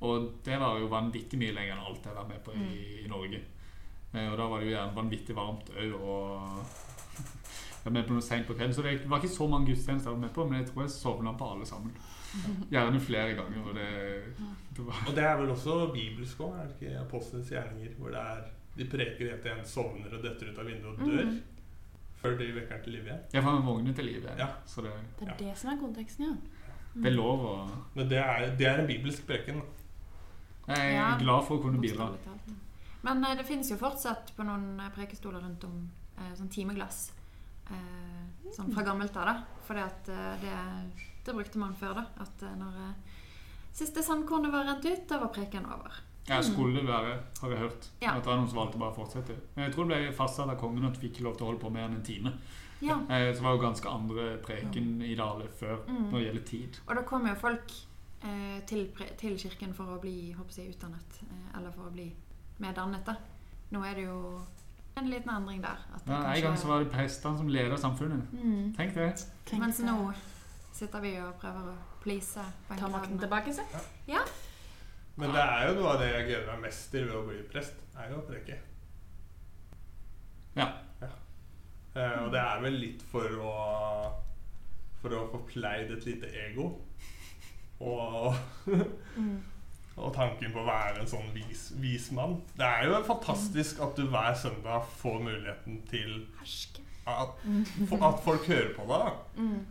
Og 0.00 0.32
det 0.44 0.58
var 0.60 0.78
jo 0.78 0.86
vanvittig 0.92 1.38
mye 1.40 1.54
lenger 1.56 1.72
enn 1.76 1.86
alt 1.88 2.04
jeg 2.04 2.14
var 2.14 2.26
med 2.28 2.42
på 2.44 2.52
i, 2.52 3.04
i 3.04 3.08
Norge. 3.08 3.40
Eh, 4.12 4.26
Og 4.32 4.36
da 4.38 4.46
var 4.48 4.60
det 4.60 4.66
jo 4.68 4.74
gjerne 4.76 4.96
vanvittig 4.96 5.36
varmt 5.36 5.70
òg, 5.72 5.94
og 5.94 6.58
jeg 7.80 7.84
var 7.86 7.92
med 7.96 8.04
på 8.08 8.12
noe 8.16 8.22
seint 8.26 8.46
på 8.46 8.54
kvelden. 8.58 8.74
Så 8.74 8.82
det 8.82 9.08
var 9.08 9.18
ikke 9.22 9.32
så 9.36 9.48
mange 9.48 9.66
gudstjenester 9.70 10.10
jeg 10.10 10.18
var 10.18 10.26
med 10.26 10.34
på, 10.36 10.44
men 10.48 10.60
jeg 10.60 10.68
tror 10.70 10.82
jeg 10.84 10.90
sovna 10.90 11.32
på 11.32 11.48
alle 11.54 11.66
sammen. 11.66 11.96
Gjerne 12.74 13.00
flere 13.00 13.34
ganger. 13.38 13.62
Og 13.70 13.74
det, 13.78 13.88
det 14.76 14.84
var 14.86 15.02
Og 15.08 15.14
det 15.16 15.24
er 15.24 15.36
vel 15.40 15.50
også 15.54 15.78
bibelsk 15.94 16.40
òg, 16.44 16.54
er 16.60 16.66
det 16.68 16.76
ikke 16.80 17.00
Apostlenes 17.06 17.48
gjerninger? 17.54 17.94
Hvor 17.98 18.12
det 18.12 18.22
er 18.22 18.46
de 18.76 18.84
preker 18.92 19.30
helt 19.30 19.40
til 19.40 19.52
en 19.56 19.64
sovner 19.64 20.12
og 20.12 20.20
detter 20.20 20.50
ut 20.52 20.58
av 20.60 20.66
vinduet 20.68 20.98
og 21.00 21.06
dør. 21.08 21.30
Mm. 21.30 21.38
Før 22.20 22.34
de 22.36 22.48
vekker 22.58 22.82
til 22.84 22.92
live 22.92 23.08
igjen. 23.08 23.22
Ja, 23.32 23.40
for 23.40 23.50
han 23.54 23.64
vogner 23.64 23.94
til 23.96 24.04
live. 24.10 24.34
Ja. 24.36 24.48
Så 24.68 24.82
det, 24.84 24.90
Det 25.16 25.24
er 25.28 25.32
Ja. 25.32 25.36
det 25.46 25.54
som 25.56 25.70
er 25.72 25.78
konteksten, 25.80 26.24
ja. 26.26 26.34
det 27.00 27.06
er 27.06 27.16
lov 27.16 27.40
å 27.48 27.54
Men 27.94 28.08
det 28.10 28.18
er, 28.20 28.50
det 28.58 28.66
er 28.68 28.82
en 28.82 28.86
bibelsk 28.86 29.24
preken. 29.26 29.62
da. 29.62 29.85
Jeg 30.66 30.78
er 30.78 30.92
Ja. 30.96 31.16
glad 31.18 31.44
for 31.46 31.58
å 31.58 31.62
kunne 31.62 31.78
bidra. 31.80 32.08
Men 33.02 33.24
eh, 33.24 33.36
det 33.36 33.46
finnes 33.46 33.70
jo 33.70 33.76
fortsatt 33.76 34.32
på 34.36 34.44
noen 34.44 34.80
eh, 34.80 34.90
prekestoler 34.90 35.40
rundt 35.40 35.64
om 35.64 35.90
eh, 36.18 36.32
sånn 36.34 36.48
timeglass. 36.50 37.12
Eh, 37.70 38.50
sånn 38.54 38.72
fra 38.74 38.82
gammelt 38.86 39.16
av, 39.16 39.26
da. 39.26 39.36
For 39.66 39.74
det, 39.74 39.86
det, 40.42 40.56
det 41.26 41.34
brukte 41.34 41.58
man 41.58 41.74
før, 41.78 41.94
da. 42.00 42.04
At 42.24 42.42
eh, 42.42 42.56
når 42.58 42.80
eh, 42.88 43.14
siste 43.76 44.02
sandkornet 44.02 44.50
var 44.52 44.64
rent 44.66 44.84
ut, 44.84 45.06
da 45.08 45.18
var 45.22 45.28
preken 45.34 45.66
over. 45.66 46.02
Ja, 46.26 46.40
skulle 46.42 46.80
det 46.80 46.88
være, 46.88 47.20
har 47.40 47.50
jeg 47.54 47.58
hørt. 47.60 47.84
Ja. 48.02 48.16
At 48.16 48.24
det 48.24 48.30
var 48.32 48.36
noen 48.40 48.48
som 48.50 48.58
valgte 48.58 48.78
bare 48.82 48.90
å 48.90 48.98
fortsette. 48.98 49.36
Men 49.54 49.68
jeg 49.68 49.74
tror 49.76 49.86
det 49.86 49.98
ble 50.02 50.12
fastsatt 50.18 50.50
av 50.50 50.58
kongen 50.58 50.88
at 50.88 50.96
vi 50.98 51.06
fikk 51.08 51.20
lov 51.22 51.36
til 51.38 51.46
å 51.46 51.50
holde 51.52 51.62
på 51.62 51.70
mer 51.70 51.86
enn 51.86 51.94
en 52.00 52.02
time. 52.06 52.32
Ja. 52.82 52.96
Eh, 53.08 53.30
Så 53.32 53.42
var 53.44 53.54
jo 53.54 53.62
ganske 53.62 53.86
andre 53.88 54.24
preken 54.42 54.96
i 55.06 55.14
Dale 55.14 55.46
før 55.54 55.78
Mm. 55.86 56.10
når 56.10 56.18
det 56.18 56.26
gjelder 56.26 56.46
tid. 56.50 56.80
Og 56.88 56.96
da 56.98 57.02
kom 57.02 57.26
jo 57.30 57.34
folk 57.38 57.70
eh, 57.70 57.85
til, 58.66 58.86
til 59.20 59.38
kirken 59.38 59.74
for 59.74 59.96
å 59.96 60.00
bli 60.00 60.32
håper 60.36 60.60
jeg, 60.62 60.74
utdannet, 60.76 61.18
eh, 61.26 61.58
eller 61.58 61.74
for 61.74 61.88
å 61.88 61.92
bli 61.94 62.08
mer 62.58 62.72
dannet. 62.76 63.04
da. 63.06 63.16
Nå 63.70 63.82
er 63.84 63.94
det 63.94 64.06
jo 64.06 64.40
en 64.96 65.10
liten 65.10 65.30
endring 65.30 65.60
der. 65.62 65.82
At 65.94 66.04
det 66.06 66.12
Ja, 66.12 66.22
en 66.34 66.42
gang 66.42 66.56
så 66.58 66.68
var 66.70 66.78
det 66.84 66.90
prestene 66.92 67.36
som 67.38 67.48
leder 67.48 67.76
samfunnet. 67.76 68.32
mm. 68.32 68.74
Tenk 68.76 68.94
det. 68.94 69.26
Tenk 69.46 69.60
Mens 69.62 69.76
det. 69.76 69.86
nå 69.86 70.12
sitter 70.72 71.00
vi 71.00 71.16
og 71.20 71.34
prøver 71.40 71.72
å 71.72 71.76
please 72.02 72.40
Ta 72.68 72.88
makten 72.88 73.18
tilbake, 73.18 73.52
se. 73.54 73.62
Men 75.16 75.30
det 75.32 75.40
er 75.42 75.68
jo 75.68 75.80
noe 75.80 75.92
av 75.94 76.00
det 76.00 76.08
jeg 76.12 76.26
gleder 76.26 76.46
meg 76.52 76.60
mest 76.68 76.90
til 76.92 77.06
ved 77.08 77.16
å 77.16 77.22
bli 77.26 77.42
prest. 77.52 77.74
er 77.96 78.10
jo 78.10 78.18
å 78.20 78.26
preke. 78.26 78.58
Ja. 80.56 80.66
ja. 81.00 81.08
og 82.24 82.32
det 82.32 82.40
er 82.40 82.60
vel 82.60 82.72
litt 82.80 83.02
for 83.02 83.28
å 83.40 83.54
For 85.00 85.12
å 85.12 85.26
få 85.30 85.42
pleid 85.46 85.90
et 85.92 86.06
lite 86.08 86.26
ego. 86.26 86.70
Og, 87.80 88.34
Mm. 89.16 89.42
og 89.96 90.12
tanken 90.14 90.52
på 90.52 90.60
å 90.60 90.66
være 90.66 91.00
en 91.00 91.08
sånn 91.08 91.30
vis, 91.34 91.70
vis 91.80 92.10
mann. 92.12 92.38
Det 92.56 92.66
er 92.66 92.84
jo 92.90 92.98
fantastisk 93.06 93.78
at 93.84 93.96
du 93.96 94.06
hver 94.12 94.34
søndag 94.36 94.84
får 95.00 95.18
muligheten 95.24 95.78
til 95.88 96.26
at, 97.06 97.32
at 98.10 98.20
folk 98.24 98.46
hører 98.50 98.74
på 98.76 98.84
deg. 98.90 99.22
Mm. 99.40 99.66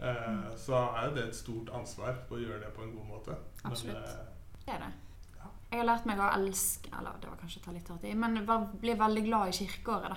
Eh, 0.00 0.56
så 0.56 0.78
er 0.96 1.08
jo 1.10 1.14
det 1.18 1.26
et 1.28 1.36
stort 1.36 1.68
ansvar 1.76 2.22
å 2.32 2.38
gjøre 2.40 2.60
det 2.62 2.70
på 2.76 2.86
en 2.86 2.94
god 2.96 3.08
måte. 3.10 3.36
Men, 3.64 3.72
Absolutt. 3.72 3.96
eh, 3.96 4.62
Det 4.64 4.74
er 4.74 4.84
det. 4.86 4.92
Ja. 5.40 5.50
Jeg 5.72 5.80
har 5.82 5.86
lært 5.90 6.06
meg 6.08 6.18
å 6.20 6.30
elske 6.36 6.88
Eller 6.98 7.18
det 7.20 7.28
var 7.28 7.36
kanskje 7.42 7.60
å 7.60 7.64
ta 7.66 7.72
litt 7.74 7.88
hardt 7.92 8.04
i, 8.08 8.14
men 8.14 8.38
bli 8.80 8.94
veldig 8.96 9.24
glad 9.26 9.48
i 9.48 9.58
kirkeåret. 9.58 10.14
da. 10.14 10.16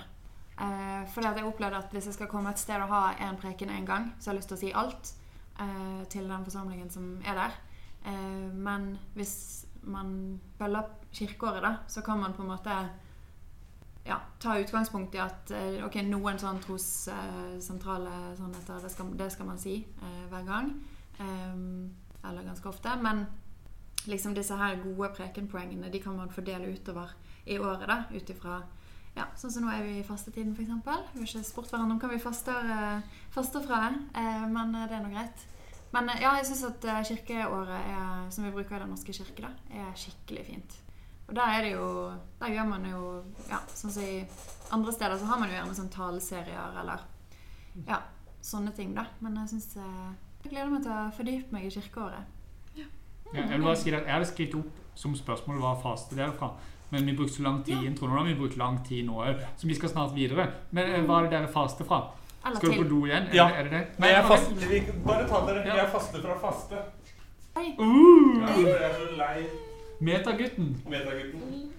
Eh, 0.64 1.04
fordi 1.10 1.28
at 1.28 1.36
jeg 1.42 1.46
opplevde 1.50 1.78
at 1.84 1.92
hvis 1.92 2.06
jeg 2.06 2.14
skal 2.14 2.28
komme 2.32 2.50
et 2.54 2.60
sted 2.62 2.80
og 2.82 2.88
ha 2.94 3.04
en 3.20 3.38
preken 3.42 3.70
en 3.74 3.86
gang, 3.86 4.14
så 4.20 4.30
har 4.30 4.36
jeg 4.36 4.42
lyst 4.44 4.54
til 4.54 4.58
å 4.58 4.64
si 4.64 4.72
alt 4.72 5.14
eh, 5.60 6.04
til 6.10 6.30
den 6.30 6.44
forsamlingen 6.44 6.90
som 6.90 7.22
er 7.26 7.40
der. 7.40 7.56
Eh, 8.06 8.54
men 8.54 8.98
hvis 9.14 9.66
man 9.84 10.40
følger 10.58 10.84
kirkeåret, 11.14 11.64
da, 11.64 11.76
så 11.88 12.02
kan 12.02 12.20
man 12.20 12.34
på 12.34 12.42
en 12.42 12.48
måte 12.48 12.78
ja, 14.06 14.20
ta 14.40 14.58
utgangspunkt 14.60 15.16
i 15.16 15.22
at 15.24 15.52
eh, 15.52 15.80
ok, 15.86 16.02
noen 16.08 16.40
sånn 16.40 16.60
trossentrale 16.64 18.16
sannheter, 18.38 18.82
det 18.84 18.92
skal, 18.92 19.14
det 19.20 19.30
skal 19.32 19.48
man 19.48 19.62
si 19.62 19.78
eh, 19.84 20.26
hver 20.32 20.48
gang. 20.48 20.74
Eh, 21.20 22.30
eller 22.30 22.44
ganske 22.44 22.70
ofte. 22.70 22.96
Men 23.02 23.26
liksom 24.06 24.36
disse 24.36 24.56
her 24.60 24.80
gode 24.84 25.12
prekenpoengene 25.16 25.92
de 25.92 26.02
kan 26.04 26.18
man 26.18 26.32
fordele 26.32 26.72
utover 26.72 27.12
i 27.46 27.60
året. 27.60 27.88
da, 27.88 28.04
ut 28.12 28.30
ja, 29.14 29.28
Sånn 29.38 29.52
som 29.54 29.66
nå 29.66 29.74
er 29.74 29.84
vi 29.86 29.98
i 30.00 30.06
fastetiden, 30.06 30.54
f.eks. 30.58 30.70
Vi 31.14 31.22
har 31.22 31.28
ikke 31.28 31.46
spurt 31.46 31.70
hverandre 31.70 31.96
om 31.96 32.02
hva 32.02 32.10
vi 32.10 32.22
faster, 32.22 32.70
eh, 32.76 33.20
faster 33.34 33.62
fra, 33.66 33.86
eh, 34.18 34.46
men 34.50 34.74
eh, 34.74 34.88
det 34.90 34.98
er 34.98 35.04
nå 35.04 35.12
greit. 35.14 35.44
Men 35.94 36.10
ja, 36.18 36.32
jeg 36.40 36.48
syns 36.50 36.64
at 36.72 36.88
kirkeåret 37.06 37.76
er, 37.78 38.24
som 38.34 38.48
vi 38.48 38.54
bruker 38.56 38.80
i 38.80 38.82
Den 38.82 38.90
norske 38.96 39.14
kirke, 39.14 39.46
da, 39.46 39.52
er 39.70 39.92
skikkelig 40.00 40.46
fint. 40.48 40.80
Og 41.28 41.36
der 41.38 41.54
er 41.54 41.62
det 41.64 41.70
jo 41.72 41.86
Der 42.42 42.52
gjør 42.52 42.66
man 42.68 42.84
jo 42.84 43.04
ja, 43.48 43.62
sånn 43.72 43.94
som 43.94 44.04
i 44.04 44.26
andre 44.76 44.92
steder 44.92 45.16
så 45.22 45.30
har 45.30 45.40
man 45.40 45.48
jo 45.48 45.56
gjerne 45.56 45.78
sånn 45.78 45.94
taleserier 45.94 46.80
eller 46.82 47.06
ja, 47.88 48.02
sånne 48.44 48.74
ting, 48.76 48.92
da. 48.98 49.06
Men 49.22 49.38
jeg 49.44 49.54
syns 49.54 49.78
Jeg 49.78 50.50
gleder 50.50 50.74
meg 50.74 50.84
til 50.84 50.98
å 50.98 51.14
fordype 51.16 51.54
meg 51.54 51.70
i 51.70 51.72
kirkeåret. 51.78 52.34
Ja, 52.76 52.90
jeg 53.38 53.48
vil 53.54 53.70
bare 53.70 53.78
si 53.78 53.94
at 53.94 54.02
jeg 54.02 54.16
hadde 54.18 54.32
skrevet 54.34 54.58
opp 54.64 54.98
som 55.00 55.14
spørsmål 55.18 55.62
hva 55.62 55.78
faste 55.86 56.18
derfra. 56.18 56.56
Men 56.94 57.06
vi 57.10 57.14
brukte 57.18 57.34
så 57.34 57.44
lang 57.44 57.64
tid 57.66 57.82
i 57.82 57.88
introen, 57.90 58.18
og 58.20 58.28
vi 58.28 58.34
brukt 58.38 58.58
lang 58.62 58.76
tid 58.86 59.06
nå 59.08 59.16
òg. 59.26 59.40
Så 59.58 59.66
vi 59.68 59.74
skal 59.74 59.90
snart 59.90 60.12
videre. 60.16 60.46
Men 60.72 60.92
eh, 60.94 61.06
hva 61.08 61.20
er 61.24 61.26
det 61.28 61.32
dere 61.34 61.48
faster 61.50 61.88
fra? 61.90 62.04
Skal 62.44 62.74
du 62.76 62.84
på 62.84 62.90
do 62.90 63.00
igjen? 63.08 63.24
Er 63.24 63.32
det- 63.32 63.58
Er 63.60 63.64
det 63.64 63.72
det? 63.72 64.00
Nei, 64.00 64.10
jeg 64.12 64.26
faster, 64.30 64.56
bare 65.08 65.28
ta 65.28 65.40
dere. 65.48 65.64
Jeg 65.78 65.90
faster 65.92 66.22
fra 66.22 66.36
faste. 66.44 66.76
Uh, 67.56 68.42
Jeg 68.42 68.76
er 68.82 68.94
så 68.98 69.16
lei 69.18 69.46
Metagutten. 70.02 70.70
Metagutten. 70.90 71.72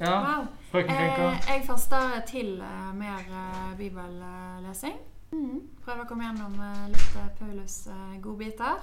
Ja, 0.00 0.14
Wow. 0.20 0.46
frøken 0.72 0.90
Eh, 0.90 1.40
jeg 1.48 1.64
faster 1.66 2.22
til 2.26 2.60
uh, 2.60 2.94
mer 2.96 3.24
uh, 3.30 3.76
bibellesing. 3.78 4.96
Mm. 5.32 5.60
Prøver 5.84 6.04
å 6.04 6.08
komme 6.08 6.24
gjennom 6.28 6.56
litt 6.92 7.16
Paulus 7.38 7.88
godbiter. 8.22 8.82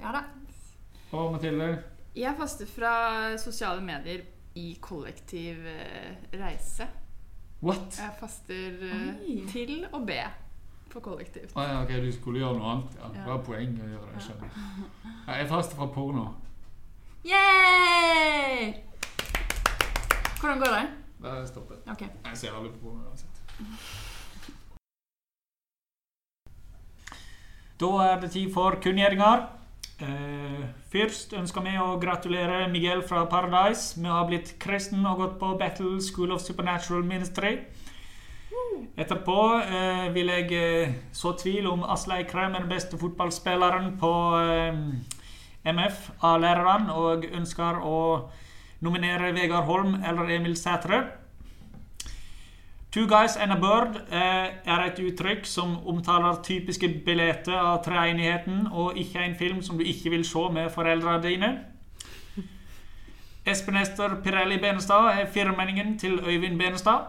Ja 0.00 0.12
da. 0.12 0.22
Og 1.12 1.32
Mathilde. 1.32 1.82
Jeg 2.16 2.34
faster 2.38 2.66
fra 2.66 3.36
sosiale 3.38 3.80
medier 3.82 4.20
i 4.56 4.76
kollektiv 4.80 5.66
eh, 5.66 6.16
reise. 6.40 6.86
What? 7.62 7.96
Jeg 7.98 8.12
faster 8.20 8.82
eh, 8.82 9.06
Oi. 9.20 9.36
til 9.52 9.86
å 9.92 10.00
be 10.06 10.20
på 10.92 11.00
kollektivt. 11.04 11.52
Ah, 11.56 11.66
ja, 11.70 11.78
ok, 11.84 11.92
du 12.04 12.10
skulle 12.12 12.40
gjøre 12.40 12.58
noe 12.58 12.70
annet. 12.72 12.96
Ja, 13.00 13.08
Ja. 13.10 13.12
det 13.20 13.26
var 13.32 13.42
poenget 13.44 13.84
å 13.84 13.88
gjøre 13.92 14.12
det. 14.14 14.22
skjønner 14.26 14.48
jeg. 14.48 14.52
Ja, 15.26 15.32
jeg 15.42 15.48
faster 15.50 15.76
fra 15.80 15.86
porno. 15.92 16.26
Yay! 17.26 18.74
Hvordan 20.40 20.58
går 20.62 20.74
det? 20.76 20.84
Jeg 21.26 21.48
stoppet. 21.48 21.78
Ok. 21.90 22.02
Jeg 22.06 22.36
ser 22.36 22.54
aldri 22.56 22.70
på 22.76 22.78
porno 22.86 23.08
uansett. 23.08 23.42
Da 27.80 27.88
er 28.06 28.20
det 28.20 28.30
tid 28.32 28.52
for 28.54 28.76
kunngjøringer. 28.80 29.42
Eh, 29.96 30.64
først 30.92 31.30
ønsker 31.38 31.64
vi 31.64 31.72
å 31.80 31.94
gratulere 31.96 32.66
Miguel 32.68 33.00
fra 33.00 33.22
Paradise 33.32 33.96
med 33.96 34.10
å 34.12 34.18
ha 34.18 34.26
blitt 34.28 34.52
kristen 34.60 35.06
og 35.08 35.22
gått 35.22 35.38
på 35.40 35.54
Battle 35.56 35.96
School 36.04 36.34
of 36.36 36.42
Supernatural 36.44 37.04
Ministry. 37.06 37.54
Etterpå 38.96 39.38
eh, 39.60 40.06
vil 40.12 40.32
jeg 40.34 40.52
eh, 40.56 40.92
så 41.16 41.32
tvil 41.40 41.68
om 41.70 41.84
Aslei 41.84 42.26
Krem 42.28 42.54
er 42.54 42.64
den 42.64 42.72
beste 42.72 43.00
fotballspilleren 43.00 43.94
på 44.00 44.12
eh, 44.40 44.82
MF 45.66 46.10
av 46.24 46.42
lærerne, 46.44 46.92
og 46.92 47.24
ønsker 47.32 47.80
å 47.80 47.98
nominere 48.84 49.32
Vegard 49.36 49.64
Holm 49.68 49.96
eller 50.04 50.36
Emil 50.36 50.56
Sætre. 50.60 51.06
Two 52.96 53.06
guys 53.06 53.36
and 53.36 53.52
a 53.52 53.56
bird 53.56 53.96
eh, 54.10 54.46
er 54.64 54.82
et 54.86 55.00
uttrykk 55.04 55.42
som 55.44 55.74
omtaler 55.84 56.38
typiske 56.40 56.88
billetter 57.04 57.52
av 57.52 57.82
treenigheten, 57.84 58.70
og 58.72 58.96
ikke 58.96 59.20
en 59.20 59.34
film 59.36 59.58
som 59.60 59.76
du 59.76 59.84
ikke 59.84 60.14
vil 60.14 60.24
se 60.24 60.44
med 60.54 60.70
foreldrene 60.72 61.20
dine. 61.20 61.50
Espen 63.52 63.76
Ester 63.76 64.14
Pirelli 64.24 64.56
Benestad 64.62 65.10
er 65.12 65.28
firmenningen 65.28 65.98
til 66.00 66.16
Øyvind 66.24 66.56
Benestad. 66.58 67.04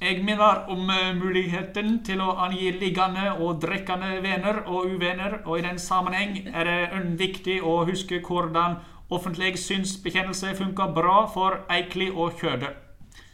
Jeg 0.00 0.22
minner 0.22 0.62
om 0.70 0.86
eh, 0.90 1.10
muligheten 1.18 2.04
til 2.06 2.22
å 2.22 2.36
angi 2.46 2.70
liggende 2.78 3.32
og 3.40 3.58
drikkende 3.64 4.20
venner 4.22 4.62
og 4.66 4.86
uvenner, 4.94 5.40
og 5.44 5.58
i 5.58 5.64
den 5.66 5.82
sammenheng 5.82 6.44
er 6.54 6.70
det 6.70 7.02
viktig 7.18 7.58
å 7.58 7.80
huske 7.90 8.22
hvordan 8.22 8.78
offentlig 9.10 9.56
synsbekjennelse 9.58 10.54
funker 10.62 10.94
bra 10.94 11.24
for 11.26 11.64
Eikli 11.66 12.12
og 12.14 12.38
Kjøde. 12.38 12.70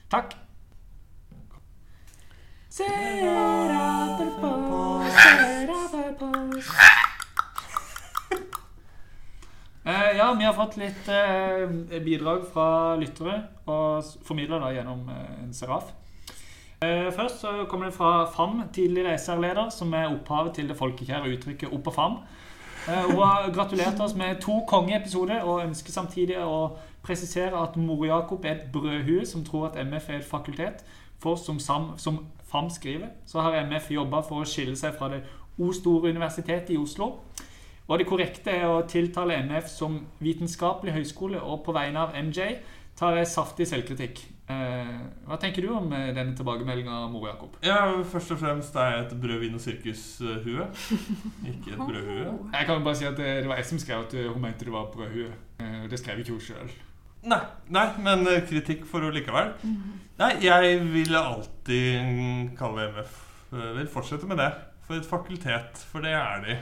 Takk. 0.08 0.41
Eh, 9.84 10.16
ja, 10.16 10.34
vi 10.38 10.44
har 10.44 10.54
fått 10.56 10.78
litt 10.80 11.08
eh, 11.12 11.68
bidrag 12.00 12.46
fra 12.54 12.96
lyttere, 12.96 13.42
og 13.68 14.08
formidla 14.24 14.62
da 14.62 14.70
gjennom 14.72 15.04
eh, 15.12 15.34
en 15.42 15.52
seraf. 15.52 15.92
Eh, 16.80 17.10
først 17.12 17.44
så 17.44 17.52
kommer 17.68 17.90
det 17.90 17.98
fra 17.98 18.24
FAM, 18.32 18.62
tidligere 18.72 19.18
SR-leder, 19.18 19.68
som 19.68 19.92
er 19.92 20.08
opphavet 20.08 20.56
til 20.56 20.72
det 20.72 20.78
folkekjære 20.80 21.36
uttrykket 21.36 21.68
'opp 21.68 21.92
og 21.92 21.98
fam'. 21.98 22.18
Eh, 22.88 23.04
hun 23.10 23.20
har 23.20 23.52
gratulert 23.52 24.00
oss 24.00 24.14
med 24.14 24.40
to 24.40 24.64
kongeepisoder, 24.68 25.44
og 25.44 25.66
ønsker 25.66 25.92
samtidig 25.92 26.40
å 26.40 26.78
presisere 27.04 27.52
at 27.52 27.76
Mor-Jakob 27.76 28.44
er 28.44 28.56
et 28.56 28.72
brødhue 28.72 29.26
som 29.26 29.44
tror 29.44 29.68
at 29.68 29.76
MF 29.86 30.08
er 30.08 30.22
et 30.22 30.30
fakultet. 30.30 30.84
For 31.18 31.36
som, 31.36 31.58
Sam, 31.58 31.92
som 31.98 32.24
FAM 32.53 32.68
skriver, 32.70 33.09
så 33.26 33.40
har 33.40 33.62
MF 33.64 33.90
jobba 33.96 34.20
for 34.26 34.42
å 34.42 34.48
skille 34.48 34.76
seg 34.76 34.94
fra 34.98 35.09
det 35.12 35.22
O 35.59 35.72
Store 35.72 36.12
Universitetet 36.12 36.74
i 36.74 36.80
Oslo. 36.80 37.14
Og 37.88 37.98
det 37.98 38.07
korrekte 38.09 38.53
er 38.55 38.68
å 38.70 38.84
tiltale 38.88 39.40
MF 39.48 39.66
som 39.68 39.98
vitenskapelig 40.22 40.94
høyskole, 40.94 41.40
og 41.40 41.64
på 41.66 41.74
vegne 41.76 42.05
av 42.05 42.14
MJ 42.14 42.61
tar 42.98 43.16
jeg 43.18 43.30
saftig 43.30 43.66
selvkritikk. 43.68 44.22
Eh, 44.53 45.00
hva 45.26 45.38
tenker 45.40 45.64
du 45.64 45.70
om 45.72 45.90
eh, 45.96 46.11
denne 46.14 46.36
tilbakemeldinga, 46.36 47.03
Mor 47.12 47.26
Jakob? 47.30 47.57
Ja, 47.64 47.80
først 48.12 48.34
og 48.34 48.40
fremst 48.42 48.76
er 48.76 48.96
jeg 48.96 49.05
et 49.07 49.14
brød, 49.22 49.38
vin 49.42 49.59
og 49.59 49.64
sirkus-hue. 49.64 50.68
Ikke 51.53 51.74
et 51.74 51.82
brødhue. 51.82 52.32
Jeg 52.53 52.68
kan 52.68 52.84
bare 52.84 52.98
si 53.00 53.09
at 53.09 53.18
det, 53.18 53.30
det 53.42 53.50
var 53.50 53.61
jeg 53.61 53.70
som 53.70 53.82
skrev 53.82 54.07
at 54.07 54.16
eh, 54.18 54.30
hun 54.30 54.42
mente 54.44 54.68
det 54.68 54.74
var 54.74 54.90
brødhue. 54.94 55.32
Eh, 55.62 55.84
det 55.90 56.00
skrev 56.03 56.22
ikke 56.22 56.36
hun 56.36 56.44
sjøl. 56.50 56.74
Nei, 57.22 57.42
nei, 57.70 57.86
men 58.02 58.26
eh, 58.26 58.42
kritikk 58.48 58.82
for 58.88 59.04
henne 59.04 59.14
likevel. 59.14 59.52
Nei, 60.18 60.32
jeg 60.42 60.78
vil 60.90 61.16
alltid 61.18 62.54
kalle 62.58 62.88
MF 62.96 63.12
eh, 63.54 63.68
Vil 63.78 63.90
fortsette 63.90 64.26
med 64.26 64.42
det. 64.42 64.50
For 64.82 64.98
et 64.98 65.06
fakultet, 65.06 65.84
for 65.92 66.02
det 66.02 66.16
er 66.18 66.42
de. 66.46 66.56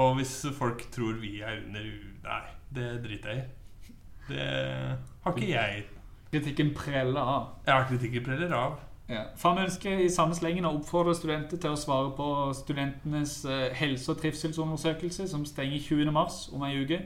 Og 0.00 0.16
hvis 0.18 0.32
folk 0.56 0.86
tror 0.94 1.20
vi 1.20 1.36
er 1.40 1.60
under 1.66 1.84
U... 1.84 1.98
Nei, 2.24 2.40
det 2.74 2.88
driter 3.04 3.34
jeg 3.34 3.44
i. 3.44 3.92
Det 4.28 4.48
har 5.22 5.36
ikke 5.36 5.50
jeg. 5.50 5.84
Kritikken 6.32 6.72
preller 6.74 7.20
av. 7.20 7.46
Ja, 7.68 7.82
kritikken 7.88 8.24
preller 8.24 8.56
av. 8.56 8.80
Ja. 9.08 9.26
FAM 9.36 9.60
ønsker 9.66 10.00
i 10.00 10.08
samme 10.08 10.34
slengen 10.34 10.64
å 10.64 10.72
oppfordre 10.78 11.12
studenter 11.14 11.60
til 11.60 11.74
å 11.76 11.78
svare 11.78 12.14
på 12.16 12.26
studentenes 12.56 13.42
eh, 13.44 13.68
helse- 13.76 14.10
og 14.14 14.22
trivselsundersøkelse, 14.22 15.28
som 15.28 15.44
stenger 15.46 15.84
20. 15.84 16.10
mars 16.16 16.46
om 16.56 16.64
ei 16.64 16.78
uke. 16.80 17.02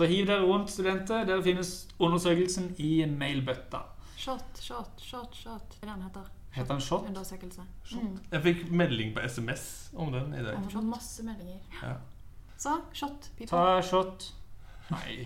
Så 0.00 0.06
hiv 0.08 0.26
dere 0.30 0.46
rundt, 0.48 0.70
studenter. 0.72 1.24
Der 1.28 1.42
finnes 1.44 1.88
undersøkelsen 1.98 2.70
i 2.80 3.04
mailbøtta. 3.04 3.82
Shot, 4.16 4.60
shot, 4.60 5.00
shot, 5.04 5.34
shot. 5.36 5.74
Hva 5.80 5.88
er 5.88 5.90
det 5.90 5.96
den 5.98 6.06
heter. 6.06 6.30
Heter 6.54 6.72
den 6.74 6.80
Shot? 6.80 7.04
Undersøkelse. 7.08 7.60
Mm. 7.92 8.14
Jeg 8.32 8.42
fikk 8.46 8.62
melding 8.72 9.12
på 9.14 9.20
SMS 9.28 9.66
om 9.96 10.08
den 10.12 10.32
i 10.32 10.36
Jeg 10.40 10.46
dag. 10.46 10.56
har 10.56 10.70
fått 10.72 10.88
masse 10.88 11.24
meldinger. 11.26 11.60
Ja. 11.82 11.92
Så, 12.56 12.78
shot. 12.96 13.28
Pipa. 13.36 13.50
Ta 13.52 13.82
shot. 13.90 14.30
Nei. 14.90 15.18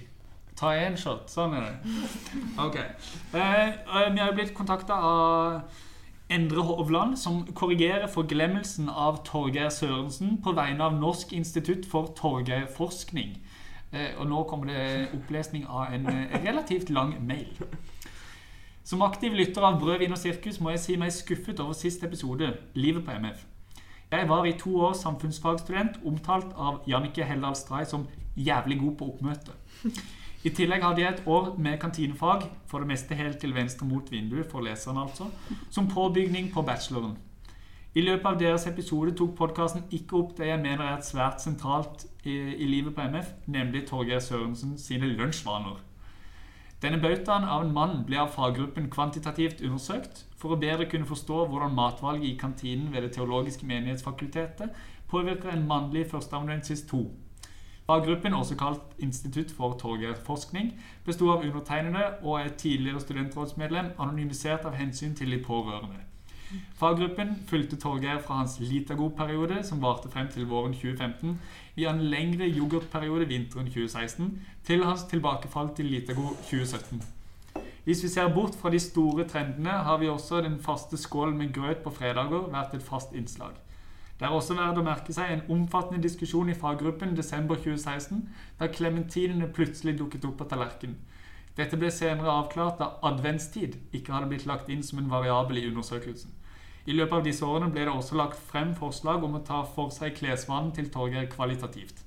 Ta 0.59 0.75
én 0.75 0.99
shot. 0.99 1.31
Sånn 1.31 1.55
er 1.55 1.69
det. 1.71 1.95
Ok. 2.67 2.77
Eh, 2.77 3.39
eh, 3.39 4.11
vi 4.11 4.21
har 4.25 4.33
jo 4.33 4.37
blitt 4.41 4.55
kontakta 4.59 4.99
av 4.99 5.63
Endre 6.35 6.67
Hovland, 6.67 7.15
som 7.19 7.45
korrigerer 7.55 8.11
forglemmelsen 8.11 8.91
av 8.91 9.23
Torgeir 9.25 9.71
Sørensen 9.71 10.41
på 10.43 10.53
vegne 10.59 10.83
av 10.91 10.99
Norsk 10.99 11.33
institutt 11.33 11.87
for 11.87 12.11
torgeirforskning. 12.19 13.37
Eh, 13.95 14.11
og 14.19 14.27
nå 14.27 14.43
kommer 14.51 14.73
det 14.73 15.15
opplesning 15.15 15.69
av 15.71 15.95
en 15.95 16.09
eh, 16.11 16.35
relativt 16.43 16.91
lang 16.91 17.15
mail. 17.27 17.53
Som 18.85 19.03
aktiv 19.07 19.33
lytter 19.33 19.65
av 19.65 19.79
Brød, 19.81 20.01
vin 20.03 20.13
og 20.13 20.19
sirkus 20.21 20.59
må 20.61 20.75
jeg 20.75 20.83
si 20.83 20.97
meg 21.01 21.15
skuffet 21.15 21.63
over 21.63 21.77
siste 21.79 22.09
episode, 22.09 22.51
Livet 22.75 23.05
på 23.07 23.15
MF. 23.15 23.47
Jeg 24.11 24.29
var 24.29 24.45
i 24.47 24.59
to 24.59 24.75
år 24.89 24.93
samfunnsfagstudent, 24.99 26.03
omtalt 26.05 26.53
av 26.57 26.83
Jannike 26.87 27.25
Heldal 27.25 27.57
Stray 27.57 27.87
som 27.89 28.05
jævlig 28.37 28.81
god 28.83 28.99
på 28.99 29.09
oppmøte. 29.15 29.57
I 30.45 30.53
tillegg 30.53 30.83
hadde 30.85 31.01
jeg 31.01 31.15
et 31.15 31.23
år 31.31 31.55
med 31.57 31.79
kantinefag, 31.81 32.45
for 32.69 32.85
det 32.85 32.91
meste 32.91 33.17
helt 33.17 33.39
til 33.41 33.55
venstre 33.57 33.87
mot 33.89 34.11
vinduet, 34.13 34.51
for 34.51 34.61
leseren 34.61 35.01
altså, 35.01 35.31
som 35.73 35.89
påbygning 35.89 36.51
på 36.53 36.63
bacheloren. 36.63 37.17
I 37.95 38.03
løpet 38.03 38.27
av 38.27 38.39
deres 38.41 38.65
episode 38.67 39.13
tok 39.15 39.37
podkasten 39.39 39.85
ikke 39.95 40.17
opp 40.19 40.33
det 40.35 40.49
jeg 40.49 40.59
mener 40.59 40.83
er 40.83 40.97
et 40.97 41.07
svært 41.07 41.43
sentralt 41.43 42.01
i, 42.27 42.33
i 42.35 42.67
livet 42.67 42.95
på 42.97 43.05
MF, 43.07 43.29
nemlig 43.47 43.85
Torgeir 43.87 44.19
Sørensen 44.19 44.73
sine 44.83 45.13
lunsjvaner. 45.13 45.77
Denne 46.83 46.99
bautaen 46.99 47.47
av 47.47 47.63
en 47.63 47.71
mann 47.77 48.01
ble 48.09 48.19
av 48.19 48.33
faggruppen 48.35 48.89
kvantitativt 48.91 49.63
undersøkt 49.63 50.25
for 50.41 50.53
å 50.53 50.59
bedre 50.61 50.89
kunne 50.91 51.07
forstå 51.07 51.45
hvordan 51.47 51.77
matvalget 51.77 52.27
i 52.33 52.39
kantinen 52.41 52.89
ved 52.93 53.07
Det 53.07 53.13
teologiske 53.15 53.67
menighetsfakultetet 53.71 54.75
påvirker 55.09 55.53
en 55.53 55.63
mannlig 55.69 56.09
førsteamanuensis 56.11 56.83
2. 56.91 57.05
Faggruppen, 57.87 58.35
også 58.35 58.57
kalt 58.59 58.99
Institutt 58.99 59.55
for 59.55 59.79
torgeirforskning, 59.79 60.73
bestod 61.07 61.37
av 61.37 61.47
undertegnede 61.47 62.11
og 62.25 62.41
et 62.41 62.59
tidligere 62.59 63.01
studentrådsmedlem, 63.07 63.95
anonymisert 63.99 64.67
av 64.67 64.75
hensyn 64.75 65.15
til 65.15 65.31
de 65.31 65.39
pårørende. 65.47 66.03
Faggruppen 66.79 67.37
fulgte 67.47 67.77
Torgeir 67.77 68.21
fra 68.23 68.41
hans 68.41 68.59
Litago-periode, 68.61 69.63
som 69.65 69.83
varte 69.83 70.11
frem 70.13 70.29
til 70.33 70.47
våren 70.51 70.75
2015, 70.75 71.39
via 71.77 71.91
en 71.91 72.05
lengre 72.13 72.49
yoghurtperiode 72.49 73.29
vinteren 73.29 73.67
2016, 73.67 74.31
til 74.65 74.85
hans 74.85 75.05
tilbakefall 75.11 75.75
til 75.77 75.91
Litago 75.93 76.29
2017. 76.51 77.03
Hvis 77.85 78.03
vi 78.03 78.09
ser 78.09 78.35
bort 78.35 78.55
fra 78.61 78.71
de 78.71 78.81
store 78.81 79.29
trendene, 79.29 79.71
har 79.71 79.99
vi 79.99 80.09
også 80.09 80.41
den 80.41 80.59
faste 80.59 80.97
skålen 80.97 81.39
med 81.39 81.53
grøt 81.53 81.83
på 81.85 81.91
fredager 81.93 82.49
vært 82.53 82.75
et 82.75 82.83
fast 82.83 83.13
innslag. 83.13 83.59
Det 84.19 84.29
er 84.29 84.37
også 84.37 84.55
verdt 84.55 84.79
å 84.79 84.85
merke 84.87 85.13
seg 85.13 85.33
en 85.33 85.43
omfattende 85.51 86.03
diskusjon 86.03 86.49
i 86.49 86.55
faggruppen 86.57 87.17
desember 87.19 87.59
2016, 87.59 88.23
da 88.61 88.71
klementinene 88.71 89.51
plutselig 89.53 89.99
dukket 89.99 90.25
opp 90.25 90.39
på 90.39 90.47
tallerkenen. 90.49 90.97
Dette 91.59 91.79
ble 91.79 91.91
senere 91.95 92.33
avklart 92.33 92.81
da 92.81 92.89
adventstid 93.07 93.77
ikke 93.95 94.15
hadde 94.15 94.31
blitt 94.33 94.47
lagt 94.51 94.71
inn 94.73 94.83
som 94.83 94.99
en 94.99 95.11
variabel 95.11 95.61
i 95.61 95.69
undersøkelsen. 95.69 96.33
I 96.85 96.93
løpet 96.93 97.17
av 97.17 97.25
disse 97.25 97.47
årene 97.49 97.73
ble 97.73 97.87
det 97.87 97.93
også 97.95 98.17
lagt 98.19 98.41
frem 98.51 98.75
forslag 98.77 99.23
om 99.25 99.39
å 99.39 99.45
ta 99.47 99.63
for 99.65 99.93
seg 99.95 100.17
klesvanen 100.19 100.73
til 100.77 100.91
Torgeir 100.93 101.31
kvalitativt. 101.33 102.03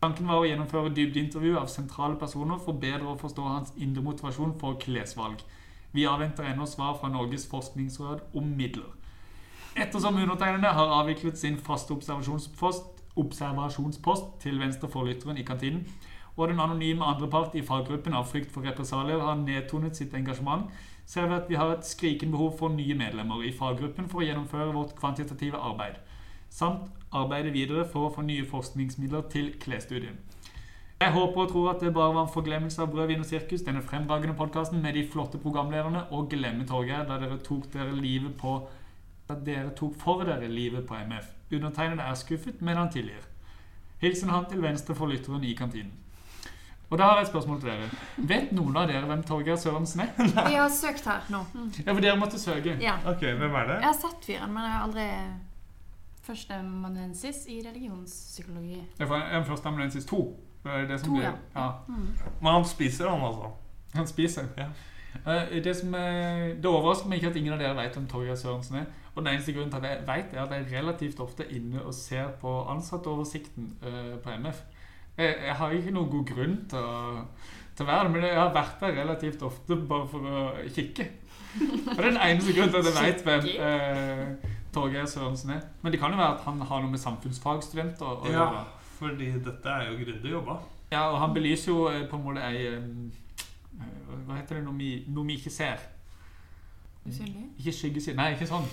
Tanken 0.00 0.26
var 0.26 0.40
å 0.40 0.46
gjennomføre 0.48 0.90
dybdeintervju 0.96 1.58
av 1.60 1.68
sentrale 1.70 2.16
personer 2.18 2.56
for 2.64 2.80
bedre 2.80 3.12
å 3.12 3.18
forstå 3.20 3.42
hans 3.46 3.74
indre 3.76 4.02
motivasjon 4.02 4.56
for 4.58 4.80
klesvalg. 4.82 5.44
Vi 5.92 6.06
avventer 6.08 6.48
ennå 6.48 6.64
svar 6.66 6.96
fra 6.98 7.10
Norges 7.12 7.44
forskningsråd 7.50 8.24
om 8.34 8.48
midler. 8.56 8.88
Ettersom 9.76 10.16
undertegnede 10.16 10.72
har 10.74 10.94
avviklet 10.98 11.38
sin 11.38 11.58
faste 11.60 11.92
observasjonspost, 11.94 13.04
observasjonspost 13.20 14.32
til 14.40 14.58
venstre 14.60 14.88
for 14.88 15.08
lytteren 15.08 15.38
i 15.38 15.44
kantinen, 15.44 15.84
og 16.36 16.48
den 16.48 16.60
anonyme 16.64 17.04
andrepart 17.04 17.54
i 17.54 17.62
faggruppen 17.62 18.16
av 18.16 18.26
frykt 18.32 18.50
for 18.52 18.64
represalier 18.64 19.20
har 19.20 19.36
nedtonet 19.36 19.96
sitt 19.96 20.14
engasjement, 20.16 20.72
ser 21.12 21.28
vi 21.28 21.36
at 21.36 21.48
vi 21.50 21.58
har 21.60 21.74
et 21.74 21.84
skrikende 21.84 22.32
behov 22.32 22.54
for 22.58 22.72
nye 22.72 22.94
medlemmer 22.96 23.44
i 23.44 23.52
faggruppen 23.52 24.08
for 24.08 24.22
å 24.22 24.26
gjennomføre 24.26 24.72
vårt 24.72 24.94
kvantitative 24.96 25.60
arbeid, 25.60 25.98
samt 26.48 26.88
arbeide 27.12 27.52
videre 27.52 27.84
for 27.88 28.08
å 28.08 28.12
få 28.14 28.24
nye 28.24 28.46
forskningsmidler 28.48 29.26
til 29.32 29.50
klesstudien. 29.60 30.16
Jeg 31.02 31.12
håper 31.12 31.40
og 31.42 31.50
tror 31.50 31.70
at 31.72 31.80
det 31.82 31.92
bare 31.94 32.14
var 32.14 32.24
en 32.24 32.32
forglemmelse 32.32 32.80
av 32.82 32.92
Brød, 32.92 33.08
vin 33.10 33.24
og 33.24 33.26
sirkus, 33.26 33.64
denne 33.66 33.82
fremragende 33.82 34.36
podkasten 34.38 34.80
med 34.82 34.94
de 34.94 35.02
flotte 35.10 35.40
programlederne, 35.42 36.04
og 36.14 36.30
glemme 36.30 36.64
Torgeir 36.68 37.04
da 37.08 37.18
dere 37.18 37.40
tok 37.42 37.66
dere 37.72 37.96
livet 37.96 38.36
på 38.38 38.60
da 39.28 39.34
dere 39.34 39.72
tok 39.76 39.96
for 39.98 40.22
dere 40.24 40.48
livet 40.48 40.86
på 40.86 40.94
MF. 40.94 41.26
Undertegnede 41.52 42.06
er 42.06 42.20
skuffet, 42.20 42.62
men 42.62 42.78
han 42.78 42.92
tilgir. 42.94 43.26
Hilsen 44.02 44.30
han 44.30 44.46
til 44.50 44.62
venstre 44.62 44.94
for 44.94 45.10
lytteren 45.10 45.44
i 45.44 45.56
kantinen. 45.58 46.01
Og 46.92 46.98
da 47.00 47.06
har 47.08 47.16
jeg 47.22 47.24
et 47.24 47.30
spørsmål 47.32 47.60
til 47.62 47.70
dere. 47.72 47.86
Vet 48.28 48.50
noen 48.52 48.76
av 48.76 48.90
dere 48.90 49.06
hvem 49.08 49.22
Torgeir 49.24 49.56
Sørensen 49.56 50.02
er? 50.04 50.10
Vi 50.50 50.58
har 50.58 50.68
søkt 50.68 51.06
her 51.08 51.24
nå. 51.32 51.40
Ja, 51.80 51.88
for 51.94 52.04
dere 52.04 52.18
måtte 52.20 52.40
søke. 52.40 52.76
Ja. 52.84 52.98
Ok, 53.08 53.24
hvem 53.24 53.56
er 53.62 53.70
det? 53.70 53.78
Jeg 53.80 53.88
har 53.88 53.96
sett 54.02 54.28
fyren, 54.28 54.52
men 54.52 54.66
jeg 54.68 54.74
har 54.76 54.84
aldri 54.90 55.06
Førsteamanuensis 56.22 57.46
i 57.50 57.62
religionspsykologi. 57.66 58.76
Jeg 58.98 59.08
er 59.08 59.38
en 59.40 59.44
førsteamanuensis 59.44 60.04
to. 60.06 60.20
Det 60.62 60.70
er 60.70 60.84
det 60.86 61.00
som 61.00 61.08
To, 61.08 61.14
blir, 61.16 61.24
ja. 61.24 61.32
ja. 61.56 61.70
Men 62.40 62.52
han 62.52 62.64
spiser, 62.64 63.08
han 63.10 63.24
altså. 63.26 63.48
Han 63.94 64.06
spiser. 64.06 64.44
Ja. 64.56 64.68
Eh, 65.26 65.64
Det, 65.64 65.76
som 65.76 65.94
er, 65.94 66.54
det 66.54 66.66
overrasker 66.66 67.08
meg 67.10 67.18
ikke 67.18 67.30
at 67.32 67.36
ingen 67.40 67.52
av 67.56 67.58
dere 67.60 67.74
vet 67.76 67.96
hvem 67.98 68.06
Torgeir 68.08 68.38
Sørensen 68.38 68.76
er. 68.84 68.86
Og 69.14 69.24
den 69.24 69.32
eneste 69.34 69.52
grunnen 69.52 69.70
til 69.72 69.82
at 69.82 69.90
jeg 69.90 70.04
vet, 70.06 70.36
er 70.36 70.44
at 70.44 70.54
jeg 70.54 70.70
relativt 70.78 71.20
ofte 71.20 71.42
er 71.44 71.56
inne 71.56 71.82
og 71.82 71.94
ser 71.94 72.30
på 72.40 72.52
ansattoversikten 72.76 73.72
eh, 73.82 74.14
på 74.22 74.30
MF. 74.38 74.62
Jeg, 75.18 75.34
jeg 75.46 75.54
har 75.58 75.70
ikke 75.76 75.92
noen 75.92 76.10
god 76.10 76.24
grunn 76.30 76.54
til 76.70 76.78
å, 76.78 77.24
til 77.76 77.84
å 77.84 77.88
være 77.90 78.06
det, 78.06 78.12
men 78.14 78.24
jeg 78.28 78.38
har 78.38 78.52
vært 78.54 78.80
der 78.80 78.94
relativt 79.02 79.42
ofte 79.44 79.76
bare 79.90 80.08
for 80.08 80.24
å 80.24 80.44
kikke. 80.72 81.08
Og 81.60 81.90
det 81.90 81.98
er 81.98 82.06
den 82.08 82.20
eneste 82.24 82.54
grunnen 82.56 82.72
til 82.72 82.80
at 82.80 82.86
jeg 82.88 83.08
vet 83.12 83.24
hvem 83.26 83.48
eh, 83.68 84.52
Torgeir 84.72 85.04
Sørensen 85.10 85.50
er. 85.58 85.66
Men 85.84 85.92
det 85.92 86.00
kan 86.00 86.14
jo 86.14 86.20
være 86.22 86.38
at 86.38 86.46
han 86.46 86.62
har 86.64 86.80
noe 86.80 86.94
med 86.94 87.02
samfunnsfagstudenter 87.02 88.06
å 88.08 88.14
Ja, 88.24 88.38
gjøre. 88.38 88.62
fordi 88.96 89.28
dette 89.44 89.68
er 89.74 89.90
jo 89.90 89.98
grundig 90.00 90.32
jobba. 90.32 90.56
Ja, 90.92 91.02
og 91.12 91.18
han 91.20 91.34
belyser 91.36 91.72
jo 91.74 91.82
eh, 91.92 92.06
på 92.08 92.16
en 92.16 92.24
måte 92.24 92.46
ei 92.48 92.66
eh, 92.72 92.88
Hva 94.26 94.36
heter 94.38 94.58
det 94.58 94.64
noe 94.64 94.76
vi, 94.80 94.90
noe 95.12 95.28
vi 95.28 95.36
ikke 95.40 95.52
ser? 95.52 95.80
Usynlig? 97.04 97.44
Ikke 97.58 97.72
skyggeside. 97.74 98.16
Nei, 98.16 98.30
ikke 98.36 98.46
sånn. 98.48 98.64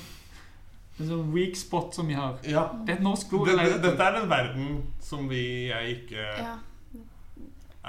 En 0.99 1.07
sånn 1.07 1.29
weak 1.33 1.55
spot 1.55 1.95
som 1.95 2.07
vi 2.11 2.13
har. 2.17 2.37
Ja. 2.43 2.65
Det 2.85 2.95
er 2.95 2.97
et 2.99 3.03
norsk 3.05 3.31
ord. 3.37 3.47
Det, 3.47 3.55
det, 3.57 3.77
dette 3.85 4.03
er 4.09 4.17
den 4.19 4.29
verden 4.29 4.65
som 4.99 5.29
vi, 5.31 5.43
jeg 5.69 5.93
ikke 6.01 6.25
Ja. 6.25 6.57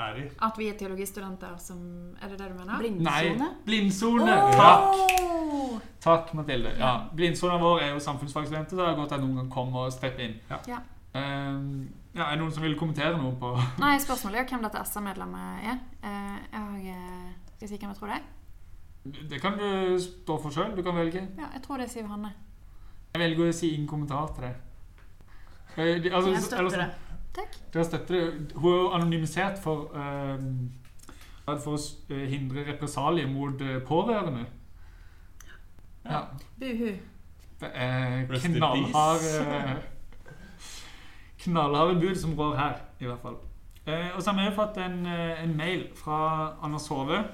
er 0.00 0.20
i. 0.20 0.28
At 0.46 0.58
vi 0.58 0.68
er 0.70 0.76
teologistudenter 0.78 1.56
som 1.58 1.80
Er 2.22 2.28
det 2.28 2.38
det 2.38 2.48
du 2.52 2.54
mener? 2.54 2.78
Nei, 3.02 3.50
Blindsone. 3.66 4.30
Oh! 4.30 4.54
Takk. 4.54 5.88
Takk, 6.00 6.34
Mathilde. 6.34 6.70
Ja, 6.78 7.08
Blindsona 7.14 7.58
vår 7.60 7.82
er 7.82 7.90
jo 7.92 7.98
samfunnsfagstudenter, 8.00 8.76
så 8.76 8.80
det 8.80 8.88
er 8.88 8.96
godt 8.96 9.12
at 9.12 9.20
noen 9.20 9.36
kan 9.42 9.50
komme 9.50 9.82
og 9.84 9.92
steppe 9.92 10.22
inn. 10.24 10.38
Ja. 10.48 10.60
Ja. 10.68 10.78
Ehm, 11.18 11.90
ja, 12.14 12.28
er 12.28 12.36
det 12.36 12.44
noen 12.44 12.52
som 12.54 12.62
vil 12.62 12.76
kommentere 12.78 13.18
noe 13.18 13.34
på 13.38 13.50
Nei, 13.82 13.96
spørsmålet 13.98 14.44
er 14.44 14.46
hvem 14.52 14.62
dette 14.62 14.84
SA-medlemmet 14.86 15.64
er. 15.72 15.80
Eh, 16.06 16.36
jeg 16.54 16.94
eh, 16.94 17.32
Skal 17.56 17.66
jeg 17.66 17.72
si 17.72 17.80
hvem 17.82 17.90
jeg 17.90 17.98
tror 17.98 18.12
det 18.12 18.20
er? 18.20 18.28
Det 19.32 19.40
kan 19.42 19.58
du 19.58 19.98
stå 19.98 20.36
for 20.42 20.54
sjøl. 20.54 20.76
Du 20.76 20.82
kan 20.86 20.94
velge. 20.96 21.26
Ja, 21.38 21.50
jeg 21.54 21.62
tror 21.64 21.80
det 21.80 21.88
er 21.88 21.92
Siv 21.92 22.06
Hanne. 22.06 22.32
Jeg 23.14 23.20
velger 23.20 23.48
å 23.48 23.54
si 23.54 23.70
ingen 23.74 23.88
kommentar 23.90 24.26
til 24.34 24.44
det. 24.44 24.54
Eh, 25.76 26.02
de- 26.02 26.10
altså, 26.14 26.30
Jeg 26.30 26.42
støtter 26.42 26.58
eller- 26.58 26.70
det. 26.78 26.90
Takk. 27.34 27.56
Dere 27.72 27.84
støtter 27.84 28.14
det. 28.14 28.52
Hun 28.56 28.72
er 28.72 28.76
jo 28.76 28.90
anonymisert 28.90 29.58
for 29.62 29.90
ehm, 29.94 30.70
For 31.46 31.74
å 31.74 31.78
eh, 32.10 32.28
hindre 32.30 32.64
represalier 32.66 33.26
mot 33.26 33.60
eh, 33.60 33.80
pårørende. 33.80 34.46
Ja. 36.04 36.20
Buhu. 36.60 36.92
Det 37.60 37.70
er 37.74 38.26
knallharde 38.26 39.82
Knallharde 41.42 42.00
bud 42.00 42.14
som 42.16 42.34
rår 42.38 42.56
her, 42.56 42.76
i 43.00 43.06
hvert 43.08 43.20
fall. 43.22 43.36
Uh, 43.88 44.16
og 44.16 44.22
så 44.22 44.30
har 44.32 44.50
vi 44.50 44.56
fått 44.56 44.76
en, 44.76 45.06
en 45.06 45.56
mail 45.56 45.86
fra 45.96 46.18
Anders 46.62 46.86
Hove. 46.92 47.24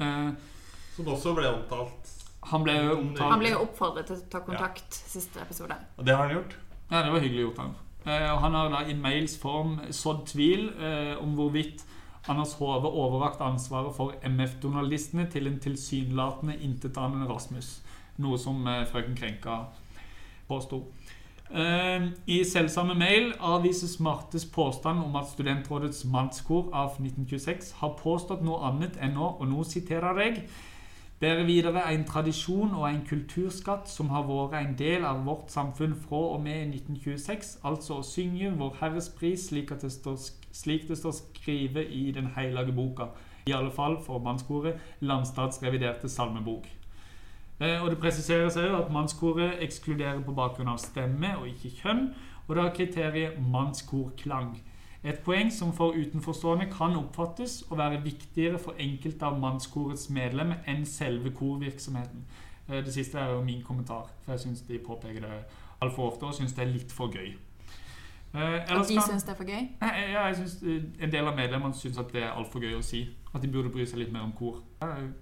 Uh, 0.00 0.30
Som 0.96 1.08
også 1.10 1.32
ble 1.34 1.48
omtalt. 1.50 2.03
Han 2.50 2.66
ble 2.66 2.74
jo 2.76 2.98
omtalt 2.98 3.32
Han 3.32 3.42
ble 3.42 3.54
jo 3.54 3.62
oppfordret 3.64 4.10
til 4.10 4.18
å 4.18 4.28
ta 4.32 4.42
kontakt 4.44 4.96
siste 4.98 5.40
episode. 5.42 5.76
Og 5.96 6.06
det 6.06 6.14
har 6.16 6.28
han 6.28 6.36
gjort. 6.38 6.56
Ja, 6.90 7.02
det 7.02 7.12
var 7.14 7.24
hyggelig 7.24 7.46
gjort 7.48 7.62
han. 7.64 7.74
Eh, 8.04 8.28
og 8.34 8.42
han 8.44 8.54
har 8.58 8.70
da 8.72 8.82
i 8.84 8.96
mails 8.98 9.38
form 9.40 9.78
sådd 9.94 10.26
tvil 10.34 10.68
eh, 10.76 11.14
om 11.22 11.32
hvorvidt 11.38 11.86
Anders 12.28 12.54
Hove 12.60 12.88
overrakte 12.88 13.44
ansvaret 13.44 13.96
for 13.96 14.14
MF-journalistene 14.24 15.26
til 15.32 15.48
en 15.48 15.58
tilsynelatende 15.60 16.56
intetanende 16.60 17.28
Rasmus. 17.28 17.78
Noe 18.16 18.38
som 18.40 18.64
eh, 18.68 18.84
frøken 18.88 19.16
Krenka 19.16 19.58
påsto. 20.48 20.84
Eh, 21.50 22.06
I 22.26 22.38
selvsamme 22.48 22.94
mail 22.96 23.32
avvises 23.40 23.98
Martes 24.00 24.44
påstand 24.44 25.04
om 25.04 25.16
at 25.16 25.28
Studentrådets 25.32 26.04
mannskor 26.04 26.70
av 26.72 26.96
1926 27.00 27.74
har 27.80 27.96
påstått 28.00 28.44
noe 28.44 28.62
annet 28.70 28.96
enn 29.00 29.16
nå, 29.18 29.34
og 29.38 29.48
nå 29.48 29.64
siterer 29.68 30.22
jeg 30.24 30.46
Bærer 31.24 31.44
videre 31.44 31.94
en 31.94 32.02
tradisjon 32.04 32.74
og 32.76 32.82
en 32.90 32.98
kulturskatt 33.08 33.88
som 33.88 34.10
har 34.12 34.26
vært 34.28 34.58
en 34.58 34.74
del 34.76 35.06
av 35.08 35.22
vårt 35.24 35.48
samfunn 35.48 35.94
fra 35.96 36.18
og 36.34 36.42
med 36.44 36.74
1926, 36.74 37.52
altså 37.64 37.94
å 37.96 38.04
synge 38.04 38.50
Vår 38.58 38.74
Herres 38.82 39.08
pris 39.08 39.46
slik, 39.48 39.72
det 39.80 39.88
står, 39.94 40.18
slik 40.52 40.84
det 40.90 40.98
står 41.00 41.14
skrevet 41.22 41.94
i 41.96 42.10
Den 42.12 42.28
hellige 42.36 42.76
boka. 42.76 43.06
I 43.48 43.56
alle 43.56 43.72
fall 43.72 43.96
for 44.04 44.20
mannskoret 44.20 45.00
Landstats 45.00 45.62
reviderte 45.62 46.12
salmebok. 46.12 46.68
Eh, 47.60 47.80
og 47.80 47.88
Det 47.90 48.02
presiseres 48.04 48.60
òg 48.60 48.76
at 48.82 48.92
mannskoret 48.92 49.64
ekskluderer 49.64 50.20
på 50.20 50.36
bakgrunn 50.36 50.74
av 50.76 50.84
stemme 50.84 51.38
og 51.38 51.48
ikke 51.48 51.72
kjønn, 51.80 52.10
og 52.48 52.54
det 52.54 52.66
har 52.66 52.76
kriteriet 52.76 53.40
mannskorklang. 53.40 54.58
Et 55.04 55.18
poeng 55.24 55.50
som 55.52 55.72
for 55.76 55.92
utenforstående 55.92 56.70
kan 56.72 56.94
oppfattes 56.96 57.58
å 57.68 57.76
være 57.76 58.00
viktigere 58.04 58.58
for 58.58 58.78
enkelte 58.80 59.26
av 59.28 59.36
mannskorets 59.40 60.08
medlemmer 60.10 60.62
enn 60.70 60.86
selve 60.88 61.30
korvirksomheten. 61.36 62.24
Eh, 62.68 62.80
Det 62.84 62.94
siste 62.94 63.18
er 63.18 63.34
jo 63.34 63.42
min 63.44 63.62
kommentar, 63.62 64.08
for 64.24 64.32
jeg 64.32 64.40
syns 64.40 64.60
de 64.68 64.78
påpeker 64.78 65.20
det 65.20 65.44
altfor 65.82 66.10
ofte 66.12 66.24
og 66.24 66.34
syns 66.34 66.52
det 66.56 66.64
er 66.64 66.72
litt 66.72 66.92
for 66.92 67.12
gøy. 67.12 67.34
Eh, 68.34 68.40
At 68.40 68.88
de 68.88 69.00
syns 69.00 69.22
det 69.22 69.30
er 69.30 69.36
for 69.36 69.44
gøy? 69.44 69.68
Nei, 69.80 69.92
ja, 70.12 70.24
jeg 70.26 70.36
synes 70.36 70.62
eh, 70.62 71.04
En 71.04 71.12
del 71.12 71.26
av 71.28 71.36
medlemmene 71.36 71.74
syns 71.74 71.98
at 71.98 72.12
det 72.12 72.22
er 72.22 72.32
altfor 72.32 72.60
gøy 72.60 72.78
å 72.78 72.82
si. 72.82 73.04
At 73.34 73.42
de 73.42 73.48
burde 73.48 73.70
bry 73.70 73.84
seg 73.86 73.98
litt 73.98 74.12
mer 74.12 74.24
om 74.24 74.32
kor. 74.32 74.62
Jeg 74.80 75.12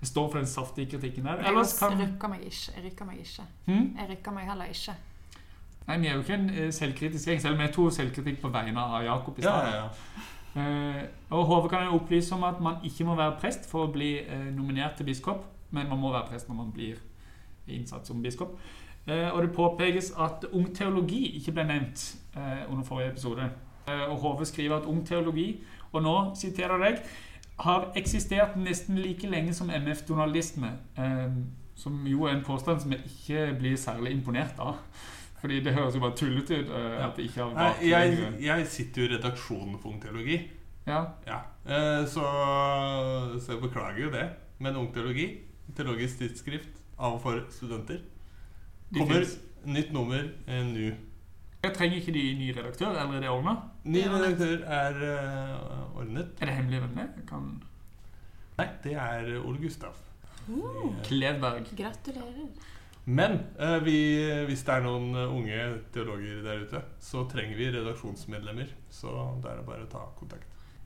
jeg 0.00 0.08
står 0.08 0.30
for 0.30 0.38
den 0.38 0.46
saftige 0.46 0.86
kritikken 0.90 1.24
der. 1.24 1.40
Jeg 1.42 1.48
Ellers 1.50 1.78
kan 1.78 1.98
rykker 1.98 2.28
meg 2.28 2.40
ikke. 2.46 2.72
Jeg 2.76 2.84
rykker 2.84 3.04
meg 3.04 3.18
ikke. 3.18 3.42
Hmm? 3.66 3.96
Jeg 3.98 4.10
rykker 4.10 4.32
meg 4.36 4.44
heller 4.46 4.64
ikke. 4.70 4.94
Nei, 5.88 5.98
Vi 6.00 6.06
er 6.06 6.14
jo 6.14 6.20
ikke 6.20 6.34
en 6.34 6.50
eh, 6.50 6.72
selvkritisk 6.72 7.26
gjeng, 7.30 7.40
selv 7.42 7.56
om 7.56 7.62
vi 7.62 7.68
tok 7.72 7.92
selvkritikk 7.96 8.40
på 8.42 8.50
vegne 8.52 8.80
av 8.80 9.04
Jakob 9.06 9.38
i 9.38 9.42
Ja, 9.42 9.54
stad. 9.54 9.72
ja, 9.72 9.76
ja. 9.76 9.88
Uh, 10.58 11.02
og 11.30 11.44
Hove 11.46 11.68
kan 11.68 11.84
jo 11.86 11.94
opplyse 12.00 12.34
om 12.34 12.42
at 12.44 12.60
man 12.60 12.80
ikke 12.84 13.04
må 13.04 13.14
være 13.14 13.36
prest 13.40 13.68
for 13.70 13.86
å 13.86 13.92
bli 13.92 14.16
uh, 14.26 14.48
nominert 14.56 14.96
til 14.98 15.06
biskop, 15.06 15.44
men 15.70 15.88
man 15.88 16.00
må 16.00 16.10
være 16.12 16.26
prest 16.32 16.48
når 16.48 16.56
man 16.56 16.72
blir 16.72 16.96
innsatt 17.68 18.06
som 18.08 18.22
biskop. 18.24 18.56
Uh, 19.06 19.28
og 19.34 19.42
det 19.44 19.52
påpekes 19.54 20.12
at 20.18 20.44
ung 20.52 20.66
teologi 20.74 21.20
ikke 21.38 21.52
ble 21.52 21.64
nevnt 21.68 22.02
eh, 22.36 22.64
under 22.72 22.84
forrige 22.84 23.10
episode. 23.12 23.50
Eh, 23.88 24.04
og 24.10 24.16
Hove 24.24 24.46
skriver 24.46 24.76
at 24.76 24.88
ung 24.88 25.06
teologi, 25.06 25.60
og 25.92 26.02
nå 26.02 26.16
siterer 26.36 26.84
jeg, 26.84 26.98
har 27.58 27.88
eksistert 27.98 28.56
nesten 28.56 28.98
like 29.02 29.26
lenge 29.30 29.54
som 29.54 29.70
MF-donaldisme. 29.70 30.72
Eh, 30.98 31.30
som 31.78 32.06
jo 32.06 32.24
er 32.26 32.36
en 32.36 32.44
påstand 32.44 32.80
som 32.82 32.92
jeg 32.92 33.00
ikke 33.06 33.46
blir 33.58 33.76
særlig 33.78 34.12
imponert 34.12 34.58
av. 34.58 34.80
Fordi 35.40 35.60
det 35.64 35.74
høres 35.74 35.94
jo 35.94 36.00
bare 36.02 36.16
tullete 36.18 36.60
ut. 36.62 36.70
eh, 36.74 37.04
at 37.06 37.16
det 37.16 37.24
ikke 37.28 37.44
har 37.44 37.54
Nei, 37.54 37.88
jeg, 37.90 38.32
jeg 38.42 38.66
sitter 38.66 39.02
jo 39.02 39.08
i 39.08 39.12
redaksjonen 39.16 39.78
for 39.78 39.92
Ung 39.92 40.00
Teologi. 40.02 40.38
Ja, 40.86 41.04
Ja. 41.26 41.38
Uh, 41.68 42.06
Så, 42.08 42.24
så 43.40 43.52
jeg 43.52 43.60
beklager 43.60 44.04
jo 44.04 44.10
det. 44.10 44.28
Men 44.58 44.76
Ung 44.76 44.88
Teologi, 44.94 45.28
teologisk 45.76 46.18
tidsskrift 46.18 46.80
av 46.98 47.18
og 47.18 47.20
for 47.22 47.44
studenter, 47.54 48.00
kommer 48.96 49.22
nytt 49.68 49.92
nummer 49.92 50.24
uh, 50.48 50.62
nå. 50.66 50.88
Jeg 51.62 51.74
trenger 51.74 51.96
ikke 51.98 52.12
de 52.14 52.22
ny 52.38 52.48
redaktør, 52.56 52.94
eller 52.94 53.16
er 53.18 53.20
det 53.20 53.30
ordna? 53.30 53.54
Ny 53.84 54.02
redaktør 54.08 54.64
er 54.64 54.98
uh, 55.02 55.98
ordnet. 55.98 56.28
Er 56.40 56.46
det 56.46 56.54
hemmelig 56.54 56.80
hvem 56.80 56.94
det 56.98 57.04
er? 57.04 57.24
Kan 57.28 57.48
Nei, 58.58 58.66
det 58.82 58.94
er 58.98 59.36
Ole 59.44 59.58
Gustav. 59.62 59.94
Uh, 60.48 60.94
Klevberg. 61.04 61.68
gratulerer. 61.76 62.48
Men 63.08 63.38
eh, 63.56 63.78
vi, 63.84 63.96
hvis 64.48 64.62
det 64.66 64.74
er 64.74 64.84
noen 64.84 65.14
eh, 65.16 65.32
unge 65.32 65.64
teologer 65.94 66.42
der 66.44 66.62
ute, 66.66 66.82
så 67.00 67.24
trenger 67.30 67.56
vi 67.56 67.70
redaksjonsmedlemmer. 67.72 68.74
Så 68.92 69.12
da 69.42 69.54
er 69.54 69.62
det 69.62 69.66
bare 69.68 69.86
å 69.86 69.90
ta 69.92 70.04
kontakt. 70.18 70.44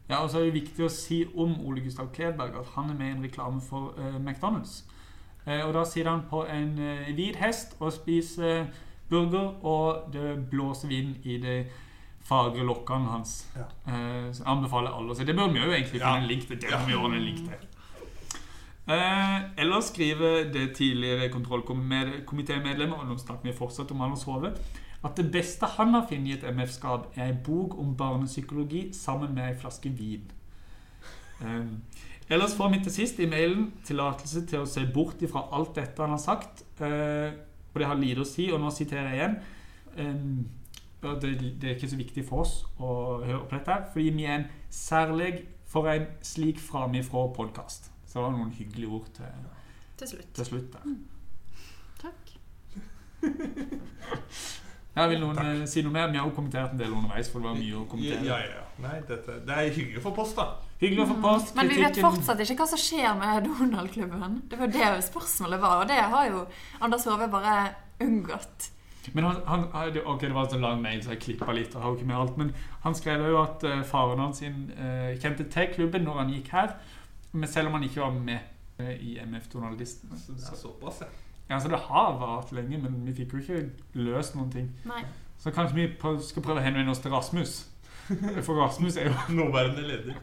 Ja, 0.09 0.21
og 0.21 0.31
så 0.31 0.39
er 0.41 0.49
det 0.49 0.61
viktig 0.61 0.87
å 0.87 0.93
si 0.93 1.23
om 1.35 1.57
Ole 1.67 1.83
Gustav 1.83 2.13
Kleberg 2.15 2.59
at 2.61 2.73
han 2.77 2.91
er 2.93 2.99
med 2.99 3.09
i 3.09 3.17
en 3.17 3.27
reklame 3.27 3.63
for 3.65 3.99
eh, 3.99 4.19
McDonald's. 4.21 4.83
Eh, 5.47 5.65
og 5.67 5.73
da 5.75 5.83
sitter 5.89 6.13
han 6.13 6.27
på 6.31 6.45
en 6.47 6.77
uh, 6.79 7.09
hvit 7.17 7.39
hest 7.43 7.75
og 7.81 7.91
spiser 7.97 8.69
burger, 9.11 9.57
og 9.67 10.13
det 10.15 10.37
blåser 10.51 10.89
vind 10.89 11.27
i 11.27 11.39
de 11.43 11.57
fagre 12.23 12.65
lokkene 12.67 13.11
hans. 13.11 13.35
Ja. 13.57 13.67
Eh, 13.87 14.29
så 14.33 14.45
jeg 14.45 14.51
anbefaler 14.55 14.95
alle 14.95 15.13
å 15.13 15.19
se. 15.19 15.27
Det 15.27 15.35
bør 15.37 15.51
vi 15.53 15.61
jo 15.61 15.71
egentlig 15.73 15.97
finne 15.97 16.13
Ja. 16.13 16.17
en 16.23 16.29
link 16.31 16.47
til. 16.47 16.61
Det 16.61 16.71
bør 16.71 16.79
må 16.85 16.87
vi 16.87 16.95
ordne 16.95 17.17
en 17.19 17.27
link 17.27 17.43
til. 17.49 17.69
Eh, 18.93 19.43
ellers 19.63 19.85
skriver 19.85 20.53
det 20.53 20.77
tidligere 20.77 21.31
kontrollkomitémedlemmet, 21.33 22.99
og 22.99 23.07
nå 23.09 23.19
snakker 23.19 23.49
vi 23.49 23.57
fortsatt 23.57 23.93
om 23.95 24.01
Anders 24.05 24.27
Hove, 24.29 24.51
at 25.03 25.17
det 25.17 25.31
beste 25.33 25.67
han 25.77 25.95
har 25.95 26.07
funnet 26.09 26.29
i 26.29 26.35
et 26.37 26.45
MF-skap, 26.55 27.07
er 27.17 27.31
en 27.31 27.39
bok 27.45 27.79
om 27.79 27.95
barnepsykologi 27.97 28.89
sammen 28.95 29.35
med 29.35 29.49
ei 29.49 29.55
flaske 29.59 29.91
vin. 29.99 30.27
Eh, 31.41 31.71
ellers 32.29 32.57
får 32.59 32.75
vi 32.75 32.83
til 32.83 32.93
sist 32.93 33.21
i 33.21 33.31
mailen 33.31 33.71
tillatelse 33.87 34.45
til 34.51 34.63
å 34.63 34.69
se 34.69 34.85
bort 34.95 35.23
ifra 35.23 35.47
alt 35.53 35.75
dette 35.79 36.03
han 36.03 36.15
har 36.17 36.23
sagt. 36.23 36.65
Eh, 36.81 37.33
og 37.73 37.81
det 37.81 37.89
har 37.89 37.97
lite 37.97 38.27
å 38.27 38.29
si, 38.29 38.51
og 38.53 38.61
nå 38.61 38.71
siterer 38.71 39.09
jeg 39.09 39.21
igjen. 39.21 39.39
Eh, 39.97 41.17
det, 41.23 41.33
det 41.63 41.71
er 41.71 41.79
ikke 41.79 41.91
så 41.91 41.99
viktig 41.99 42.27
for 42.29 42.45
oss 42.45 42.59
å 42.79 43.23
høre 43.25 43.47
på 43.49 43.57
dette, 43.57 43.81
fordi 43.95 44.13
vi 44.19 44.29
er 44.29 44.43
en 44.43 44.51
særlig 44.71 45.33
for 45.67 45.89
en 45.91 46.07
slik 46.23 46.61
framifrå-podkast. 46.61 47.92
Så 48.13 48.19
det 48.19 48.25
var 48.27 48.35
noen 48.37 48.51
hyggelige 48.53 48.93
ord 48.93 49.07
til, 49.17 49.25
Til 49.97 50.09
slutt. 50.11 50.33
til 50.37 50.45
slutt. 50.45 50.73
der. 50.77 50.97
Takk. 52.03 52.35
Ja, 54.93 55.07
vil 55.09 55.23
noen 55.23 55.39
Takk. 55.39 55.63
si 55.73 55.81
noe 55.87 55.93
mer? 55.95 56.11
Vi 56.13 56.19
har 56.21 56.27
jo 56.29 56.35
kommentert 56.37 56.75
en 56.75 56.81
del 56.83 56.93
underveis, 56.93 57.31
for 57.33 57.41
det 57.41 57.49
var 57.49 57.55
mye 57.57 57.77
å 57.81 57.87
kommentere. 57.89 58.27
ja, 58.29 58.37
ja. 58.45 58.59
Nei, 58.83 58.99
dette, 59.09 59.39
det 59.47 59.55
er 59.57 59.71
hyggelig 59.73 60.01
å 60.03 60.05
få 60.05 60.13
post, 60.19 60.37
da. 60.37 60.45
Hyggelig 60.83 61.05
å 61.05 61.07
få 61.15 61.17
post. 61.23 61.55
Men 61.57 61.71
vi 61.71 61.79
vet 61.81 61.97
fortsatt 62.03 62.43
ikke 62.45 62.57
hva 62.61 62.67
som 62.75 62.81
skjer 62.83 63.15
med 63.17 63.47
Donald-klubben. 63.47 64.35
Det 64.53 64.59
var 64.61 64.73
det 64.75 64.91
spørsmålet 65.07 65.63
var, 65.63 65.81
og 65.85 65.89
det 65.89 65.97
har 66.13 66.29
jo 66.29 66.43
Anders 66.85 67.07
Hove 67.09 67.29
bare 67.33 67.55
unngått. 68.05 68.69
Men 69.17 69.25
han, 69.31 69.41
han, 69.49 69.65
det- 69.95 70.05
ok, 70.05 70.21
det 70.27 70.35
var 70.37 70.45
en 70.45 70.51
så 70.59 70.61
lang 70.61 70.83
mail, 70.85 71.01
så 71.03 71.15
jeg 71.15 71.23
klippa 71.25 71.53
litt. 71.57 71.73
og 71.75 71.83
har 71.83 71.89
jo 71.91 71.97
ikke 71.97 72.07
med 72.13 72.17
alt, 72.21 72.37
Men 72.37 72.53
han 72.85 72.95
skrev 72.95 73.25
jo 73.33 73.41
at 73.43 73.65
eh, 73.65 73.83
faren 73.89 74.19
hans 74.21 74.39
sin, 74.45 74.61
eh, 74.77 75.17
kjente 75.25 75.49
til 75.51 75.73
klubben 75.75 76.05
når 76.05 76.21
han 76.21 76.31
gikk 76.37 76.53
her, 76.53 76.77
men 77.33 77.49
selv 77.49 77.69
om 77.71 77.73
han 77.79 77.85
ikke 77.87 78.01
var 78.01 78.11
med 78.17 78.39
eh, 78.79 78.95
i 79.01 79.19
MF-journalisten. 79.25 80.11
Så, 80.19 80.35
så, 80.39 80.57
såpass, 80.57 81.01
ja. 81.01 81.07
ja, 81.51 81.59
så 81.61 81.69
det 81.73 81.79
har 81.89 82.17
vart 82.21 82.53
lenge, 82.53 82.79
men 82.83 82.99
vi 83.07 83.15
fikk 83.23 83.33
jo 83.33 83.39
ikke 83.43 83.63
løst 83.95 84.35
noen 84.37 84.51
ting. 84.53 84.71
Nei. 84.89 85.03
Så 85.43 85.51
kanskje 85.51 85.75
vi 85.81 85.87
prøv- 86.01 86.21
skal 86.23 86.43
prøve 86.45 86.61
å 86.61 86.65
henvende 86.67 86.91
oss 86.93 87.01
til 87.03 87.11
Rasmus. 87.15 87.55
For 88.47 88.55
Rasmus 88.59 88.97
er 88.99 89.09
jo 89.09 89.15
Nåværende 89.39 89.83
leder. 89.89 90.15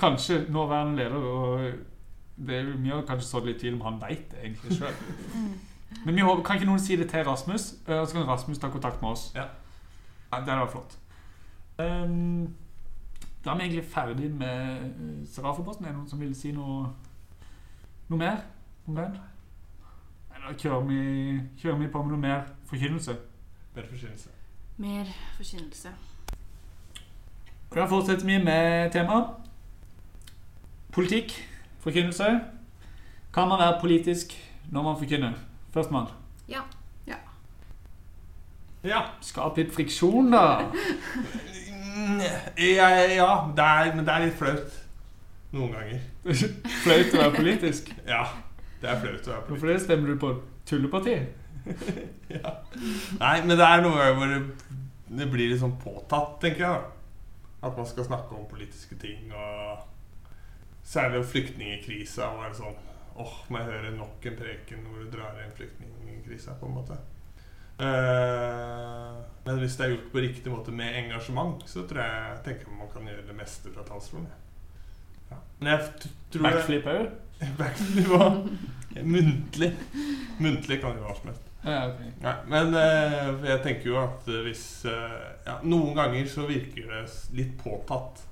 kanskje 0.00 0.44
nåværende 0.48 0.96
leder, 0.96 1.16
og 1.16 1.72
det 2.36 2.54
er 2.58 2.68
jo, 2.68 2.94
har 2.94 3.06
kanskje 3.08 3.28
sådd 3.28 3.46
litt 3.48 3.60
tvil 3.62 3.74
om 3.78 3.84
han 3.86 4.00
veit 4.00 4.26
det 4.32 4.42
egentlig 4.44 4.76
sjøl. 4.78 4.94
Men 6.04 6.14
vi 6.18 6.22
håper, 6.26 6.42
kan 6.44 6.56
ikke 6.58 6.66
noen 6.68 6.82
si 6.82 6.96
det 6.98 7.08
til 7.10 7.24
Rasmus, 7.26 7.70
eh, 7.86 7.98
og 8.00 8.06
så 8.08 8.16
kan 8.18 8.26
Rasmus 8.28 8.58
ta 8.62 8.68
kontakt 8.72 9.02
med 9.02 9.10
oss? 9.14 9.28
Ja. 9.36 9.46
Ja, 10.32 10.40
det 10.42 10.50
hadde 10.50 10.62
vært 10.64 10.72
flott. 10.74 10.96
Ehm, 11.78 12.54
da 13.46 13.50
er 13.50 13.56
vi 13.56 13.62
egentlig 13.62 13.84
ferdig 13.84 14.30
med 14.30 14.80
uh, 15.00 15.28
Serafoposten. 15.28 15.84
Er 15.84 15.88
det 15.88 15.96
noen 15.96 16.08
som 16.08 16.20
vil 16.20 16.34
si 16.34 16.50
noe, 16.52 16.88
noe 18.08 18.18
mer 18.18 18.40
om 18.86 18.96
den? 18.96 19.14
Da 20.34 20.54
kjører 20.58 20.82
vi, 20.86 20.98
kjører 21.58 21.78
vi 21.78 21.86
på 21.90 22.02
med 22.02 22.16
noe 22.16 22.22
mer 22.24 22.42
forkynnelse. 22.66 23.14
Mer 23.74 23.86
forkynnelse. 23.90 24.28
Mer 24.76 25.12
forkynnelse. 25.36 25.94
Og 27.70 27.76
Da 27.76 27.86
fortsetter 27.86 28.26
vi 28.26 28.38
med 28.42 28.90
temaet. 28.90 29.26
Politikk, 30.92 31.34
forkynnelse. 31.78 32.40
Kan 33.34 33.48
man 33.48 33.58
være 33.58 33.78
politisk 33.80 34.34
når 34.70 34.82
man 34.82 34.98
forkynner? 34.98 35.32
Førstemann. 35.70 36.06
Ja. 36.48 36.60
Ja. 38.86 39.00
Skap 39.20 39.56
litt 39.58 39.74
friksjon, 39.74 40.30
da. 40.30 40.42
Ja, 41.96 42.88
ja 43.10 43.30
det 43.56 43.64
er, 43.64 43.94
men 43.96 44.04
det 44.06 44.14
er 44.14 44.26
litt 44.26 44.36
flaut. 44.38 44.82
Noen 45.56 45.72
ganger. 45.72 46.00
Flaut 46.84 47.14
å 47.14 47.20
være 47.20 47.34
politisk. 47.38 47.92
Ja, 48.04 48.24
det 48.82 48.90
er 48.90 49.00
flaut 49.00 49.28
å 49.28 49.32
være 49.32 49.44
politisk. 49.46 49.50
Hvorfor 49.52 49.70
det? 49.70 49.76
Stemmer 49.84 50.12
du 50.12 50.18
på 50.20 50.32
tulleparti? 50.68 51.16
ja. 52.36 52.52
Nei, 53.20 53.36
men 53.46 53.54
det 53.54 53.66
er 53.66 53.84
noe 53.84 54.10
hvor 54.18 54.32
det, 54.34 54.40
det 55.20 55.28
blir 55.32 55.52
litt 55.52 55.62
sånn 55.62 55.78
påtatt, 55.80 56.36
tenker 56.42 56.66
jeg. 56.66 56.82
da 56.82 57.70
At 57.70 57.78
man 57.78 57.88
skal 57.88 58.08
snakke 58.08 58.36
om 58.36 58.48
politiske 58.50 58.98
ting. 59.00 59.30
Og 59.32 59.86
særlig 60.86 61.24
flyktningkrisa. 61.32 62.28
Er 62.42 62.52
det 62.52 62.60
sånn 62.60 62.76
åh, 63.16 63.36
må 63.48 63.62
jeg 63.62 63.70
høre 63.72 63.92
nok 63.96 64.26
en 64.28 64.38
preken 64.38 64.82
hvor 64.86 65.04
du 65.04 65.12
drar 65.14 65.38
inn 65.40 65.54
flyktningkrisa, 65.56 66.58
på 66.60 66.68
en 66.68 66.76
måte. 66.76 66.98
Eh, 67.78 69.16
men 69.46 69.60
hvis 69.62 69.76
det 69.78 69.84
er 69.84 69.92
gjort 69.94 70.12
på 70.12 70.22
riktig 70.24 70.52
måte 70.52 70.72
med 70.74 70.96
engasjement, 71.04 71.62
så 71.70 71.84
tror 71.86 72.02
jeg 72.02 72.38
tenker 72.46 72.72
man 72.74 72.90
kan 72.92 73.06
gjøre 73.06 73.26
det 73.28 73.36
meste 73.36 73.70
fra 73.74 73.84
talerstolen. 73.86 74.28
Ja. 75.30 75.40
Backflip 76.42 76.88
òg? 76.90 77.10
Backflip 77.60 78.14
òg. 78.16 78.48
Muntlig. 79.04 79.74
Muntlig 80.40 80.80
kan 80.80 80.96
jo 80.96 81.04
hva 81.04 81.14
som 81.18 81.30
helst. 81.30 81.52
Ja, 81.66 81.80
okay. 81.90 82.10
Men 82.46 82.74
eh, 82.78 83.46
jeg 83.50 83.62
tenker 83.64 83.90
jo 83.90 83.98
at 83.98 84.28
eh, 84.30 84.42
hvis 84.46 84.64
eh, 84.86 85.22
ja, 85.48 85.56
Noen 85.66 85.96
ganger 85.98 86.28
så 86.30 86.44
virker 86.46 86.92
det 86.92 87.00
litt 87.34 87.56
påtatt 87.58 88.22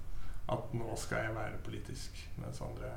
at 0.55 0.75
nå 0.77 0.95
skal 1.01 1.25
jeg 1.25 1.35
være 1.35 1.59
politisk, 1.65 2.21
mens 2.39 2.61
andre 2.63 2.93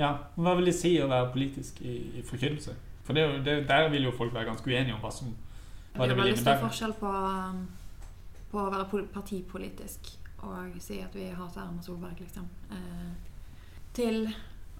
Ja, 0.00 0.14
Hva 0.34 0.56
vil 0.58 0.70
det 0.70 0.74
si 0.74 0.96
å 0.98 1.06
være 1.10 1.30
politisk 1.34 1.78
i, 1.84 1.98
i 2.18 2.24
forkynnelse? 2.26 2.74
For 3.04 3.16
det, 3.16 3.44
det, 3.44 3.68
Der 3.68 3.88
vil 3.88 4.04
jo 4.04 4.12
folk 4.16 4.34
være 4.34 4.44
ganske 4.50 4.70
uenige 4.70 4.94
om 4.94 5.00
hva 5.00 5.10
som 5.12 5.32
hva 5.94 6.06
Det 6.06 6.08
det 6.08 6.10
er 6.10 6.14
vil 6.14 6.24
veldig 6.24 6.38
stor 6.38 6.60
forskjell 6.62 6.92
på, 7.00 7.10
um, 7.10 7.62
på 8.50 8.58
å 8.62 8.70
være 8.70 9.06
partipolitisk 9.14 10.16
og 10.42 10.80
si 10.80 11.00
at 11.04 11.14
vi 11.14 11.26
hater 11.36 11.60
Erna 11.60 11.82
Solberg, 11.82 12.20
liksom. 12.20 12.46
Eh, 12.72 13.10
til 13.92 14.22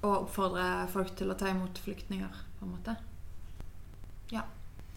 å 0.00 0.14
oppfordre 0.22 0.86
folk 0.88 1.12
til 1.16 1.32
å 1.32 1.36
ta 1.36 1.50
imot 1.52 1.78
flyktninger, 1.84 2.38
på 2.58 2.64
en 2.64 2.72
måte. 2.72 2.94
Ja, 4.32 4.44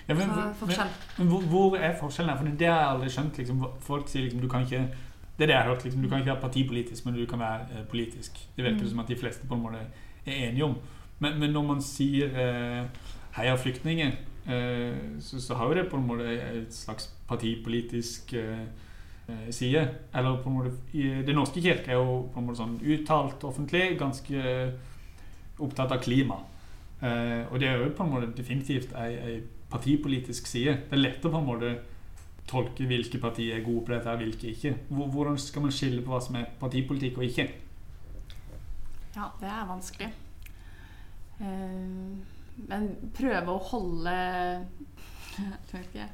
men, 0.08 0.22
er 0.22 0.36
men, 0.36 0.54
forskjell? 0.60 0.94
men 1.18 1.28
hvor, 1.32 1.42
hvor 1.52 1.76
er 1.78 1.98
forskjellen? 2.00 2.38
For 2.38 2.48
det 2.60 2.70
har 2.70 2.80
jeg 2.80 2.92
aldri 2.94 3.12
skjønt. 3.12 3.38
Liksom, 3.42 3.66
folk 3.84 4.08
sier 4.12 4.26
liksom 4.28 4.44
du 4.44 4.50
kan 4.52 4.68
ikke 4.68 4.86
Det 5.34 5.44
er 5.44 5.50
det 5.50 5.56
jeg 5.56 5.64
har 5.64 5.70
hørt. 5.72 5.84
Liksom, 5.84 6.02
du 6.04 6.10
kan 6.10 6.20
ikke 6.20 6.30
være 6.30 6.42
partipolitisk, 6.42 7.06
men 7.06 7.16
du 7.18 7.26
kan 7.26 7.40
være 7.42 7.62
eh, 7.74 7.86
politisk. 7.90 8.38
Det 8.56 8.64
virker 8.64 8.84
Mm. 8.84 8.90
som 8.90 9.00
at 9.00 9.08
de 9.08 9.16
fleste 9.16 9.48
på 9.48 9.56
en 9.56 9.62
måte 9.62 9.80
er 10.26 10.50
enige 10.50 10.64
om. 10.64 10.76
Men, 11.24 11.40
men 11.42 11.56
når 11.56 11.68
man 11.72 11.82
sier 11.84 12.36
eh, 12.36 12.86
'heia 13.34 13.58
flyktninger', 13.58 14.16
eh, 14.46 15.20
så, 15.24 15.42
så 15.42 15.58
har 15.58 15.72
jo 15.72 15.78
det 15.80 15.90
på 15.90 15.98
en 15.98 16.08
måte 16.08 16.30
et 16.30 16.74
slags 16.74 17.10
partipolitisk 17.28 18.34
eh, 18.34 18.66
eh, 19.28 19.50
side. 19.50 19.88
Eller 20.14 20.42
på 20.44 20.50
en 20.50 20.58
måte 20.58 20.74
i, 20.94 21.08
Det 21.26 21.36
norske 21.36 21.62
kirke 21.62 21.92
er 21.92 22.02
jo 22.02 22.28
på 22.34 22.40
en 22.40 22.48
måte 22.48 22.62
sånn 22.62 22.80
uttalt 22.84 23.44
offentlig 23.44 23.98
ganske 24.00 24.44
opptatt 25.60 25.96
av 25.96 26.04
klima. 26.04 26.42
Eh, 27.04 27.44
og 27.52 27.60
det 27.60 27.68
er 27.68 27.82
jo 27.82 27.92
på 27.96 28.06
en 28.06 28.14
måte 28.14 28.32
definitivt 28.38 28.94
ei, 28.96 29.12
ei 29.16 29.42
partipolitisk 29.74 30.48
side. 30.48 30.78
Det 30.90 30.98
er 30.98 31.04
lett 31.04 31.26
å 31.26 31.32
på 31.34 31.42
en 31.42 31.50
måte 31.50 31.74
tolke 32.48 32.86
hvilke 32.88 33.20
partier 33.24 33.58
er 33.58 33.66
gode 33.66 33.86
på 33.88 33.94
dette, 33.96 34.12
og 34.12 34.22
hvilke 34.22 34.52
ikke. 34.52 34.76
Hvordan 34.90 35.38
skal 35.40 35.66
man 35.66 35.74
skille 35.74 36.04
på 36.04 36.14
hva 36.14 36.22
som 36.24 36.38
er 36.40 36.52
partipolitikk 36.60 37.20
og 37.20 37.28
ikke? 37.30 37.48
Ja, 39.16 39.30
det 39.40 39.50
er 39.50 39.66
vanskelig. 39.70 40.10
Eh, 41.44 42.64
men 42.70 42.90
prøve 43.18 43.52
å 43.52 43.64
holde 43.72 44.12
Jeg 45.34 45.48
vet 45.50 45.74
ikke 45.82 46.06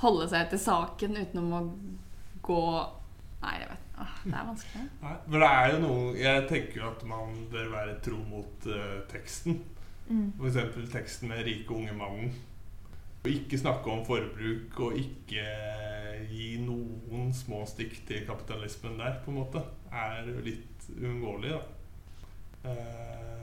Holde 0.00 0.26
seg 0.32 0.48
til 0.50 0.62
saken 0.62 1.18
utenom 1.20 1.52
å 1.54 1.60
gå 2.44 2.62
Nei, 3.44 3.58
jeg 3.60 3.68
vet 3.68 4.00
åh, 4.00 4.16
Det 4.24 4.32
er 4.32 4.48
vanskelig. 4.48 4.86
Nei, 5.02 5.12
men 5.28 5.44
det 5.44 5.50
er 5.50 5.68
jo 5.74 5.82
noe 5.84 6.16
Jeg 6.16 6.48
tenker 6.50 6.80
jo 6.80 6.88
at 6.88 7.04
man 7.08 7.36
bør 7.52 7.70
være 7.76 8.00
tro 8.04 8.18
mot 8.24 8.66
uh, 8.72 9.04
teksten. 9.10 9.60
Mm. 10.08 10.32
F.eks. 10.40 10.90
teksten 10.92 11.30
med 11.30 11.44
'rike 11.44 11.76
unge 11.76 11.94
mannen'. 11.96 12.32
Og 13.24 13.30
ikke 13.30 13.56
snakke 13.56 13.88
om 13.88 14.02
forbruk, 14.04 14.80
og 14.84 14.98
ikke 15.00 15.44
gi 16.28 16.48
noen 16.60 17.30
små 17.32 17.62
stikk 17.68 18.02
til 18.08 18.26
kapitalismen 18.28 18.98
der, 19.00 19.16
på 19.24 19.32
en 19.32 19.38
måte, 19.38 19.62
er 19.88 20.28
jo 20.28 20.42
litt 20.44 20.88
uunngåelig, 20.92 21.54
da. 21.54 21.62
Uh, 22.68 23.40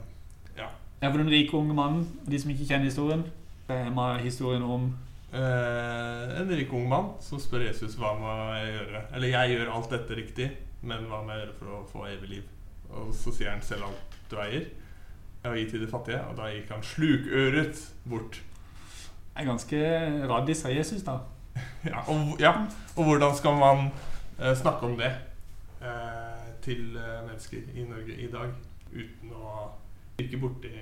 ja. 0.54 0.68
Ja, 1.02 1.10
for 1.10 1.18
Den 1.18 1.28
rike 1.28 1.56
unge 1.56 1.74
mannen, 1.74 2.04
de 2.30 2.38
som 2.38 2.50
ikke 2.52 2.68
kjenner 2.68 2.86
historien, 2.86 3.24
hva 3.66 4.04
er 4.12 4.20
historien 4.22 4.62
om 4.62 4.84
eh, 5.34 6.34
en 6.38 6.52
rik 6.54 6.70
ung 6.72 6.84
mann 6.88 7.08
som 7.24 7.40
spør 7.42 7.64
Jesus 7.66 7.96
hva 7.98 8.12
må 8.20 8.34
jeg 8.54 8.76
gjøre. 8.76 9.00
Eller 9.16 9.32
jeg 9.32 9.56
gjør 9.56 9.72
alt 9.74 9.90
dette 9.96 10.18
riktig, 10.20 10.46
men 10.86 11.08
hva 11.10 11.24
må 11.24 11.34
jeg 11.34 11.42
gjøre 11.42 11.58
for 11.58 11.74
å 11.74 11.80
få 11.90 12.06
evig 12.12 12.30
liv? 12.36 12.46
Og 12.92 13.10
så 13.18 13.34
sier 13.34 13.50
han 13.50 13.66
selv 13.66 13.88
alt 13.88 14.16
du 14.30 14.38
eier. 14.44 14.70
Jeg 15.42 15.50
har 15.50 15.58
gitt 15.58 15.74
til 15.74 15.82
de 15.82 15.90
fattige, 15.90 16.22
og 16.30 16.38
da 16.38 16.52
gikk 16.52 16.70
han 16.70 16.86
slukøret 16.86 17.82
bort. 18.06 18.38
Det 19.32 19.42
er 19.42 19.50
ganske 19.50 19.84
radis 20.30 20.64
av 20.68 20.76
Jesus, 20.76 21.02
da. 21.08 21.18
Ja, 21.90 22.06
og, 22.06 22.36
ja, 22.38 22.54
og 22.94 23.08
hvordan 23.08 23.34
skal 23.36 23.58
man 23.58 23.88
eh, 24.38 24.54
snakke 24.54 24.86
om 24.86 24.94
det 25.02 25.10
eh, 25.82 26.44
til 26.62 26.94
eh, 26.94 27.24
mennesker 27.26 27.74
i 27.74 27.90
Norge 27.90 28.22
i 28.22 28.30
dag 28.30 28.54
uten 28.94 29.34
å 29.34 29.66
virke 30.22 30.40
borti 30.40 30.72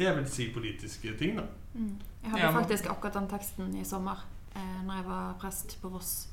jeg 0.00 0.16
vil 0.16 0.28
si 0.32 0.46
politiske 0.54 1.12
ting, 1.18 1.36
da. 1.36 1.42
Mm. 1.74 1.98
Jeg 2.22 2.30
hadde 2.30 2.42
Ja, 2.42 2.50
men- 2.50 2.62
faktisk 2.64 2.86
akkurat 2.90 3.14
den 3.14 3.28
teksten 3.28 3.74
i 3.76 3.84
sommer 3.84 4.24
eh, 4.56 4.82
når 4.84 4.94
jeg 4.94 5.04
var 5.06 5.34
prest 5.38 5.78
på 5.82 5.88
Voss. 5.88 6.28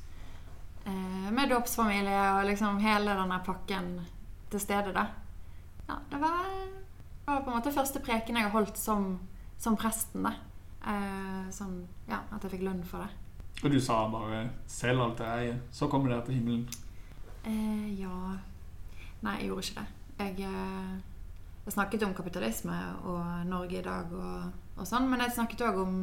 Eh, 0.86 1.30
med 1.32 1.48
dåpsfamilie 1.50 2.32
og 2.38 2.46
liksom 2.46 2.78
hele 2.80 3.10
denne 3.10 3.40
pakken 3.44 4.00
til 4.50 4.60
stede 4.60 4.92
da. 4.94 5.06
Ja, 5.88 5.94
det 6.10 6.20
var, 6.20 6.44
det 7.26 7.26
var 7.26 7.40
på 7.40 7.50
en 7.50 7.56
måte 7.56 7.72
første 7.72 8.00
preken 8.00 8.36
jeg 8.36 8.44
har 8.44 8.50
holdt 8.50 8.78
som, 8.78 9.18
som 9.58 9.76
presten. 9.76 10.22
da. 10.22 10.32
Eh, 10.86 11.50
sånn, 11.50 11.86
ja, 12.08 12.20
At 12.32 12.42
jeg 12.42 12.50
fikk 12.50 12.62
lønn 12.62 12.84
for 12.84 12.98
det. 12.98 13.08
Og 13.64 13.70
du 13.70 13.80
sa 13.80 14.08
bare 14.08 14.50
'selg 14.66 15.00
alt 15.00 15.18
jeg 15.18 15.28
eier', 15.28 15.60
så 15.72 15.88
kommer 15.88 16.08
dere 16.08 16.24
til 16.24 16.34
himmelen. 16.34 16.68
Eh, 17.44 18.00
ja 18.00 18.36
Nei, 19.22 19.36
jeg 19.40 19.48
gjorde 19.48 19.62
ikke 19.66 19.80
det. 19.80 19.86
Jeg, 20.18 20.40
eh, 20.46 21.00
jeg 21.68 21.76
snakket 21.76 22.04
om 22.06 22.14
kapitalisme 22.16 22.76
og 23.04 23.44
Norge 23.48 23.76
i 23.76 23.84
dag 23.84 24.12
og, 24.16 24.52
og 24.78 24.86
sånn, 24.88 25.08
men 25.10 25.20
jeg 25.20 25.34
snakket 25.36 25.66
òg 25.66 25.82
om, 25.82 25.98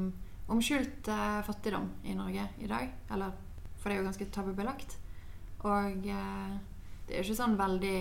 om 0.53 0.61
skjult 0.61 1.09
eh, 1.09 1.39
fattigdom 1.47 1.87
i 2.05 2.13
Norge 2.17 2.45
i 2.61 2.69
dag. 2.69 2.91
Eller, 3.09 3.33
for 3.79 3.89
det 3.89 3.95
er 3.95 4.03
jo 4.03 4.09
ganske 4.11 4.27
tabubelagt. 4.35 4.93
Og 5.65 6.05
eh, 6.05 6.53
det 7.07 7.15
er 7.15 7.23
jo 7.23 7.25
ikke 7.25 7.39
sånn 7.39 7.57
veldig 7.57 7.97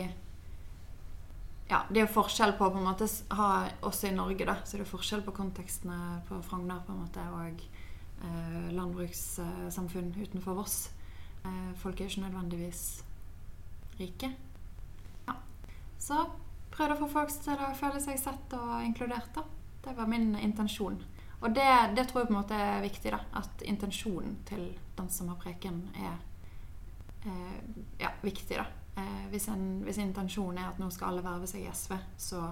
Ja, 1.70 1.80
det 1.88 2.02
er 2.02 2.04
jo 2.04 2.12
forskjell 2.18 2.52
på 2.58 2.68
på 2.68 2.80
en 2.80 2.84
måte 2.84 3.08
ha 3.38 3.48
Også 3.88 4.10
i 4.10 4.14
Norge, 4.16 4.44
da, 4.44 4.58
så 4.60 4.76
det 4.76 4.82
er 4.82 4.84
jo 4.84 4.92
forskjell 4.92 5.24
på 5.24 5.36
kontekstene 5.36 6.20
på 6.28 6.42
Frogner 6.44 6.84
på 6.84 6.92
en 6.92 7.02
måte 7.06 7.24
og 7.32 7.64
eh, 7.64 8.70
landbrukssamfunn 8.76 10.12
utenfor 10.20 10.60
Voss. 10.60 10.78
Eh, 11.44 11.72
folk 11.80 11.96
er 11.96 12.04
jo 12.04 12.12
ikke 12.12 12.28
nødvendigvis 12.28 12.86
rike. 13.96 14.34
Ja. 15.24 15.40
Så 15.96 16.26
prøvde 16.74 16.96
å 16.96 17.02
få 17.04 17.10
folk 17.12 17.34
til 17.44 17.60
å 17.60 17.72
føle 17.78 18.00
seg 18.02 18.18
sett 18.20 18.54
og 18.58 18.76
inkludert. 18.84 19.30
da. 19.34 19.44
Det 19.84 19.96
var 19.96 20.08
min 20.08 20.34
intensjon. 20.40 21.02
Og 21.40 21.54
det, 21.54 21.70
det 21.96 22.06
tror 22.08 22.22
jeg 22.22 22.28
på 22.30 22.32
en 22.32 22.40
måte 22.40 22.56
er 22.56 22.80
viktig. 22.82 23.10
da, 23.12 23.20
At 23.36 23.62
intensjonen 23.62 24.38
til 24.48 24.70
den 24.96 25.10
som 25.10 25.28
har 25.28 25.36
preken, 25.36 25.82
er 25.94 26.14
eh, 27.26 27.58
ja, 28.00 28.10
viktig. 28.22 28.56
da. 28.56 28.64
Eh, 28.96 29.26
hvis, 29.30 29.48
en, 29.48 29.82
hvis 29.84 29.98
intensjonen 29.98 30.62
er 30.62 30.70
at 30.70 30.80
nå 30.80 30.88
skal 30.90 31.12
alle 31.12 31.24
verve 31.24 31.46
seg 31.50 31.66
i 31.66 31.70
SV, 31.72 31.94
så, 32.16 32.42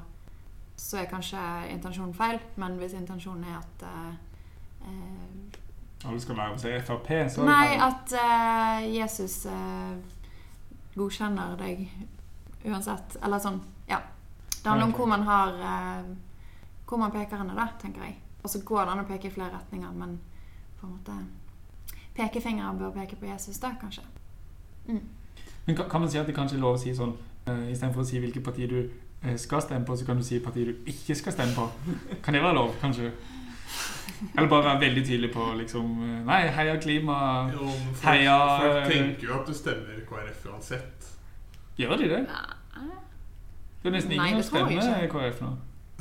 så 0.76 1.00
er 1.00 1.10
kanskje 1.10 1.40
intensjonen 1.72 2.14
feil. 2.14 2.40
Men 2.60 2.76
hvis 2.82 2.98
intensjonen 2.98 3.48
er 3.48 3.58
at 3.62 3.86
eh, 3.88 4.14
eh, 4.90 5.58
Alle 6.04 6.20
skal 6.20 6.36
være 6.36 6.76
i 6.76 6.80
Frp, 6.82 7.12
så 7.30 7.44
Nei, 7.46 7.76
at 7.78 8.12
eh, 8.18 8.88
Jesus 8.98 9.44
eh, 9.46 9.94
godkjenner 10.94 11.56
deg 11.56 11.86
uansett. 12.66 13.16
Eller 13.22 13.40
sånn. 13.40 13.62
Det 14.62 14.70
handler 14.70 14.86
om 14.86 14.92
hvor 14.92 15.06
man 15.06 15.22
har 15.22 15.48
eh, 15.48 16.04
Hvor 16.88 16.98
man 16.98 17.10
peker 17.10 17.36
henne, 17.36 17.54
da, 17.56 17.68
tenker 17.80 18.02
jeg. 18.02 18.18
Og 18.42 18.50
så 18.50 18.60
går 18.64 18.84
det 18.84 18.92
an 18.92 19.00
å 19.00 19.08
peke 19.08 19.28
i 19.28 19.32
flere 19.32 19.54
retninger, 19.54 19.92
men 19.96 20.18
på 20.80 20.86
en 20.86 20.92
måte 20.92 21.12
Pekefingeren 22.14 22.78
bør 22.78 22.90
peke 22.92 23.16
på 23.16 23.26
Jesus, 23.26 23.58
da, 23.58 23.70
kanskje. 23.80 24.02
Mm. 24.86 25.00
Men 25.66 25.76
kan, 25.76 25.88
kan 25.88 26.00
man 26.00 26.10
si 26.10 26.18
at 26.18 26.26
det 26.26 26.34
kanskje 26.36 26.58
er 26.58 26.60
lov 26.60 26.76
å 26.76 26.80
si 26.82 26.92
sånn 26.94 27.14
uh, 27.48 27.70
Istedenfor 27.70 28.02
å 28.02 28.04
si 28.04 28.20
hvilket 28.20 28.44
parti 28.44 28.66
du 28.68 28.80
eh, 28.82 29.36
skal 29.40 29.62
stemme 29.62 29.86
på, 29.88 29.96
så 29.96 30.06
kan 30.06 30.18
du 30.20 30.26
si 30.26 30.40
partiet 30.42 30.68
du 30.68 30.90
ikke 30.92 31.16
skal 31.16 31.32
stemme 31.32 31.54
på. 31.56 31.68
Kan 32.24 32.36
det 32.36 32.42
være 32.42 32.58
lov, 32.58 32.74
kanskje? 32.82 33.12
Eller 34.36 34.48
bare 34.48 34.64
være 34.64 34.80
veldig 34.80 35.04
tydelig 35.06 35.30
på 35.32 35.46
liksom 35.58 35.94
eh, 36.04 36.18
Nei, 36.26 36.40
heia 36.56 36.76
klima. 36.80 37.18
Jo, 37.54 37.70
folk, 37.70 38.02
Heia, 38.04 38.36
folk 38.60 38.76
eh, 38.82 38.90
tenker 38.90 39.28
jo 39.30 39.38
at 39.38 39.48
du 39.48 39.56
stemmer 39.56 40.02
KrF 40.08 40.50
uansett. 40.52 41.08
Gjør 41.80 41.96
de 42.02 42.10
det? 42.12 42.26
Nei. 42.28 42.58
Det 43.82 43.90
er 43.90 43.96
nesten 43.96 44.14
ingen 44.14 44.42
som 44.42 44.56
stemmer 44.56 45.04
i 45.04 45.10
KrF 45.10 45.42
nå. 45.42 45.52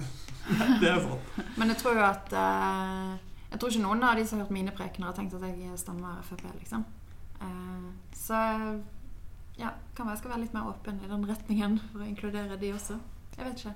Det 0.81 0.89
er 0.89 1.01
sant. 1.01 1.43
Men 1.57 1.73
jeg 1.73 1.77
tror 1.81 1.97
jo 1.97 2.03
at 2.05 2.33
uh, 2.33 3.11
Jeg 3.51 3.59
tror 3.59 3.69
ikke 3.69 3.83
noen 3.83 4.03
av 4.03 4.17
de 4.17 4.25
som 4.27 4.39
har 4.39 4.47
hørt 4.47 4.55
mine 4.55 4.73
prekener, 4.75 5.09
har 5.09 5.17
tenkt 5.17 5.35
at 5.37 5.45
jeg 5.47 5.77
stemmer 5.79 6.21
Frp, 6.25 6.45
liksom. 6.59 6.85
Uh, 7.41 7.89
så 8.15 8.37
ja, 9.59 9.73
kan 9.95 10.05
være 10.05 10.15
jeg 10.15 10.21
skal 10.21 10.33
være 10.33 10.43
litt 10.45 10.53
mer 10.55 10.69
åpen 10.71 11.01
i 11.03 11.09
den 11.09 11.25
retningen 11.29 11.79
for 11.91 12.03
å 12.03 12.07
inkludere 12.07 12.57
de 12.61 12.73
også. 12.73 12.97
Jeg 13.37 13.47
vet 13.47 13.63
ikke. 13.65 13.73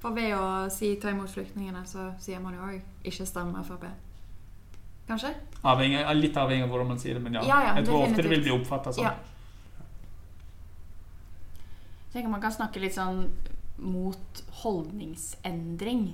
For 0.00 0.16
ved 0.16 0.34
å 0.34 0.68
si 0.72 0.94
'ta 0.96 1.10
imot 1.12 1.30
flyktningene', 1.30 1.86
så 1.86 2.12
sier 2.18 2.40
man 2.40 2.54
jo 2.54 2.60
òg 2.60 2.80
'ikke 3.04 3.26
stemme 3.26 3.64
Frp'. 3.64 3.90
Kanskje? 5.08 5.34
Avhengig, 5.64 6.04
litt 6.16 6.36
avhengig 6.36 6.64
av 6.64 6.70
hvordan 6.70 6.88
man 6.88 6.98
sier 6.98 7.14
det, 7.14 7.22
men 7.22 7.34
ja. 7.34 7.42
Ja, 7.42 7.60
ja, 7.66 7.74
jeg 7.74 7.86
tror 7.86 8.06
ofte 8.06 8.22
det 8.22 8.30
vil 8.30 8.42
bli 8.42 8.52
oppfatta 8.54 8.92
sånn. 8.92 9.04
Ja. 9.04 9.14
Jeg 12.10 12.16
tenker 12.16 12.30
man 12.32 12.42
kan 12.42 12.50
snakke 12.50 12.80
litt 12.82 12.96
sånn 12.96 13.28
mot 13.78 14.40
holdningsendring. 14.64 16.08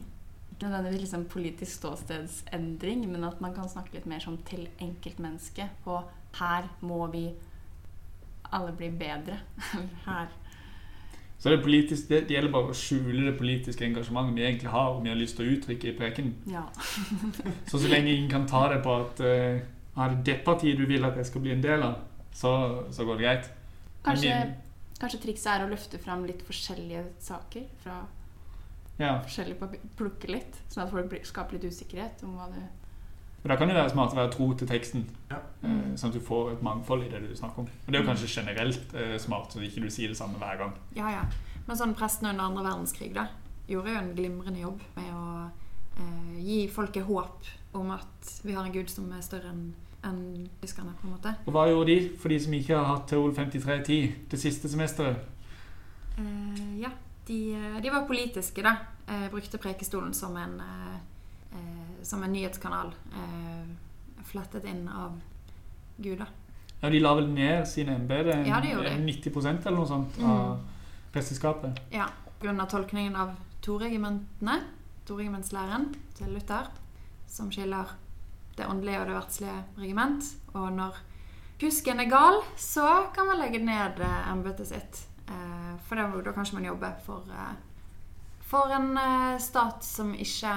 Ikke 0.52 0.68
nødvendigvis 0.68 1.06
liksom 1.06 1.22
politisk 1.32 1.78
ståstedsendring, 1.78 3.06
men 3.08 3.24
at 3.24 3.40
man 3.40 3.54
kan 3.56 3.70
snakke 3.72 3.94
litt 3.96 4.04
mer 4.04 4.20
som 4.20 4.36
til 4.44 4.66
enkeltmennesket. 4.76 5.72
På 5.86 6.02
her 6.36 6.68
må 6.84 7.06
vi 7.14 7.30
alle 8.52 8.74
bli 8.76 8.90
bedre. 8.92 9.38
her. 10.10 10.28
Så 11.38 11.48
det, 11.54 11.62
politisk, 11.64 12.10
det, 12.10 12.20
det 12.28 12.36
gjelder 12.36 12.52
bare 12.52 12.74
å 12.74 12.76
skjule 12.76 13.30
det 13.30 13.34
politiske 13.40 13.88
engasjementet 13.88 14.36
vi 14.36 14.44
egentlig 14.44 14.74
har, 14.76 14.92
og 14.92 15.00
vi 15.00 15.14
har 15.14 15.16
lyst 15.16 15.40
til 15.40 15.48
å 15.48 15.56
uttrykke 15.56 15.90
i 15.94 15.96
preken. 15.96 16.30
Ja. 16.52 16.66
Så 17.72 17.80
så 17.80 17.88
lenge 17.88 18.12
ingen 18.12 18.28
kan 18.30 18.44
ta 18.48 18.66
det 18.72 18.82
på 18.84 19.00
at 19.00 19.24
uh, 19.24 19.64
er 19.96 20.12
det 20.12 20.22
det 20.28 20.38
partiet 20.44 20.76
du 20.76 20.84
vil 20.88 21.08
at 21.08 21.16
jeg 21.16 21.32
skal 21.32 21.44
bli 21.44 21.56
en 21.56 21.64
del 21.64 21.88
av, 21.88 22.04
så, 22.36 22.52
så 22.92 23.04
går 23.08 23.16
det 23.16 23.24
greit. 23.24 23.50
Kanskje, 24.04 24.28
Men 24.28 24.65
kanskje 25.00 25.20
trikset 25.26 25.50
er 25.52 25.66
å 25.66 25.70
løfte 25.70 25.98
fram 26.02 26.24
litt 26.28 26.42
forskjellige 26.46 27.04
saker 27.22 27.66
fra 27.82 28.00
Ja, 28.96 29.18
forskjellige 29.20 29.60
papir. 29.60 29.80
Plukke 29.98 30.30
litt, 30.30 30.56
sånn 30.72 30.86
at 30.86 30.92
folk 30.92 31.12
skaper 31.28 31.58
litt 31.58 31.66
usikkerhet 31.68 32.22
om 32.24 32.36
hva 32.38 32.48
du 32.52 32.60
og 33.46 33.50
Da 33.52 33.56
kan 33.60 33.68
det 33.68 33.76
være 33.76 33.92
smart 33.92 34.14
å 34.14 34.16
være 34.18 34.32
tro 34.32 34.46
til 34.58 34.66
teksten, 34.66 35.04
Ja. 35.30 35.36
mm. 35.62 35.96
sånn 35.96 36.10
at 36.10 36.16
du 36.16 36.20
får 36.20 36.52
et 36.56 36.62
mangfold 36.62 37.04
i 37.04 37.08
det 37.12 37.20
du 37.28 37.34
snakker 37.36 37.62
om. 37.62 37.66
Og 37.66 37.86
Det 37.92 37.94
er 37.94 38.02
jo 38.02 38.08
kanskje 38.08 38.40
generelt 38.40 38.94
eh, 38.94 39.18
smart, 39.22 39.52
så 39.52 39.60
ikke 39.62 39.84
du 39.84 39.90
sier 39.90 40.08
det 40.08 40.16
samme 40.16 40.40
hver 40.40 40.58
gang. 40.58 40.72
Ja, 40.96 41.10
ja. 41.10 41.22
Men 41.66 41.76
sånn 41.76 41.94
presten 41.94 42.26
under 42.26 42.42
andre 42.42 42.64
verdenskrig 42.64 43.12
da, 43.14 43.28
gjorde 43.68 43.92
jo 43.92 44.00
en 44.00 44.14
glimrende 44.16 44.60
jobb 44.64 44.82
med 44.96 45.12
å 45.14 45.50
eh, 46.00 46.42
gi 46.42 46.68
folket 46.68 47.06
håp 47.06 47.46
om 47.74 47.90
at 47.94 48.32
vi 48.42 48.56
har 48.56 48.64
en 48.66 48.72
gud 48.74 48.90
som 48.90 49.12
er 49.12 49.22
større 49.22 49.52
enn 49.52 49.74
enn 50.06 50.48
tyskerne, 50.62 50.94
på 51.00 51.06
en 51.06 51.14
måte. 51.16 51.32
Og 51.46 51.54
hva 51.54 51.66
gjorde 51.70 51.90
de 51.92 52.10
for 52.20 52.32
de 52.32 52.38
som 52.42 52.54
ikke 52.56 52.76
har 52.76 52.86
hatt 52.92 53.08
Teol 53.10 53.34
5310 53.34 54.14
det 54.30 54.40
siste 54.40 54.70
semesteret? 54.72 55.16
Eh, 56.18 56.80
ja, 56.80 56.90
de, 57.28 57.40
eh, 57.54 57.80
de 57.82 57.92
var 57.92 58.06
politiske, 58.08 58.62
da. 58.64 58.76
Eh, 59.06 59.28
brukte 59.30 59.58
Prekestolen 59.58 60.14
som 60.14 60.36
en, 60.36 60.60
eh, 60.60 60.96
eh, 61.52 62.02
som 62.02 62.22
en 62.22 62.32
nyhetskanal. 62.32 62.94
Eh, 63.12 63.66
flettet 64.24 64.64
inn 64.64 64.88
av 64.88 65.20
Gud, 65.96 66.18
da. 66.18 66.26
Ja, 66.82 66.90
De 66.90 67.00
la 67.00 67.14
vel 67.14 67.28
ned 67.32 67.66
sine 67.68 67.94
embeter? 67.96 68.44
Ja, 68.46 68.60
gjorde 68.60 68.98
90% 69.00 69.66
eller 69.66 69.78
noe 69.78 69.88
sånt 69.88 70.18
av 70.22 70.60
presteskapet. 71.12 71.78
Ja, 71.90 72.08
pga. 72.40 72.66
tolkningen 72.66 73.16
av 73.16 73.36
toregimentene, 73.62 74.60
toregimentslæren 75.06 75.94
til 76.14 76.34
Luther, 76.34 76.68
som 77.26 77.50
skiller 77.50 77.86
det 78.56 78.66
åndelige 78.66 79.00
og 79.00 79.06
det 79.06 79.16
verdslige 79.16 79.56
regiment. 79.76 80.30
Og 80.54 80.72
når 80.72 80.98
kusken 81.60 82.00
er 82.00 82.10
gal, 82.10 82.40
så 82.56 83.06
kan 83.14 83.28
man 83.28 83.40
legge 83.40 83.62
ned 83.64 84.00
eh, 84.00 84.32
embetet 84.32 84.70
sitt. 84.70 85.00
Eh, 85.28 85.72
for 85.86 86.00
da, 86.00 86.08
da 86.24 86.34
kanskje 86.36 86.58
man 86.58 86.68
jobber 86.68 86.98
for, 87.06 87.24
eh, 87.32 87.54
for 88.46 88.72
en 88.72 88.92
stat 89.42 89.84
som 89.84 90.14
ikke 90.14 90.52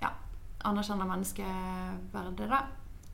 ja, 0.00 0.10
anerkjenner 0.64 1.08
menneskeverdet, 1.08 2.48
da, 2.50 2.64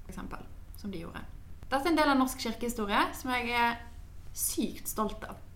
eksempel. 0.08 0.46
Som 0.80 0.90
de 0.90 1.04
gjorde. 1.04 1.22
Dette 1.68 1.84
er 1.84 1.92
en 1.92 1.98
del 1.98 2.10
av 2.10 2.18
norsk 2.18 2.40
kirkehistorie 2.40 3.02
som 3.14 3.30
jeg 3.36 3.52
er 3.54 3.78
sykt 4.34 4.88
stolt 4.88 5.26
av. 5.28 5.49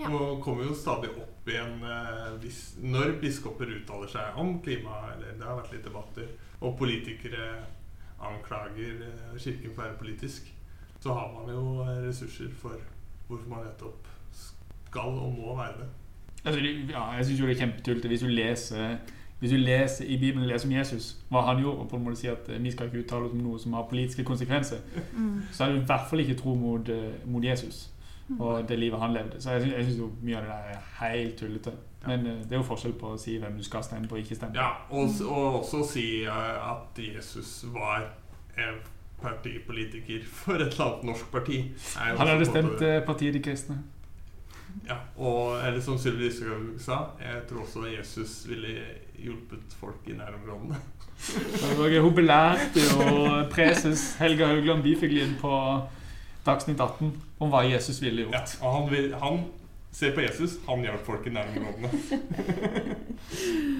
Ja. 0.00 0.08
Og 0.16 0.40
kommer 0.42 0.64
jo 0.64 0.74
stadig 0.74 1.10
opp 1.20 1.48
igjen 1.50 1.82
eh, 1.84 2.46
når 2.88 3.18
biskoper 3.20 3.68
uttaler 3.74 4.08
seg 4.08 4.38
om 4.40 4.54
klima, 4.64 4.94
eller 5.12 5.34
det 5.36 5.44
har 5.44 5.58
vært 5.58 5.74
litt 5.74 5.84
debatter, 5.84 6.30
og 6.60 6.78
politikere 6.78 7.50
anklager 8.20 9.04
eh, 9.04 9.36
kirken 9.38 9.74
for 9.74 9.82
å 9.82 9.86
være 9.86 9.98
politisk, 10.00 10.48
så 11.00 11.14
har 11.16 11.30
man 11.36 11.52
jo 11.52 11.64
eh, 11.84 12.00
ressurser 12.08 12.48
for 12.62 12.80
hvorfor 13.28 13.48
man 13.52 13.66
nettopp 13.68 14.08
skal 14.32 15.20
og 15.20 15.36
må 15.36 15.54
være 15.60 15.82
det. 15.82 15.88
Altså, 16.44 16.60
ja, 16.64 17.04
jeg 17.18 17.26
syns 17.28 17.40
jo 17.40 17.46
det 17.46 17.54
er 17.58 17.62
kjempetullete 17.66 18.08
hvis 18.08 18.24
du 18.24 18.30
leser 18.32 18.98
hvis 19.40 19.52
du 19.54 19.56
leser 19.56 20.04
i 20.04 20.16
Bibelen 20.20 20.48
leser 20.48 20.68
om 20.68 20.72
Jesus, 20.74 21.14
hva 21.32 21.40
han 21.46 21.60
gjorde, 21.62 21.80
og 21.80 21.88
på 21.88 21.96
en 21.96 22.02
måte 22.04 22.20
sier 22.20 22.34
at 22.36 22.48
vi 22.60 22.72
skal 22.72 22.90
ikke 22.90 23.06
uttale 23.06 23.24
oss 23.28 23.32
om 23.32 23.40
noe 23.40 23.60
som 23.60 23.72
har 23.76 23.86
politiske 23.88 24.24
konsekvenser, 24.28 24.82
Mm. 25.16 25.38
så 25.52 25.64
er 25.64 25.72
du 25.72 25.78
i 25.78 25.84
hvert 25.88 26.10
fall 26.10 26.20
ikke 26.20 26.36
tro 26.36 26.52
mot, 26.54 26.90
mot 27.24 27.44
Jesus 27.44 27.86
og 28.38 28.68
det 28.68 28.78
livet 28.78 29.00
han 29.00 29.12
levde. 29.12 29.42
Så 29.42 29.50
jeg, 29.50 29.60
synes, 29.60 29.76
jeg 29.76 29.84
syns 29.84 29.98
jo 29.98 30.10
mye 30.22 30.36
av 30.36 30.42
det 30.42 30.50
der 30.50 30.74
er 30.74 30.84
helt 31.00 31.36
tullete. 31.36 31.72
Men 32.06 32.26
eh, 32.26 32.38
det 32.44 32.52
er 32.52 32.62
jo 32.62 32.68
forskjell 32.68 32.96
på 33.00 33.12
å 33.14 33.20
si 33.20 33.36
hvem 33.40 33.58
du 33.58 33.64
skal 33.66 33.84
stemme 33.84 34.08
på 34.08 34.16
og 34.16 34.24
ikke 34.24 34.38
stemme 34.38 34.54
på. 34.54 34.62
Ja, 34.62 34.70
og, 34.90 35.14
og 35.26 35.60
også 35.60 35.82
si 35.92 36.06
eh, 36.24 36.72
at 36.72 37.00
Jesus 37.00 37.64
var 37.74 38.06
en 38.56 38.80
partipolitiker 39.20 40.24
for 40.24 40.60
et 40.60 40.72
eller 40.72 40.86
annet 40.86 41.08
norsk 41.10 41.32
parti. 41.32 41.62
Han 41.96 42.26
hadde 42.26 42.48
stemt 42.48 42.84
eh, 42.84 43.00
partiet 43.04 43.36
De 43.36 43.42
kristne. 43.44 43.80
Ja, 44.86 44.96
og 45.18 45.58
eller 45.66 45.82
som 45.82 45.96
Sylvi 45.98 46.28
Listhaug 46.28 46.76
sa, 46.78 47.00
jeg 47.18 47.42
tror 47.48 47.64
også 47.64 47.88
Jesus 47.90 48.44
ville 48.46 48.76
hjulpet 49.18 49.74
folk 49.80 50.06
i 50.06 50.14
nærområdene. 50.14 50.78
Hun 52.04 52.14
belærte 52.14 52.80
jo 52.80 53.26
preses 53.52 54.14
Helga 54.22 54.46
Haugland 54.46 54.82
Byfuglien 54.82 55.34
på 55.40 55.50
Dagsnytt 56.46 56.80
18 56.80 57.10
om 57.40 57.50
hva 57.52 57.64
Jesus 57.68 58.00
ville 58.02 58.22
Ja, 58.24 58.30
gjort. 58.30 58.54
og 58.62 58.74
han, 58.76 58.90
vil, 58.90 59.14
han 59.20 59.40
ser 59.92 60.14
på 60.16 60.22
Jesus, 60.24 60.58
han 60.66 60.84
hjalp 60.86 61.04
folk 61.06 61.26
i 61.26 61.32
nærområdene. 61.34 61.90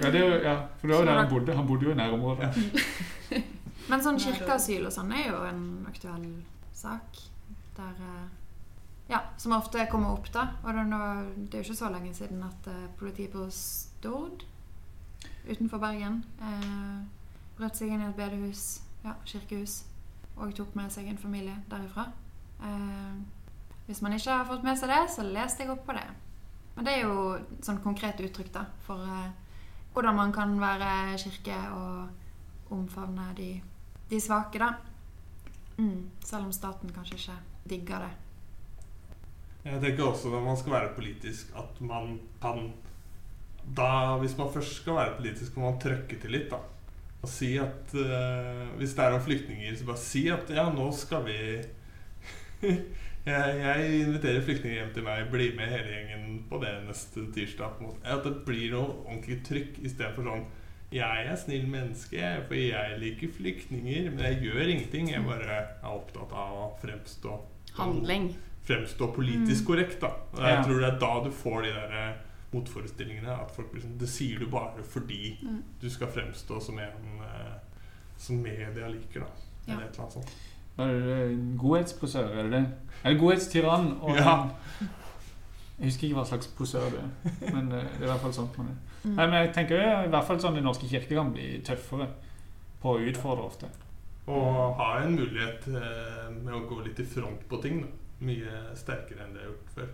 Ja, 0.01 0.11
det 0.11 0.19
er 0.19 0.25
jo, 0.27 0.35
ja, 0.43 0.55
for 0.79 0.87
det 0.87 0.95
var 0.95 1.01
jo 1.01 1.07
der 1.07 1.19
han 1.21 1.29
bodde. 1.31 1.55
Han 1.55 1.67
bodde 1.67 1.87
jo 1.87 1.91
i 1.91 1.99
nærområdet. 1.99 2.51
Men 3.89 4.03
sånn 4.03 4.19
kirkeasyl 4.21 4.85
og 4.87 4.93
sånn 4.93 5.11
er 5.17 5.31
jo 5.31 5.41
en 5.47 5.63
aktuell 5.89 6.27
sak. 6.77 7.23
Der 7.77 7.97
eh, 8.11 8.29
Ja, 9.11 9.19
som 9.41 9.51
ofte 9.57 9.83
kommer 9.91 10.13
opp, 10.15 10.29
da. 10.31 10.45
Og 10.63 10.69
er, 10.71 10.85
det 11.35 11.57
er 11.57 11.63
jo 11.63 11.71
ikke 11.71 11.79
så 11.81 11.89
lenge 11.91 12.13
siden 12.15 12.43
at 12.47 12.69
eh, 12.71 12.85
politiet 12.99 13.33
på 13.33 13.47
Stord 13.51 14.45
utenfor 15.49 15.81
Bergen 15.81 16.21
eh, 16.39 17.01
brøt 17.57 17.77
seg 17.77 17.91
inn 17.91 18.03
i 18.05 18.07
et 18.07 18.15
bedehus, 18.17 18.81
ja, 19.03 19.17
kirkehus, 19.27 19.81
og 20.37 20.53
tok 20.55 20.75
med 20.77 20.93
seg 20.93 21.09
en 21.11 21.19
familie 21.19 21.57
derifra. 21.69 22.07
Eh, 22.61 23.13
hvis 23.87 24.01
man 24.01 24.13
ikke 24.15 24.37
har 24.39 24.47
fått 24.47 24.65
med 24.65 24.79
seg 24.79 24.91
det, 24.93 25.01
så 25.11 25.25
les 25.27 25.57
jeg 25.59 25.71
opp 25.73 25.85
på 25.87 25.95
det. 25.97 26.07
Men 26.75 26.87
det 26.87 26.95
er 26.95 27.01
jo 27.03 27.35
sånn 27.65 27.81
konkret 27.83 28.21
uttrykk 28.23 28.51
da, 28.53 28.65
for 28.85 29.03
eh, 29.03 29.31
hvordan 29.91 30.17
man 30.17 30.33
kan 30.35 30.55
være 30.61 31.17
kirke 31.19 31.57
og 31.75 32.71
omfavne 32.71 33.31
de, 33.35 33.51
de 34.09 34.21
svake, 34.23 34.61
da. 34.61 34.71
Mm, 35.77 36.11
selv 36.23 36.47
om 36.47 36.53
staten 36.55 36.91
kanskje 36.93 37.17
ikke 37.17 37.37
digger 37.71 38.05
det. 38.05 38.11
Jeg 39.61 39.81
tenker 39.83 40.07
også 40.07 40.31
når 40.31 40.45
man 40.45 40.57
skal 40.57 40.73
være 40.73 40.93
politisk, 40.95 41.51
at 41.57 41.81
man 41.85 42.15
kan 42.41 42.71
da, 43.61 44.17
Hvis 44.17 44.33
man 44.37 44.49
først 44.49 44.79
skal 44.81 44.95
være 44.97 45.17
politisk, 45.19 45.57
må 45.57 45.69
man 45.69 45.79
trøkke 45.79 46.17
til 46.17 46.33
litt, 46.33 46.49
da. 46.49 46.57
Og 47.21 47.29
si 47.29 47.51
at 47.61 47.93
uh, 47.93 48.71
Hvis 48.79 48.95
det 48.97 49.05
er 49.05 49.13
om 49.13 49.21
flyktninger, 49.21 49.75
så 49.77 49.85
bare 49.85 50.01
si 50.01 50.23
at 50.33 50.49
ja, 50.49 50.65
nå 50.73 50.87
skal 50.97 51.27
vi 51.27 51.37
jeg, 53.25 53.59
jeg 53.61 54.01
inviterer 54.01 54.41
flyktninger 54.45 54.77
hjem 54.79 54.93
til 54.95 55.03
meg, 55.03 55.27
bli 55.31 55.49
med 55.57 55.69
hele 55.69 55.91
gjengen 55.95 56.39
på 56.49 56.59
det 56.63 56.71
neste 56.87 57.25
tirsdag. 57.35 57.81
At 58.03 58.23
det 58.25 58.33
blir 58.47 58.71
noe 58.75 58.95
ordentlig 59.05 59.41
trykk 59.47 59.79
istedenfor 59.85 60.23
sånn 60.29 60.45
Jeg 60.91 61.27
er 61.31 61.37
snill 61.39 61.67
menneske, 61.71 62.21
for 62.47 62.53
jeg 62.59 62.97
liker 62.99 63.29
flyktninger, 63.37 64.09
men 64.11 64.25
jeg 64.25 64.41
gjør 64.43 64.73
ingenting. 64.73 65.07
Jeg 65.13 65.23
bare 65.23 65.59
er 65.61 65.85
opptatt 65.87 66.33
av 66.35 66.57
å 66.57 66.65
fremstå 66.81 67.37
Handling. 67.77 68.33
fremstå 68.67 69.07
politisk 69.15 69.65
korrekt. 69.69 70.01
da 70.01 70.07
Og 70.33 70.39
Jeg 70.43 70.57
Ja. 70.57 70.63
tror 70.63 70.79
det 70.81 70.89
er 70.93 70.99
da 70.99 71.13
du 71.23 71.31
får 71.31 71.61
de 71.63 71.71
der 71.71 71.91
eh, 72.09 72.15
motforestillingene. 72.51 73.31
At 73.41 73.51
folk 73.55 73.71
liksom, 73.73 73.97
Det 73.97 74.09
sier 74.09 74.39
du 74.39 74.45
bare 74.47 74.83
fordi 74.83 75.37
Mm. 75.41 75.63
du 75.81 75.89
skal 75.89 76.07
fremstå 76.07 76.59
som 76.61 76.77
en 76.79 77.21
eh, 77.23 77.55
som 78.17 78.35
media 78.43 78.87
liker, 78.89 79.21
da. 79.21 79.27
Ja. 79.67 79.73
Eller 79.73 79.85
et 79.85 79.93
eller 79.93 80.01
annet 80.01 80.13
sånt. 80.13 80.31
Var 80.77 80.87
det 80.87 81.19
en 81.25 81.57
godhetsposør, 81.59 82.31
er 82.31 82.43
det 82.43 82.51
det? 82.51 82.65
Eller 83.03 83.19
godhetstyrann 83.19 83.91
og 84.01 84.17
Ja. 84.17 84.35
Jeg 85.81 85.89
husker 85.89 86.05
ikke 86.07 86.17
hva 86.19 86.25
slags 86.29 86.47
posør 86.53 86.91
det 86.93 86.99
er, 87.01 87.53
men 87.55 87.71
eh, 87.73 87.85
det 87.97 88.03
er 88.03 88.05
i 88.05 88.09
hvert 88.11 88.21
fall 88.21 88.33
sånt 88.35 88.57
man 88.59 88.67
er. 88.69 88.75
Mm. 89.03 89.15
Nei, 89.15 89.25
men 89.25 89.33
jeg 89.39 89.53
tenker 89.55 89.79
i 89.81 90.09
hvert 90.13 90.27
fall 90.27 90.37
sånn 90.43 90.53
Den 90.59 90.67
norske 90.69 90.85
kirke 90.91 91.15
kan 91.17 91.31
bli 91.33 91.47
tøffere 91.65 92.05
på 92.83 92.91
å 92.93 92.99
utfordre 93.09 93.47
ofte. 93.47 93.69
Og 94.29 94.75
ha 94.77 94.91
en 95.01 95.15
mulighet 95.17 95.65
eh, 95.73 96.27
med 96.35 96.53
å 96.53 96.61
gå 96.69 96.83
litt 96.85 97.01
i 97.01 97.07
front 97.09 97.47
på 97.49 97.57
ting. 97.63 97.81
da 97.81 98.25
Mye 98.27 98.59
sterkere 98.77 99.25
enn 99.25 99.33
det 99.33 99.41
jeg 99.41 99.47
har 99.47 99.55
gjort 99.55 99.73
før. 99.79 99.89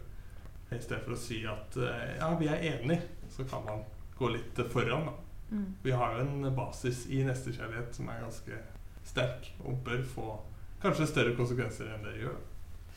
I 0.76 0.82
stedet 0.84 1.04
for 1.06 1.16
å 1.16 1.22
si 1.24 1.40
at 1.48 1.80
eh, 1.80 2.18
ja, 2.20 2.34
vi 2.36 2.52
er 2.52 2.66
enige, 2.74 3.08
så 3.32 3.48
kan 3.48 3.64
man 3.70 3.86
gå 4.20 4.34
litt 4.36 4.60
foran. 4.74 5.08
da 5.08 5.16
Mm. 5.50 5.74
Vi 5.84 5.92
har 5.92 6.14
jo 6.14 6.20
en 6.26 6.56
basis 6.56 7.06
i 7.08 7.22
nestekjærlighet 7.24 7.96
som 7.96 8.10
er 8.12 8.18
ganske 8.20 8.58
sterk, 9.08 9.54
og 9.64 9.78
bør 9.86 10.02
få 10.04 10.26
kanskje 10.82 11.10
større 11.10 11.36
konsekvenser 11.38 11.92
enn 11.94 12.06
det 12.06 12.16
gjør. 12.22 12.38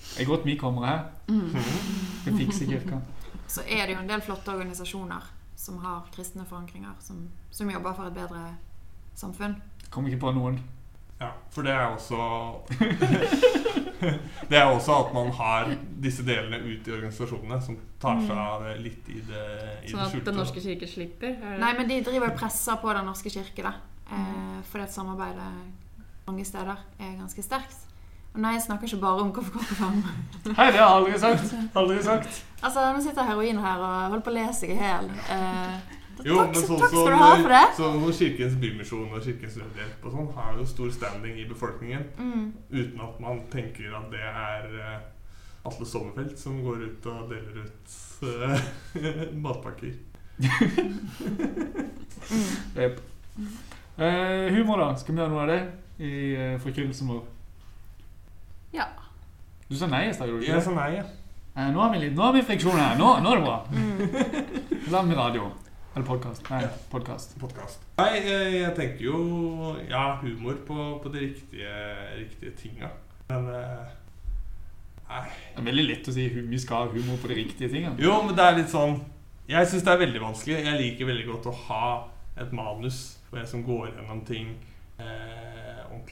Det 0.01 0.23
er 0.25 0.29
godt 0.29 0.47
vi 0.49 0.57
kommer 0.61 0.87
her. 0.87 1.03
Mm. 1.29 1.53
Vi 2.25 2.33
fikser 2.37 2.67
kirka. 2.67 3.01
Så 3.51 3.63
er 3.67 3.87
det 3.87 3.95
jo 3.95 4.01
en 4.01 4.09
del 4.09 4.23
flotte 4.25 4.53
organisasjoner 4.53 5.25
som 5.61 5.79
har 5.83 6.07
kristne 6.15 6.45
forankringer, 6.49 6.93
som, 7.01 7.29
som 7.51 7.71
jobber 7.71 7.97
for 7.97 8.09
et 8.09 8.17
bedre 8.17 8.43
samfunn. 9.19 9.57
Kommer 9.91 10.13
ikke 10.13 10.25
på 10.25 10.33
noen. 10.37 10.61
Ja, 11.21 11.35
for 11.53 11.67
det 11.67 11.73
er 11.77 11.91
også 11.93 12.17
Det 14.51 14.57
er 14.57 14.65
også 14.65 14.95
at 14.95 15.11
man 15.13 15.29
har 15.37 15.69
disse 16.01 16.25
delene 16.25 16.63
ut 16.65 16.87
i 16.89 16.95
organisasjonene 16.95 17.59
som 17.61 17.77
tar 18.01 18.23
seg 18.25 18.39
av 18.41 18.65
det 18.65 18.79
litt 18.81 19.11
i 19.13 19.19
det, 19.29 19.43
i 19.85 19.91
Sånn 19.91 20.01
det 20.01 20.07
at 20.07 20.15
skjulte. 20.15 20.27
Den 20.31 20.41
norske 20.41 20.63
kirke 20.65 20.89
slipper? 20.89 21.35
Er? 21.37 21.59
Nei, 21.61 21.75
men 21.77 21.91
de 21.91 21.99
driver 22.07 22.33
og 22.33 22.41
presser 22.41 22.81
på 22.81 22.95
Den 22.97 23.05
norske 23.11 23.33
kirke, 23.35 23.67
da. 23.67 23.75
Eh, 24.09 24.57
fordi 24.71 24.87
at 24.87 24.95
samarbeidet 24.95 25.51
mange 26.31 26.45
steder 26.49 26.79
er 26.99 27.15
ganske 27.19 27.43
sterkt. 27.45 27.77
Og 28.31 28.39
nei, 28.45 28.53
jeg 28.55 28.63
snakker 28.69 28.87
ikke 28.87 29.01
bare 29.03 29.23
om 29.25 29.31
KFK-fem. 29.35 29.97
Hei, 30.55 30.67
det 30.71 30.79
har 30.79 30.79
jeg 30.79 30.85
aldri 30.87 31.17
sagt. 31.19 31.55
Aldri 31.77 31.97
sagt. 32.07 32.37
Altså, 32.63 32.85
nå 32.95 33.01
sitter 33.03 33.27
heroin 33.27 33.59
her 33.59 33.81
og 33.83 33.97
holder 34.13 34.23
på 34.23 34.31
å 34.31 34.35
lese 34.37 34.61
seg 34.61 34.71
i 34.77 34.77
hjel. 34.79 35.09
Eh, 35.35 35.97
Jo, 36.21 36.37
takk, 36.37 36.51
men 36.53 36.67
sånn 36.69 36.83
som, 36.93 37.15
ha 37.17 37.31
for 37.41 37.49
det. 37.55 37.63
sånn 37.79 37.95
som 38.05 38.13
Kirkens 38.21 38.55
Bymisjon 38.61 39.07
og 39.17 39.23
Kirkens 39.25 39.55
Nødhjelp 39.57 40.03
og 40.05 40.13
sånn 40.15 40.27
har 40.37 40.59
jo 40.61 40.67
stor 40.69 40.91
standing 40.93 41.39
i 41.41 41.47
befolkningen 41.49 42.03
Mm. 42.21 42.45
uten 42.71 43.01
at 43.07 43.21
man 43.25 43.41
tenker 43.51 43.95
at 43.97 44.11
det 44.13 44.21
er 44.21 44.69
uh, 44.77 45.67
Atle 45.67 45.87
Sommerfelt 45.89 46.37
som 46.39 46.61
går 46.63 46.85
ut 46.91 47.09
og 47.09 47.33
deler 47.33 47.65
ut 47.65 47.97
uh, 48.23 48.61
matpakker. 49.49 49.97
Yep. 52.77 53.01
uh, 53.99 54.49
humor, 54.55 54.79
da. 54.85 54.95
Skal 55.01 55.15
vi 55.17 55.21
gjøre 55.23 55.33
noe 55.35 55.43
av 55.47 55.51
det 55.55 55.61
i 56.01 56.13
uh, 56.35 56.57
forkynnelsen 56.63 57.13
vår? 57.13 57.23
Ja. 58.75 58.89
Du 59.69 59.77
sa 59.79 59.87
nei 59.91 60.07
i 60.09 60.15
stad, 60.17 60.31
gjorde 60.31 60.47
du 60.47 60.49
Jeg 60.49 60.63
sa 60.65 60.75
nei, 60.75 60.93
ja. 60.97 61.07
Eh, 61.55 61.67
nå, 61.75 61.81
har 61.83 61.93
vi 61.93 62.05
litt, 62.05 62.15
nå 62.17 62.23
har 62.25 62.35
vi 62.35 62.45
friksjon 62.47 62.79
her. 62.79 62.97
Nå, 62.99 63.11
nå 63.25 63.33
er 63.33 63.41
det 63.41 63.45
bra. 63.45 63.57
Mm. 63.75 64.87
Da 64.91 65.03
har 65.03 65.17
radio. 65.19 65.51
Eller 65.91 66.07
podkast. 66.07 66.45
Nei, 66.47 66.63
podkast. 66.93 67.35
Podcast. 67.43 67.87
Nei, 67.99 68.21
eh, 68.21 68.53
jeg 68.61 68.75
tenker 68.79 69.03
jo 69.05 69.21
ja, 69.91 70.05
humor 70.23 70.61
på, 70.67 70.77
på 71.03 71.11
de 71.11 71.25
riktige, 71.25 71.73
riktige 72.15 72.55
tinga. 72.59 72.93
Men 73.33 73.49
eh, 73.51 73.97
Nei. 75.11 75.25
Det 75.27 75.59
er 75.59 75.67
veldig 75.67 75.87
lett 75.89 76.09
å 76.09 76.15
si 76.15 76.29
vi 76.31 76.59
skal 76.63 76.85
ha 76.85 76.93
humor 76.95 77.19
på 77.19 77.33
de 77.33 77.41
riktige 77.41 77.71
tingene. 77.73 77.99
Jo, 77.99 78.21
men 78.23 78.37
det 78.39 78.45
er 78.47 78.59
litt 78.61 78.71
sånn 78.71 79.01
Jeg 79.51 79.67
syns 79.67 79.83
det 79.83 79.91
er 79.91 80.03
veldig 80.05 80.23
vanskelig. 80.23 80.61
Jeg 80.63 80.79
liker 80.79 81.11
veldig 81.11 81.27
godt 81.33 81.49
å 81.51 81.57
ha 81.67 81.87
et 82.39 82.53
manus 82.55 83.01
hvor 83.29 83.41
jeg 83.41 83.51
som 83.51 83.65
går 83.67 83.91
gjennom 83.91 84.23
ting 84.29 84.53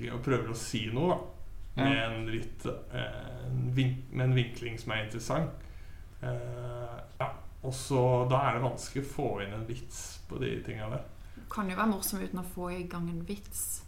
eh, 0.00 0.12
og 0.14 0.22
prøver 0.24 0.50
å 0.52 0.56
si 0.56 0.86
noe, 0.92 1.14
da. 1.14 1.18
Med 1.78 1.92
Ja. 1.94 2.06
en 2.10 2.26
litt 2.26 2.64
eh, 2.66 3.46
en 3.46 3.74
Med 4.10 4.24
en 4.24 4.34
vinkling 4.34 4.78
som 4.78 4.92
er 4.92 5.04
interessant. 5.04 5.50
Eh, 6.22 6.98
ja. 7.20 7.28
Og 7.62 7.72
så 7.74 8.26
Da 8.30 8.36
er 8.48 8.54
det 8.58 8.62
vanskelig 8.62 9.04
å 9.04 9.12
få 9.12 9.28
inn 9.44 9.52
en 9.54 9.66
vits 9.68 10.20
på 10.28 10.38
de 10.40 10.56
tinga 10.66 10.88
der. 10.90 11.04
Kan 11.50 11.70
jo 11.70 11.76
være 11.76 11.90
morsom 11.92 12.20
uten 12.22 12.38
å 12.40 12.44
få 12.54 12.70
i 12.74 12.82
gang 12.90 13.08
en 13.08 13.22
vits. 13.26 13.82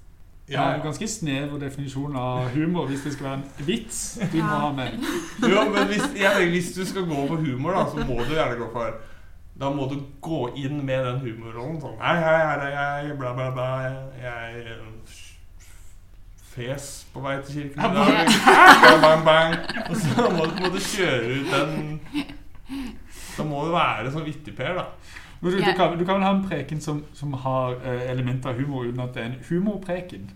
Ja, 0.48 0.64
det 0.64 0.70
er 0.70 0.74
en 0.80 0.86
ganske 0.88 1.06
snever 1.08 1.58
definisjon 1.62 2.16
av 2.16 2.48
humor 2.54 2.88
hvis 2.90 3.04
det 3.04 3.12
skal 3.14 3.26
være 3.28 3.34
en 3.38 3.66
vits 3.66 4.18
du 4.32 4.38
må 4.42 4.56
ha 4.64 4.72
med. 4.74 4.96
Jo, 5.52 5.62
men 5.70 5.86
hvis, 5.86 6.02
jeg 6.18 6.48
hvis 6.50 6.72
du 6.74 6.84
skal 6.84 7.06
gå 7.06 7.26
for 7.28 7.36
humor, 7.36 7.76
da, 7.76 7.84
så 7.90 8.06
må 8.08 8.16
du 8.24 8.34
gjerne 8.34 8.56
gå 8.58 8.66
for 8.72 8.96
Da 9.60 9.70
må 9.70 9.86
du 9.92 10.00
gå 10.20 10.40
inn 10.56 10.80
med 10.86 11.04
den 11.06 11.20
humorrollen. 11.20 11.78
Sånn 11.82 11.98
Hei, 12.00 12.16
hei, 12.16 12.38
hei, 12.48 12.72
hei, 12.74 13.12
bla, 13.20 13.34
bla, 13.36 13.50
bla. 13.54 13.68
Jeg 14.18 14.78
fes 16.50 16.86
på 17.14 17.22
vei 17.24 17.36
til 17.46 17.60
kirken 17.60 17.80
i 17.80 17.94
dag. 17.96 18.30
Bang, 18.84 19.02
bang, 19.04 19.24
bang. 19.24 19.54
Og 19.90 19.96
så 19.96 20.26
må, 20.30 20.44
du- 20.44 20.54
på 20.56 20.64
en 20.64 20.66
måte 20.66 20.82
kjøre 20.84 21.36
ut 21.36 21.52
den 21.54 22.00
Da 23.36 23.44
må 23.46 23.64
du 23.66 23.70
være 23.74 24.10
sånn 24.12 24.26
vittigper, 24.26 24.74
da. 24.76 24.88
Men 25.40 25.52
du, 25.54 25.60
du, 25.62 25.70
kan, 25.72 25.94
du 25.96 26.02
kan 26.04 26.18
vel 26.18 26.24
ha 26.26 26.32
en 26.36 26.42
preken 26.44 26.80
som, 26.84 26.98
som 27.16 27.32
har 27.44 27.78
uh, 27.80 28.02
elementer 28.12 28.50
av 28.52 28.58
humor 28.60 28.84
uten 28.90 29.00
at 29.00 29.14
det 29.16 29.22
er 29.22 29.30
en 29.30 29.38
humorpreken. 29.48 30.26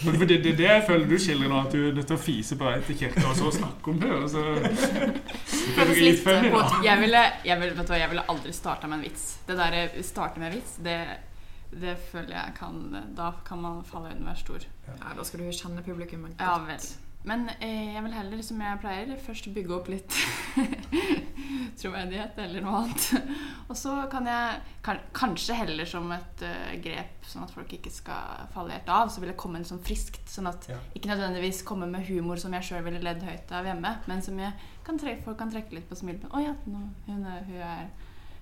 For 0.00 0.16
det 0.24 0.38
det 0.44 0.52
er 0.52 0.56
det 0.60 0.68
jeg 0.68 0.84
føler 0.86 1.08
du 1.10 1.16
skildrer 1.20 1.50
nå, 1.50 1.58
at 1.66 1.74
du 1.74 1.80
er 1.88 1.96
nødt 1.96 2.06
til 2.08 2.16
å 2.16 2.20
fise 2.22 2.56
på 2.56 2.64
vei 2.64 2.76
til 2.86 2.96
kirka 3.02 3.24
og 3.28 3.34
så 3.36 3.50
snakke 3.58 3.90
om 3.90 3.98
det. 4.00 4.12
Og 4.16 4.28
så 4.32 4.44
det 4.62 5.82
er 5.82 5.90
litt 5.90 5.98
litt, 6.06 6.22
funny, 6.24 6.48
eh, 6.48 6.54
da. 6.54 6.78
Jeg 6.86 7.02
ville, 7.02 7.24
jeg 7.50 7.60
ville, 7.64 7.74
vet 7.80 7.90
du 7.90 7.92
hva, 7.92 7.98
jeg 8.04 8.12
ville 8.14 8.24
aldri 8.32 8.54
starta 8.56 8.88
med 8.88 9.00
en 9.00 9.04
vits. 9.08 9.26
Det 9.48 9.58
der 9.58 9.98
starte 10.06 10.40
med 10.40 10.54
vits, 10.56 10.78
det 10.86 10.96
det 11.70 11.94
føler 12.10 12.34
jeg 12.34 12.54
kan 12.56 12.80
Da 13.14 13.30
kan 13.46 13.60
man 13.62 13.84
falle 13.86 14.10
inn 14.14 14.24
hver 14.26 14.38
stor. 14.38 14.64
Ja, 14.88 15.14
Da 15.16 15.24
skal 15.24 15.44
du 15.44 15.52
kjenne 15.52 15.84
publikum 15.86 16.26
godt. 16.26 16.40
Ja 16.42 16.56
vel. 16.66 16.90
Men 17.28 17.50
eh, 17.60 17.92
jeg 17.94 18.00
vil 18.06 18.14
heller, 18.16 18.40
som 18.42 18.60
jeg 18.64 18.78
pleier, 18.80 19.10
først 19.20 19.50
bygge 19.52 19.74
opp 19.76 19.90
litt 19.92 20.14
troverdighet 21.80 22.38
eller 22.40 22.64
noe 22.64 22.78
annet. 22.80 23.34
Og 23.68 23.76
så 23.76 23.92
kan 24.12 24.24
jeg 24.28 24.62
kan, 24.86 25.02
kanskje 25.16 25.58
heller 25.58 25.88
som 25.88 26.08
et 26.16 26.44
uh, 26.46 26.72
grep, 26.80 27.20
sånn 27.28 27.44
at 27.44 27.52
folk 27.52 27.74
ikke 27.76 27.92
skal 27.92 28.48
falle 28.54 28.72
helt 28.72 28.88
av, 28.88 29.12
så 29.12 29.20
vil 29.20 29.34
jeg 29.34 29.40
komme 29.44 29.60
inn 29.60 29.68
sånn 29.68 29.82
friskt. 29.84 30.22
Sånn 30.32 30.48
at 30.48 30.68
Ja. 30.72 30.78
ikke 30.96 31.12
nødvendigvis 31.12 31.60
komme 31.68 31.90
med 31.92 32.08
humor 32.08 32.40
som 32.40 32.56
jeg 32.56 32.70
sjøl 32.70 32.84
ville 32.88 33.04
ledd 33.04 33.20
høyt 33.26 33.52
av 33.52 33.68
hjemme, 33.68 33.94
men 34.08 34.24
som 34.24 34.40
jeg 34.40 34.56
kan 34.88 34.98
trekke, 34.98 35.24
folk 35.28 35.38
kan 35.44 35.52
trekke 35.52 35.76
litt 35.76 35.88
på 35.92 36.00
smilet. 36.00 36.24
Å 36.32 36.40
ja, 36.40 36.56
nå, 36.66 36.84
hun, 37.06 37.24
er, 37.28 37.44
hun 37.44 37.60
er 37.60 37.88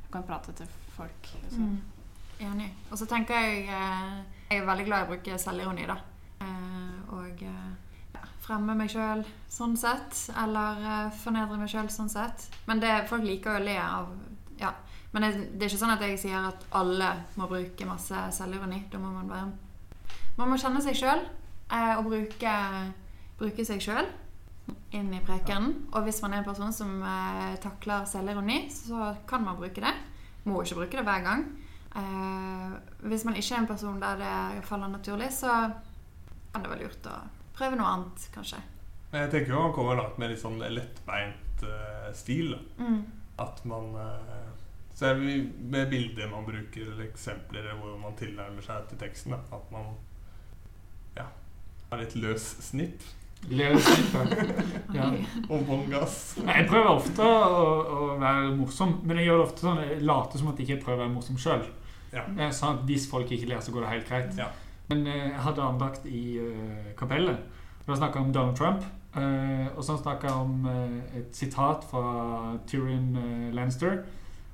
Hun 0.09 0.13
kan 0.13 0.23
prate 0.25 0.55
til 0.57 0.69
folk. 0.95 1.27
Liksom. 1.43 1.65
Mm. 1.75 1.98
Enig. 2.39 2.70
Og 2.93 2.98
så 2.98 3.06
tenker 3.10 3.35
jeg 3.35 3.66
eh, 3.66 4.19
Jeg 4.48 4.60
er 4.60 4.66
veldig 4.66 4.86
glad 4.86 5.02
i 5.02 5.06
å 5.06 5.10
bruke 5.10 5.39
selvironi, 5.43 5.86
da. 5.89 5.97
Eh, 6.44 7.15
og 7.16 7.43
eh, 7.44 7.70
ja, 8.15 8.23
fremme 8.44 8.77
meg 8.78 8.93
sjøl 8.93 9.24
sånn 9.51 9.74
sett. 9.81 10.28
Eller 10.39 11.10
fornedre 11.19 11.59
meg 11.59 11.73
sjøl 11.73 11.90
sånn 11.93 12.10
sett. 12.12 12.47
Men 12.70 12.82
det, 12.85 12.93
folk 13.10 13.27
liker 13.27 13.56
jo 13.59 13.62
å 13.62 13.66
le 13.66 13.78
av 13.82 14.12
Ja. 14.60 14.74
Men 15.12 15.24
det, 15.24 15.32
det 15.56 15.65
er 15.65 15.73
ikke 15.73 15.81
sånn 15.81 15.94
at 15.97 16.05
jeg 16.05 16.19
sier 16.20 16.47
at 16.51 16.65
alle 16.77 17.10
må 17.40 17.48
bruke 17.51 17.89
masse 17.89 18.23
selvironi. 18.36 18.85
Da 18.93 19.01
må 19.02 19.10
man 19.10 19.31
være 19.32 19.52
Man 20.39 20.51
må 20.52 20.59
kjenne 20.60 20.82
seg 20.85 20.94
sjøl 20.94 21.24
og 21.69 22.06
bruke, 22.06 22.52
bruke 23.40 23.65
seg 23.66 23.81
sjøl 23.82 24.06
inn 24.94 25.09
i 25.16 25.23
prekenen. 25.24 25.89
Og 25.90 26.05
hvis 26.06 26.20
man 26.23 26.36
er 26.36 26.43
en 26.43 26.47
person 26.47 26.70
som 26.77 26.93
takler 27.65 28.06
selvironi, 28.09 28.69
så 28.73 29.15
kan 29.28 29.43
man 29.44 29.59
bruke 29.59 29.82
det. 29.82 29.94
Må 30.47 30.62
ikke 30.62 30.78
bruke 30.82 31.01
det 31.01 31.06
hver 31.09 31.24
gang. 31.24 31.43
Eh, 31.99 32.75
hvis 33.11 33.25
man 33.27 33.37
ikke 33.39 33.55
er 33.55 33.62
en 33.65 33.70
person 33.70 34.01
der 34.03 34.20
det 34.20 34.65
faller 34.69 34.91
naturlig, 34.93 35.33
så 35.35 35.55
kan 36.53 36.65
det 36.65 36.70
være 36.70 36.87
lurt 36.87 37.09
å 37.11 37.16
prøve 37.59 37.79
noe 37.79 37.93
annet, 37.95 38.29
kanskje. 38.35 38.61
Men 39.11 39.25
jeg 39.25 39.33
tenker 39.33 39.55
jo 39.55 39.65
man 39.66 39.75
kommer 39.77 39.99
langt 39.99 40.19
med 40.20 40.33
litt 40.33 40.43
sånn 40.43 40.59
lettbeint 40.61 41.65
uh, 41.65 42.09
stil. 42.16 42.55
Mm. 42.79 43.01
At 43.41 43.62
man 43.69 43.95
uh, 43.97 44.49
Så 44.95 45.15
med 45.15 45.89
bilder 45.91 46.29
man 46.31 46.47
bruker, 46.47 46.91
eller 46.93 47.07
eksempler 47.07 47.70
hvor 47.79 47.97
man 48.03 48.16
tilnærmer 48.19 48.65
seg 48.66 48.89
til 48.91 49.01
teksten. 49.01 49.37
Da. 49.37 49.41
At 49.57 49.70
man 49.73 49.95
ja, 51.16 51.29
har 51.91 52.03
litt 52.03 52.19
løs 52.19 52.51
snipp 52.69 53.07
snitt, 53.39 53.79
Ja. 54.97 55.09
og 55.49 55.66
bånn 55.66 55.85
gass. 55.91 56.37
Jeg 56.43 56.66
prøver 56.69 56.89
ofte 56.91 57.23
å, 57.23 57.66
å 57.95 58.07
være 58.19 58.55
morsom, 58.57 58.97
men 59.07 59.20
jeg 59.20 59.29
gjør 59.29 59.39
det 59.39 59.45
ofte 59.47 59.65
sånn 59.66 59.83
jeg 59.85 60.01
later 60.03 60.41
som 60.41 60.51
at 60.51 60.59
jeg 60.59 60.69
ikke 60.69 60.85
prøver 60.87 60.99
å 60.99 61.05
være 61.05 61.15
morsom 61.15 61.39
sjøl. 61.41 61.62
Ja. 62.12 62.51
Sånn 62.51 62.78
at 62.78 62.85
hvis 62.89 63.09
folk 63.10 63.30
ikke 63.32 63.48
ler, 63.51 63.60
så 63.60 63.72
går 63.72 63.80
det 63.85 63.89
helt 63.89 64.09
greit. 64.09 64.39
Ja. 64.39 64.47
Men 64.89 65.06
eh, 65.06 65.28
jeg 65.28 65.43
hadde 65.44 65.62
andakt 65.62 66.06
i 66.06 66.39
eh, 66.39 66.93
kapellet. 66.97 67.39
Da 67.86 67.97
snakka 67.97 68.18
jeg 68.20 68.26
om 68.26 68.32
Donald 68.32 68.56
Trump. 68.56 68.85
eh, 69.16 69.66
og 69.76 69.85
så 69.85 69.97
snakka 69.97 70.26
jeg 70.26 70.36
om 70.36 70.66
eh, 70.66 71.18
et 71.18 71.36
sitat 71.36 71.85
fra 71.90 72.56
Tyrion 72.66 73.16
eh, 73.16 73.55
Lanster, 73.55 74.02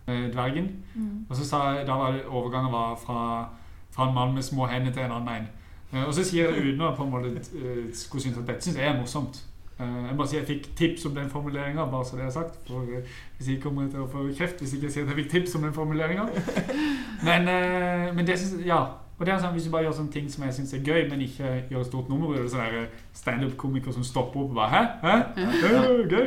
eh, 0.07 0.31
dvergen. 0.33 0.69
Mm. 0.95 1.27
Og 1.31 1.37
så 1.37 1.45
sa 1.47 1.63
jeg, 1.77 1.87
da 1.87 1.93
var 1.99 2.13
det 2.13 2.25
overgangen 2.27 2.73
var 2.73 2.97
fra, 2.97 3.49
fra 3.91 4.09
en 4.09 4.15
mann 4.15 4.35
med 4.35 4.43
små 4.43 4.67
hender 4.67 4.93
til 4.93 5.03
en 5.03 5.13
annen 5.21 5.29
en. 5.37 5.49
Eh, 5.93 6.05
Og 6.07 6.15
så 6.15 6.25
sier 6.25 6.49
jeg 6.51 6.55
det 6.55 6.73
uten 6.73 6.83
å 6.89 6.95
på 6.97 7.05
en 7.07 7.11
måte 7.11 7.45
skulle 7.95 8.23
synes 8.23 8.39
at 8.39 8.47
dette 8.47 8.63
syns 8.67 8.77
jeg 8.79 8.89
er 8.91 8.99
morsomt. 9.01 9.43
Eh, 9.81 10.07
Jeg 10.09 10.17
bare 10.17 10.29
sier 10.31 10.41
jeg 10.41 10.49
fikk 10.49 10.67
tips 10.79 11.07
om 11.07 11.15
den 11.15 11.31
formuleringa, 11.31 11.85
bare 11.91 12.05
så 12.07 12.17
det 12.17 12.25
er 12.27 12.31
sagt. 12.31 12.59
For 12.69 12.83
eh, 12.83 13.07
hvis 13.39 13.49
jeg 13.49 13.63
kommer 13.63 13.89
til 13.91 14.01
å 14.05 14.11
få 14.11 14.27
kreft 14.39 14.61
hvis 14.63 14.75
ikke 14.77 14.87
jeg 14.87 14.93
sier 14.93 15.07
at 15.09 15.15
jeg 15.15 15.25
fikk 15.25 15.31
tips 15.33 15.55
om 15.59 15.63
den 15.67 15.73
formuleringa. 15.75 16.29
Men, 17.29 17.49
eh, 17.49 18.13
men 18.15 18.27
det 18.27 18.39
synes 18.39 18.67
Ja. 18.67 18.83
Og 19.19 19.27
det 19.27 19.31
er 19.35 19.39
sånn, 19.39 19.53
Hvis 19.55 19.65
du 19.65 19.71
bare 19.71 19.85
gjør 19.87 19.93
sånne 19.95 20.11
ting 20.13 20.29
som 20.31 20.43
jeg 20.45 20.55
syns 20.57 20.73
er 20.75 20.81
gøy, 20.83 21.05
men 21.09 21.21
ikke 21.23 21.51
gjør 21.71 21.81
et 21.85 21.87
stort 21.87 22.09
nummer 22.11 22.33
ut 22.35 22.55
av 22.59 22.73
det, 22.75 22.89
standup-komiker 23.15 23.95
som 23.95 24.03
stopper 24.05 24.41
opp 24.43 24.51
og 24.51 24.57
bare 24.59 24.71
Hæ? 24.75 24.81
Hæ? 25.05 25.13
Hæ? 25.63 25.83
gøy? 26.11 26.27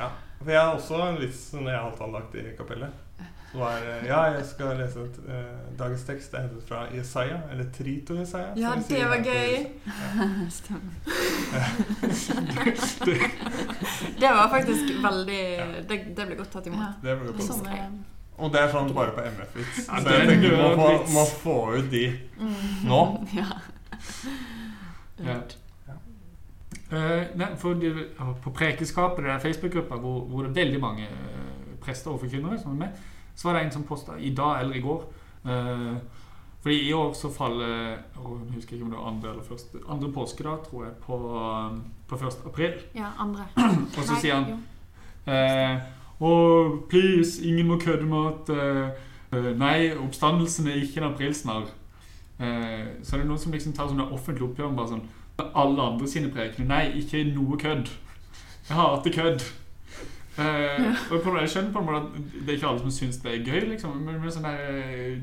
Ja. 0.00 0.08
For 0.40 0.50
jeg 0.50 0.60
har 0.60 0.72
også 0.74 1.02
en 1.10 1.20
vits 1.20 1.42
når 1.52 1.68
jeg 1.70 1.80
holdt 1.84 2.00
andakt 2.06 2.34
i 2.40 2.46
kapellet. 2.56 3.03
Var 3.54 3.80
Ja, 4.06 4.20
jeg 4.34 4.46
skal 4.46 4.76
lese 4.80 5.04
et, 5.04 5.18
eh, 5.28 5.76
dagens 5.78 6.02
tekst. 6.08 6.30
Det 6.32 6.38
er 6.38 6.42
hentet 6.48 6.64
fra 6.68 6.80
Jesaja, 6.94 7.36
eller 7.52 7.64
Trito 7.76 8.14
Jesaja. 8.18 8.50
Ja, 8.58 8.72
det 8.88 9.04
var 9.08 9.20
gøy. 9.22 9.66
Ja. 9.86 10.28
Stemmer. 10.50 10.92
Det 14.20 14.28
var 14.30 14.48
faktisk 14.48 14.82
veldig 15.04 15.42
Det, 15.88 15.98
det 16.16 16.26
ble 16.26 16.36
godt 16.38 16.50
tatt 16.54 16.66
imot. 16.66 16.80
Ja. 16.80 16.92
Det 17.02 17.16
ble 17.20 17.32
godt. 17.32 17.46
Sånne, 17.46 17.78
Og 18.38 18.50
det 18.52 18.60
er 18.64 18.70
sånn 18.72 18.90
bare 18.96 19.12
på 19.14 19.22
MF-vits. 19.22 19.84
Ja, 19.86 20.00
så 20.02 20.14
jeg 20.16 20.28
tenker 20.32 20.56
man 20.58 20.78
må 20.80 20.88
må 21.14 21.24
få 21.42 21.56
ut 21.78 21.90
de 21.92 22.04
Mm. 22.38 22.88
nå. 22.88 23.00
ja. 23.40 23.46
Ja. 25.24 25.36
Uh, 26.92 27.22
nei, 27.38 27.48
for 27.58 27.74
de, 27.80 27.90
på 28.42 28.50
Prekeskapet, 28.54 29.24
det 29.24 29.30
er 29.32 29.38
Facebook-gruppa 29.42 29.96
hvor, 30.02 30.24
hvor 30.28 30.42
det 30.44 30.50
er 30.50 30.58
veldig 30.64 30.80
mange 30.82 31.06
uh, 31.08 31.78
prester 31.82 32.10
og 32.12 32.20
forkynnere 32.20 32.58
som 32.60 32.74
er 32.74 32.86
med, 32.86 32.88
så 33.34 33.48
var 33.48 33.58
det 33.58 33.64
en 33.64 33.72
som 33.72 33.86
posta 33.88 34.18
i 34.18 34.34
dag 34.34 34.60
eller 34.60 34.76
i 34.76 34.82
går 34.84 35.00
eh, 35.44 35.96
Fordi 36.62 36.76
i 36.88 36.92
år 36.96 37.12
så 37.12 37.28
faller 37.32 37.98
å, 38.16 38.38
Jeg 38.46 38.54
husker 38.54 38.76
ikke 38.76 38.86
om 38.86 38.92
det 38.92 38.98
var 39.00 39.08
andre 39.10 39.32
eller 39.32 39.48
første 39.48 39.82
Andre 39.88 40.12
påskedag, 40.12 40.62
tror 40.68 40.84
jeg, 40.86 40.94
på, 41.04 41.18
på 42.08 42.16
1. 42.16 42.38
april. 42.46 42.78
Ja, 42.94 43.10
andre. 43.18 43.48
Og 43.96 44.00
så 44.00 44.12
Nei, 44.12 44.20
sier 44.22 44.38
han 44.38 44.62
eh, 45.26 45.82
oh, 46.20 46.78
please, 46.88 47.42
ingen 47.44 47.66
må 47.66 47.78
kødde 47.80 48.06
med 48.06 48.30
at 48.30 48.54
eh, 48.54 49.02
eh, 49.32 49.50
Nei, 49.58 49.78
oppstandelsen 49.98 50.68
er 50.68 50.80
ikke 50.82 51.02
en 51.02 51.10
aprilsnarr. 51.12 51.68
Eh, 52.38 52.86
så 53.02 53.16
er 53.16 53.22
det 53.22 53.28
noen 53.28 53.40
som 53.40 53.52
liksom 53.54 53.74
tar 53.76 53.90
sånne 53.90 54.08
offentlige 54.14 54.48
oppgjør 54.48 54.72
med 54.72 54.80
bare 54.80 54.94
sånn 54.94 55.06
alle 55.54 55.82
andre 55.82 56.08
sine 56.08 56.30
prekener. 56.30 56.68
Nei, 56.70 56.84
ikke 57.00 57.24
noe 57.34 57.58
kødd. 57.58 57.90
Jeg 58.68 58.78
hater 58.78 59.14
kødd. 59.14 59.46
Eh, 60.34 60.86
og 61.14 61.20
på, 61.22 61.32
jeg 61.38 61.50
skjønner 61.52 61.72
på 61.74 61.80
en 61.80 61.86
måte 61.86 62.00
at 62.00 62.14
det 62.34 62.48
er 62.48 62.56
ikke 62.58 62.70
alle 62.72 62.82
som 62.82 62.94
syns 62.94 63.20
det 63.22 63.30
er 63.30 63.44
gøy, 63.46 63.68
liksom. 63.74 63.94
Men, 64.02 64.18
men 64.22 64.34
sånn 64.34 64.46
der 64.48 64.64
eh, 64.66 65.18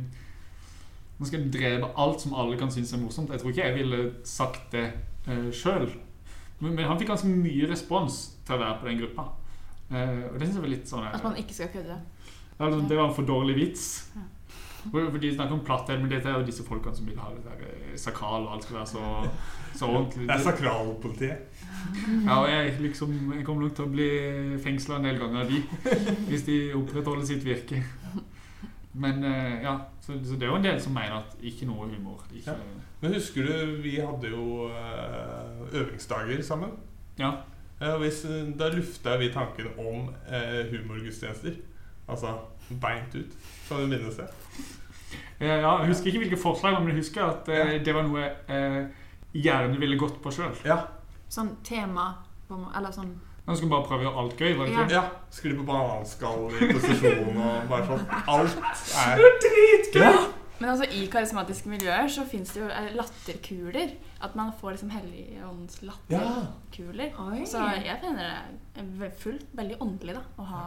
Nå 1.19 1.27
skal 1.27 1.43
jeg 1.43 1.51
dreve 1.53 1.91
alt 2.01 2.23
som 2.23 2.33
alle 2.33 2.55
kan 2.57 2.71
synes 2.73 2.95
er 2.95 3.01
morsomt. 3.01 3.29
Jeg 3.29 3.43
tror 3.43 3.51
ikke 3.51 3.65
jeg 3.67 3.75
ville 3.75 3.99
sagt 4.25 4.71
det 4.73 4.87
eh, 5.29 5.51
sjøl. 5.53 5.85
Men, 6.61 6.73
men 6.73 6.87
han 6.87 6.97
fikk 6.97 7.11
ganske 7.11 7.29
mye 7.29 7.69
respons 7.69 8.23
til 8.47 8.55
å 8.57 8.61
være 8.63 8.79
på 8.81 8.89
den 8.89 9.01
gruppa. 9.03 9.27
Eh, 9.91 10.23
og 10.31 10.39
det 10.39 10.47
syns 10.47 10.57
jeg 10.57 10.65
var 10.65 10.73
litt 10.73 10.89
sånn 10.89 11.07
At 11.11 11.25
man 11.27 11.37
ikke 11.37 11.57
skal 11.57 11.69
kødde. 11.75 11.97
altså, 12.57 12.79
Det 12.89 12.97
var 12.97 13.09
en 13.09 13.17
for 13.19 13.27
dårlig 13.27 13.57
vits. 13.59 13.85
Ja. 14.15 14.25
For, 14.81 15.11
for 15.11 15.21
de 15.21 15.33
snakker 15.35 15.53
om 15.53 15.65
platthet, 15.65 16.01
men 16.01 16.09
dette 16.09 16.29
er 16.29 16.39
jo 16.39 16.47
disse 16.47 16.65
folkene 16.65 16.97
som 16.97 17.05
vil 17.05 17.19
ha 17.21 17.29
det 17.35 17.43
der 17.45 17.67
eh, 17.67 17.97
sakral, 18.01 18.47
og 18.47 18.55
alt 18.55 18.65
skal 18.65 18.79
være 18.79 18.89
så, 18.89 19.03
så 19.75 19.87
ordentlig. 19.89 20.27
Det 20.27 20.35
er 20.35 20.43
sakralpolitiet. 20.45 21.47
Ja, 22.25 22.35
og 22.43 22.49
jeg, 22.51 22.75
liksom, 22.83 23.13
jeg 23.35 23.45
kommer 23.45 23.65
nok 23.65 23.75
til 23.75 23.87
å 23.87 23.91
bli 23.93 24.09
fengsla 24.61 24.99
en 24.99 25.07
del 25.09 25.17
ganger 25.21 25.41
av 25.45 25.49
de, 25.49 25.61
hvis 26.29 26.43
de 26.45 26.57
opprettholder 26.77 27.25
sitt 27.25 27.45
virke. 27.45 27.81
Men 28.93 29.23
eh, 29.23 29.61
ja, 29.63 29.77
så, 30.03 30.17
så 30.25 30.35
det 30.35 30.45
er 30.45 30.51
jo 30.51 30.59
en 30.59 30.65
del 30.67 30.79
som 30.83 30.93
mener 30.93 31.21
at 31.21 31.37
ikke 31.47 31.65
noe 31.69 31.87
humor. 31.89 32.21
Ikke, 32.35 32.53
Men 33.01 33.15
husker 33.15 33.47
du, 33.47 33.77
vi 33.81 33.95
hadde 34.03 34.29
jo 34.33 34.67
eh, 34.67 35.63
øvingsdager 35.81 36.43
sammen. 36.45 36.75
ja. 37.19 37.31
Eh, 37.81 37.95
hvis, 37.97 38.19
da 38.59 38.67
lufta 38.69 39.15
vi 39.17 39.31
tanken 39.33 39.71
om 39.81 40.11
eh, 40.29 40.67
humorgudstjenester. 40.69 41.55
Altså 42.07 42.35
beint 42.69 43.15
ut. 43.15 43.31
Kan 43.67 43.81
du 43.81 43.87
minnes 43.89 44.19
det? 44.19 44.27
Eh, 45.39 45.47
ja, 45.63 45.71
Jeg 45.81 45.87
husker 45.89 46.11
ikke 46.11 46.21
hvilke 46.27 46.37
forslag, 46.43 46.77
men 46.77 46.91
jeg 46.93 46.99
husker 47.01 47.25
at 47.25 47.49
det 47.85 47.95
var 47.95 48.05
noe 48.05 48.27
gjerne 49.33 49.79
ville 49.79 49.97
gått 49.99 50.21
på 50.23 50.31
sjøl. 50.33 50.55
Ja. 50.67 50.79
Sånn 51.31 51.53
tema 51.63 52.09
på 52.49 52.57
Eller 52.75 52.91
sånn 52.91 53.13
Man 53.47 53.55
skulle 53.57 53.71
bare 53.71 53.87
prøve 53.87 54.03
å 54.03 54.05
gjøre 54.09 54.21
alt 54.21 54.41
gøy. 54.41 54.51
var 54.57 54.67
det 54.67 54.73
ikke? 54.75 54.93
ja. 54.93 55.03
Skli 55.33 55.53
på 55.57 55.63
bananskall 55.65 56.51
i 56.51 56.69
posisjon 56.73 57.39
og 57.41 57.69
bare 57.71 57.87
sånn. 57.87 58.05
Alt 58.27 58.57
er 59.01 59.25
Ja. 59.97 60.13
Men 60.61 60.69
altså, 60.75 60.85
i 60.93 61.07
karismatiske 61.09 61.69
miljøer 61.71 62.07
så 62.11 62.21
fins 62.29 62.51
det 62.53 62.61
jo 62.61 62.67
eh, 62.69 62.91
latterkuler. 62.93 63.95
At 64.21 64.35
man 64.37 64.51
får 64.59 64.75
liksom 64.75 64.91
Helligåndens 64.93 65.79
Ja. 66.11 66.19
Så 67.49 67.63
jeg 67.81 67.97
finner 68.03 68.43
det 68.75 69.09
fullt 69.17 69.47
veldig 69.57 69.79
åndelig 69.81 70.13
da, 70.19 70.21
å 70.37 70.45
ha 70.51 70.61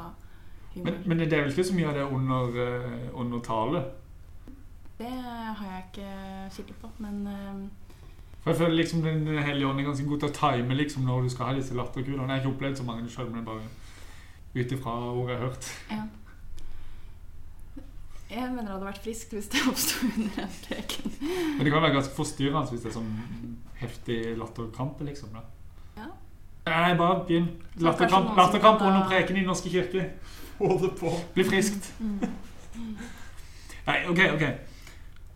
humor. 0.74 0.90
Men, 0.90 0.98
men 1.06 1.22
det 1.22 1.32
er 1.38 1.44
vel 1.44 1.54
ikke 1.54 1.68
så 1.70 1.76
mye 1.78 1.92
av 1.92 1.94
det 1.94 2.08
under, 2.10 2.58
eh, 2.64 3.06
under 3.14 3.44
tale? 3.46 3.84
Det 4.98 5.10
har 5.14 5.64
jeg 5.70 5.86
ikke 5.92 6.10
kilde 6.56 6.76
på, 6.82 6.90
men 6.98 7.26
eh, 7.30 7.62
For 8.44 8.50
jeg 8.50 8.58
føler 8.58 8.74
liksom 8.76 9.02
Den 9.02 9.38
hellige 9.40 9.66
ånd 9.66 9.80
er 9.80 9.86
ganske 9.86 10.04
god 10.08 10.20
til 10.20 10.28
å 10.28 10.34
time 10.36 10.74
liksom 10.76 11.06
når 11.08 11.22
du 11.24 11.30
skal 11.32 11.48
ha 11.48 11.54
disse 11.56 11.76
latterkulene. 11.76 12.26
Jeg 12.28 12.34
har 12.34 12.42
ikke 12.42 12.52
opplevd 12.52 12.76
så 12.76 12.84
mange 12.84 13.08
sjøl, 13.08 13.30
men 13.32 13.46
bare 13.46 13.64
ut 14.54 14.74
ifra 14.76 14.98
ord 15.12 15.30
jeg 15.30 15.38
har 15.38 15.46
hørt. 15.46 15.70
ja. 15.90 16.02
Jeg 18.34 18.50
mener 18.50 18.62
det 18.62 18.72
hadde 18.72 18.86
vært 18.88 19.02
friskt 19.04 19.32
hvis 19.36 19.48
det 19.52 19.60
oppsto 19.70 20.08
under 20.08 20.38
en 20.42 20.54
preken. 20.64 21.12
Men 21.20 21.60
det 21.60 21.72
kan 21.72 21.84
være 21.84 21.94
ganske 21.94 22.16
forstyrrende 22.16 22.72
hvis 22.72 22.82
det 22.82 22.90
er 22.90 22.94
sånn 22.96 23.10
heftig 23.78 24.20
latterkamp. 24.40 25.00
liksom 25.06 25.36
da. 25.36 25.44
Ja. 26.00 26.08
Nei, 26.66 26.94
bare 26.98 27.20
begynn. 27.28 27.50
Latterkamp, 27.84 28.32
latterkamp 28.36 28.80
kan, 28.80 28.88
under 28.90 29.08
preken 29.08 29.36
i 29.36 29.44
Den 29.44 29.52
Norske 29.52 29.70
kirke. 29.70 30.08
Få 30.58 30.72
det 30.82 30.90
på. 30.98 31.12
Bli 31.34 31.44
friskt. 31.46 31.92
Mm. 32.00 32.96
Nei, 33.86 33.98
OK, 34.10 34.20
OK. 34.34 34.44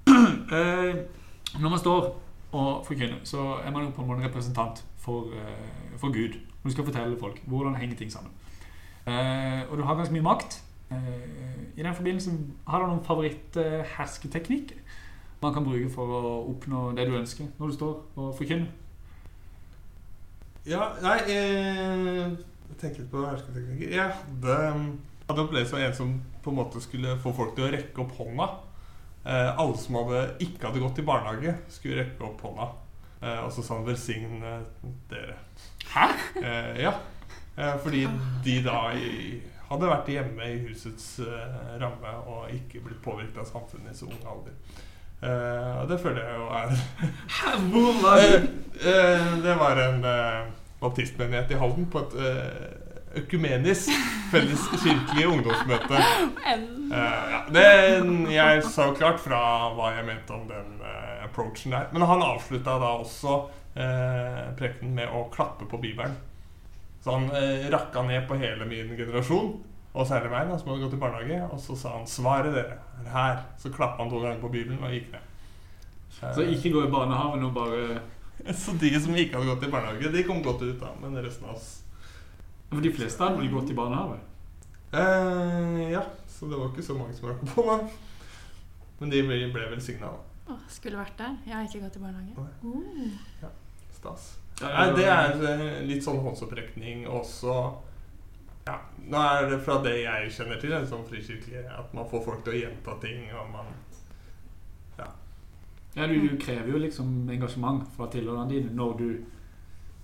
Uh, 0.09 0.97
når 1.63 1.69
man 1.69 1.79
står 1.79 2.11
og 2.53 2.87
forkynne, 2.87 3.21
så 3.25 3.59
er 3.65 3.71
man 3.71 3.85
jo 3.85 3.91
på 3.91 4.03
en 4.03 4.09
måte 4.09 4.25
representant 4.25 4.85
for, 4.97 5.33
eh, 5.35 5.97
for 5.97 6.13
Gud. 6.13 6.39
Og 6.63 6.65
du 6.65 6.71
skal 6.71 6.85
fortelle 6.85 7.19
folk 7.21 7.43
hvordan 7.47 7.77
henger 7.77 7.97
ting 7.97 8.13
sammen. 8.13 8.33
Eh, 9.07 9.63
og 9.71 9.79
du 9.79 9.83
har 9.85 9.95
ganske 9.95 10.13
mye 10.13 10.23
makt. 10.23 10.63
Eh, 10.91 10.97
I 11.77 11.83
den 11.83 11.95
forbindelse 11.95 12.31
har 12.67 12.79
du 12.81 12.87
noen 12.87 13.05
favoritt-hersketeknikker 13.05 14.77
man 15.41 15.55
kan 15.55 15.65
bruke 15.65 15.89
for 15.93 16.11
å 16.19 16.31
oppnå 16.51 16.93
det 16.99 17.07
du 17.09 17.17
ønsker 17.19 17.51
når 17.59 17.71
du 17.71 17.77
står 17.77 17.93
og 18.19 18.31
forkynner. 18.39 18.71
Ja, 20.69 20.91
nei 21.01 21.19
eh, 21.31 22.25
Jeg 22.69 22.81
tenker 22.81 23.05
litt 23.05 23.13
på 23.13 23.23
hersketeknikker. 23.25 23.93
Jeg 23.95 24.17
hadde, 24.17 24.57
hadde 25.29 25.45
opplevelse 25.45 25.71
som 25.71 25.85
en 25.85 25.95
som 25.97 26.17
på 26.45 26.53
en 26.53 26.59
måte 26.59 26.83
skulle 26.85 27.15
få 27.23 27.33
folk 27.37 27.55
til 27.57 27.69
å 27.69 27.71
rekke 27.73 28.03
opp 28.03 28.17
hånda. 28.19 28.49
Eh, 29.25 29.59
alle 29.59 29.77
som 29.79 29.99
hadde, 30.01 30.25
ikke 30.45 30.69
hadde 30.69 30.83
gått 30.83 31.01
i 31.03 31.07
barnehage, 31.07 31.55
skulle 31.73 32.03
rekke 32.03 32.25
opp 32.29 32.43
hånda. 32.47 32.69
Eh, 33.21 33.41
og 33.45 33.53
så 33.53 33.63
sa 33.63 33.75
han 33.75 33.87
'velsign 33.87 34.43
eh, 34.43 34.61
dere'. 35.11 35.39
Hæ? 35.95 36.09
Eh, 36.43 36.83
ja. 36.83 36.93
Eh, 37.57 37.79
fordi 37.83 38.09
de 38.45 38.63
da 38.63 38.93
i, 38.95 39.41
hadde 39.69 39.91
vært 39.91 40.13
hjemme 40.15 40.47
i 40.47 40.61
husets 40.69 41.19
eh, 41.19 41.81
ramme 41.81 42.15
og 42.27 42.53
ikke 42.55 42.81
blitt 42.85 43.03
påvirket 43.03 43.43
av 43.43 43.51
samfunnet 43.51 43.93
i 43.93 43.99
så 43.99 44.07
ung 44.07 44.23
alder. 44.23 44.55
Eh, 45.19 45.83
og 45.83 45.89
det 45.91 46.01
føler 46.01 46.23
jeg 46.23 46.37
jo 46.39 46.47
er 46.55 46.69
Hæ, 47.37 47.57
hvor 47.73 47.93
var 48.03 48.23
du? 48.23 48.49
Det 49.43 49.59
var 49.59 49.81
en 49.83 50.05
baptistmenighet 50.81 51.51
i 51.51 51.59
Halden 51.59 51.89
på 51.91 51.99
et 51.99 52.15
eh, 52.23 52.78
økumenisk 53.19 53.91
felles 54.33 54.65
kirkelig 54.83 55.27
ungdomsmøte. 55.29 56.01
Eh, 56.49 56.65
ja, 56.93 57.43
det, 57.53 57.67
jeg 58.33 58.65
sa 58.69 58.89
jo 58.89 58.97
klart 58.99 59.21
fra 59.23 59.41
hva 59.77 59.93
jeg 59.97 60.07
mente 60.09 60.35
om 60.37 60.45
den 60.49 60.81
uh, 60.83 61.25
approachen 61.27 61.75
der. 61.75 61.89
Men 61.93 62.07
han 62.09 62.25
avslutta 62.25 62.79
da 62.81 62.93
også 63.03 63.39
uh, 63.79 64.43
prekenen 64.59 64.97
med 64.99 65.13
å 65.13 65.27
klappe 65.35 65.69
på 65.69 65.81
Bibelen. 65.83 66.17
Så 67.05 67.17
han 67.17 67.31
uh, 67.33 67.69
rakka 67.73 68.05
ned 68.09 68.29
på 68.29 68.39
hele 68.41 68.69
min 68.69 68.95
generasjon, 68.99 69.57
og 69.95 70.07
særlig 70.07 70.31
meg, 70.35 70.51
da, 70.51 70.59
som 70.61 70.73
hadde 70.73 70.85
gått 70.85 70.99
i 70.99 71.01
barnehage. 71.03 71.41
Og 71.49 71.63
så 71.63 71.79
sa 71.79 71.97
han 71.97 72.07
'Svaret 72.07 72.55
dere 72.55 72.79
er 73.03 73.11
her'. 73.15 73.43
Så 73.59 73.73
klappa 73.75 74.03
han 74.03 74.13
to 74.13 74.23
ganger 74.23 74.41
på 74.45 74.53
Bibelen 74.53 74.85
og 74.85 74.95
gikk 74.95 75.11
ned. 75.13 75.25
Så 76.19 76.43
ikke 76.43 76.73
gå 76.75 76.87
i 76.87 76.91
barnehagen 76.91 77.45
og 77.45 77.55
bare 77.55 78.01
så 78.63 78.73
de 78.81 78.91
som 79.01 79.17
ikke 79.17 79.37
hadde 79.37 79.51
gått 79.51 79.67
i 79.67 79.71
barnehage, 79.73 80.13
de 80.13 80.25
kom 80.27 80.43
godt 80.43 80.63
ut, 80.63 80.79
da. 80.81 80.93
Men 81.03 81.19
resten 81.25 81.49
av 81.49 81.57
oss 81.57 81.88
For 82.71 82.81
de 82.85 82.91
fleste 82.93 83.23
hadde 83.25 83.41
vel 83.41 83.53
gått 83.53 83.71
i 83.73 83.77
barnehage? 83.79 84.19
eh, 84.93 85.91
Ja, 85.93 86.03
så 86.29 86.49
det 86.51 86.59
var 86.59 86.69
ikke 86.73 86.83
så 86.85 86.95
mange 86.99 87.15
som 87.17 87.29
rakk 87.31 87.43
på 87.55 87.65
meg. 87.67 87.91
Men 89.01 89.11
de 89.11 89.23
ble, 89.23 89.39
ble 89.55 89.69
velsigna. 89.73 90.11
Skulle 90.69 90.99
vært 90.99 91.17
der. 91.21 91.35
Jeg 91.47 91.55
har 91.55 91.65
ikke 91.69 91.81
gått 91.87 91.97
i 91.97 92.03
barnehage. 92.03 92.47
Nei. 92.65 93.11
Ja, 93.43 93.51
Stas. 93.93 94.31
Ja, 94.61 94.69
Nei, 94.75 94.87
det 94.97 95.05
er 95.07 95.43
eh, 95.53 95.83
litt 95.87 96.03
sånn 96.03 96.19
håndsopprekning 96.25 97.05
også 97.07 97.53
Ja, 98.67 98.75
nå 99.07 99.21
er 99.23 99.47
det 99.53 99.61
fra 99.63 99.77
det 99.85 99.93
jeg 100.03 100.33
kjenner 100.35 100.59
til, 100.61 100.73
sånn 100.91 101.05
frikirkelig, 101.07 101.63
at 101.71 101.93
man 101.95 102.09
får 102.11 102.25
folk 102.27 102.43
til 102.45 102.57
å 102.57 102.59
gjenta 102.65 102.97
ting, 103.05 103.29
og 103.39 103.53
man 103.55 103.71
Ja, 105.97 106.07
du, 106.07 106.19
du 106.29 106.35
krever 106.39 106.69
jo 106.75 106.79
liksom 106.83 107.29
engasjement 107.33 107.87
fra 107.97 108.07
tilhørerne 108.13 108.51
dine 108.51 108.75
når 108.77 108.99
du 108.99 109.07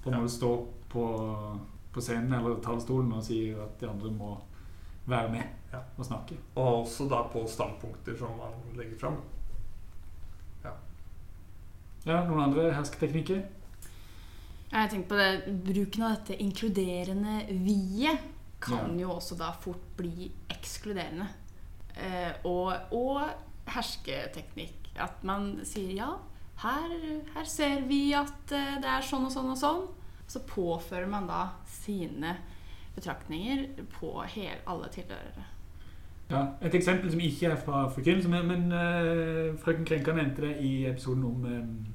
på 0.03 0.11
en 0.11 0.16
Ja. 0.16 0.20
måte 0.23 0.32
står 0.32 0.65
på, 0.91 1.05
på 1.95 2.03
scenen 2.03 2.33
eller 2.39 2.59
talerstolen 2.65 3.12
og 3.15 3.23
sier 3.27 3.61
at 3.65 3.79
de 3.81 3.89
andre 3.91 4.11
må 4.11 4.33
være 5.07 5.31
med 5.31 5.45
Ja. 5.73 5.81
og 5.99 6.05
snakke. 6.07 6.37
Og 6.57 6.85
også 6.85 7.09
da 7.11 7.23
på 7.33 7.47
standpunkter 7.51 8.16
som 8.19 8.37
man 8.39 8.53
legger 8.77 8.99
fram. 8.99 9.16
Ja, 12.05 12.19
Noen 12.29 12.43
andre 12.51 12.66
hersketeknikker? 12.77 13.39
Jeg 14.75 14.91
tenker 14.93 15.09
på 15.09 15.16
det, 15.16 15.55
Bruken 15.65 16.03
av 16.05 16.16
dette 16.19 16.37
inkluderende 16.43 17.39
vi-et 17.65 18.21
kan 18.61 18.91
Ja. 18.99 19.07
jo 19.07 19.11
også 19.15 19.37
da 19.39 19.53
fort 19.53 19.81
bli 19.97 20.31
ekskluderende. 20.51 21.29
Eh, 21.97 22.33
og, 22.45 22.75
og 22.93 23.31
hersketeknikk. 23.66 24.91
At 25.01 25.23
man 25.25 25.61
sier 25.65 25.95
ja, 25.97 26.11
her, 26.62 26.95
her 27.35 27.45
ser 27.49 27.81
vi 27.89 28.12
at 28.15 28.53
eh, 28.53 28.77
det 28.83 28.91
er 28.91 29.01
sånn 29.05 29.25
og 29.29 29.33
sånn 29.33 29.51
og 29.53 29.59
sånn. 29.59 29.87
Så 30.35 30.43
påfører 30.51 31.06
man 31.11 31.28
da 31.31 31.44
sine 31.70 32.35
betraktninger 32.97 33.66
på 33.94 34.11
hele, 34.35 34.59
alle 34.66 34.89
tilhørere. 34.94 35.44
Ja, 36.31 36.40
Et 36.65 36.74
eksempel 36.74 37.11
som 37.12 37.20
ikke 37.20 37.47
er 37.52 37.56
fra 37.61 37.85
forkynnelse, 37.93 38.28
men, 38.32 38.47
men 38.48 38.73
uh, 38.73 39.59
frøken 39.61 39.85
Krenka 39.86 40.15
nevnte 40.16 40.43
det 40.47 40.55
i 40.65 40.86
episoden 40.89 41.24
om, 41.28 41.44
um, 41.44 41.86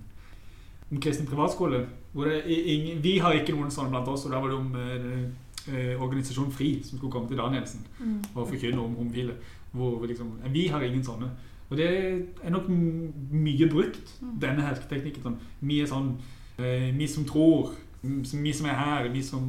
om 0.91 1.01
kristen 1.01 1.27
privatskole. 1.27 1.81
Hvor 2.13 2.25
det, 2.29 2.43
i- 2.45 2.61
ingen, 2.75 3.03
vi 3.03 3.17
har 3.17 3.33
ikke 3.33 3.55
noen 3.57 3.71
sånne 3.73 3.89
blant 3.95 4.07
oss, 4.11 4.25
og 4.25 4.31
da 4.35 4.39
var 4.43 4.53
det 4.53 4.57
om 4.59 4.75
uh, 4.75 5.73
eh, 5.73 5.95
organisasjonen 6.01 6.51
FRI 6.55 6.69
som 6.83 6.97
skulle 6.97 7.11
komme 7.13 7.27
til 7.29 7.37
Danielsen 7.41 7.83
og 8.35 8.47
forkynne 8.47 8.81
om 8.81 8.95
homofile. 9.01 9.35
Hvor 9.71 9.99
vi 10.01 10.07
liksom, 10.13 10.31
vi 10.53 10.67
har 10.67 10.81
ingen 10.85 11.03
sånne. 11.05 11.29
Og 11.69 11.77
det 11.77 11.89
er 12.43 12.49
nok 12.53 12.69
mye 12.69 13.67
brukt, 13.69 14.15
denne 14.41 14.63
hersketeknikken. 14.65 15.21
Sånn, 15.25 15.35
vi 15.61 15.81
er 15.83 15.89
sånn 15.91 16.13
uh, 16.59 16.89
Vi 16.97 17.07
som 17.07 17.25
tror, 17.29 17.73
vi 18.01 18.53
som 18.53 18.67
er 18.69 18.77
her, 18.79 19.09
vi 19.13 19.23
som 19.23 19.45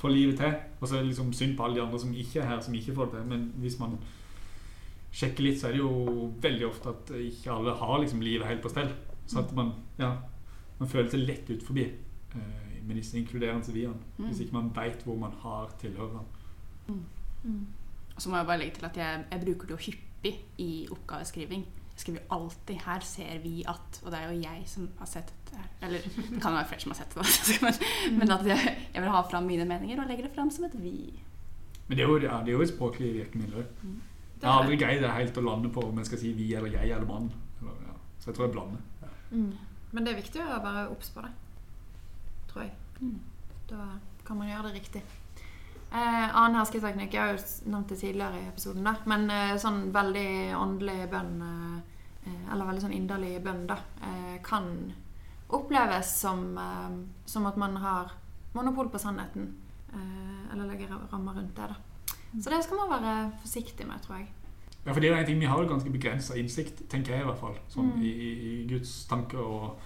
får 0.00 0.08
livet 0.14 0.40
til. 0.40 0.56
Og 0.80 0.88
så 0.88 0.96
er 0.96 1.04
det 1.04 1.12
liksom 1.12 1.32
synd 1.32 1.56
på 1.56 1.64
alle 1.64 1.76
de 1.76 1.82
andre 1.84 2.00
som 2.00 2.14
ikke 2.14 2.40
er 2.40 2.48
her, 2.48 2.60
som 2.64 2.74
ikke 2.74 2.94
får 2.94 3.10
det 3.10 3.18
til. 3.18 3.28
Men 3.32 3.46
hvis 3.62 3.78
man 3.80 3.98
sjekker 5.12 5.44
litt, 5.44 5.60
så 5.60 5.68
er 5.68 5.76
det 5.76 5.82
jo 5.82 6.30
veldig 6.42 6.66
ofte 6.68 6.92
at 6.92 7.14
ikke 7.18 7.52
alle 7.52 7.74
har 7.80 7.98
liksom 8.00 8.22
livet 8.24 8.48
helt 8.48 8.62
på 8.62 8.72
stell. 8.72 8.92
Så 9.26 9.42
at 9.42 9.52
man, 9.54 9.72
ja, 9.98 10.14
man 10.78 10.88
føler 10.88 11.10
seg 11.12 11.24
lett 11.26 11.50
ut 11.50 11.64
forbi 11.66 11.86
eh, 11.86 12.78
med 12.86 12.96
disse 12.96 13.18
inkluderende 13.18 13.74
viene. 13.74 13.98
Hvis 14.18 14.40
ikke 14.44 14.56
man 14.58 14.70
veit 14.76 15.02
hvor 15.06 15.18
man 15.20 15.34
har 15.42 15.72
tilhørerne. 15.80 16.24
Og 18.16 18.22
så 18.22 18.30
må 18.30 18.36
jeg 18.36 18.46
bare 18.46 18.58
legge 18.58 18.78
til 18.78 18.88
at 18.88 18.96
jeg, 18.96 19.24
jeg 19.30 19.40
bruker 19.44 19.68
det 19.68 19.76
jo 19.76 19.84
hyppig 19.86 20.34
i 20.58 20.72
oppgaveskriving. 20.90 21.66
Skriver 22.00 22.20
jo 22.20 22.36
alltid 22.36 22.76
'her 22.84 23.00
ser 23.04 23.38
vi 23.42 23.64
at' 23.68 24.00
Og 24.04 24.12
det 24.12 24.18
er 24.18 24.30
jo 24.32 24.40
jeg 24.40 24.62
som 24.66 24.88
har 24.98 25.06
sett 25.06 25.32
det. 25.50 25.64
Eller 25.82 25.98
det 26.00 26.40
kan 26.40 26.52
jo 26.52 26.56
være 26.56 26.68
flere 26.68 26.80
som 26.80 26.92
har 26.94 27.00
sett 27.00 27.14
det. 27.14 27.60
Men, 27.64 28.18
men 28.18 28.30
at 28.30 28.46
jeg, 28.46 28.76
jeg 28.94 29.02
vil 29.02 29.10
ha 29.10 29.20
fram 29.30 29.44
mine 29.44 29.64
meninger 29.68 30.00
og 30.00 30.08
legger 30.08 30.28
det 30.28 30.34
fram 30.34 30.50
som 30.50 30.64
et 30.64 30.74
'vi'. 30.74 31.20
Men 31.88 31.98
det 31.98 32.04
er 32.04 32.08
jo, 32.08 32.18
ja, 32.18 32.38
det 32.38 32.48
er 32.48 32.52
jo 32.52 32.62
et 32.62 32.68
språklig 32.68 33.14
virkemiddel. 33.14 33.64
Jeg 34.40 34.50
har 34.50 34.62
aldri 34.62 34.76
greid 34.76 35.02
det 35.02 35.10
helt 35.10 35.38
å 35.38 35.42
lande 35.44 35.68
på 35.68 35.82
om 35.84 35.98
jeg 35.98 36.06
skal 36.06 36.18
si 36.18 36.32
vi 36.32 36.54
eller 36.54 36.72
jeg 36.72 36.90
eller 36.90 37.06
mann. 37.06 37.32
Eller, 37.60 37.80
ja. 37.88 37.96
Så 38.18 38.30
jeg 38.30 38.36
tror 38.36 38.46
jeg 38.46 38.52
blander. 38.52 38.78
Mm. 39.30 39.52
Men 39.90 40.06
det 40.06 40.12
er 40.12 40.22
viktig 40.22 40.40
å 40.40 40.60
være 40.62 40.88
obs 40.88 41.10
på 41.10 41.24
det. 41.24 41.32
Tror 42.52 42.62
jeg. 42.62 42.72
Mm. 43.00 43.18
Da 43.68 43.88
kan 44.24 44.38
man 44.38 44.48
gjøre 44.48 44.68
det 44.68 44.78
riktig. 44.78 45.02
Eh, 45.90 46.36
annen 46.36 46.60
hersketeknikk 46.60 47.14
Jeg 47.16 47.20
har 47.20 47.32
jo 47.34 47.70
nevnt 47.72 47.90
det 47.90 47.98
tidligere 47.98 48.38
i 48.38 48.48
episoden, 48.48 48.86
da. 48.86 48.94
Men 49.10 49.26
eh, 49.34 49.56
sånn 49.58 49.88
veldig 49.94 50.30
åndelig 50.54 51.08
bønn, 51.10 51.32
eh, 51.42 51.89
eller 52.26 52.66
veldig 52.68 52.82
sånn 52.84 52.96
inderlig 52.96 53.42
bønn, 53.44 53.66
da, 53.66 53.78
eh, 54.02 54.38
kan 54.42 54.92
oppleves 55.50 56.20
som, 56.20 56.58
eh, 56.58 56.90
som 57.26 57.46
at 57.46 57.56
man 57.56 57.76
har 57.76 58.12
monopol 58.54 58.88
på 58.88 58.98
sannheten. 58.98 59.54
Eh, 59.92 60.52
eller 60.52 60.66
legger 60.66 60.88
rammer 61.12 61.34
rundt 61.34 61.56
det, 61.56 61.68
da. 61.68 61.74
Så 62.40 62.50
det 62.50 62.62
skal 62.64 62.76
man 62.76 62.90
være 63.02 63.32
forsiktig 63.42 63.86
med, 63.86 64.02
tror 64.02 64.18
jeg. 64.18 64.28
Ja, 64.86 64.92
for 64.92 65.00
det 65.00 65.10
er 65.10 65.16
en 65.16 65.26
ting, 65.26 65.40
Vi 65.40 65.46
har 65.46 65.58
jo 65.62 65.68
ganske 65.68 65.90
begrensa 65.90 66.34
innsikt, 66.38 66.88
tenker 66.88 67.12
jeg 67.12 67.22
i 67.22 67.24
hvert 67.24 67.38
fall, 67.38 67.56
sånn, 67.68 67.92
Mm. 67.96 68.02
i, 68.02 68.62
i, 68.62 68.66
Guds 68.68 69.06
tanker 69.06 69.38
og, 69.38 69.78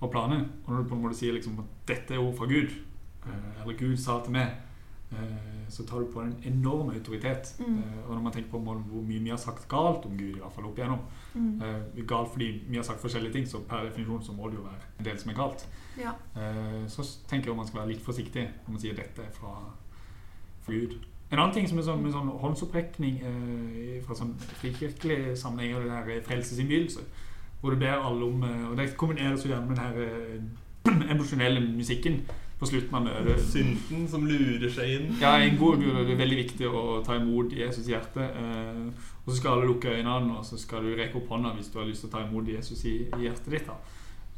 og 0.00 0.10
planer. 0.10 0.48
Og 0.66 0.68
når 0.72 0.82
du 0.82 0.88
på 0.88 0.94
en 0.94 1.02
måte 1.02 1.16
sier 1.16 1.32
liksom 1.32 1.58
at 1.58 1.64
dette 1.86 2.14
er 2.14 2.18
ord 2.18 2.36
fra 2.36 2.46
Gud, 2.46 2.70
eh, 3.26 3.62
eller 3.62 3.74
Gud 3.76 3.96
sa 3.96 4.20
til 4.22 4.32
meg, 4.32 4.46
eh, 4.46 4.56
så 5.68 5.84
tar 5.86 6.00
du 6.00 6.06
på 6.12 6.20
en 6.20 6.34
enorm 6.44 6.90
autoritet. 6.90 7.54
Mm. 7.58 7.78
Eh, 7.78 8.08
og 8.08 8.14
når 8.14 8.22
man 8.22 8.32
tenker 8.32 8.50
på 8.50 8.58
hvor 8.58 9.02
mye 9.02 9.22
vi 9.24 9.30
har 9.30 9.36
sagt 9.40 9.68
galt 9.68 10.06
om 10.06 10.16
Gud, 10.18 10.36
i 10.36 10.40
hvert 10.40 10.52
fall 10.54 10.64
opp 10.70 10.78
igjennom 10.78 10.98
Mm. 11.34 11.60
eh, 11.62 12.04
Galt 12.06 12.32
fordi 12.32 12.62
vi 12.68 12.76
har 12.76 12.82
sagt 12.82 13.00
forskjellige 13.00 13.32
ting, 13.32 13.46
så 13.46 13.58
per 13.68 13.84
definisjon 13.84 14.22
så 14.24 14.32
må 14.32 14.48
det 14.48 14.56
jo 14.56 14.62
være 14.62 14.80
en 14.98 15.04
del 15.04 15.18
som 15.18 15.30
er 15.30 15.34
galt. 15.34 15.66
Ja. 15.98 16.12
Eh, 16.36 16.86
så 16.88 17.04
tenker 17.28 17.50
jeg 17.50 17.56
man 17.56 17.66
skal 17.66 17.80
være 17.80 17.92
litt 17.92 18.02
forsiktig 18.02 18.48
når 18.66 18.72
man 18.72 18.80
sier 18.80 18.96
dette 18.96 19.22
er 19.22 19.30
fra, 19.32 19.52
fra 20.64 20.72
Gud. 20.72 20.96
En 21.30 21.38
annen 21.38 21.54
ting 21.54 21.68
som 21.68 21.78
er 21.78 21.82
sånn, 21.82 22.02
med 22.02 22.12
sånn 22.12 22.28
håndsopprekning 22.40 23.20
eh, 23.20 24.02
fra 24.06 24.14
sånn 24.16 24.34
frikirkelig 24.38 25.36
sammenheng, 25.38 25.76
er 25.76 25.84
det 25.84 26.16
der 26.16 26.26
frelsesinnbydelse. 26.26 27.04
Hvor 27.60 27.70
du 27.70 27.76
ber 27.76 28.00
alle 28.00 28.24
om 28.24 28.42
eh, 28.42 28.70
Og 28.70 28.76
det 28.76 28.96
kombineres 28.96 29.44
jo 29.44 29.50
gjerne 29.52 29.66
med 29.68 29.76
den 29.76 29.84
her 29.84 29.96
eh, 30.00 31.10
emosjonelle 31.12 31.60
musikken 31.76 32.22
på 32.58 32.66
slutten 32.66 32.96
av 32.98 33.04
møtet. 33.06 33.44
Synden 33.52 34.08
som 34.10 34.24
lurer 34.26 34.70
seg 34.72 34.94
inn. 34.96 35.12
Ja, 35.20 35.36
en 35.38 35.58
god 35.60 35.78
gud 35.82 35.94
er 35.94 36.08
det 36.08 36.18
veldig 36.18 36.40
viktig 36.40 36.70
å 36.70 36.98
ta 37.06 37.14
imot 37.18 37.54
Jesus 37.54 37.86
i 37.86 37.94
hjertet. 37.94 38.34
Eh, 38.34 39.12
og 39.24 39.30
så 39.30 39.38
skal 39.38 39.54
alle 39.54 39.68
lukke 39.70 39.94
øynene, 39.94 40.38
og 40.40 40.44
så 40.46 40.58
skal 40.58 40.82
du 40.86 40.96
rekke 40.98 41.20
opp 41.20 41.30
hånda 41.34 41.54
hvis 41.54 41.70
du 41.70 41.78
har 41.78 41.86
lyst 41.86 42.04
til 42.04 42.10
å 42.10 42.16
ta 42.16 42.24
imot 42.26 42.50
Jesus 42.50 42.82
i, 42.88 42.96
i 43.06 43.24
hjertet 43.28 43.54
ditt. 43.54 43.70
da. 43.70 43.78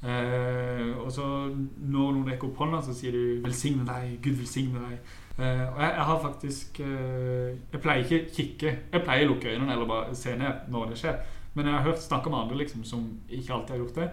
Eh, 0.00 0.92
og 0.96 1.10
så 1.12 1.24
når 1.52 2.14
noen 2.14 2.28
rekker 2.28 2.48
opp 2.48 2.62
hånda, 2.62 2.80
så 2.84 2.94
sier 2.96 3.12
du 3.12 3.40
'velsigne 3.44 3.84
deg', 3.84 4.20
'Gud 4.22 4.38
velsigne 4.40 4.80
deg'. 4.80 5.00
Eh, 5.40 5.66
og 5.72 5.80
jeg, 5.80 5.92
jeg 5.96 6.04
har 6.04 6.20
faktisk 6.22 6.80
eh, 6.80 7.56
Jeg 7.72 7.80
pleier 7.80 8.04
ikke 8.04 8.34
kikke. 8.36 8.78
Jeg 8.92 9.02
pleier 9.04 9.28
å 9.28 9.34
lukke 9.34 9.52
øynene 9.52 9.72
eller 9.72 9.86
bare 9.86 10.14
se 10.14 10.36
ned 10.36 10.68
når 10.68 10.90
det 10.90 10.98
skjer. 10.98 11.20
Men 11.54 11.66
jeg 11.66 11.74
har 11.74 11.82
hørt 11.82 12.02
snakke 12.02 12.30
med 12.30 12.38
andre 12.38 12.56
liksom, 12.56 12.84
som 12.84 13.06
ikke 13.28 13.52
alltid 13.52 13.70
har 13.70 13.78
gjort 13.78 13.94
det. 13.94 14.10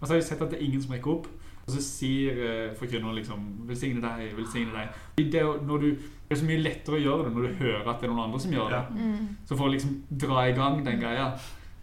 Og 0.00 0.06
så 0.06 0.12
har 0.12 0.18
jeg 0.18 0.24
sett 0.24 0.42
at 0.42 0.50
det 0.50 0.58
er 0.58 0.66
ingen 0.66 0.82
som 0.82 0.92
rekker 0.92 1.10
opp. 1.10 1.28
Og 1.68 1.74
så 1.74 1.82
sier 1.84 2.38
uh, 2.40 2.74
forkynneren 2.78 3.18
liksom 3.20 3.42
'Velsigne 3.68 4.00
deg, 4.00 4.30
velsigne 4.38 4.72
deg'. 4.72 4.88
Det 5.20 5.40
er, 5.42 5.58
når 5.68 5.78
du, 5.84 5.88
det 5.92 6.32
er 6.32 6.40
så 6.40 6.46
mye 6.48 6.62
lettere 6.64 6.96
å 6.96 7.02
gjøre 7.04 7.24
det 7.28 7.32
når 7.36 7.42
du 7.48 7.54
hører 7.60 7.88
at 7.92 8.00
det 8.00 8.08
er 8.08 8.12
noen 8.14 8.24
andre 8.24 8.40
som 8.40 8.52
gjør 8.56 8.68
det. 8.72 8.82
Ja. 8.96 9.06
Mm. 9.12 9.28
Så 9.44 9.56
for 9.58 9.68
å 9.68 9.72
liksom 9.74 9.98
dra 10.24 10.46
i 10.48 10.54
gang 10.56 10.80
den 10.86 11.00
greia, 11.02 11.26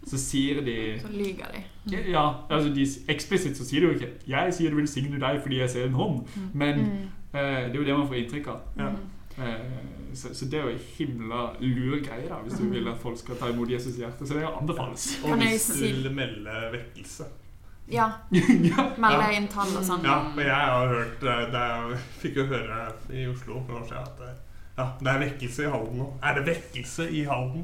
så 0.06 0.18
sier 0.18 0.60
de 0.66 0.98
Så 1.02 1.08
lyger 1.14 1.54
de. 1.54 1.62
Ja, 2.10 2.24
altså 2.50 2.74
de, 2.74 2.84
eksplisitt 3.14 3.56
så 3.58 3.64
sier 3.66 3.80
de 3.80 3.86
jo 3.86 3.94
ikke 3.94 4.10
'Jeg 4.26 4.54
sier 4.54 4.70
det 4.74 4.78
velsigne 4.82 5.20
deg 5.22 5.40
fordi 5.42 5.58
jeg 5.62 5.70
ser 5.70 5.86
en 5.86 5.94
hånd'. 5.94 6.26
Men 6.54 6.78
Mm. 6.78 7.06
eh, 7.34 7.70
det 7.70 7.74
er 7.74 7.78
jo 7.78 7.84
det 7.84 7.98
man 7.98 8.08
får 8.08 8.14
inntrykk 8.24 8.46
av. 8.48 8.60
Ja. 8.78 8.90
Eh, 9.38 9.60
så, 10.14 10.34
så 10.34 10.44
det 10.50 10.54
er 10.54 10.62
jo 10.62 10.68
en 10.74 10.84
himla 10.98 11.40
lur 11.60 11.98
greie 12.00 12.28
da, 12.28 12.34
hvis 12.42 12.58
du 12.58 12.70
vil 12.72 12.88
at 12.88 12.98
folk 12.98 13.18
skal 13.18 13.36
ta 13.36 13.50
imot 13.52 13.68
Jesus 13.70 13.98
i 13.98 14.00
hjertet. 14.00 14.28
Så 14.28 14.34
det 14.34 14.42
anbefales. 14.48 15.20
Og 15.24 15.36
hvis 15.38 15.66
du 15.74 15.82
vil 15.84 16.10
melde 16.14 16.50
vekkelse. 16.72 17.24
Ja. 17.88 18.08
ja. 18.70 18.86
Melde 18.98 19.28
inn 19.36 19.48
tall 19.52 19.70
og 19.78 19.84
sånn. 19.86 20.04
Ja, 20.06 20.18
og 20.32 20.40
jeg 20.42 20.50
har 20.72 20.88
hørt 20.90 21.22
eh, 21.22 21.42
det 21.54 21.64
Jeg 21.70 21.98
Fikk 22.22 22.40
jo 22.42 22.46
høre 22.50 22.80
i 23.14 23.26
Oslo 23.30 23.60
for 23.62 23.76
noen 23.76 23.82
år 23.84 23.88
siden 23.90 24.02
at 24.02 24.22
eh, 24.26 24.36
ja, 24.76 24.86
det 25.00 25.08
er 25.12 25.20
vekkelse 25.22 25.62
i 25.64 25.68
Halden 25.72 26.00
nå. 26.02 26.06
Er 26.20 26.34
det 26.36 26.46
vekkelse 26.50 27.06
i 27.08 27.22
Halden? 27.24 27.62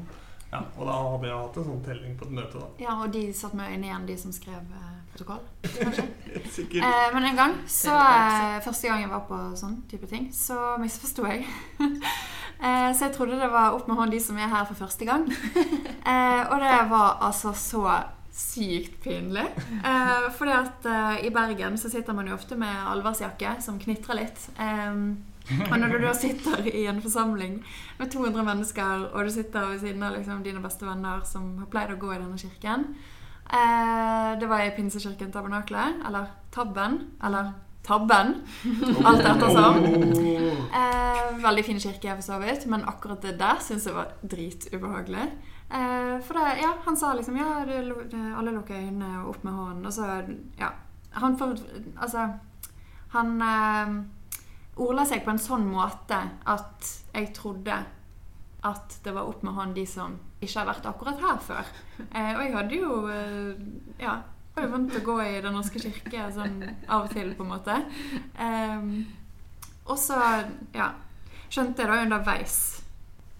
Ja, 0.53 0.59
Og 0.77 0.85
da 0.85 0.95
hadde 0.95 1.27
jeg 1.29 1.37
hatt 1.37 1.55
en 1.57 1.65
sånn 1.67 1.83
telling 1.85 2.15
på 2.17 2.25
et 2.27 2.33
møte, 2.37 2.61
da. 2.61 2.67
Ja, 2.81 2.95
og 3.01 3.11
de 3.13 3.21
satt 3.33 3.53
med 3.57 3.69
øynene 3.71 3.87
igjen, 3.89 4.07
de 4.09 4.15
som 4.21 4.33
skrev 4.33 4.59
eh, 4.61 4.89
protokoll. 5.13 5.39
Kanskje. 5.65 6.05
Sikkert. 6.55 6.85
Eh, 6.85 7.07
men 7.15 7.27
en 7.31 7.39
gang, 7.39 7.55
så 7.69 7.93
eh, 7.97 8.57
første 8.65 8.89
gang 8.89 9.01
jeg 9.01 9.11
var 9.13 9.23
på 9.29 9.39
sånn 9.57 9.79
type 9.89 10.09
ting, 10.09 10.27
så 10.33 10.75
misforsto 10.81 11.25
jeg. 11.29 11.45
eh, 11.81 12.89
så 12.93 13.07
jeg 13.07 13.15
trodde 13.17 13.39
det 13.41 13.49
var 13.53 13.77
opp 13.77 13.89
med 13.89 13.97
hånd 14.01 14.13
de 14.13 14.21
som 14.21 14.37
er 14.41 14.49
her 14.53 14.65
for 14.69 14.77
første 14.85 15.09
gang. 15.09 15.25
Eh, 15.33 16.41
og 16.51 16.57
det 16.61 16.77
var 16.91 17.17
altså 17.29 17.53
så 17.57 17.85
sykt 18.33 18.97
pinlig. 19.03 19.45
Eh, 19.83 20.25
fordi 20.37 20.55
at 20.55 20.87
eh, 20.89 21.25
i 21.27 21.29
Bergen 21.33 21.77
så 21.77 21.91
sitter 21.91 22.17
man 22.17 22.27
jo 22.27 22.33
ofte 22.33 22.57
med 22.57 22.73
allværsjakke 22.89 23.57
som 23.61 23.77
knitrer 23.81 24.23
litt. 24.23 24.47
Eh, 24.57 24.97
og 25.69 25.75
når 25.77 25.91
du 25.91 25.97
da 26.05 26.13
sitter 26.15 26.63
i 26.71 26.85
en 26.87 27.01
forsamling 27.03 27.57
med 27.99 28.11
200 28.11 28.45
mennesker, 28.47 29.09
og 29.11 29.27
du 29.27 29.33
sitter 29.33 29.67
ved 29.73 29.83
siden 29.83 30.03
av 30.03 30.15
liksom, 30.15 30.43
dine 30.45 30.63
beste 30.63 30.87
venner 30.87 31.21
som 31.27 31.57
har 31.59 31.69
pleid 31.71 31.93
å 31.93 31.99
gå 31.99 32.13
i 32.13 32.21
denne 32.21 32.39
kirken 32.39 32.85
eh, 33.51 34.29
Det 34.39 34.47
var 34.47 34.63
i 34.63 34.71
Pinsekirken 34.77 35.33
Tabernaklet, 35.35 35.99
eller 36.07 36.31
Tabben, 36.55 36.99
eller 37.23 37.51
Tabben, 37.83 38.37
alt 39.03 39.25
ettersom. 39.27 39.83
Eh, 40.73 41.23
veldig 41.43 41.65
fin 41.67 41.81
kirke, 41.83 42.15
for 42.15 42.25
så 42.25 42.39
vidt, 42.39 42.65
men 42.71 42.87
akkurat 42.87 43.21
det 43.21 43.35
der 43.41 43.59
syns 43.61 43.89
jeg 43.89 43.97
var 43.97 44.15
dritubehagelig. 44.23 45.27
Eh, 45.73 46.19
for 46.21 46.37
det, 46.37 46.57
ja, 46.61 46.73
han 46.85 46.97
sa 46.97 47.13
liksom 47.17 47.37
Ja, 47.37 47.63
det, 47.65 47.81
det, 48.11 48.23
alle 48.37 48.51
lukker 48.53 48.77
øynene 48.77 49.23
og 49.23 49.29
opp 49.33 49.43
med 49.43 49.53
hånden. 49.53 49.85
Og 49.85 49.93
så 49.93 50.09
Ja. 50.59 50.69
Han 51.11 51.37
får 51.37 51.59
Altså 51.97 52.27
Han 53.13 53.41
eh, 53.41 53.95
ordla 54.75 55.05
seg 55.05 55.23
på 55.25 55.33
en 55.33 55.41
sånn 55.41 55.65
måte 55.69 56.17
at 56.49 56.93
jeg 57.13 57.33
trodde 57.33 57.75
at 58.63 58.95
det 59.03 59.11
var 59.13 59.27
opp 59.27 59.43
med 59.43 59.53
hånd 59.53 59.75
de 59.75 59.83
som 59.85 60.15
ikke 60.41 60.59
har 60.61 60.69
vært 60.69 60.85
akkurat 60.87 61.19
her 61.21 61.41
før. 61.43 61.71
Eh, 62.09 62.31
og 62.35 62.43
jeg 62.43 62.53
hadde 62.55 62.79
jo 62.79 63.01
eh, 63.09 63.65
Ja. 63.99 64.21
Jeg 64.55 64.69
var 64.69 64.77
jo 64.77 64.85
til 64.85 64.99
å 65.01 65.05
gå 65.07 65.13
i 65.23 65.41
Den 65.41 65.55
norske 65.57 65.79
kirke 65.81 66.27
sånn 66.33 66.59
av 66.85 67.07
og 67.07 67.13
til, 67.13 67.31
på 67.33 67.41
en 67.41 67.49
måte. 67.55 67.79
Eh, 68.37 68.85
og 69.89 69.97
så 69.97 70.19
ja, 70.77 70.91
skjønte 71.49 71.81
jeg 71.81 71.89
da 71.89 72.03
underveis 72.05 72.59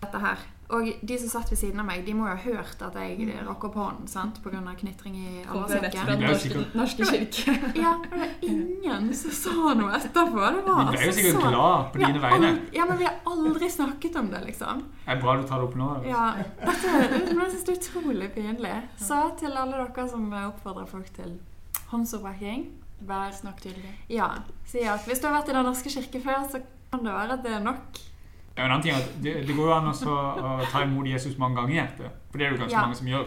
dette 0.01 0.23
her. 0.25 0.41
Og 0.73 0.89
de 1.05 1.17
som 1.21 1.29
satt 1.29 1.51
ved 1.51 1.59
siden 1.59 1.81
av 1.83 1.85
meg, 1.85 2.01
de 2.05 2.13
må 2.17 2.25
jo 2.25 2.33
ha 2.33 2.41
hørt 2.43 2.81
at 2.81 2.95
jeg 2.97 3.27
rakk 3.45 3.65
opp 3.69 3.75
hånden 3.77 4.07
sant? 4.09 4.39
pga. 4.43 4.61
knitring 4.79 5.15
i 5.19 5.43
De 5.43 5.53
jo 5.53 6.17
norske, 6.23 6.63
norske 6.73 7.07
kirke. 7.11 7.55
Ja, 7.77 7.93
men 8.09 8.09
det 8.11 8.19
var 8.23 8.33
ingen 8.49 9.13
som 9.17 9.35
sa 9.37 9.73
noe 9.77 9.93
etterpå. 9.99 10.13
Det 10.33 10.33
var 10.33 10.53
Vi 10.55 10.63
ble 10.63 10.73
jo 10.73 10.83
altså 10.87 11.15
sikkert 11.19 11.37
så- 11.37 11.47
glad 11.49 11.91
på 11.93 12.01
dine 12.03 12.23
vegne. 12.25 12.51
Ja, 12.73 12.85
men 12.89 12.97
vi 12.97 13.09
har 13.09 13.19
aldri 13.29 13.69
snakket 13.69 14.15
om 14.19 14.29
det, 14.33 14.43
liksom. 14.49 14.83
Det 15.05 15.15
er 15.17 15.21
bra 15.21 15.37
du 15.37 15.47
tar 15.47 15.61
det 15.61 15.69
opp 15.69 15.75
nå. 15.75 15.89
altså. 15.95 16.09
Ja, 16.09 16.33
dette 16.65 17.33
men 17.35 17.43
jeg 17.45 17.51
synes 17.55 17.65
det 17.69 17.75
er 17.75 17.81
utrolig 17.81 18.31
pinlig. 18.33 18.75
Så 18.97 19.19
til 19.39 19.57
alle 19.57 19.83
dere 19.83 20.07
som 20.09 20.31
oppfordrer 20.43 20.89
folk 20.89 21.13
til 21.13 21.37
håndsopprekking 21.91 22.71
Vær 23.03 23.33
Snakk 23.35 23.59
tydelig. 23.61 23.91
Ja. 24.09 24.29
Si 24.69 24.79
at 24.87 25.03
hvis 25.07 25.19
du 25.19 25.27
har 25.27 25.41
vært 25.41 25.49
i 25.51 25.55
Den 25.57 25.65
norske 25.67 25.91
kirke 25.91 26.21
før, 26.23 26.45
så 26.49 26.61
kan 26.93 27.03
det 27.03 27.13
være 27.13 27.37
at 27.37 27.43
det 27.43 27.51
er 27.57 27.63
nok. 27.63 27.99
Ja, 28.57 28.65
en 28.65 28.71
annen 28.71 28.83
ting 28.83 28.93
er 28.93 28.99
at 29.01 29.15
det, 29.23 29.33
det 29.47 29.55
går 29.57 29.65
jo 29.65 29.73
an 29.73 29.87
også 29.89 30.11
å 30.13 30.65
ta 30.71 30.83
imot 30.85 31.07
Jesus 31.09 31.37
mange 31.41 31.55
ganger 31.57 31.73
i 31.73 31.77
hjertet. 31.79 32.11
For 32.29 32.37
det 32.37 32.45
er 32.45 32.49
det 32.51 32.57
jo 32.59 32.63
ganske 32.63 32.75
Ja. 32.77 32.81
mange 32.85 32.95
som 32.95 33.07
gjør. 33.07 33.25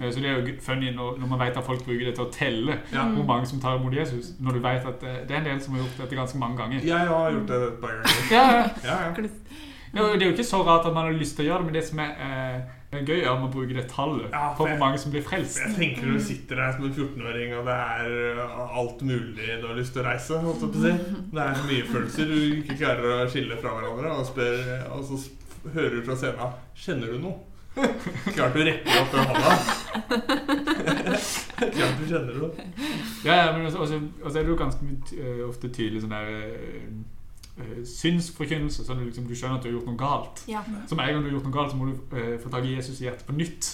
Eh, 0.00 0.10
Så 0.12 0.20
det 0.20 0.28
er 0.30 0.38
jo 0.46 0.54
funny 0.62 0.90
når, 0.94 1.18
når 1.18 1.26
man 1.26 1.38
vet 1.40 1.56
at 1.56 1.64
folk 1.66 1.82
bruker 1.84 2.04
det 2.06 2.14
til 2.14 2.24
å 2.24 2.30
telle 2.32 2.78
Ja. 2.92 3.04
hvor 3.08 3.24
mange 3.26 3.46
som 3.46 3.58
tar 3.60 3.78
imot 3.80 3.92
Jesus. 3.94 4.32
Når 4.40 4.52
du 4.52 4.58
vet 4.60 4.86
at 4.86 5.02
eh, 5.02 5.16
det 5.26 5.30
er 5.30 5.38
en 5.40 5.44
del 5.44 5.60
som 5.60 5.74
har 5.74 5.82
gjort 5.82 5.96
dette 5.98 6.16
ganske 6.16 6.38
mange 6.38 6.56
ganger. 6.56 6.80
Jeg 6.84 7.06
har 7.08 7.30
gjort 7.32 7.46
det 7.48 7.62
et 7.66 7.80
par 7.80 7.88
ganger. 7.88 8.30
Ja, 8.30 8.44
ja. 8.52 8.68
Ja, 8.84 8.96
ja. 9.06 9.10
Det 9.92 10.22
er 10.22 10.26
jo 10.30 10.32
ikke 10.36 10.44
så 10.46 10.62
rart 10.64 10.86
at 10.86 10.94
man 10.94 11.04
har 11.06 11.12
lyst 11.18 11.34
til 11.36 11.46
å 11.46 11.48
gjøre 11.50 11.58
det, 11.58 11.64
men 11.66 11.74
det 11.74 11.84
som 11.88 11.98
er 11.98 12.10
eh, 12.20 12.60
gøy, 12.90 13.20
er 13.20 13.28
om 13.30 13.44
å 13.46 13.50
bruke 13.52 13.74
det 13.76 13.84
tallet 13.90 14.32
Ja, 14.32 14.48
for 14.58 14.66
hvor 14.66 14.80
mange 14.80 14.98
som 14.98 15.12
blir 15.14 15.22
frelst. 15.22 15.60
Jeg 15.62 15.76
tenker 15.76 16.10
du 16.10 16.18
sitter 16.22 16.58
der 16.58 16.72
som 16.74 16.88
en 16.88 16.94
14-åring, 16.96 17.52
og 17.58 17.68
det 17.68 17.76
er 17.76 18.40
uh, 18.40 18.78
alt 18.82 19.04
mulig 19.06 19.60
du 19.60 19.68
har 19.68 19.78
lyst 19.78 19.94
til 19.94 20.02
å 20.02 20.08
reise. 20.08 20.40
Å 20.40 20.56
si. 20.58 20.94
Det 21.30 21.44
er 21.44 21.62
mye 21.68 21.86
følelser 21.92 22.32
du 22.32 22.40
ikke 22.58 22.80
klarer 22.80 23.14
å 23.20 23.28
skille 23.30 23.60
fra 23.60 23.76
hverandre. 23.76 24.16
Og, 24.16 24.26
spør, 24.26 24.58
og 24.96 25.06
så 25.06 25.20
hører 25.76 26.00
du 26.00 26.02
fra 26.08 26.18
scenen 26.18 26.58
'Kjenner 26.74 27.14
du 27.14 27.22
noe?' 27.28 27.38
Klart 28.34 28.54
du 28.54 28.64
rekker 28.66 28.96
opp 28.98 29.12
den 29.12 29.26
hånda. 29.30 29.50
Klart 31.76 32.00
du 32.00 32.04
kjenner 32.08 32.34
noe. 32.34 32.50
Ja, 33.24 33.34
ja, 33.34 33.52
men 33.56 33.66
også, 33.66 33.78
også, 33.78 34.00
også 34.22 34.38
er 34.38 34.42
det 34.42 34.50
jo 34.50 34.58
ganske 34.58 34.86
mye 34.86 35.46
ofte 35.46 35.70
tydelig 35.70 36.02
sånn 36.02 36.14
der 36.16 36.32
eh, 36.34 36.56
eh, 36.66 36.98
synsforkynnelse. 37.86 38.84
Sånn 38.86 39.00
at 39.00 39.06
liksom, 39.08 39.28
du 39.28 39.36
skjønner 39.36 39.58
at 39.58 39.64
du 39.64 39.70
har 39.70 39.76
gjort 39.78 39.88
noe 39.90 40.00
galt. 40.00 40.42
Ja. 40.50 40.64
Så 40.88 40.98
med 40.98 41.08
en 41.08 41.16
gang 41.16 41.24
du 41.24 41.30
har 41.30 41.36
gjort 41.36 41.48
noe 41.48 41.56
galt, 41.56 41.72
så 41.72 41.78
må 41.80 41.88
du 41.90 42.16
uh, 42.16 42.34
få 42.42 42.52
tak 42.52 42.68
i 42.68 42.74
Jesus 42.76 43.00
i 43.00 43.06
hjertet 43.06 43.26
på 43.28 43.36
nytt. 43.38 43.70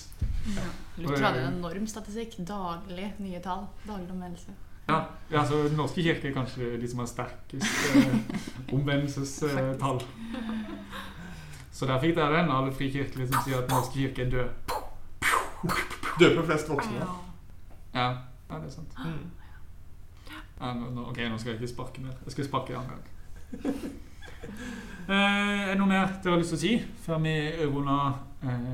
Luther 1.01 1.27
hadde 1.27 1.43
en 1.43 1.59
enorm 1.59 1.89
statistikk. 1.91 2.39
Daglig 2.49 3.11
nye 3.23 3.43
tall. 3.45 3.67
Daglig 3.87 4.11
omvendelse. 4.15 4.57
Ja, 4.87 5.01
ja 5.33 5.43
så 5.47 5.63
Den 5.67 5.77
norske 5.81 6.03
kirke 6.03 6.31
er 6.31 6.35
kanskje 6.37 6.77
de 6.81 6.91
som 6.91 7.03
har 7.03 7.11
sterkest 7.11 7.65
uh, 7.97 8.75
omvendelsestall. 8.77 10.03
Så 11.77 11.87
der 11.87 12.01
fikk 12.01 12.15
dere 12.17 12.39
den, 12.39 12.53
alle 12.53 12.73
frikirkelige 12.73 13.33
som 13.33 13.43
sier 13.45 13.61
at 13.61 13.67
Den 13.69 13.77
norske 13.77 13.99
kirke 13.99 14.27
er 14.27 14.31
død. 14.31 14.77
Døper 16.21 16.47
flest 16.47 16.71
voksne. 16.71 17.03
Ja, 17.95 18.07
ja 18.51 18.61
det 18.61 18.71
er 18.71 18.71
sant. 18.71 18.95
Mm. 19.05 19.27
Ja, 20.61 20.73
nå, 20.73 20.89
nå, 20.91 21.11
ok, 21.11 21.19
nå 21.31 21.39
skal 21.39 21.53
jeg 21.53 21.61
ikke 21.61 21.73
sparke 21.75 22.01
mer. 22.01 22.17
Jeg 22.25 22.33
skal 22.33 22.49
sparke 22.49 22.73
en 22.73 22.79
annen 22.81 22.95
gang. 22.95 23.16
Eh, 25.07 25.13
er 25.15 25.69
det 25.71 25.79
noe 25.79 25.87
mer 25.87 26.09
dere 26.19 26.33
har 26.35 26.41
lyst 26.41 26.51
til 26.51 26.57
å 26.57 26.63
si 26.65 26.71
før 27.05 27.21
vi 27.23 27.35
runder 27.63 28.17
eh, 28.43 28.65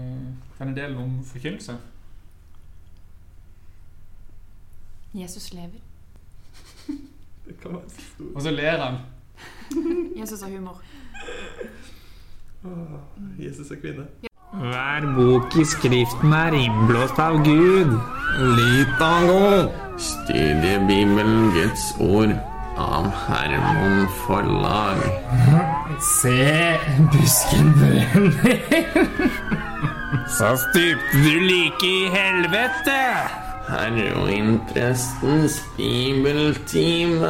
denne 0.57 0.73
delen 0.79 1.03
om 1.03 1.19
forkynnelse? 1.29 1.75
Jesus 5.13 5.51
lever. 5.53 5.77
Det 7.45 7.59
kan 7.61 7.77
være 7.77 7.93
så. 7.93 8.31
Og 8.31 8.41
så 8.47 8.55
ler 8.55 8.81
han. 8.81 8.99
Jesus 10.21 10.41
har 10.41 10.49
humor. 10.55 10.81
Oh, 12.65 12.97
Jesus 13.37 13.71
er 13.71 13.83
kvinne. 13.85 14.09
Hver 14.57 15.09
bok 15.17 15.57
i 15.61 15.67
Skriften 15.69 16.33
er 16.33 16.57
innblåst 16.57 17.21
av 17.21 17.43
Gud. 17.45 17.93
Lit 18.57 19.05
av 19.05 19.29
Gud. 19.29 19.43
Litago. 19.43 19.93
Studiebibelen 19.99 21.53
Guds 21.53 21.93
ord 22.01 22.52
av 22.77 23.07
Hermon 23.27 24.09
Forlag. 24.09 24.99
Se, 26.01 26.79
busken 27.13 27.73
brenner. 27.73 29.31
Så 30.29 30.57
stupte 30.57 31.17
du 31.25 31.41
like 31.41 31.87
i 31.87 32.09
helvete. 32.13 32.99
Heroinprestens 33.69 35.63
bibeltime. 35.77 37.27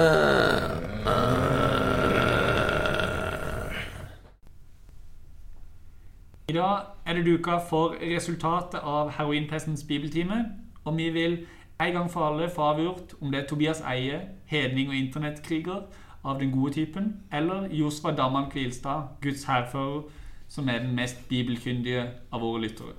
I 6.48 6.52
dag 6.52 6.78
er 7.06 7.14
det 7.14 7.24
duka 7.27 7.59
for 7.69 7.94
resultatet 8.01 8.81
av 8.82 9.10
heroinprestens 9.10 9.85
bibeltime. 9.89 10.44
Og 10.85 10.97
vi 10.97 11.10
vil 11.10 11.39
en 11.86 11.92
gang 11.92 12.10
for 12.10 12.20
alle 12.20 12.50
få 12.50 12.62
avgjort 12.62 13.14
om 13.20 13.30
det 13.32 13.42
er 13.42 13.46
Tobias 13.48 13.80
Eie, 13.80 14.20
hedning 14.46 14.88
og 14.88 14.96
internettkriger 14.96 15.82
av 16.24 16.40
den 16.40 16.52
gode 16.52 16.72
typen, 16.72 17.22
eller 17.32 17.68
Josva 17.70 18.12
Damman 18.16 18.50
Kvilstad, 18.50 19.02
Guds 19.22 19.44
hærfører, 19.44 20.02
som 20.48 20.68
er 20.68 20.78
den 20.78 20.94
mest 20.96 21.28
bibelkyndige 21.28 22.10
av 22.32 22.40
våre 22.40 22.60
lyttere. 22.60 22.92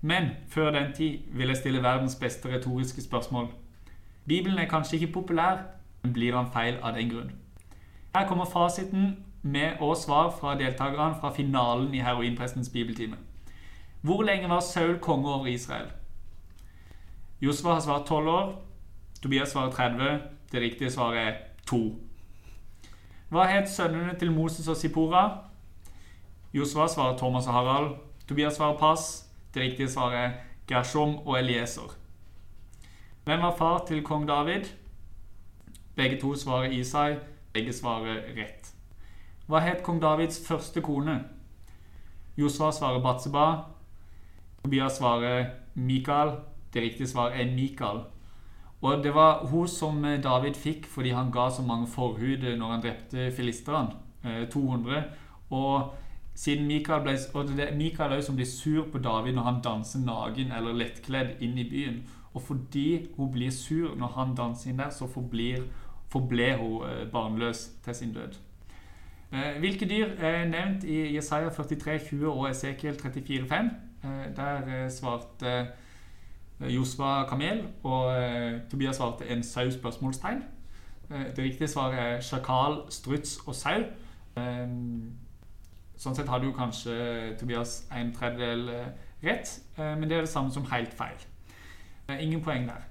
Men 0.00 0.28
før 0.48 0.70
den 0.70 0.92
tid 0.92 1.18
vil 1.32 1.48
jeg 1.48 1.56
stille 1.56 1.82
verdens 1.82 2.16
beste 2.20 2.48
retoriske 2.48 3.02
spørsmål. 3.02 3.46
Bibelen 4.28 4.58
er 4.58 4.68
kanskje 4.68 4.98
ikke 4.98 5.12
populær, 5.12 5.56
men 6.02 6.12
blir 6.12 6.36
han 6.36 6.52
feil 6.52 6.76
av 6.82 6.94
den 6.94 7.10
grunn? 7.10 7.32
Her 8.16 8.28
kommer 8.28 8.44
fasiten 8.44 9.24
med 9.42 9.80
og 9.80 9.96
svar 9.96 10.30
fra 10.40 10.58
deltakerne 10.58 11.16
fra 11.20 11.32
finalen 11.32 11.94
i 11.94 12.00
heroinprestens 12.00 12.68
bibeltime. 12.68 13.16
Hvor 14.00 14.22
lenge 14.22 14.48
var 14.48 14.60
Saul 14.60 14.98
konge 14.98 15.28
over 15.34 15.46
Israel? 15.46 15.88
Josva 17.44 17.74
har 17.74 17.80
svart 17.80 18.06
12 18.06 18.28
år. 18.28 18.54
Tobias 19.22 19.50
svarer 19.52 19.70
30. 19.70 20.20
Det 20.52 20.60
riktige 20.60 20.90
svaret 20.90 21.18
er 21.18 21.34
2. 21.66 21.80
Hva 23.28 23.44
het 23.50 23.68
sønnene 23.68 24.14
til 24.18 24.30
Moses 24.32 24.68
og 24.68 24.76
Sipora? 24.80 25.24
Josfa 26.54 26.86
svarer 26.88 27.18
Thomas 27.18 27.46
og 27.46 27.52
Harald. 27.52 27.90
Tobias 28.28 28.56
svarer 28.56 28.78
pass. 28.78 29.26
Det 29.54 29.62
riktige 29.62 29.90
svaret 29.90 30.18
er 30.18 30.30
Gershom 30.68 31.18
og 31.26 31.38
Elieser. 31.38 31.92
Hvem 33.24 33.42
var 33.42 33.56
far 33.58 33.84
til 33.88 34.02
kong 34.02 34.28
David? 34.28 34.64
Begge 35.96 36.20
to 36.20 36.34
svarer 36.36 36.72
Isai. 36.72 37.18
Begge 37.52 37.72
svarer 37.72 38.22
rett. 38.38 38.72
Hva 39.46 39.60
het 39.60 39.82
kong 39.84 40.00
Davids 40.02 40.40
første 40.48 40.80
kone? 40.80 41.20
Josfa 42.36 42.70
svarer 42.72 43.04
Batseba. 43.04 43.46
Tobias 44.62 44.96
svarer 44.96 45.50
Mikael. 45.74 46.38
Det 46.74 46.82
riktige 46.82 47.06
svar 47.08 47.30
er 47.30 47.54
Mikael. 47.54 48.00
Og 48.82 49.04
det 49.04 49.14
var 49.14 49.46
hun 49.46 49.68
som 49.68 50.02
David 50.22 50.54
fikk 50.60 50.86
fordi 50.86 51.10
han 51.16 51.30
ga 51.32 51.48
så 51.50 51.62
mange 51.62 51.86
forhud 51.86 52.42
når 52.58 52.72
han 52.72 52.82
drepte 52.82 53.30
filisterne. 53.36 53.94
eh, 54.24 54.48
200. 54.48 55.02
Og 55.50 55.94
siden 56.34 56.66
Mikael 56.66 57.02
ble 57.02 57.16
Og 57.34 57.48
det 57.48 57.68
er 57.70 57.76
Mikael 57.76 58.12
også 58.12 58.26
som 58.26 58.36
blir 58.36 58.46
sur 58.46 58.84
på 58.92 58.98
David 58.98 59.32
når 59.32 59.42
han 59.42 59.60
danser 59.64 59.98
naken 60.00 60.52
eller 60.52 60.72
lettkledd 60.72 61.40
inn 61.40 61.58
i 61.58 61.68
byen. 61.70 62.02
Og 62.34 62.42
fordi 62.42 63.06
hun 63.16 63.32
blir 63.32 63.50
sur 63.50 63.94
når 63.96 64.06
han 64.06 64.34
danser 64.36 64.70
inn 64.70 64.78
der, 64.78 64.90
så 64.90 65.06
forblir, 65.06 65.62
forble 66.08 66.56
hun 66.56 66.82
eh, 66.88 67.06
barnløs 67.12 67.70
til 67.84 67.94
sin 67.94 68.12
død. 68.12 68.36
Eh, 69.32 69.58
Hvilke 69.60 69.88
dyr 69.88 70.06
er 70.18 70.48
nevnt 70.48 70.84
i 70.84 71.14
Jesaja 71.14 71.48
43, 71.48 71.98
20 71.98 72.30
og 72.32 72.50
Esekiel 72.50 72.94
34, 73.00 73.46
5? 73.48 73.70
Eh, 74.04 74.36
Der 74.36 74.84
eh, 74.84 74.90
svarte 74.90 75.46
eh, 75.46 75.66
Josva 76.60 77.24
kamel, 77.28 77.64
og 77.82 78.12
eh, 78.14 78.60
Tobias 78.70 78.96
svarte 78.96 79.26
en 79.28 79.42
sau? 79.42 79.70
spørsmålstegn. 79.70 80.42
Eh, 81.10 81.24
Det 81.36 81.44
riktige 81.44 81.68
svaret 81.68 81.98
er 81.98 82.20
sjakal, 82.20 82.82
struts 82.90 83.38
og 83.46 83.54
sau. 83.54 83.80
Eh, 84.36 84.68
Sånn 85.96 86.14
sett 86.14 86.28
hadde 86.28 86.46
jo 86.48 86.52
kanskje 86.52 86.94
Tobias 87.38 87.84
en 87.94 88.12
tredjedel 88.12 88.68
eh, 88.68 88.86
rett, 89.24 89.60
eh, 89.78 89.94
men 89.96 90.08
det 90.10 90.16
er 90.16 90.20
det 90.26 90.28
samme 90.28 90.50
som 90.52 90.64
helt 90.72 90.92
feil. 90.94 91.20
Eh, 92.08 92.18
Ingen 92.24 92.42
poeng 92.42 92.66
der. 92.68 92.82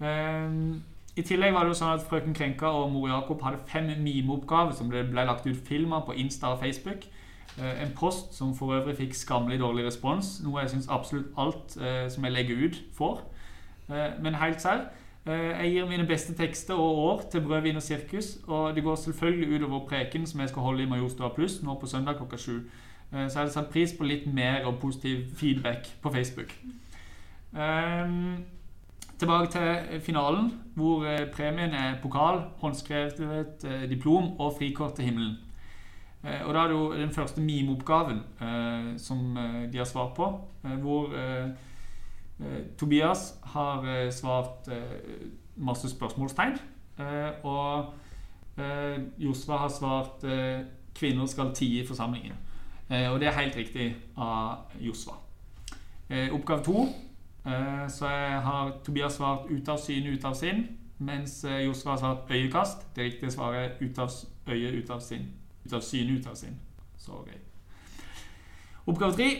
Eh, 0.00 0.76
I 1.16 1.22
tillegg 1.22 1.52
var 1.54 1.64
det 1.64 1.72
jo 1.74 1.78
sånn 1.80 1.94
at 1.96 2.04
Frøken 2.06 2.34
Krenka 2.36 2.66
og 2.68 2.92
mor 2.92 3.08
Jakob 3.08 3.42
hadde 3.42 3.58
fem 3.66 3.88
mimeoppgaver 4.02 4.72
som 4.76 4.90
det 4.90 5.06
ble 5.10 5.24
lagt 5.24 5.46
ut 5.46 5.56
filmer 5.68 6.00
på 6.06 6.12
Insta 6.14 6.46
og 6.52 6.60
Facebook. 6.60 7.06
Eh, 7.58 7.82
En 7.82 7.92
post 7.96 8.34
som 8.34 8.54
for 8.56 8.74
øvrig 8.74 8.96
fikk 8.96 9.14
skammelig 9.14 9.60
dårlig 9.60 9.86
respons, 9.86 10.40
noe 10.44 10.60
jeg 10.60 10.70
syns 10.70 10.88
absolutt 10.92 11.32
alt 11.38 11.76
eh, 11.80 12.10
som 12.12 12.24
jeg 12.24 12.32
legger 12.32 12.66
ut, 12.66 12.82
får. 12.92 13.20
Eh, 13.90 14.22
Men 14.22 14.34
helt 14.34 14.60
serr, 14.60 14.88
jeg 15.26 15.72
gir 15.72 15.86
mine 15.88 16.06
beste 16.06 16.34
tekster 16.34 16.74
og 16.74 16.98
år 16.98 17.22
til 17.30 17.40
Brød, 17.40 17.60
vin 17.60 17.76
og 17.76 17.82
sirkus, 17.82 18.38
og 18.46 18.74
det 18.74 18.84
går 18.84 18.94
selvfølgelig 18.94 19.56
utover 19.56 19.88
preken 19.88 20.26
som 20.26 20.40
jeg 20.40 20.48
skal 20.48 20.62
holde 20.62 20.82
i 20.82 20.86
Majorstua 20.86 21.28
Pluss 21.28 21.62
nå 21.62 21.74
på 21.74 21.86
søndag 21.86 22.16
klokka 22.16 22.36
sju. 22.36 22.60
Så 23.10 23.16
jeg 23.18 23.30
hadde 23.34 23.52
satt 23.52 23.70
pris 23.70 23.92
på 23.98 24.04
litt 24.04 24.26
mer 24.26 24.64
og 24.66 24.78
positiv 24.78 25.24
feedback 25.34 25.90
på 26.02 26.12
Facebook. 26.12 26.54
Ehm, 27.58 28.44
tilbake 29.18 29.50
til 29.50 30.00
finalen, 30.00 30.52
hvor 30.74 31.02
premien 31.32 31.74
er 31.74 31.98
pokal, 32.02 32.44
håndskrevet 32.62 33.66
diplom 33.90 34.40
og 34.40 34.54
frikort 34.58 34.94
til 34.94 35.04
himmelen. 35.04 35.36
Eh, 36.24 36.46
og 36.46 36.54
da 36.54 36.60
er 36.60 36.66
det 36.68 36.74
jo 36.74 36.92
den 36.92 37.10
første 37.10 37.40
mimeoppgaven 37.40 38.20
eh, 38.40 38.98
som 38.98 39.36
eh, 39.36 39.72
de 39.72 39.78
har 39.78 39.84
svart 39.84 40.14
på, 40.16 40.40
eh, 40.64 40.70
hvor 40.70 41.14
Tobias 42.78 43.34
har 43.42 44.10
svart 44.10 44.68
masse 45.56 45.88
spørsmålstegn, 45.88 46.58
og 47.42 47.84
Josva 49.18 49.56
har 49.56 49.68
svart 49.68 50.20
'kvinner 50.94 51.26
skal 51.26 51.54
tie 51.54 51.82
i 51.82 51.86
forsamlingen'. 51.86 52.36
Og 53.12 53.20
det 53.20 53.28
er 53.28 53.40
helt 53.40 53.56
riktig 53.56 53.96
av 54.16 54.56
Josva. 54.80 55.12
Oppgave 56.32 56.64
to 56.64 56.88
så 57.88 58.06
har 58.42 58.72
Tobias 58.84 59.12
svart 59.12 59.50
'ut 59.50 59.68
av 59.68 59.78
syne, 59.78 60.10
ut 60.10 60.24
av 60.24 60.34
sinn', 60.34 60.66
mens 60.98 61.44
Josva 61.44 61.90
har 61.90 61.98
svart 61.98 62.30
'øyekast'. 62.30 62.86
Det 62.96 63.04
riktige 63.04 63.30
svaret 63.30 63.64
er 63.64 63.84
'ut 63.84 63.98
av 63.98 64.10
øye, 64.46 64.82
ut 64.82 64.90
av 64.90 65.00
sinn'. 65.00 65.45
Ut 65.66 65.72
av 65.74 65.82
syne, 65.82 66.20
ut 66.20 66.26
av 66.30 66.38
sinn. 66.38 66.54
gøy. 67.02 67.38
Oppgave 68.86 69.16
tre. 69.18 69.30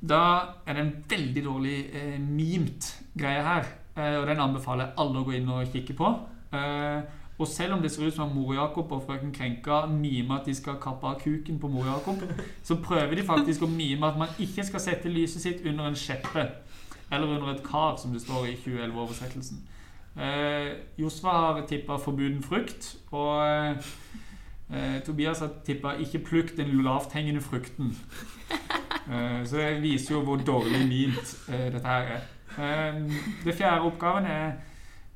Da 0.00 0.22
er 0.66 0.76
det 0.76 0.82
en 0.84 1.04
veldig 1.10 1.42
dårlig 1.44 1.76
eh, 1.90 2.18
memet 2.20 2.86
greie 3.18 3.42
her. 3.42 3.66
Eh, 3.96 4.20
og 4.20 4.26
den 4.28 4.40
anbefaler 4.40 4.92
alle 4.96 5.18
å 5.18 5.26
gå 5.26 5.34
inn 5.34 5.48
og 5.50 5.72
kikke 5.72 5.96
på. 5.98 6.10
Eh, 6.54 7.00
og 7.38 7.48
selv 7.48 7.74
om 7.74 7.82
det 7.82 7.90
ser 7.90 8.06
ut 8.06 8.14
som 8.14 8.28
om 8.28 8.36
mor 8.36 8.54
Jakob 8.54 8.92
og 8.92 9.02
frøken 9.08 9.32
Krenka 9.34 9.82
mimer 9.90 10.38
at 10.38 10.46
de 10.46 10.54
skal 10.54 10.78
kappe 10.80 11.06
av 11.06 11.18
kuken 11.20 11.58
på 11.60 11.68
mor 11.68 11.88
Jakob, 11.88 12.22
så 12.62 12.78
prøver 12.80 13.18
de 13.18 13.26
faktisk 13.26 13.66
å 13.66 13.70
mime 13.72 14.06
at 14.06 14.20
man 14.20 14.38
ikke 14.38 14.64
skal 14.64 14.80
sette 14.80 15.12
lyset 15.12 15.42
sitt 15.42 15.66
under 15.66 15.90
en 15.90 15.98
skjeppe. 15.98 16.46
Eller 17.10 17.26
under 17.26 17.52
et 17.52 17.64
kar, 17.66 17.98
som 17.98 18.14
det 18.14 18.22
står 18.22 18.52
i 18.52 18.56
2011-oversettelsen. 18.62 19.60
Eh, 20.16 20.70
Josva 20.98 21.34
har 21.40 21.66
tippa 21.68 21.98
'forbuden 21.98 22.42
frukt', 22.42 22.96
og 23.12 23.46
eh, 23.46 23.76
eh, 24.74 25.02
Tobias 25.06 25.40
har 25.40 25.50
tippa 25.64 25.96
'ikke 25.98 26.24
plukk 26.24 26.56
den 26.56 26.82
lavthengende 26.82 27.40
frukten'. 27.40 27.94
Eh, 29.06 29.46
så 29.46 29.56
det 29.56 29.82
viser 29.82 30.14
jo 30.14 30.20
hvor 30.26 30.36
dårlig 30.36 30.88
mint 30.88 31.36
eh, 31.48 31.72
dette 31.72 31.86
her 31.86 32.02
er. 32.16 32.22
Eh, 32.58 32.94
det 33.44 33.54
fjerde 33.54 33.86
oppgaven 33.86 34.24
er 34.26 34.52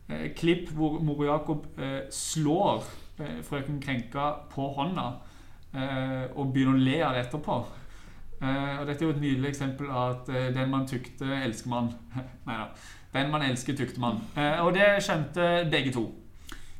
eh, 0.08 0.30
klipp 0.36 0.70
hvor 0.70 1.00
mor 1.02 1.24
Jakob 1.24 1.66
eh, 1.78 2.06
slår 2.10 2.84
eh, 3.18 3.42
frøken 3.42 3.80
Krenka 3.82 4.28
på 4.50 4.68
hånda 4.76 5.08
eh, 5.74 6.30
og 6.36 6.52
begynner 6.52 6.78
å 6.78 6.84
le 6.84 7.02
av 7.02 7.14
det 7.14 7.24
etterpå. 7.24 7.58
Eh, 8.42 8.78
og 8.80 8.86
dette 8.86 9.02
er 9.04 9.08
jo 9.08 9.16
et 9.16 9.20
nydelig 9.20 9.48
eksempel 9.48 9.90
av 9.90 10.10
at 10.10 10.54
den 10.54 10.70
man 10.70 10.86
tykte, 10.86 11.26
elsker 11.42 11.74
man. 11.74 11.90
Nei 12.46 12.62
da. 12.62 12.68
Den 13.14 13.30
man 13.30 13.42
elsker, 13.42 13.74
tukter 13.74 14.00
man. 14.00 14.22
Eh, 14.36 14.60
og 14.62 14.74
det 14.74 15.02
skjønte 15.02 15.66
begge 15.70 15.92
to. 15.92 16.06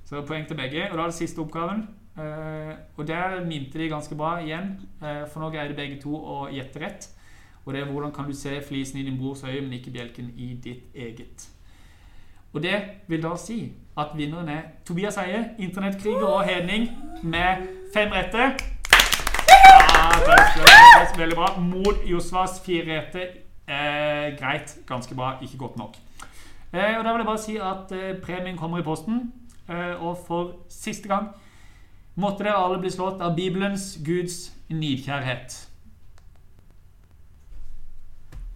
Så 0.06 0.22
poeng 0.26 0.46
til 0.46 0.56
begge. 0.56 0.86
Og 0.90 0.96
da 0.96 1.02
er 1.02 1.10
det 1.10 1.18
siste 1.18 1.42
oppgaven. 1.42 1.88
Eh, 2.20 2.74
og 2.96 3.06
der 3.08 3.44
minte 3.46 3.78
de 3.78 3.88
ganske 3.88 4.14
bra 4.14 4.38
igjen, 4.38 4.74
uh, 5.00 5.24
for 5.30 5.40
nå 5.40 5.48
greide 5.54 5.76
begge 5.78 5.96
to 6.02 6.12
å 6.12 6.42
gjette 6.52 6.82
rett. 6.82 7.06
Og 7.64 7.72
det 7.72 7.80
er 7.80 7.88
hvordan 7.88 8.12
kan 8.12 8.28
du 8.28 8.34
se 8.36 8.60
flisen 8.66 9.00
i 9.00 9.04
din 9.06 9.16
brors 9.18 9.44
øye, 9.44 9.60
men 9.60 9.72
ikke 9.78 9.92
bjelken 9.94 10.32
i 10.36 10.52
ditt 10.64 10.94
eget. 10.94 11.48
Og 12.52 12.62
det 12.62 12.76
vil 13.08 13.22
da 13.22 13.36
si 13.38 13.72
at 13.98 14.12
vinneren 14.18 14.48
er 14.48 14.62
Tobias 14.84 15.16
Eie, 15.22 15.54
internettkriger 15.58 16.26
og 16.26 16.44
hedning, 16.44 16.88
med 17.22 17.66
fem 17.94 18.12
rette. 18.12 18.50
Ja, 19.70 20.08
det 20.26 21.18
veldig 21.18 21.36
bra. 21.36 21.60
Mot 21.60 22.02
Josvas 22.06 22.60
fire 22.64 23.00
rette. 23.00 23.28
Eh, 23.68 24.38
greit. 24.38 24.78
Ganske 24.86 25.14
bra. 25.14 25.36
Ikke 25.42 25.58
godt 25.58 25.76
nok. 25.76 25.96
Eh, 26.72 26.98
og 26.98 27.04
da 27.04 27.12
vil 27.12 27.22
jeg 27.22 27.26
bare 27.26 27.38
si 27.38 27.56
at 27.56 27.92
eh, 27.92 28.16
premien 28.22 28.56
kommer 28.56 28.78
i 28.78 28.82
posten. 28.82 29.32
Eh, 29.68 30.02
og 30.02 30.18
for 30.26 30.52
siste 30.68 31.08
gang 31.08 31.30
måtte 32.14 32.44
dere 32.44 32.58
alle 32.58 32.78
bli 32.82 32.90
slått 32.90 33.20
av 33.22 33.34
Bibelens 33.36 33.96
Guds 34.06 34.50
nidkjærhet. 34.68 35.69